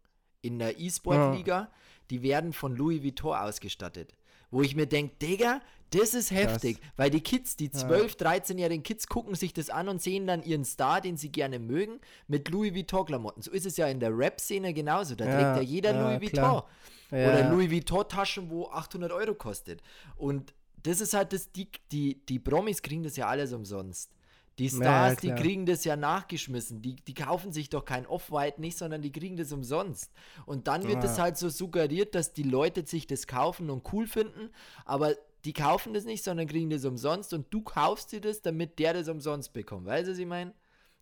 in 0.43 0.59
der 0.59 0.79
E-Sport-Liga, 0.81 1.71
die 2.11 2.23
werden 2.23 2.53
von 2.53 2.75
Louis 2.75 3.03
Vuitton 3.03 3.35
ausgestattet. 3.37 4.15
Wo 4.51 4.63
ich 4.63 4.77
mir 4.77 4.87
denke, 4.87 5.15
Digga, 5.21 5.61
das 5.91 6.15
ist 6.15 6.31
heftig, 6.31 6.79
weil 6.97 7.11
die 7.11 7.21
Kids, 7.21 7.57
die 7.57 7.69
12-, 7.71 8.19
13-jährigen 8.19 8.83
Kids 8.83 9.07
gucken 9.09 9.35
sich 9.35 9.53
das 9.53 9.71
an 9.71 9.89
und 9.89 10.03
sehen 10.03 10.27
dann 10.27 10.43
ihren 10.43 10.65
Star, 10.65 11.01
den 11.01 11.17
sie 11.17 11.31
gerne 11.31 11.59
mögen, 11.59 12.01
mit 12.29 12.49
Louis 12.51 12.75
Vuitton-Klamotten. 12.75 13.43
So 13.43 13.51
ist 13.53 13.67
es 13.67 13.77
ja 13.77 13.87
in 13.89 14.01
der 14.01 14.17
Rap-Szene 14.17 14.73
genauso. 14.75 15.15
Da 15.15 15.25
Ja, 15.27 15.31
trägt 15.35 15.57
ja 15.57 15.63
jeder 15.63 15.95
ja, 15.95 16.03
Louis 16.09 16.21
Vuitton. 16.23 16.39
klar. 16.41 16.69
Ja. 17.15 17.29
Oder 17.29 17.51
Louis 17.51 17.71
Vuitton-Taschen, 17.71 18.51
wo 18.51 18.67
800 18.69 19.13
Euro 19.13 19.35
kostet. 19.35 19.83
Und 20.17 20.53
das 20.83 21.01
ist 21.01 21.15
halt 21.15 21.33
das, 21.33 21.51
die, 21.53 21.69
die, 21.93 22.25
die 22.27 22.39
Promis 22.39 22.83
kriegen 22.83 23.03
das 23.03 23.17
ja 23.17 23.27
alles 23.29 23.53
umsonst. 23.53 24.11
Die 24.59 24.67
Ja, 24.67 24.71
Stars, 24.77 25.17
die 25.17 25.29
klar. 25.29 25.39
kriegen 25.39 25.67
das 25.67 25.85
ja 25.85 25.97
nachgeschmissen. 25.97 26.81
Die, 26.83 26.95
die 26.97 27.15
kaufen 27.15 27.53
sich 27.53 27.71
doch 27.71 27.85
kein 27.85 28.07
Off-White 28.07 28.61
nicht, 28.61 28.79
sondern 28.79 29.03
die 29.03 29.11
kriegen 29.11 29.37
das 29.37 29.51
umsonst. 29.53 30.13
Und 30.47 30.69
dann 30.69 30.87
wird 30.87 31.03
es 31.03 31.17
Ja. 31.17 31.25
halt 31.25 31.37
so 31.39 31.49
suggeriert, 31.49 32.15
dass 32.15 32.33
die 32.35 32.45
Leute 32.45 32.87
sich 32.87 33.07
das 33.07 33.27
kaufen 33.27 33.71
und 33.71 33.93
cool 33.93 34.07
finden, 34.07 34.51
aber 34.85 35.15
die 35.45 35.53
kaufen 35.53 35.93
das 35.93 36.05
nicht, 36.05 36.23
sondern 36.25 36.47
kriegen 36.47 36.71
das 36.71 36.85
umsonst 36.85 37.35
und 37.35 37.53
du 37.53 37.63
kaufst 37.63 38.13
dir 38.13 38.21
das, 38.21 38.43
damit 38.43 38.79
der 38.79 38.95
das 38.95 39.09
umsonst 39.09 39.53
bekommt. 39.53 39.87
Weißt 39.87 40.07
du, 40.07 40.13
was 40.13 40.19
ich 40.19 40.27
meine? 40.27 40.55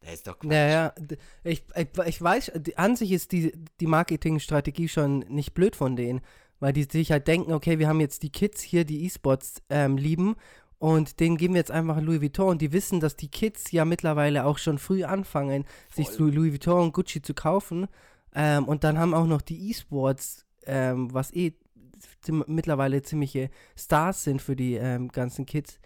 Das 0.03 0.15
ist 0.15 0.27
doch 0.27 0.39
Quatsch. 0.39 0.53
Ja, 0.53 0.69
ja, 0.69 0.89
d- 0.99 1.17
ich, 1.45 1.65
ich, 1.77 1.89
ich 2.07 2.23
weiß, 2.23 2.53
an 2.77 2.97
sich 2.97 3.13
ist 3.13 3.33
die, 3.33 3.53
die 3.81 3.87
Marketingstrategie 3.87 4.89
schon 4.89 5.21
nicht 5.29 5.55
blöd 5.55 5.77
von 5.77 5.97
denen, 5.97 6.21
weil 6.61 6.73
die 6.73 6.85
sich 6.85 7.11
halt 7.13 7.29
denken, 7.29 7.53
okay, 7.53 7.79
wir 7.79 7.89
haben 7.89 8.01
jetzt 8.01 8.23
die 8.23 8.31
Kids 8.31 8.61
hier, 8.63 8.85
die 8.85 9.05
E-Sports 9.05 9.63
ähm, 9.71 9.97
lieben 9.97 10.35
und 10.79 11.21
denen 11.21 11.37
geben 11.37 11.55
wir 11.55 11.61
jetzt 11.61 11.71
einfach 11.71 12.01
Louis 12.01 12.21
Vuitton 12.21 12.49
und 12.51 12.63
die 12.63 12.73
wissen, 12.73 12.99
dass 13.01 13.15
die 13.17 13.29
Kids 13.31 13.71
ja 13.71 13.85
mittlerweile 13.85 14.45
auch 14.45 14.59
schon 14.59 14.79
früh 14.79 15.05
anfangen, 15.05 15.65
sich 15.95 16.09
so 16.09 16.25
Louis 16.27 16.53
Vuitton 16.53 16.83
und 16.83 16.93
Gucci 16.93 17.23
zu 17.23 17.35
kaufen 17.35 17.87
ähm, 18.35 18.65
und 18.67 18.83
dann 18.85 18.99
haben 18.99 19.15
auch 19.15 19.27
noch 19.27 19.43
die 19.43 19.71
E-Sports, 19.71 20.47
ähm, 20.67 21.13
was 21.15 21.33
eh 21.33 21.55
mittlerweile 22.47 23.03
ziemliche 23.03 23.51
Stars 23.77 24.25
sind 24.25 24.43
für 24.43 24.57
die 24.57 24.75
ähm, 24.75 25.09
ganzen 25.09 25.47
Kids, 25.47 25.79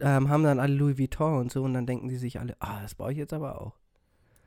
ähm, 0.00 0.28
haben 0.28 0.44
dann 0.44 0.58
alle 0.60 0.74
Louis 0.74 0.98
Vuitton 0.98 1.38
und 1.38 1.52
so 1.52 1.62
und 1.64 1.74
dann 1.74 1.86
denken 1.86 2.08
die 2.08 2.16
sich 2.16 2.38
alle, 2.40 2.56
ah, 2.60 2.80
das 2.82 2.94
brauche 2.94 3.12
ich 3.12 3.18
jetzt 3.18 3.32
aber 3.32 3.60
auch. 3.60 3.74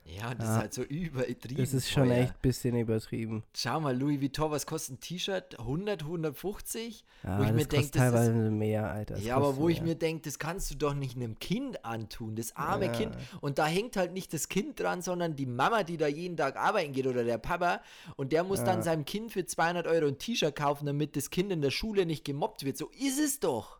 Ja, 0.06 0.34
das 0.34 0.46
Ja. 0.46 0.52
ist 0.56 0.60
halt 0.60 0.74
so 0.74 0.82
übertrieben. 0.82 1.56
Das 1.62 1.72
ist 1.72 1.90
schon 1.90 2.08
teuer. 2.08 2.18
echt 2.18 2.32
ein 2.34 2.38
bisschen 2.42 2.76
übertrieben. 2.76 3.42
Schau 3.56 3.80
mal, 3.80 3.96
Louis 3.98 4.20
Vuitton, 4.20 4.50
was 4.50 4.66
kostet 4.66 4.96
ein 4.96 5.00
T-Shirt? 5.00 5.58
100, 5.58 6.04
150? 6.04 7.04
Ja, 7.22 7.38
Wo 7.38 7.42
ich 7.42 7.48
das 7.48 7.54
mir 7.56 7.62
kostet 7.62 7.72
denk, 7.72 7.72
das 7.72 7.86
ist- 7.86 7.92
teilweise 8.12 8.50
mehr, 8.50 8.90
Alter. 8.90 9.14
das 9.14 9.24
ja, 9.24 9.36
aber 9.36 9.56
wo 9.56 9.70
ich 9.70 9.78
mehr. 9.80 9.88
mir 9.90 9.94
denke, 9.94 10.20
das 10.24 10.38
kannst 10.38 10.70
du 10.70 10.74
doch 10.76 10.92
nicht 10.92 11.16
einem 11.16 11.38
Kind 11.38 11.86
antun, 11.86 12.36
das 12.36 12.54
arme 12.54 12.86
Ja. 12.86 12.92
Kind. 12.92 13.16
Und 13.40 13.58
da 13.58 13.64
hängt 13.66 13.96
halt 13.96 14.12
nicht 14.12 14.34
das 14.34 14.50
Kind 14.50 14.78
dran, 14.78 15.00
sondern 15.00 15.36
die 15.36 15.46
Mama, 15.46 15.84
die 15.84 15.96
da 15.96 16.06
jeden 16.06 16.36
Tag 16.36 16.56
arbeiten 16.56 16.92
geht 16.92 17.06
oder 17.06 17.24
der 17.24 17.38
Papa. 17.38 17.80
Und 18.16 18.32
der 18.32 18.44
muss 18.44 18.62
dann 18.62 18.78
Ja. 18.80 18.82
seinem 18.82 19.06
Kind 19.06 19.32
für 19.32 19.46
200 19.46 19.86
Euro 19.86 20.06
ein 20.08 20.18
T-Shirt 20.18 20.54
kaufen, 20.54 20.84
damit 20.84 21.16
das 21.16 21.30
Kind 21.30 21.50
in 21.50 21.62
der 21.62 21.70
Schule 21.70 22.04
nicht 22.04 22.26
gemobbt 22.26 22.64
wird. 22.66 22.76
So 22.76 22.90
ist 22.90 23.18
es 23.18 23.40
doch. 23.40 23.78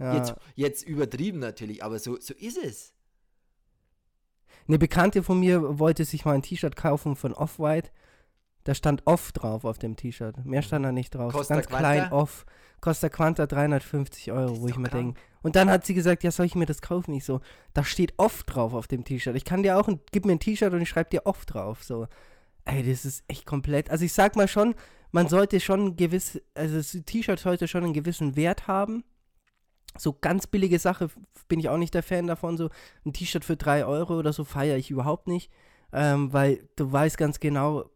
Ja. 0.00 0.16
Jetzt, 0.16 0.34
jetzt 0.54 0.82
übertrieben 0.82 1.38
natürlich, 1.38 1.84
aber 1.84 1.98
so, 1.98 2.18
so 2.18 2.34
ist 2.34 2.58
es. 2.58 2.94
Eine 4.66 4.78
Bekannte 4.78 5.22
von 5.22 5.40
mir 5.40 5.78
wollte 5.78 6.04
sich 6.04 6.24
mal 6.24 6.34
ein 6.34 6.42
T-Shirt 6.42 6.76
kaufen 6.76 7.16
von 7.16 7.32
Off-White. 7.32 7.90
Da 8.64 8.74
stand 8.74 9.02
Off 9.06 9.32
drauf 9.32 9.64
auf 9.64 9.78
dem 9.78 9.96
T-Shirt. 9.96 10.44
Mehr 10.44 10.62
stand 10.62 10.84
da 10.84 10.92
nicht 10.92 11.14
drauf. 11.14 11.32
Costa 11.32 11.54
Ganz 11.54 11.66
Quanta? 11.66 11.78
klein 11.80 12.12
Off. 12.12 12.46
Costa 12.80 13.08
Quanta 13.08 13.46
350 13.46 14.32
Euro, 14.32 14.60
wo 14.60 14.68
ich 14.68 14.76
mir 14.76 14.88
denke. 14.88 15.20
Und 15.42 15.56
dann 15.56 15.70
hat 15.70 15.84
sie 15.84 15.94
gesagt, 15.94 16.22
ja, 16.22 16.30
soll 16.30 16.46
ich 16.46 16.54
mir 16.54 16.66
das 16.66 16.82
kaufen? 16.82 17.12
Ich 17.14 17.24
so, 17.24 17.40
da 17.74 17.84
steht 17.84 18.14
Off 18.16 18.44
drauf 18.44 18.74
auf 18.74 18.86
dem 18.86 19.04
T-Shirt. 19.04 19.36
Ich 19.36 19.44
kann 19.44 19.62
dir 19.62 19.78
auch, 19.78 19.88
ein, 19.88 20.00
gib 20.12 20.24
mir 20.24 20.32
ein 20.32 20.40
T-Shirt 20.40 20.72
und 20.72 20.80
ich 20.80 20.88
schreibe 20.88 21.10
dir 21.10 21.26
Off 21.26 21.46
drauf. 21.46 21.82
So, 21.82 22.06
ey, 22.64 22.82
das 22.82 23.04
ist 23.04 23.24
echt 23.28 23.46
komplett. 23.46 23.90
Also 23.90 24.04
ich 24.04 24.12
sag 24.12 24.36
mal 24.36 24.48
schon, 24.48 24.74
man 25.12 25.28
sollte 25.28 25.60
schon 25.60 25.96
gewiss, 25.96 26.40
also 26.54 26.76
das 26.76 26.96
T-Shirt 27.04 27.38
sollte 27.38 27.68
schon 27.68 27.84
einen 27.84 27.92
gewissen 27.92 28.36
Wert 28.36 28.66
haben. 28.66 29.04
So 29.98 30.16
ganz 30.18 30.46
billige 30.46 30.78
Sache 30.78 31.10
bin 31.48 31.58
ich 31.58 31.68
auch 31.68 31.76
nicht 31.76 31.94
der 31.94 32.02
Fan 32.02 32.26
davon. 32.26 32.56
So 32.56 32.70
ein 33.04 33.12
T-Shirt 33.12 33.44
für 33.44 33.56
3 33.56 33.84
Euro 33.84 34.18
oder 34.18 34.32
so 34.32 34.44
feiere 34.44 34.76
ich 34.76 34.90
überhaupt 34.90 35.26
nicht. 35.26 35.50
Ähm, 35.92 36.32
weil 36.32 36.68
du 36.76 36.90
weißt 36.90 37.18
ganz 37.18 37.40
genau, 37.40 37.90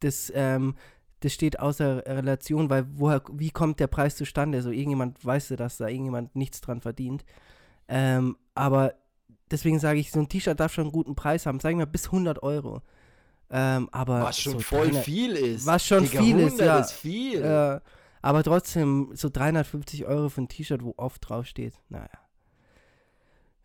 das, 0.00 0.32
ähm, 0.34 0.76
das 1.20 1.32
steht 1.32 1.60
außer 1.60 2.04
Relation, 2.06 2.70
weil 2.70 2.86
woher, 2.94 3.22
wie 3.32 3.50
kommt 3.50 3.80
der 3.80 3.86
Preis 3.86 4.16
zustande? 4.16 4.62
So 4.62 4.70
irgendjemand 4.70 5.24
weiß, 5.24 5.48
dass 5.56 5.76
da 5.76 5.88
irgendjemand 5.88 6.34
nichts 6.34 6.60
dran 6.60 6.80
verdient. 6.80 7.24
Ähm, 7.88 8.36
aber 8.54 8.94
deswegen 9.50 9.78
sage 9.78 9.98
ich, 9.98 10.10
so 10.10 10.20
ein 10.20 10.28
T-Shirt 10.28 10.58
darf 10.58 10.72
schon 10.72 10.84
einen 10.84 10.92
guten 10.92 11.14
Preis 11.14 11.46
haben. 11.46 11.60
Sagen 11.60 11.78
wir 11.78 11.86
bis 11.86 12.06
100 12.06 12.42
Euro. 12.42 12.82
Ähm, 13.50 13.88
aber 13.92 14.22
Was 14.22 14.40
schon 14.40 14.54
so 14.54 14.60
voll 14.60 14.88
300 14.88 15.04
viel 15.04 15.32
ist. 15.32 15.66
Was 15.66 15.86
schon 15.86 16.04
Digga, 16.04 16.22
viel 16.22 16.38
ist, 16.40 16.60
100 16.60 16.66
ja. 16.66 16.78
ist 16.78 16.92
viel. 16.92 17.42
Äh, 17.42 17.80
aber 18.24 18.42
trotzdem, 18.42 19.10
so 19.14 19.28
350 19.28 20.06
Euro 20.06 20.28
für 20.28 20.42
ein 20.42 20.48
T-Shirt, 20.48 20.82
wo 20.82 20.94
oft 20.96 21.28
draufsteht, 21.28 21.74
naja. 21.88 22.08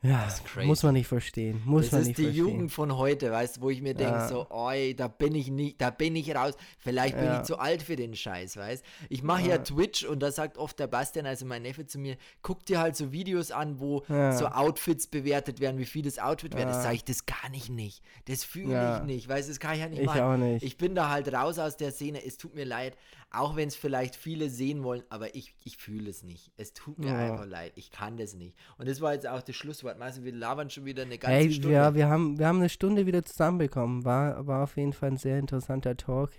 Ja, 0.02 0.24
Das 0.24 0.42
muss 0.66 0.82
man 0.84 0.94
nicht 0.94 1.08
verstehen. 1.08 1.62
Muss 1.66 1.88
das 1.88 1.92
man 1.92 2.02
ist 2.04 2.08
nicht 2.08 2.20
die 2.20 2.24
verstehen. 2.24 2.46
Jugend 2.48 2.72
von 2.72 2.96
heute, 2.96 3.32
weißt 3.34 3.58
du, 3.58 3.62
wo 3.64 3.70
ich 3.70 3.82
mir 3.82 3.94
denke, 3.94 4.14
Ja. 4.14 4.28
so, 4.30 4.50
oi, 4.50 4.94
da 4.96 5.10
bin 5.10 5.36
ich 5.36 5.52
nicht, 5.52 5.82
da 5.82 5.90
bin 5.90 6.16
ich 6.16 6.34
raus. 6.34 6.54
Vielleicht 6.78 7.16
bin 7.18 7.26
Ja. 7.26 7.42
ich 7.42 7.44
zu 7.46 7.58
alt 7.60 7.84
für 7.84 7.98
den 7.98 8.16
Scheiß, 8.16 8.56
weißt 8.56 8.82
Ich 9.10 9.24
mache 9.24 9.42
ja. 9.42 9.48
Ja. 9.50 9.58
Twitch 9.58 10.06
und 10.06 10.22
da 10.24 10.32
sagt 10.32 10.58
oft 10.58 10.80
der 10.80 10.88
Bastian, 10.88 11.26
also 11.26 11.46
mein 11.46 11.64
Neffe 11.64 11.86
zu 11.86 12.00
mir, 12.00 12.16
guck 12.42 12.66
dir 12.66 12.80
halt 12.80 12.96
so 12.96 13.12
Videos 13.12 13.52
an, 13.52 13.82
wo 13.82 14.06
so 14.08 14.46
Outfits 14.48 15.08
bewertet 15.08 15.60
werden, 15.60 15.78
wie 15.80 15.86
viel 15.86 16.04
das 16.04 16.18
Outfit 16.18 16.56
wert 16.56 16.70
ist. 16.70 16.78
Ja. 16.78 16.84
Sag 16.84 16.94
ich, 16.94 17.04
das 17.04 17.26
kann 17.26 17.54
ich 17.54 17.68
nicht. 17.70 18.02
Das 18.24 18.46
fühle 18.46 19.00
ich 19.02 19.04
nicht, 19.06 19.28
weißt 19.28 19.50
du, 19.50 19.52
das 19.52 19.60
kann 19.60 19.74
ich 19.74 19.82
ja 19.82 19.90
nicht 19.90 20.00
Ich 20.00 20.06
machen. 20.06 20.22
auch 20.22 20.38
nicht. 20.38 20.64
Ich 20.64 20.78
bin 20.78 20.96
da 20.96 21.10
halt 21.10 21.28
raus 21.34 21.60
aus 21.60 21.76
der 21.76 21.92
Szene. 21.92 22.24
Es 22.26 22.38
tut 22.38 22.56
mir 22.56 22.64
leid, 22.66 22.96
auch 23.32 23.56
wenn 23.56 23.68
es 23.68 23.76
vielleicht 23.76 24.16
viele 24.16 24.50
sehen 24.50 24.84
wollen, 24.84 25.04
aber 25.10 25.36
ich, 25.36 25.54
ich 25.64 25.78
fühle 25.78 26.10
es 26.10 26.24
nicht. 26.24 26.52
Es 26.58 26.74
tut 26.74 26.98
mir 27.00 27.10
Ja. 27.10 27.18
einfach 27.34 27.46
leid. 27.46 27.74
Ich 27.76 27.92
kann 27.92 28.18
das 28.18 28.34
nicht. 28.34 28.56
Und 28.78 28.88
das 28.90 29.02
war 29.02 29.14
jetzt 29.14 29.28
auch 29.28 29.42
das 29.42 29.56
Schlusswort. 29.56 30.00
Meinst 30.00 30.18
du, 30.20 30.24
wir 30.24 30.34
labern 30.34 30.70
schon 30.70 30.86
wieder 30.86 31.04
eine 31.04 31.18
ganze 31.18 31.36
Hey, 31.38 31.52
Stunde? 31.52 31.76
ja, 31.76 31.94
wir 31.94 32.08
haben, 32.10 32.40
wir 32.40 32.48
haben 32.48 32.58
eine 32.60 32.70
Stunde 32.70 33.06
wieder 33.06 33.24
zusammenbekommen. 33.24 34.04
War, 34.06 34.48
war 34.48 34.64
auf 34.64 34.78
jeden 34.78 34.94
Fall 34.94 35.12
ein 35.12 35.18
sehr 35.18 35.38
interessanter 35.38 35.96
Talk. 35.96 36.32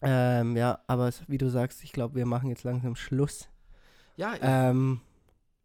Ähm, 0.00 0.56
ja, 0.56 0.78
aber 0.86 1.10
wie 1.26 1.38
du 1.38 1.48
sagst, 1.50 1.82
ich 1.82 1.92
glaube, 1.92 2.14
wir 2.14 2.26
machen 2.26 2.50
jetzt 2.50 2.62
langsam 2.64 2.94
Schluss. 2.94 3.48
ja 4.16 4.34
ich, 4.34 4.40
Ähm, 4.42 5.00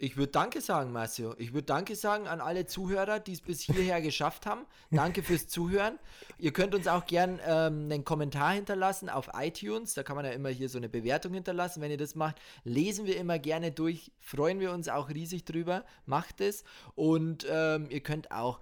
ich 0.04 0.18
würde 0.18 0.34
Danke 0.34 0.60
sagen, 0.60 0.92
Marcio. 0.92 1.34
Ich 1.38 1.54
würde 1.54 1.66
Danke 1.66 1.96
sagen 1.96 2.28
an 2.28 2.42
alle 2.42 2.66
Zuhörer, 2.66 3.22
die 3.22 3.32
es 3.32 3.40
bis 3.40 3.62
hierher 3.62 4.02
geschafft 4.02 4.46
haben. 4.46 4.66
Danke 4.92 5.24
fürs 5.24 5.48
Zuhören. 5.48 5.98
Ihr 6.38 6.52
könnt 6.52 6.76
uns 6.76 6.90
auch 6.90 7.06
gern 7.06 7.40
ähm, 7.48 7.86
einen 7.86 8.04
Kommentar 8.04 8.52
hinterlassen 8.52 9.08
auf 9.10 9.30
iTunes. 9.34 9.94
Da 9.94 10.04
kann 10.04 10.18
man 10.18 10.26
ja 10.26 10.32
immer 10.32 10.50
hier 10.50 10.68
so 10.68 10.78
eine 10.78 10.90
Bewertung 10.90 11.34
hinterlassen. 11.34 11.82
Wenn 11.82 11.90
ihr 11.90 11.98
das 11.98 12.16
macht, 12.16 12.36
lesen 12.66 13.06
wir 13.06 13.16
immer 13.16 13.40
gerne 13.40 13.72
durch. 13.72 14.12
Freuen 14.20 14.60
wir 14.60 14.74
uns 14.74 14.90
auch 14.90 15.08
riesig 15.08 15.46
drüber. 15.46 15.86
Macht 16.06 16.42
es. 16.42 16.66
Und 16.96 17.48
ähm, 17.50 17.88
ihr 17.90 18.02
könnt 18.02 18.30
auch 18.30 18.60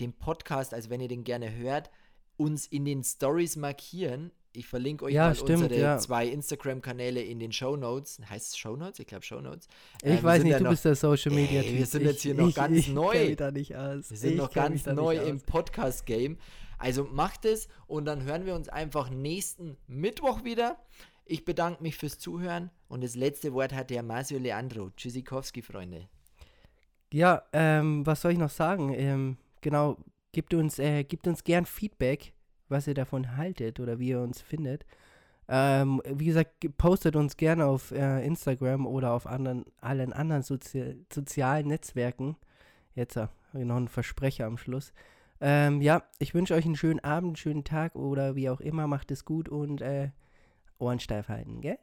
den 0.00 0.14
Podcast, 0.14 0.72
also 0.72 0.88
wenn 0.88 1.02
ihr 1.02 1.08
den 1.08 1.22
gerne 1.22 1.54
hört, 1.54 1.90
uns 2.38 2.66
in 2.66 2.86
den 2.86 3.04
Stories 3.04 3.56
markieren. 3.56 4.30
Ich 4.52 4.66
verlinke 4.66 5.04
euch 5.04 5.14
Ja, 5.14 5.28
mal 5.28 5.34
stimmt, 5.34 5.62
unsere 5.64 5.78
ja. 5.80 5.98
zwei 5.98 6.26
Instagram-Kanäle 6.26 7.22
in 7.22 7.38
den 7.38 7.52
Show 7.52 7.76
Notes. 7.76 8.18
Heißt 8.28 8.48
es 8.48 8.56
Show 8.56 8.76
Notes? 8.76 8.98
Ich 8.98 9.06
glaube 9.06 9.24
Show 9.24 9.40
Notes. 9.40 9.68
ich 10.02 10.08
Äh, 10.08 10.12
wir 10.16 10.22
weiß 10.24 10.42
nicht, 10.42 10.52
ja 10.52 10.58
du 10.58 10.64
noch- 10.64 10.70
bist 10.70 10.84
der 10.84 10.94
Social 10.96 11.32
Media 11.32 11.60
Ey, 11.60 11.72
wir 11.72 11.78
Typ. 11.80 11.86
sind 11.86 12.00
ich, 12.02 12.06
jetzt 12.08 12.22
hier 12.22 12.34
noch 12.34 12.48
ich, 12.48 12.54
ganz 12.54 12.76
ich 12.76 12.88
neu. 12.88 13.12
kenn 13.12 13.26
mich 13.28 13.36
da 13.36 13.50
nicht 13.50 13.76
aus. 13.76 14.10
Wir 14.10 14.16
sind 14.16 14.30
ich 14.32 14.36
noch 14.38 14.50
ganz 14.52 14.86
neu 14.86 15.16
im. 15.16 15.40
Podcast-Game. 15.40 16.38
Also 16.78 17.04
macht 17.04 17.44
es 17.44 17.68
und 17.86 18.04
dann 18.04 18.22
hören 18.24 18.46
wir 18.46 18.54
uns 18.54 18.68
einfach 18.68 19.10
nächsten 19.10 19.76
Mittwoch 19.86 20.44
wieder. 20.44 20.78
Ich 21.26 21.44
bedanke 21.44 21.82
mich 21.82 21.96
fürs 21.96 22.18
Zuhören 22.18 22.70
und 22.88 23.02
das 23.04 23.14
letzte 23.16 23.52
Wort 23.52 23.72
hat 23.74 23.90
der 23.90 24.02
Masio 24.02 24.38
Leandro. 24.38 24.90
Tschüssikowski, 24.96 25.60
Freunde. 25.62 26.08
Ja, 27.12 27.42
ähm, 27.52 28.04
was 28.06 28.20
soll 28.22 28.32
ich 28.32 28.38
noch 28.38 28.50
sagen? 28.50 28.92
Ähm, 28.94 29.36
genau, 29.60 29.96
gebt 30.32 30.54
uns, 30.54 30.78
äh, 30.78 31.04
gebt 31.04 31.26
uns 31.26 31.42
gern 31.44 31.64
Feedback, 31.66 32.32
was 32.68 32.86
ihr 32.86 32.94
davon 32.94 33.36
haltet 33.36 33.80
oder 33.80 33.98
wie 33.98 34.10
ihr 34.10 34.20
uns 34.20 34.40
findet. 34.40 34.84
Ähm, 35.48 36.02
wie 36.04 36.26
gesagt, 36.26 36.60
ge- 36.60 36.70
postet 36.76 37.16
uns 37.16 37.36
gerne 37.36 37.64
auf 37.64 37.90
äh, 37.90 38.24
Instagram 38.24 38.86
oder 38.86 39.12
auf 39.12 39.26
anderen, 39.26 39.64
allen 39.80 40.12
anderen 40.12 40.42
Sozi 40.42 41.04
sozialen 41.10 41.68
Netzwerken. 41.68 42.36
Jetzt 42.94 43.16
äh, 43.16 43.28
noch 43.54 43.76
einen 43.76 43.88
Versprecher 43.88 44.46
am 44.46 44.58
Schluss. 44.58 44.92
Ähm, 45.40 45.80
ja, 45.80 46.02
ich 46.18 46.34
wünsche 46.34 46.54
euch 46.54 46.66
einen 46.66 46.76
schönen 46.76 47.00
Abend, 47.00 47.38
schönen 47.38 47.64
Tag 47.64 47.94
oder 47.94 48.34
wie 48.34 48.50
auch 48.50 48.60
immer. 48.60 48.86
Macht 48.86 49.10
es 49.10 49.24
gut 49.24 49.48
und 49.48 49.80
äh, 49.80 50.10
Ohren 50.78 51.00
steif 51.00 51.28
halten, 51.28 51.60
gell? 51.60 51.78